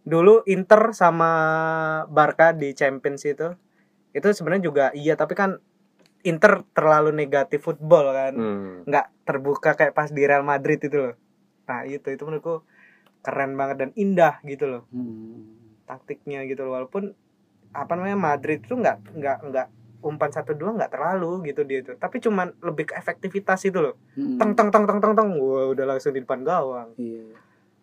dulu 0.01 0.41
Inter 0.49 0.89
sama 0.97 1.30
Barca 2.10 2.58
di 2.58 2.74
Champions 2.74 3.22
itu 3.22 3.53
itu 4.18 4.26
sebenarnya 4.34 4.64
juga 4.66 4.86
iya 4.97 5.14
tapi 5.14 5.38
kan 5.38 5.62
Inter 6.26 6.66
terlalu 6.74 7.14
negatif 7.14 7.70
football 7.70 8.18
kan 8.18 8.34
hmm. 8.34 8.89
nggak 8.89 9.30
terbuka 9.30 9.78
kayak 9.78 9.93
pas 9.93 10.10
di 10.10 10.26
Real 10.26 10.41
Madrid 10.41 10.82
itu 10.82 10.97
loh 10.97 11.16
nah 11.70 11.86
itu 11.86 12.10
itu 12.10 12.26
menurutku 12.26 12.66
keren 13.22 13.53
banget 13.53 13.78
dan 13.86 13.89
indah 13.93 14.41
gitu 14.41 14.66
loh 14.66 14.84
Hmm. 14.89 15.53
taktiknya 15.86 16.49
gitu 16.49 16.66
loh 16.66 16.82
walaupun 16.82 17.14
apa 17.78 17.93
namanya 17.93 18.18
Madrid 18.18 18.66
itu 18.66 18.74
nggak 18.74 19.14
nggak 19.14 19.38
nggak 19.53 19.68
umpan 19.99 20.29
satu 20.29 20.53
dua 20.53 20.73
nggak 20.73 20.93
terlalu 20.93 21.49
gitu 21.49 21.61
dia 21.63 21.81
itu 21.81 21.93
tapi 21.95 22.17
cuman 22.17 22.53
lebih 22.61 22.89
ke 22.89 22.93
efektivitas 22.95 23.65
itu 23.65 23.79
loh 23.79 23.95
Hmm. 24.13 24.37
teng 24.37 24.51
teng 24.53 24.69
teng 24.69 24.85
teng 24.85 24.99
teng 24.99 25.13
teng 25.13 25.29
wah 25.37 25.69
udah 25.69 25.85
langsung 25.87 26.13
di 26.13 26.21
depan 26.21 26.41
gawang 26.41 26.93
Iya. 26.95 27.25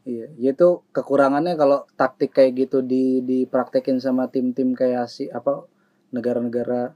Iya, 0.05 0.27
itu 0.37 0.85
kekurangannya 0.93 1.57
kalau 1.57 1.89
taktik 1.97 2.37
kayak 2.37 2.69
gitu 2.69 2.85
di 2.85 3.25
dipraktekin 3.25 3.97
sama 3.97 4.29
tim-tim 4.29 4.77
kayak 4.77 5.09
si 5.09 5.33
apa 5.33 5.65
negara-negara 6.13 6.93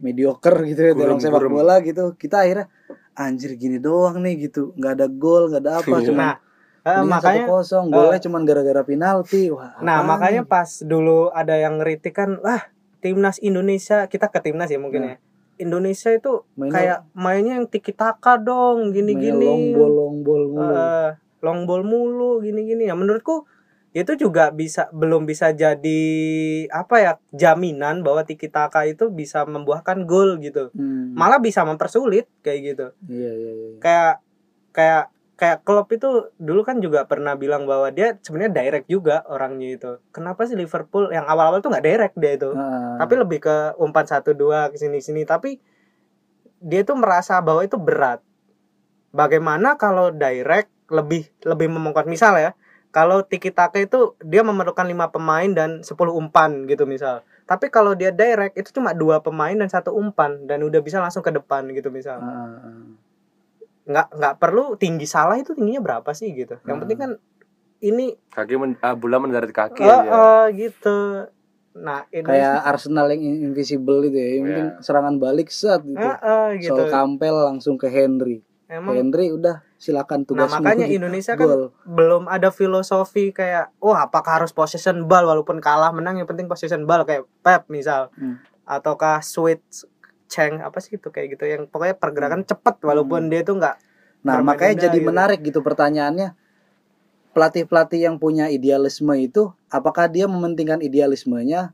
mediocre 0.00 0.56
gitu 0.64 0.80
ya 0.80 0.92
dalam 0.96 1.20
sepak 1.20 1.44
bola 1.46 1.84
gitu. 1.84 2.16
Kita 2.16 2.48
akhirnya 2.48 2.72
anjir 3.12 3.60
gini 3.60 3.76
doang 3.76 4.24
nih 4.24 4.48
gitu. 4.48 4.72
nggak 4.72 4.92
ada 4.96 5.06
gol, 5.12 5.52
nggak 5.52 5.60
ada 5.60 5.72
apa, 5.84 5.96
Iya. 6.00 6.06
cuma 6.08 6.24
nah 6.80 6.96
eh, 6.96 7.04
makanya 7.04 7.44
kosong, 7.44 7.92
golnya 7.92 8.16
cuma 8.24 8.40
gara-gara 8.40 8.80
penalti. 8.80 9.52
Wah. 9.52 9.76
nah 9.84 10.00
makanya 10.00 10.40
nih? 10.40 10.48
pas 10.48 10.80
dulu 10.80 11.28
ada 11.28 11.60
yang 11.60 11.76
ngeritik 11.76 12.16
kan 12.16 12.40
wah 12.40 12.64
timnas 13.00 13.40
Indonesia 13.40 14.06
kita 14.06 14.28
ke 14.28 14.40
timnas 14.40 14.68
ya 14.68 14.76
mungkin 14.76 15.02
Nah. 15.02 15.10
ya 15.10 15.16
Indonesia 15.58 16.08
itu 16.08 16.40
Mainnya- 16.54 16.72
kayak 16.72 16.98
mainnya 17.12 17.54
yang 17.54 17.66
tiki 17.66 17.92
taka 17.92 18.36
dong 18.36 18.90
gini 18.90 19.12
mainnya 19.12 19.24
gini 19.26 19.46
long 19.46 19.64
ball, 19.74 19.90
long 19.92 20.16
ball 20.20 20.42
mulu. 20.46 20.72
Eh, 20.72 21.10
long 21.40 21.60
ball 21.64 21.82
mulu 21.82 22.30
gini-gini 22.40 22.84
ya 22.84 22.94
menurutku 22.94 23.44
itu 23.90 24.14
juga 24.14 24.48
bisa 24.50 24.86
belum 24.90 25.24
bisa 25.24 25.50
jadi 25.50 26.00
apa 26.70 26.96
ya 26.96 27.12
jaminan 27.30 28.00
bahwa 28.00 28.22
tiki 28.22 28.46
taka 28.46 28.86
itu 28.86 29.10
bisa 29.10 29.42
membuahkan 29.44 30.04
gol 30.04 30.38
gitu 30.38 30.70
Hmm. 30.72 31.12
malah 31.12 31.36
bisa 31.38 31.60
mempersulit 31.62 32.24
kayak 32.40 32.60
gitu 32.66 32.86
Iya, 33.06 33.30
iya, 33.30 33.50
iya. 33.52 33.68
kayak 33.78 34.14
kayak 34.70 35.04
kayak 35.40 35.64
klub 35.64 35.88
itu 35.88 36.28
dulu 36.36 36.60
kan 36.60 36.84
juga 36.84 37.08
pernah 37.08 37.32
bilang 37.32 37.64
bahwa 37.64 37.88
dia 37.88 38.20
sebenarnya 38.20 38.52
direct 38.52 38.86
juga 38.92 39.24
orangnya 39.24 39.72
itu. 39.72 39.92
Kenapa 40.12 40.44
sih 40.44 40.52
Liverpool 40.52 41.08
yang 41.08 41.24
awal-awal 41.24 41.64
tuh 41.64 41.72
nggak 41.72 41.86
direct 41.88 42.14
dia 42.20 42.36
itu? 42.36 42.52
Ah, 42.52 43.00
tapi 43.00 43.16
lebih 43.16 43.40
ke 43.40 43.72
umpan 43.80 44.04
satu 44.04 44.36
dua 44.36 44.68
ke 44.68 44.76
sini 44.76 45.00
sini 45.00 45.24
tapi 45.24 45.56
dia 46.60 46.84
tuh 46.84 47.00
merasa 47.00 47.40
bahwa 47.40 47.64
itu 47.64 47.80
berat. 47.80 48.20
Bagaimana 49.16 49.80
kalau 49.80 50.12
direct 50.12 50.68
lebih 50.92 51.32
lebih 51.48 51.72
memongkot 51.72 52.04
misal 52.04 52.36
ya 52.36 52.52
kalau 52.92 53.24
tiki 53.24 53.48
taka 53.48 53.80
itu 53.80 54.18
dia 54.20 54.44
memerlukan 54.44 54.82
lima 54.82 55.08
pemain 55.08 55.46
dan 55.54 55.80
10 55.80 55.94
umpan 56.10 56.68
gitu 56.68 56.84
misal. 56.84 57.22
Tapi 57.48 57.72
kalau 57.72 57.96
dia 57.96 58.12
direct 58.12 58.60
itu 58.60 58.76
cuma 58.76 58.92
dua 58.92 59.24
pemain 59.24 59.56
dan 59.56 59.72
satu 59.72 59.94
umpan 59.96 60.44
dan 60.44 60.60
udah 60.60 60.84
bisa 60.84 61.00
langsung 61.00 61.24
ke 61.24 61.32
depan 61.32 61.64
gitu 61.72 61.88
misal. 61.88 62.20
Ah. 62.20 63.08
Nggak 63.82 64.08
nggak 64.12 64.34
perlu 64.36 64.76
tinggi 64.76 65.04
salah 65.04 65.36
itu 65.36 65.52
tingginya 65.52 65.80
berapa 65.80 66.10
sih 66.10 66.30
gitu 66.32 66.60
yang 66.62 66.76
Hmm. 66.76 66.82
penting 66.84 66.98
kan 66.98 67.10
ini 67.80 68.12
kaki 68.28 68.54
men, 68.54 68.76
ah, 68.80 68.92
bola 68.92 69.16
mendarat 69.16 69.48
di 69.48 69.56
kaki 69.56 69.80
aja. 69.80 70.04
eh, 70.04 70.44
gitu 70.54 70.98
nah 71.70 72.02
ini 72.10 72.26
Kayak 72.26 72.66
Arsenal 72.66 73.06
yang 73.08 73.22
invisible 73.46 74.02
itu 74.02 74.12
ya. 74.12 74.28
Yang 74.34 74.44
penting 74.44 74.66
Iya. 74.68 74.82
serangan 74.82 75.14
balik 75.16 75.48
set 75.48 75.80
gitu. 75.80 76.02
eh, 76.02 76.18
eh, 76.18 76.48
gitu 76.58 76.74
Sol 76.76 76.90
Campbell 76.90 77.36
langsung 77.46 77.78
ke 77.78 77.86
Henry. 77.86 78.42
emang 78.66 78.94
Henry 78.94 79.30
udah 79.30 79.66
silakan 79.74 80.22
Nah 80.22 80.46
tugasmu. 80.46 80.60
makanya 80.60 80.86
Indonesia 80.86 81.34
kan 81.34 81.48
belum 81.84 82.26
ada 82.26 82.50
filosofi 82.50 83.30
kayak 83.30 83.74
oh 83.78 83.90
apakah 83.92 84.38
harus 84.38 84.50
possession 84.50 85.06
ball 85.06 85.24
walaupun 85.24 85.58
kalah 85.58 85.90
menang 85.90 86.18
yang 86.18 86.28
penting 86.28 86.46
possession 86.46 86.84
ball 86.84 87.02
kayak 87.02 87.26
Pep 87.40 87.66
misal 87.66 88.14
Hmm. 88.14 88.38
ataukah 88.62 89.18
switch 89.20 89.89
Cheng 90.30 90.62
apa 90.62 90.78
sih 90.78 90.94
itu 90.94 91.10
kayak 91.10 91.34
gitu 91.34 91.44
yang 91.44 91.66
pokoknya 91.66 91.98
pergerakan 91.98 92.46
cepet 92.46 92.78
walaupun 92.86 93.26
dia 93.26 93.42
tuh 93.42 93.58
nggak 93.58 93.76
Nah, 94.20 94.44
makanya 94.44 94.84
jadi 94.86 95.00
gitu. 95.00 95.08
menarik 95.08 95.40
gitu 95.40 95.60
pertanyaannya. 95.64 96.36
Pelatih-pelatih 97.30 98.04
yang 98.04 98.16
punya 98.20 98.50
idealisme 98.50 99.14
itu 99.14 99.48
apakah 99.70 100.10
dia 100.10 100.26
mementingkan 100.28 100.82
idealismenya 100.82 101.72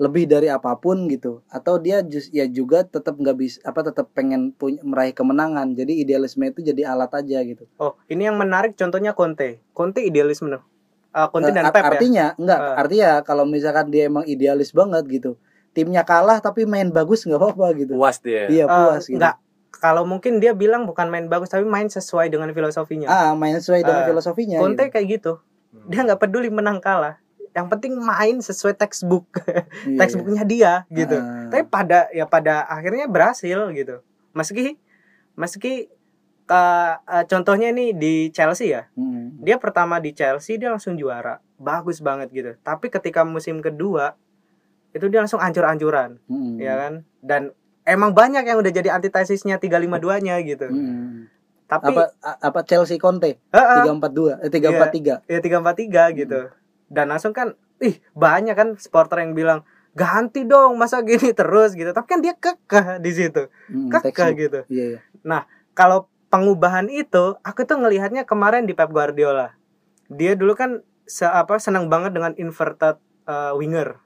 lebih 0.00 0.24
dari 0.24 0.48
apa 0.48 0.72
pun 0.80 1.04
gitu 1.10 1.44
atau 1.52 1.76
dia 1.76 2.00
jus, 2.00 2.32
ya 2.32 2.48
juga 2.48 2.80
tetap 2.80 3.20
nggak 3.20 3.36
bisa 3.36 3.58
apa 3.60 3.92
tetap 3.92 4.08
pengen 4.16 4.54
punya 4.56 4.80
meraih 4.80 5.12
kemenangan. 5.12 5.74
Jadi 5.76 6.00
idealisme 6.00 6.48
itu 6.48 6.64
jadi 6.64 6.88
alat 6.88 7.12
aja 7.12 7.44
gitu. 7.44 7.68
oh 7.76 7.92
ini 8.08 8.24
yang 8.24 8.40
menarik 8.40 8.72
contohnya 8.72 9.12
Conte 9.12 9.60
Conte 9.76 10.00
idealisme 10.00 10.48
Eh, 11.12 11.28
Conte 11.28 11.50
Eh, 11.50 11.54
dan 11.54 11.68
art- 11.68 11.76
Pep 11.76 11.84
ya 11.84 11.88
artinya 11.92 12.26
enggak 12.40 12.60
Eh. 12.62 12.74
artinya 12.80 13.10
kalau 13.20 13.44
misalkan 13.44 13.92
dia 13.92 14.08
emang 14.08 14.24
idealis 14.24 14.72
banget 14.72 15.04
gitu 15.12 15.36
timnya 15.72 16.04
kalah 16.04 16.38
tapi 16.38 16.64
main 16.64 16.88
bagus 16.88 17.24
nggak 17.24 17.36
apa-apa 17.36 17.66
gitu. 17.76 17.92
Puas 17.96 18.20
dia. 18.20 18.46
Iya 18.46 18.64
Eh, 18.64 18.68
puas 18.68 19.04
gitu. 19.04 19.16
nggak 19.16 19.34
kalau 19.72 20.04
mungkin 20.04 20.38
dia 20.38 20.52
bilang 20.52 20.84
bukan 20.84 21.08
main 21.08 21.26
bagus 21.26 21.48
tapi 21.48 21.64
main 21.64 21.88
sesuai 21.88 22.28
dengan 22.28 22.52
filosofinya. 22.52 23.08
Ah 23.08 23.32
main 23.32 23.56
sesuai 23.56 23.82
dengan 23.82 24.02
Eh, 24.04 24.08
filosofinya 24.08 24.56
Conte 24.60 24.84
gitu. 24.86 24.92
kayak 24.92 25.06
gitu. 25.10 25.32
Dia 25.88 26.04
nggak 26.04 26.20
peduli 26.20 26.48
menang 26.48 26.78
kalah. 26.78 27.18
Yang 27.52 27.66
penting 27.68 27.92
main 27.96 28.36
sesuai 28.38 28.74
textbook. 28.74 29.28
Iya, 29.88 29.98
textbooknya 29.98 30.44
dia 30.44 30.72
gitu. 30.88 31.16
Ah. 31.16 31.48
tapi 31.48 31.64
pada 31.66 32.06
ya 32.12 32.24
pada 32.24 32.64
akhirnya 32.64 33.08
berhasil 33.08 33.58
gitu. 33.72 34.00
Meski 34.32 34.76
meski 35.34 35.88
eh, 36.44 36.94
eh, 36.98 37.24
contohnya 37.26 37.72
ini 37.72 37.92
di 37.92 38.28
Chelsea 38.30 38.70
ya. 38.70 38.88
Hmm. 38.94 39.40
dia 39.42 39.58
pertama 39.58 39.98
di 39.98 40.12
Chelsea 40.12 40.54
dia 40.56 40.70
langsung 40.70 40.94
juara. 40.94 41.40
Bagus 41.56 41.98
banget 41.98 42.28
gitu. 42.30 42.50
Tapi 42.60 42.86
ketika 42.86 43.24
musim 43.24 43.58
kedua 43.58 44.14
itu 44.92 45.08
dia 45.08 45.20
langsung 45.24 45.40
ancur-ancuran 45.40 46.20
Hmm. 46.28 46.56
ya 46.60 46.76
kan? 46.76 46.92
Dan 47.24 47.42
emang 47.82 48.12
banyak 48.12 48.44
yang 48.44 48.60
udah 48.60 48.72
jadi 48.72 48.92
antitesisnya 48.94 49.58
352 49.58 50.20
nya 50.22 50.36
gitu. 50.44 50.68
Hmm. 50.68 51.28
tapi 51.72 51.96
apa 51.96 52.12
apa 52.20 52.60
Chelsea 52.68 53.00
Conte? 53.00 53.40
Tiga 53.48 53.96
empat 53.96 54.12
dua 54.12 54.36
eh 54.44 54.52
tiga 54.52 54.76
empat 54.76 54.92
tiga. 54.92 55.14
Ya 55.24 55.40
343 55.40 56.20
gitu. 56.20 56.52
Dan 56.92 57.08
langsung 57.08 57.32
kan 57.32 57.56
ih 57.80 57.96
banyak 58.12 58.52
kan 58.52 58.76
supporter 58.76 59.24
yang 59.24 59.32
bilang 59.32 59.64
ganti 59.96 60.44
dong 60.44 60.76
masa 60.76 61.00
gini 61.00 61.32
terus 61.32 61.72
gitu. 61.72 61.88
Tapi 61.96 62.04
kan 62.04 62.20
dia 62.20 62.36
kekeh 62.36 63.00
di 63.00 63.10
situ. 63.16 63.48
Hmm, 63.72 63.88
kekeh 63.88 64.28
gitu. 64.36 64.60
Iya 64.68 64.84
iya. 65.24 65.40
Kalau 65.72 66.12
pengubahan 66.28 66.92
itu 66.92 67.40
aku 67.40 67.64
tuh 67.64 67.80
ngelihatnya 67.80 68.28
kemarin 68.28 68.68
di 68.68 68.76
Pep 68.76 68.92
Guardiola. 68.92 69.56
Dia 70.12 70.36
dulu 70.36 70.52
kan 70.52 70.84
se 71.08 71.24
apa 71.24 71.56
senang 71.56 71.88
banget 71.88 72.12
dengan 72.12 72.36
inverted 72.36 73.00
uh, 73.24 73.56
winger 73.56 73.96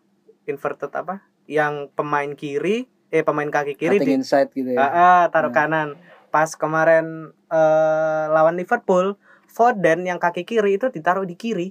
inverted 0.47 0.91
apa? 0.91 1.23
Yang 1.47 1.91
pemain 1.93 2.33
kiri 2.33 2.87
eh 3.07 3.23
pemain 3.23 3.47
kaki 3.47 3.79
kiri 3.79 3.99
cutting 3.99 4.09
di 4.09 4.19
inside 4.19 4.51
gitu 4.51 4.75
ya. 4.75 4.79
Ah, 4.81 4.91
ah, 4.91 5.23
taruh 5.31 5.51
Hmm. 5.51 5.59
kanan. 5.59 5.89
Pas 6.31 6.51
kemarin 6.53 7.31
eh, 7.47 8.25
lawan 8.29 8.59
Liverpool 8.59 9.15
Foden 9.47 10.03
yang 10.03 10.19
kaki 10.19 10.43
kiri 10.43 10.75
itu 10.75 10.89
ditaruh 10.89 11.23
di 11.23 11.35
kiri. 11.35 11.71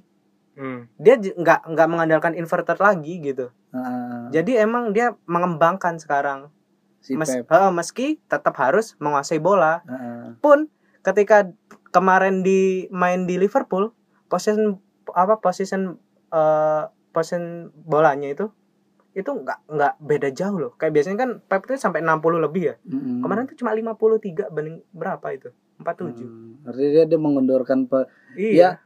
Hmm. 0.56 0.88
dia 0.96 1.20
nggak 1.20 1.68
nggak 1.68 1.88
mengandalkan 1.92 2.32
inverted 2.32 2.80
lagi 2.80 3.20
gitu. 3.20 3.52
Ah, 3.70 4.32
jadi 4.32 4.64
emang 4.64 4.96
dia 4.96 5.12
mengembangkan 5.28 6.00
sekarang. 6.00 6.48
Si 7.04 7.12
Mes- 7.14 7.44
Pep. 7.44 7.52
eh, 7.52 7.72
meski 7.76 8.24
tetap 8.26 8.56
harus 8.56 8.96
menguasai 8.98 9.36
bola. 9.38 9.84
Ah, 9.84 10.32
pun 10.40 10.72
ketika 11.04 11.52
kemarin 11.92 12.40
di 12.40 12.88
main 12.88 13.28
di 13.28 13.36
Liverpool 13.36 13.92
position 14.26 14.80
apa 15.12 15.38
position 15.38 16.00
eh 16.32 16.84
position 17.12 17.44
bolanya 17.76 18.32
itu 18.32 18.48
itu 19.16 19.32
nggak 19.32 19.72
nggak 19.72 19.94
beda 19.98 20.30
jauh 20.30 20.58
loh. 20.60 20.72
Kayak 20.76 20.94
biasanya 20.94 21.18
kan 21.18 21.30
Pep 21.42 21.64
itu 21.64 21.80
sampai 21.80 22.04
60 22.04 22.38
lebih 22.38 22.64
ya. 22.70 22.76
Mm-mm. 22.84 23.24
kemarin 23.24 23.48
tuh 23.48 23.56
cuma 23.56 23.72
53 23.72 24.52
banding 24.52 24.84
berapa 24.92 25.28
itu? 25.32 25.50
47 25.76 26.24
Hmm, 26.24 26.64
artinya 26.64 26.92
dia, 26.94 27.04
dia 27.06 27.20
mengendorkan 27.20 27.84
pe- 27.84 28.08
iya. 28.36 28.80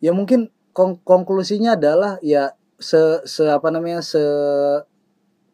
ya 0.00 0.12
mungkin 0.12 0.52
kon- 0.72 1.00
konklusinya 1.00 1.72
adalah 1.72 2.20
ya 2.20 2.52
se, 2.76 3.00
se 3.24 3.48
apa 3.48 3.72
namanya 3.72 4.04
se 4.04 4.20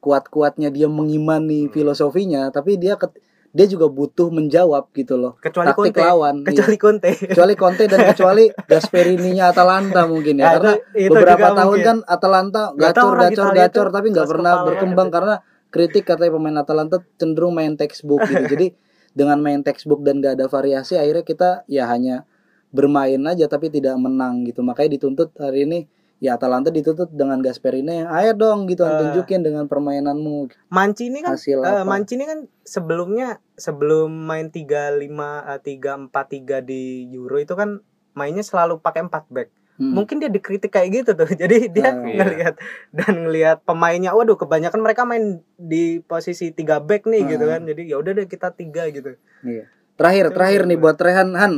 kuat 0.02 0.26
kuatnya 0.26 0.68
dia 0.68 0.90
mengimani 0.90 1.70
Hmm. 1.70 1.72
filosofinya 1.72 2.50
tapi 2.50 2.74
dia 2.74 2.98
ket- 2.98 3.21
dia 3.52 3.68
juga 3.68 3.84
butuh 3.92 4.32
menjawab 4.32 4.88
gitu 4.96 5.20
loh 5.20 5.36
kecuali 5.36 5.68
taktik 5.68 5.92
Conte 5.92 6.00
lawan 6.00 6.34
iya. 6.40 6.46
kecuali 6.48 6.76
Conte 6.80 7.10
kecuali 7.20 7.54
Conte 7.54 7.84
dan 7.84 8.00
kecuali 8.08 8.44
Gasperini-nya 8.72 9.52
Atalanta 9.52 10.08
mungkin 10.08 10.40
ya 10.40 10.44
Ya, 10.44 10.50
karena 10.56 10.72
itu- 10.72 10.84
itu 10.96 11.12
beberapa 11.12 11.48
tahun 11.52 11.68
mungkin. 11.76 11.84
kan 11.84 11.98
Atalanta 12.08 12.62
gacor 12.72 13.12
gacor 13.20 13.48
gacor 13.52 13.86
tapi 13.92 14.06
nggak 14.08 14.28
pernah 14.28 14.52
berkembang 14.64 15.08
gitu. 15.12 15.16
karena 15.20 15.34
kritik 15.72 16.04
katanya 16.04 16.32
pemain 16.36 16.56
Atalanta 16.60 16.96
cenderung 17.16 17.52
main 17.56 17.76
textbook 17.76 18.20
gitu. 18.24 18.44
Jadi 18.52 18.66
dengan 19.12 19.40
main 19.40 19.60
textbook 19.60 20.00
dan 20.04 20.24
gak 20.24 20.40
ada 20.40 20.48
variasi 20.48 20.96
akhirnya 20.96 21.24
kita 21.24 21.50
ya 21.68 21.84
hanya 21.88 22.24
bermain 22.72 23.20
aja 23.28 23.48
tapi 23.48 23.68
tidak 23.68 23.96
menang 24.00 24.44
gitu. 24.48 24.64
Makanya 24.64 24.96
dituntut 24.96 25.32
hari 25.36 25.68
ini 25.68 25.78
ya 26.22 26.38
Atalanta 26.38 26.70
dituntut 26.70 27.10
dengan 27.10 27.42
Gasperini 27.42 28.06
ayo 28.06 28.30
dong 28.38 28.70
gitu 28.70 28.86
Ah. 28.86 28.94
tunjukin 28.94 29.42
dengan 29.42 29.66
permainanmu 29.66 30.54
Mancini 30.70 31.18
kan 31.18 31.34
hasil 31.34 31.58
eh, 31.66 31.82
apa. 31.82 31.82
Mancini 31.82 32.22
kan 32.30 32.46
sebelumnya 32.62 33.42
sebelum 33.58 34.14
main 34.22 34.54
35 34.54 35.02
eh, 35.50 35.58
343 35.58 36.62
di 36.62 37.10
Euro 37.10 37.42
itu 37.42 37.58
kan 37.58 37.82
mainnya 38.14 38.46
selalu 38.46 38.78
pakai 38.78 39.02
4 39.02 39.26
back. 39.34 39.50
Hmm. 39.82 39.98
Mungkin 39.98 40.22
dia 40.22 40.30
dikritik 40.30 40.70
kayak 40.70 41.02
gitu 41.02 41.10
tuh. 41.18 41.26
Jadi 41.42 41.74
dia 41.74 41.90
iya. 41.90 42.22
ngelihat 42.22 42.54
dan 42.94 43.26
ngelihat 43.26 43.58
pemainnya 43.66 44.14
waduh 44.14 44.38
kebanyakan 44.38 44.78
mereka 44.78 45.02
main 45.02 45.42
di 45.58 45.98
posisi 46.06 46.54
3 46.54 46.78
back 46.78 47.02
nih 47.10 47.26
Ah. 47.26 47.28
gitu 47.34 47.44
kan. 47.50 47.60
Jadi 47.66 47.82
ya 47.90 47.98
udah 47.98 48.12
deh 48.14 48.30
kita 48.30 48.54
tiga 48.54 48.86
gitu. 48.94 49.18
Iya. 49.42 49.66
Terakhir, 49.98 50.30
Itu 50.30 50.34
terakhir 50.38 50.60
nih 50.70 50.78
buat 50.78 50.96
Rehan 51.02 51.34
Han, 51.34 51.52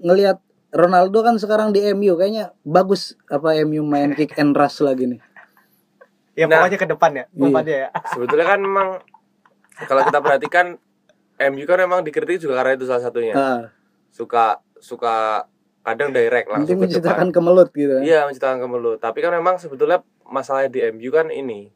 ngelihat 0.00 0.42
Ronaldo 0.76 1.18
kan 1.20 1.36
sekarang 1.36 1.72
di 1.72 1.80
MU 1.90 2.14
kayaknya 2.14 2.52
bagus 2.60 3.16
apa 3.26 3.56
MU 3.58 3.80
main 3.82 4.12
kick 4.12 4.36
and 4.36 4.52
rush 4.52 4.78
lagi 4.78 5.08
nih. 5.08 5.20
Ya 6.34 6.44
Nah. 6.44 6.60
pokoknya 6.60 6.76
ke 6.76 6.86
depan 6.86 7.10
ya. 7.12 7.24
Iya. 7.32 7.64
Ya. 7.64 7.88
Sebetulnya 8.06 8.44
kan 8.46 8.60
memang 8.60 8.88
kalau 9.82 10.02
kita 10.02 10.20
perhatikan 10.20 10.66
MU 11.42 11.64
kan 11.64 11.78
memang 11.78 12.00
dikritik 12.02 12.36
juga 12.38 12.60
karena 12.60 12.76
itu 12.76 12.84
salah 12.84 13.00
satunya. 13.02 13.32
Ah, 13.32 13.60
Suka 14.08 14.60
suka 14.76 15.44
kadang 15.82 16.10
direct 16.10 16.44
nanti 16.46 16.52
langsung 16.52 16.66
ke 16.66 16.72
depan. 16.76 16.84
menciptakan 16.84 17.28
kemelut 17.30 17.68
gitu. 17.70 17.92
kan. 17.94 18.02
Iya, 18.02 18.20
menciptakan 18.24 18.58
kemelut. 18.58 18.98
Tapi 18.98 19.18
kan 19.18 19.32
memang 19.32 19.56
sebetulnya 19.56 19.98
masalahnya 20.22 20.68
di 20.68 20.80
MU 20.86 21.08
kan 21.10 21.28
ini. 21.30 21.72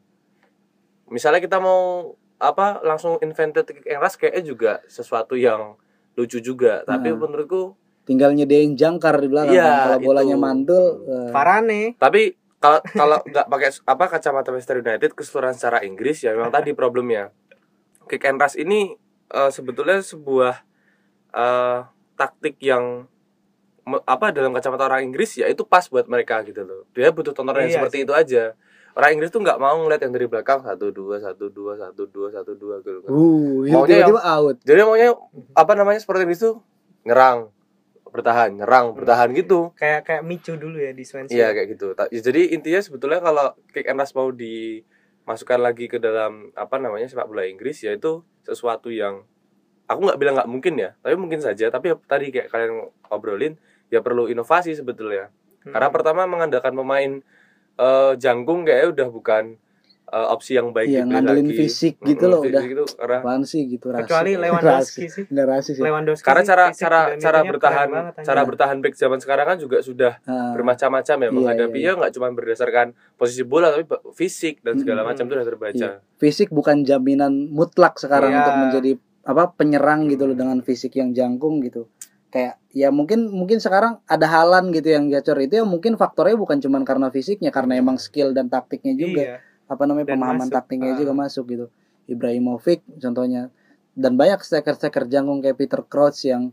Misalnya 1.07 1.39
kita 1.39 1.57
mau 1.57 2.13
apa 2.37 2.81
langsung 2.81 3.17
invented 3.19 3.65
kick 3.65 3.85
and 3.85 3.97
rush 3.97 4.15
kayaknya 4.15 4.41
juga 4.43 4.71
sesuatu 4.85 5.33
yang 5.33 5.73
lucu 6.13 6.37
juga. 6.39 6.81
Tapi 6.83 7.09
Hmm. 7.09 7.17
menurutku 7.19 7.73
Tinggal 8.03 8.33
nyedain 8.33 8.73
jangkar 8.73 9.21
di 9.21 9.29
belakang. 9.29 9.53
Iya, 9.55 9.65
kan. 9.65 9.79
Kalau 9.85 9.99
bolanya 10.01 10.35
itu. 10.37 10.43
mantul, 10.43 10.83
eh, 11.05 11.29
Varane. 11.31 11.81
tapi 12.01 12.21
kalau 12.61 12.79
kalau 12.93 13.17
nggak 13.25 13.47
pakai 13.49 13.69
apa 13.89 14.03
kacamata 14.05 14.49
Manchester 14.53 14.85
United 14.85 15.11
keseluruhan 15.17 15.57
secara 15.57 15.81
Inggris 15.81 16.21
ya 16.21 16.37
memang 16.37 16.53
tadi 16.53 16.77
problemnya 16.77 17.33
kick 18.05 18.21
and 18.29 18.37
rush 18.37 18.53
ini 18.53 18.93
eh, 19.33 19.49
sebetulnya 19.49 19.97
sebuah 20.05 20.61
eh, 21.33 21.79
taktik 22.13 22.61
yang 22.61 23.09
apa 24.05 24.29
dalam 24.29 24.53
kacamata 24.53 24.85
orang 24.85 25.09
Inggris 25.09 25.41
ya 25.41 25.49
itu 25.49 25.65
pas 25.65 25.81
buat 25.89 26.05
mereka 26.05 26.45
gitu 26.45 26.61
loh 26.61 26.85
dia 26.93 27.09
butuh 27.09 27.33
tontonan 27.33 27.65
yang 27.65 27.73
Iya 27.73 27.77
seperti 27.81 27.97
itu 28.05 28.13
aja 28.13 28.53
orang 28.93 29.17
Inggris 29.17 29.33
tuh 29.33 29.41
nggak 29.41 29.57
mau 29.57 29.73
ngeliat 29.81 30.05
yang 30.05 30.13
dari 30.13 30.29
belakang 30.29 30.61
satu 30.61 30.93
dua 30.93 31.17
satu 31.17 31.49
dua 31.49 31.73
satu 31.81 32.05
dua 32.05 32.29
satu 32.29 32.51
dua 32.53 32.77
gitu 32.85 33.01
kan. 33.01 33.09
uh, 33.09 33.65
itu 33.65 33.73
Maunya 33.73 34.05
tiba-tiba 34.05 34.21
out. 34.21 34.55
jadi 34.61 34.79
maunya 34.85 35.09
apa 35.57 35.73
namanya 35.73 35.97
seperti 35.97 36.29
itu 36.29 36.61
nyerang 37.01 37.49
bertahan 38.11 38.59
nyerang 38.59 38.91
bertahan 38.91 39.31
gitu 39.31 39.71
Kayak 39.79 40.03
kayak 40.03 40.23
Micu 40.27 40.59
dulu 40.59 40.77
ya 40.77 40.91
di 40.91 41.07
Swansea. 41.07 41.31
Iya 41.31 41.47
kayak 41.55 41.67
gitu. 41.75 41.95
Jadi 41.95 42.51
intinya 42.51 42.81
sebetulnya 42.83 43.23
kalau 43.23 43.55
kick 43.71 43.87
and 43.87 43.97
rush 43.97 44.13
mau 44.13 44.29
dimasukkan 44.29 45.59
lagi 45.63 45.87
ke 45.87 45.97
dalam 45.97 46.51
apa 46.53 46.75
namanya 46.77 47.07
sepak 47.07 47.31
bola 47.31 47.47
Inggris 47.47 47.79
ya 47.81 47.95
itu 47.95 48.21
sesuatu 48.43 48.91
yang 48.91 49.23
aku 49.87 49.99
nggak 50.07 50.19
bilang 50.19 50.35
nggak 50.39 50.49
mungkin 50.51 50.73
ya, 50.75 50.95
tapi 50.99 51.15
mungkin 51.15 51.39
saja. 51.39 51.71
Tapi 51.71 51.95
tadi 52.05 52.31
kayak 52.35 52.51
kalian 52.51 52.91
obrolin 53.07 53.55
ya 53.87 54.03
perlu 54.03 54.27
inovasi 54.27 54.75
sebetulnya. 54.75 55.31
Hmm. 55.63 55.71
Karena 55.71 55.87
pertama 55.89 56.27
mengandalkan 56.27 56.75
pemain 56.75 57.11
eh, 57.79 58.13
jangkung 58.19 58.67
kayaknya 58.67 58.87
udah 58.91 59.07
bukan 59.07 59.43
eh, 60.11 60.27
opsi 60.27 60.51
yang 60.53 60.69
baik 60.69 60.85
Iya, 60.85 61.01
dipilih 61.01 61.11
ngandelin 61.13 61.45
lagi. 61.45 61.57
fisik 61.57 61.93
gitu 62.01 62.25
loh, 62.27 62.39
udah. 62.41 62.61
gitu, 62.61 62.83
karena 62.91 63.17
Apaan 63.17 63.43
sih 63.43 63.61
gitu 63.65 63.87
rasi. 63.87 64.03
Kecuali 64.03 64.31
Lewandowski 64.35 65.05
sih. 65.07 65.23
Udah 65.31 65.45
rasi 65.47 65.71
sih. 65.71 65.81
Lewandowski. 65.81 66.23
karena 66.23 66.43
cara 66.43 66.63
fisik 66.67 66.81
cara 66.81 66.99
cara 67.15 67.39
bertahan 67.41 67.87
banget, 67.87 68.13
cara 68.21 68.41
bertahan 68.43 68.77
back 68.77 68.93
zaman 68.93 69.17
sekarang 69.17 69.45
kan 69.45 69.57
juga 69.57 69.77
sudah 69.79 70.13
Ah, 70.23 70.51
bermacam-macam 70.51 71.15
ya 71.15 71.21
Iya, 71.21 71.31
menghadapinya 71.31 71.79
iya, 71.87 71.97
nggak 71.97 72.11
cuma 72.11 72.27
berdasarkan 72.29 72.87
posisi 73.13 73.41
bola 73.41 73.71
tapi 73.71 73.87
fisik 74.11 74.59
dan 74.59 74.75
segala 74.75 75.01
macam 75.01 75.23
itu 75.23 75.33
udah 75.33 75.47
terbaca. 75.47 75.75
Iya. 75.77 76.03
fisik 76.17 76.49
bukan 76.49 76.83
jaminan 76.83 77.47
mutlak 77.49 77.95
sekarang 77.95 78.29
Iya. 78.29 78.39
untuk 78.41 78.55
menjadi 78.59 78.91
apa 79.23 79.43
penyerang 79.51 80.05
gitu 80.05 80.25
loh 80.25 80.33
dengan 80.33 80.59
fisik 80.59 80.93
yang 80.93 81.11
jangkung 81.11 81.61
gitu 81.61 81.87
kayak 82.27 82.57
ya 82.69 82.89
mungkin 82.89 83.27
mungkin 83.27 83.59
sekarang 83.59 83.99
ada 84.05 84.23
halan 84.25 84.71
gitu 84.71 84.87
yang 84.89 85.07
gacor 85.07 85.35
itu 85.37 85.53
ya 85.53 85.65
mungkin 85.65 85.93
faktornya 85.93 86.33
bukan 86.33 86.57
cuma 86.57 86.79
karena 86.81 87.07
fisiknya 87.07 87.49
karena 87.49 87.75
emang 87.75 87.95
skill 87.95 88.31
dan 88.31 88.47
taktiknya 88.47 88.93
juga 88.93 89.21
Iya. 89.21 89.37
Apa 89.71 89.83
namanya 89.83 90.07
Dan 90.09 90.19
pemahaman 90.19 90.45
masuk. 90.45 90.53
taktiknya 90.53 90.91
Ah. 90.91 90.99
juga 90.99 91.13
masuk 91.13 91.45
gitu 91.47 91.65
Ibrahimovic 92.05 92.83
contohnya 92.97 93.47
dan 93.93 94.13
banyak 94.13 94.39
striker-striker 94.39 95.07
jangkung 95.07 95.39
kayak 95.39 95.55
Peter 95.57 95.81
Crouch 95.81 96.23
yang 96.23 96.51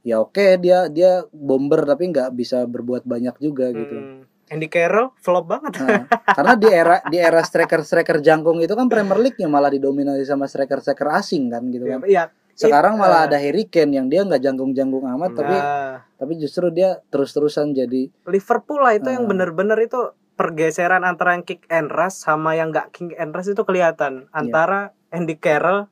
ya 0.00 0.18
oke 0.18 0.56
dia 0.56 0.88
dia 0.88 1.10
bomber 1.28 1.84
tapi 1.84 2.08
nggak 2.08 2.32
bisa 2.32 2.64
berbuat 2.64 3.04
banyak 3.04 3.36
juga 3.38 3.68
gitu 3.70 3.96
Hmm. 3.96 4.22
Andy 4.46 4.70
Carroll 4.70 5.10
flop 5.18 5.50
banget. 5.50 5.74
Nah, 5.76 6.06
karena 6.24 6.54
di 6.54 6.68
era 6.70 6.96
di 7.04 7.18
era 7.18 7.42
striker-striker 7.42 8.22
jangkung 8.22 8.62
itu 8.62 8.70
kan 8.70 8.86
Premier 8.86 9.18
League-nya 9.18 9.46
malah 9.46 9.66
didominasi 9.68 10.22
sama 10.22 10.46
striker-striker 10.46 11.10
asing 11.12 11.50
kan 11.50 11.66
gitu 11.66 11.82
kan. 11.84 12.06
Iya. 12.06 12.30
Sekarang 12.54 12.94
It- 12.94 13.00
malah 13.00 13.20
ah. 13.20 13.26
ada 13.26 13.36
Harry 13.36 13.66
Kane 13.66 13.90
yang 13.92 14.06
dia 14.06 14.22
nggak 14.22 14.38
jangkung-jangkung 14.40 15.02
amat 15.10 15.34
tapi 15.34 15.50
Nah, 15.50 15.98
tapi 16.14 16.38
justru 16.38 16.70
dia 16.70 17.02
terus-terusan 17.04 17.74
jadi 17.74 18.06
Liverpool 18.24 18.78
lah 18.78 18.94
itu 18.94 19.10
yang 19.10 19.26
Ah. 19.26 19.28
bener-bener 19.28 19.82
itu 19.82 19.98
pergeseran 20.36 21.02
antara 21.02 21.32
yang 21.32 21.44
kick 21.48 21.64
and 21.72 21.88
rush 21.88 22.20
sama 22.20 22.52
yang 22.54 22.68
nggak 22.70 22.92
kick 22.92 23.16
and 23.16 23.32
rush 23.32 23.48
itu 23.48 23.64
kelihatan 23.64 24.28
antara 24.30 24.92
Andy 25.08 25.40
Carroll 25.40 25.88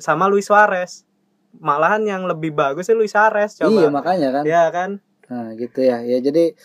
sama 0.00 0.26
Luis 0.26 0.48
Suarez. 0.48 1.04
Malahan 1.58 2.04
yang 2.04 2.24
lebih 2.24 2.52
bagus 2.56 2.88
sih 2.88 2.96
Luis 2.96 3.12
Suarez 3.12 3.56
coba. 3.60 3.72
iya 3.72 3.88
makanya 3.92 4.28
kan. 4.32 4.42
Iya 4.44 4.64
kan? 4.72 4.90
Nah, 5.28 5.52
gitu 5.60 5.80
ya. 5.84 6.00
Ya 6.00 6.18
jadi 6.24 6.56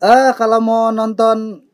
eh 0.00 0.30
kalau 0.38 0.62
mau 0.62 0.94
nonton 0.94 1.65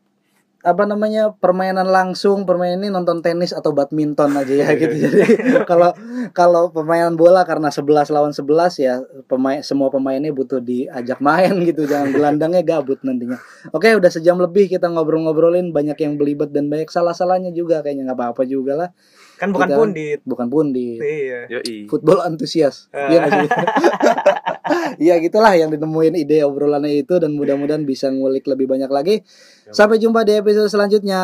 apa 0.63 0.87
namanya 0.87 1.35
permainan 1.35 1.83
langsung 1.91 2.47
permainan 2.47 2.87
ini 2.87 2.89
nonton 2.89 3.19
tenis 3.19 3.51
atau 3.51 3.75
badminton 3.75 4.31
aja 4.31 4.53
ya 4.63 4.67
gitu. 4.79 4.95
Jadi 4.95 5.19
kalau 5.69 5.91
kalau 6.31 6.71
permainan 6.71 7.19
bola 7.19 7.43
karena 7.43 7.67
11 7.67 8.07
lawan 8.15 8.31
11 8.31 8.79
ya 8.79 9.03
pemain 9.27 9.59
semua 9.59 9.91
pemainnya 9.91 10.31
butuh 10.31 10.63
diajak 10.63 11.19
main 11.19 11.51
gitu. 11.67 11.83
Jangan 11.83 12.15
gelandangnya 12.15 12.63
gabut 12.63 13.03
nantinya. 13.03 13.37
Oke 13.75 13.91
udah 13.91 14.07
sejam 14.07 14.39
lebih 14.39 14.71
kita 14.71 14.87
ngobrol-ngobrolin 14.87 15.75
banyak 15.75 15.99
yang 15.99 16.15
belibet 16.15 16.55
dan 16.55 16.71
banyak 16.71 16.87
salah-salahnya 16.87 17.51
juga 17.51 17.83
kayaknya 17.83 18.07
nggak 18.07 18.19
apa-apa 18.23 18.43
juga 18.47 18.73
lah 18.79 18.89
Kan 19.43 19.51
bukan 19.51 19.67
Kita- 19.67 19.75
pundit. 19.77 20.19
bukan 20.23 20.47
pun 20.47 20.65
di 20.71 20.95
Iya. 20.95 21.51
Yoi. 21.51 21.83
football 21.85 22.23
antusias 22.23 22.87
Ah. 22.89 23.11
Iya 23.11 23.21
sih? 23.27 23.49
Iya 25.03 25.19
gitulah 25.19 25.53
yang 25.53 25.69
ditemuin 25.69 26.15
ide 26.15 26.41
obrolannya 26.41 26.95
itu 26.95 27.19
dan 27.19 27.35
mudah-mudahan 27.35 27.83
bisa 27.83 28.07
ngulik 28.07 28.47
lebih 28.47 28.65
banyak 28.65 28.87
lagi. 28.87 29.19
Sampai 29.67 29.99
jumpa 29.99 30.23
di 30.23 30.39
episode 30.39 30.71
selanjutnya. 30.71 31.19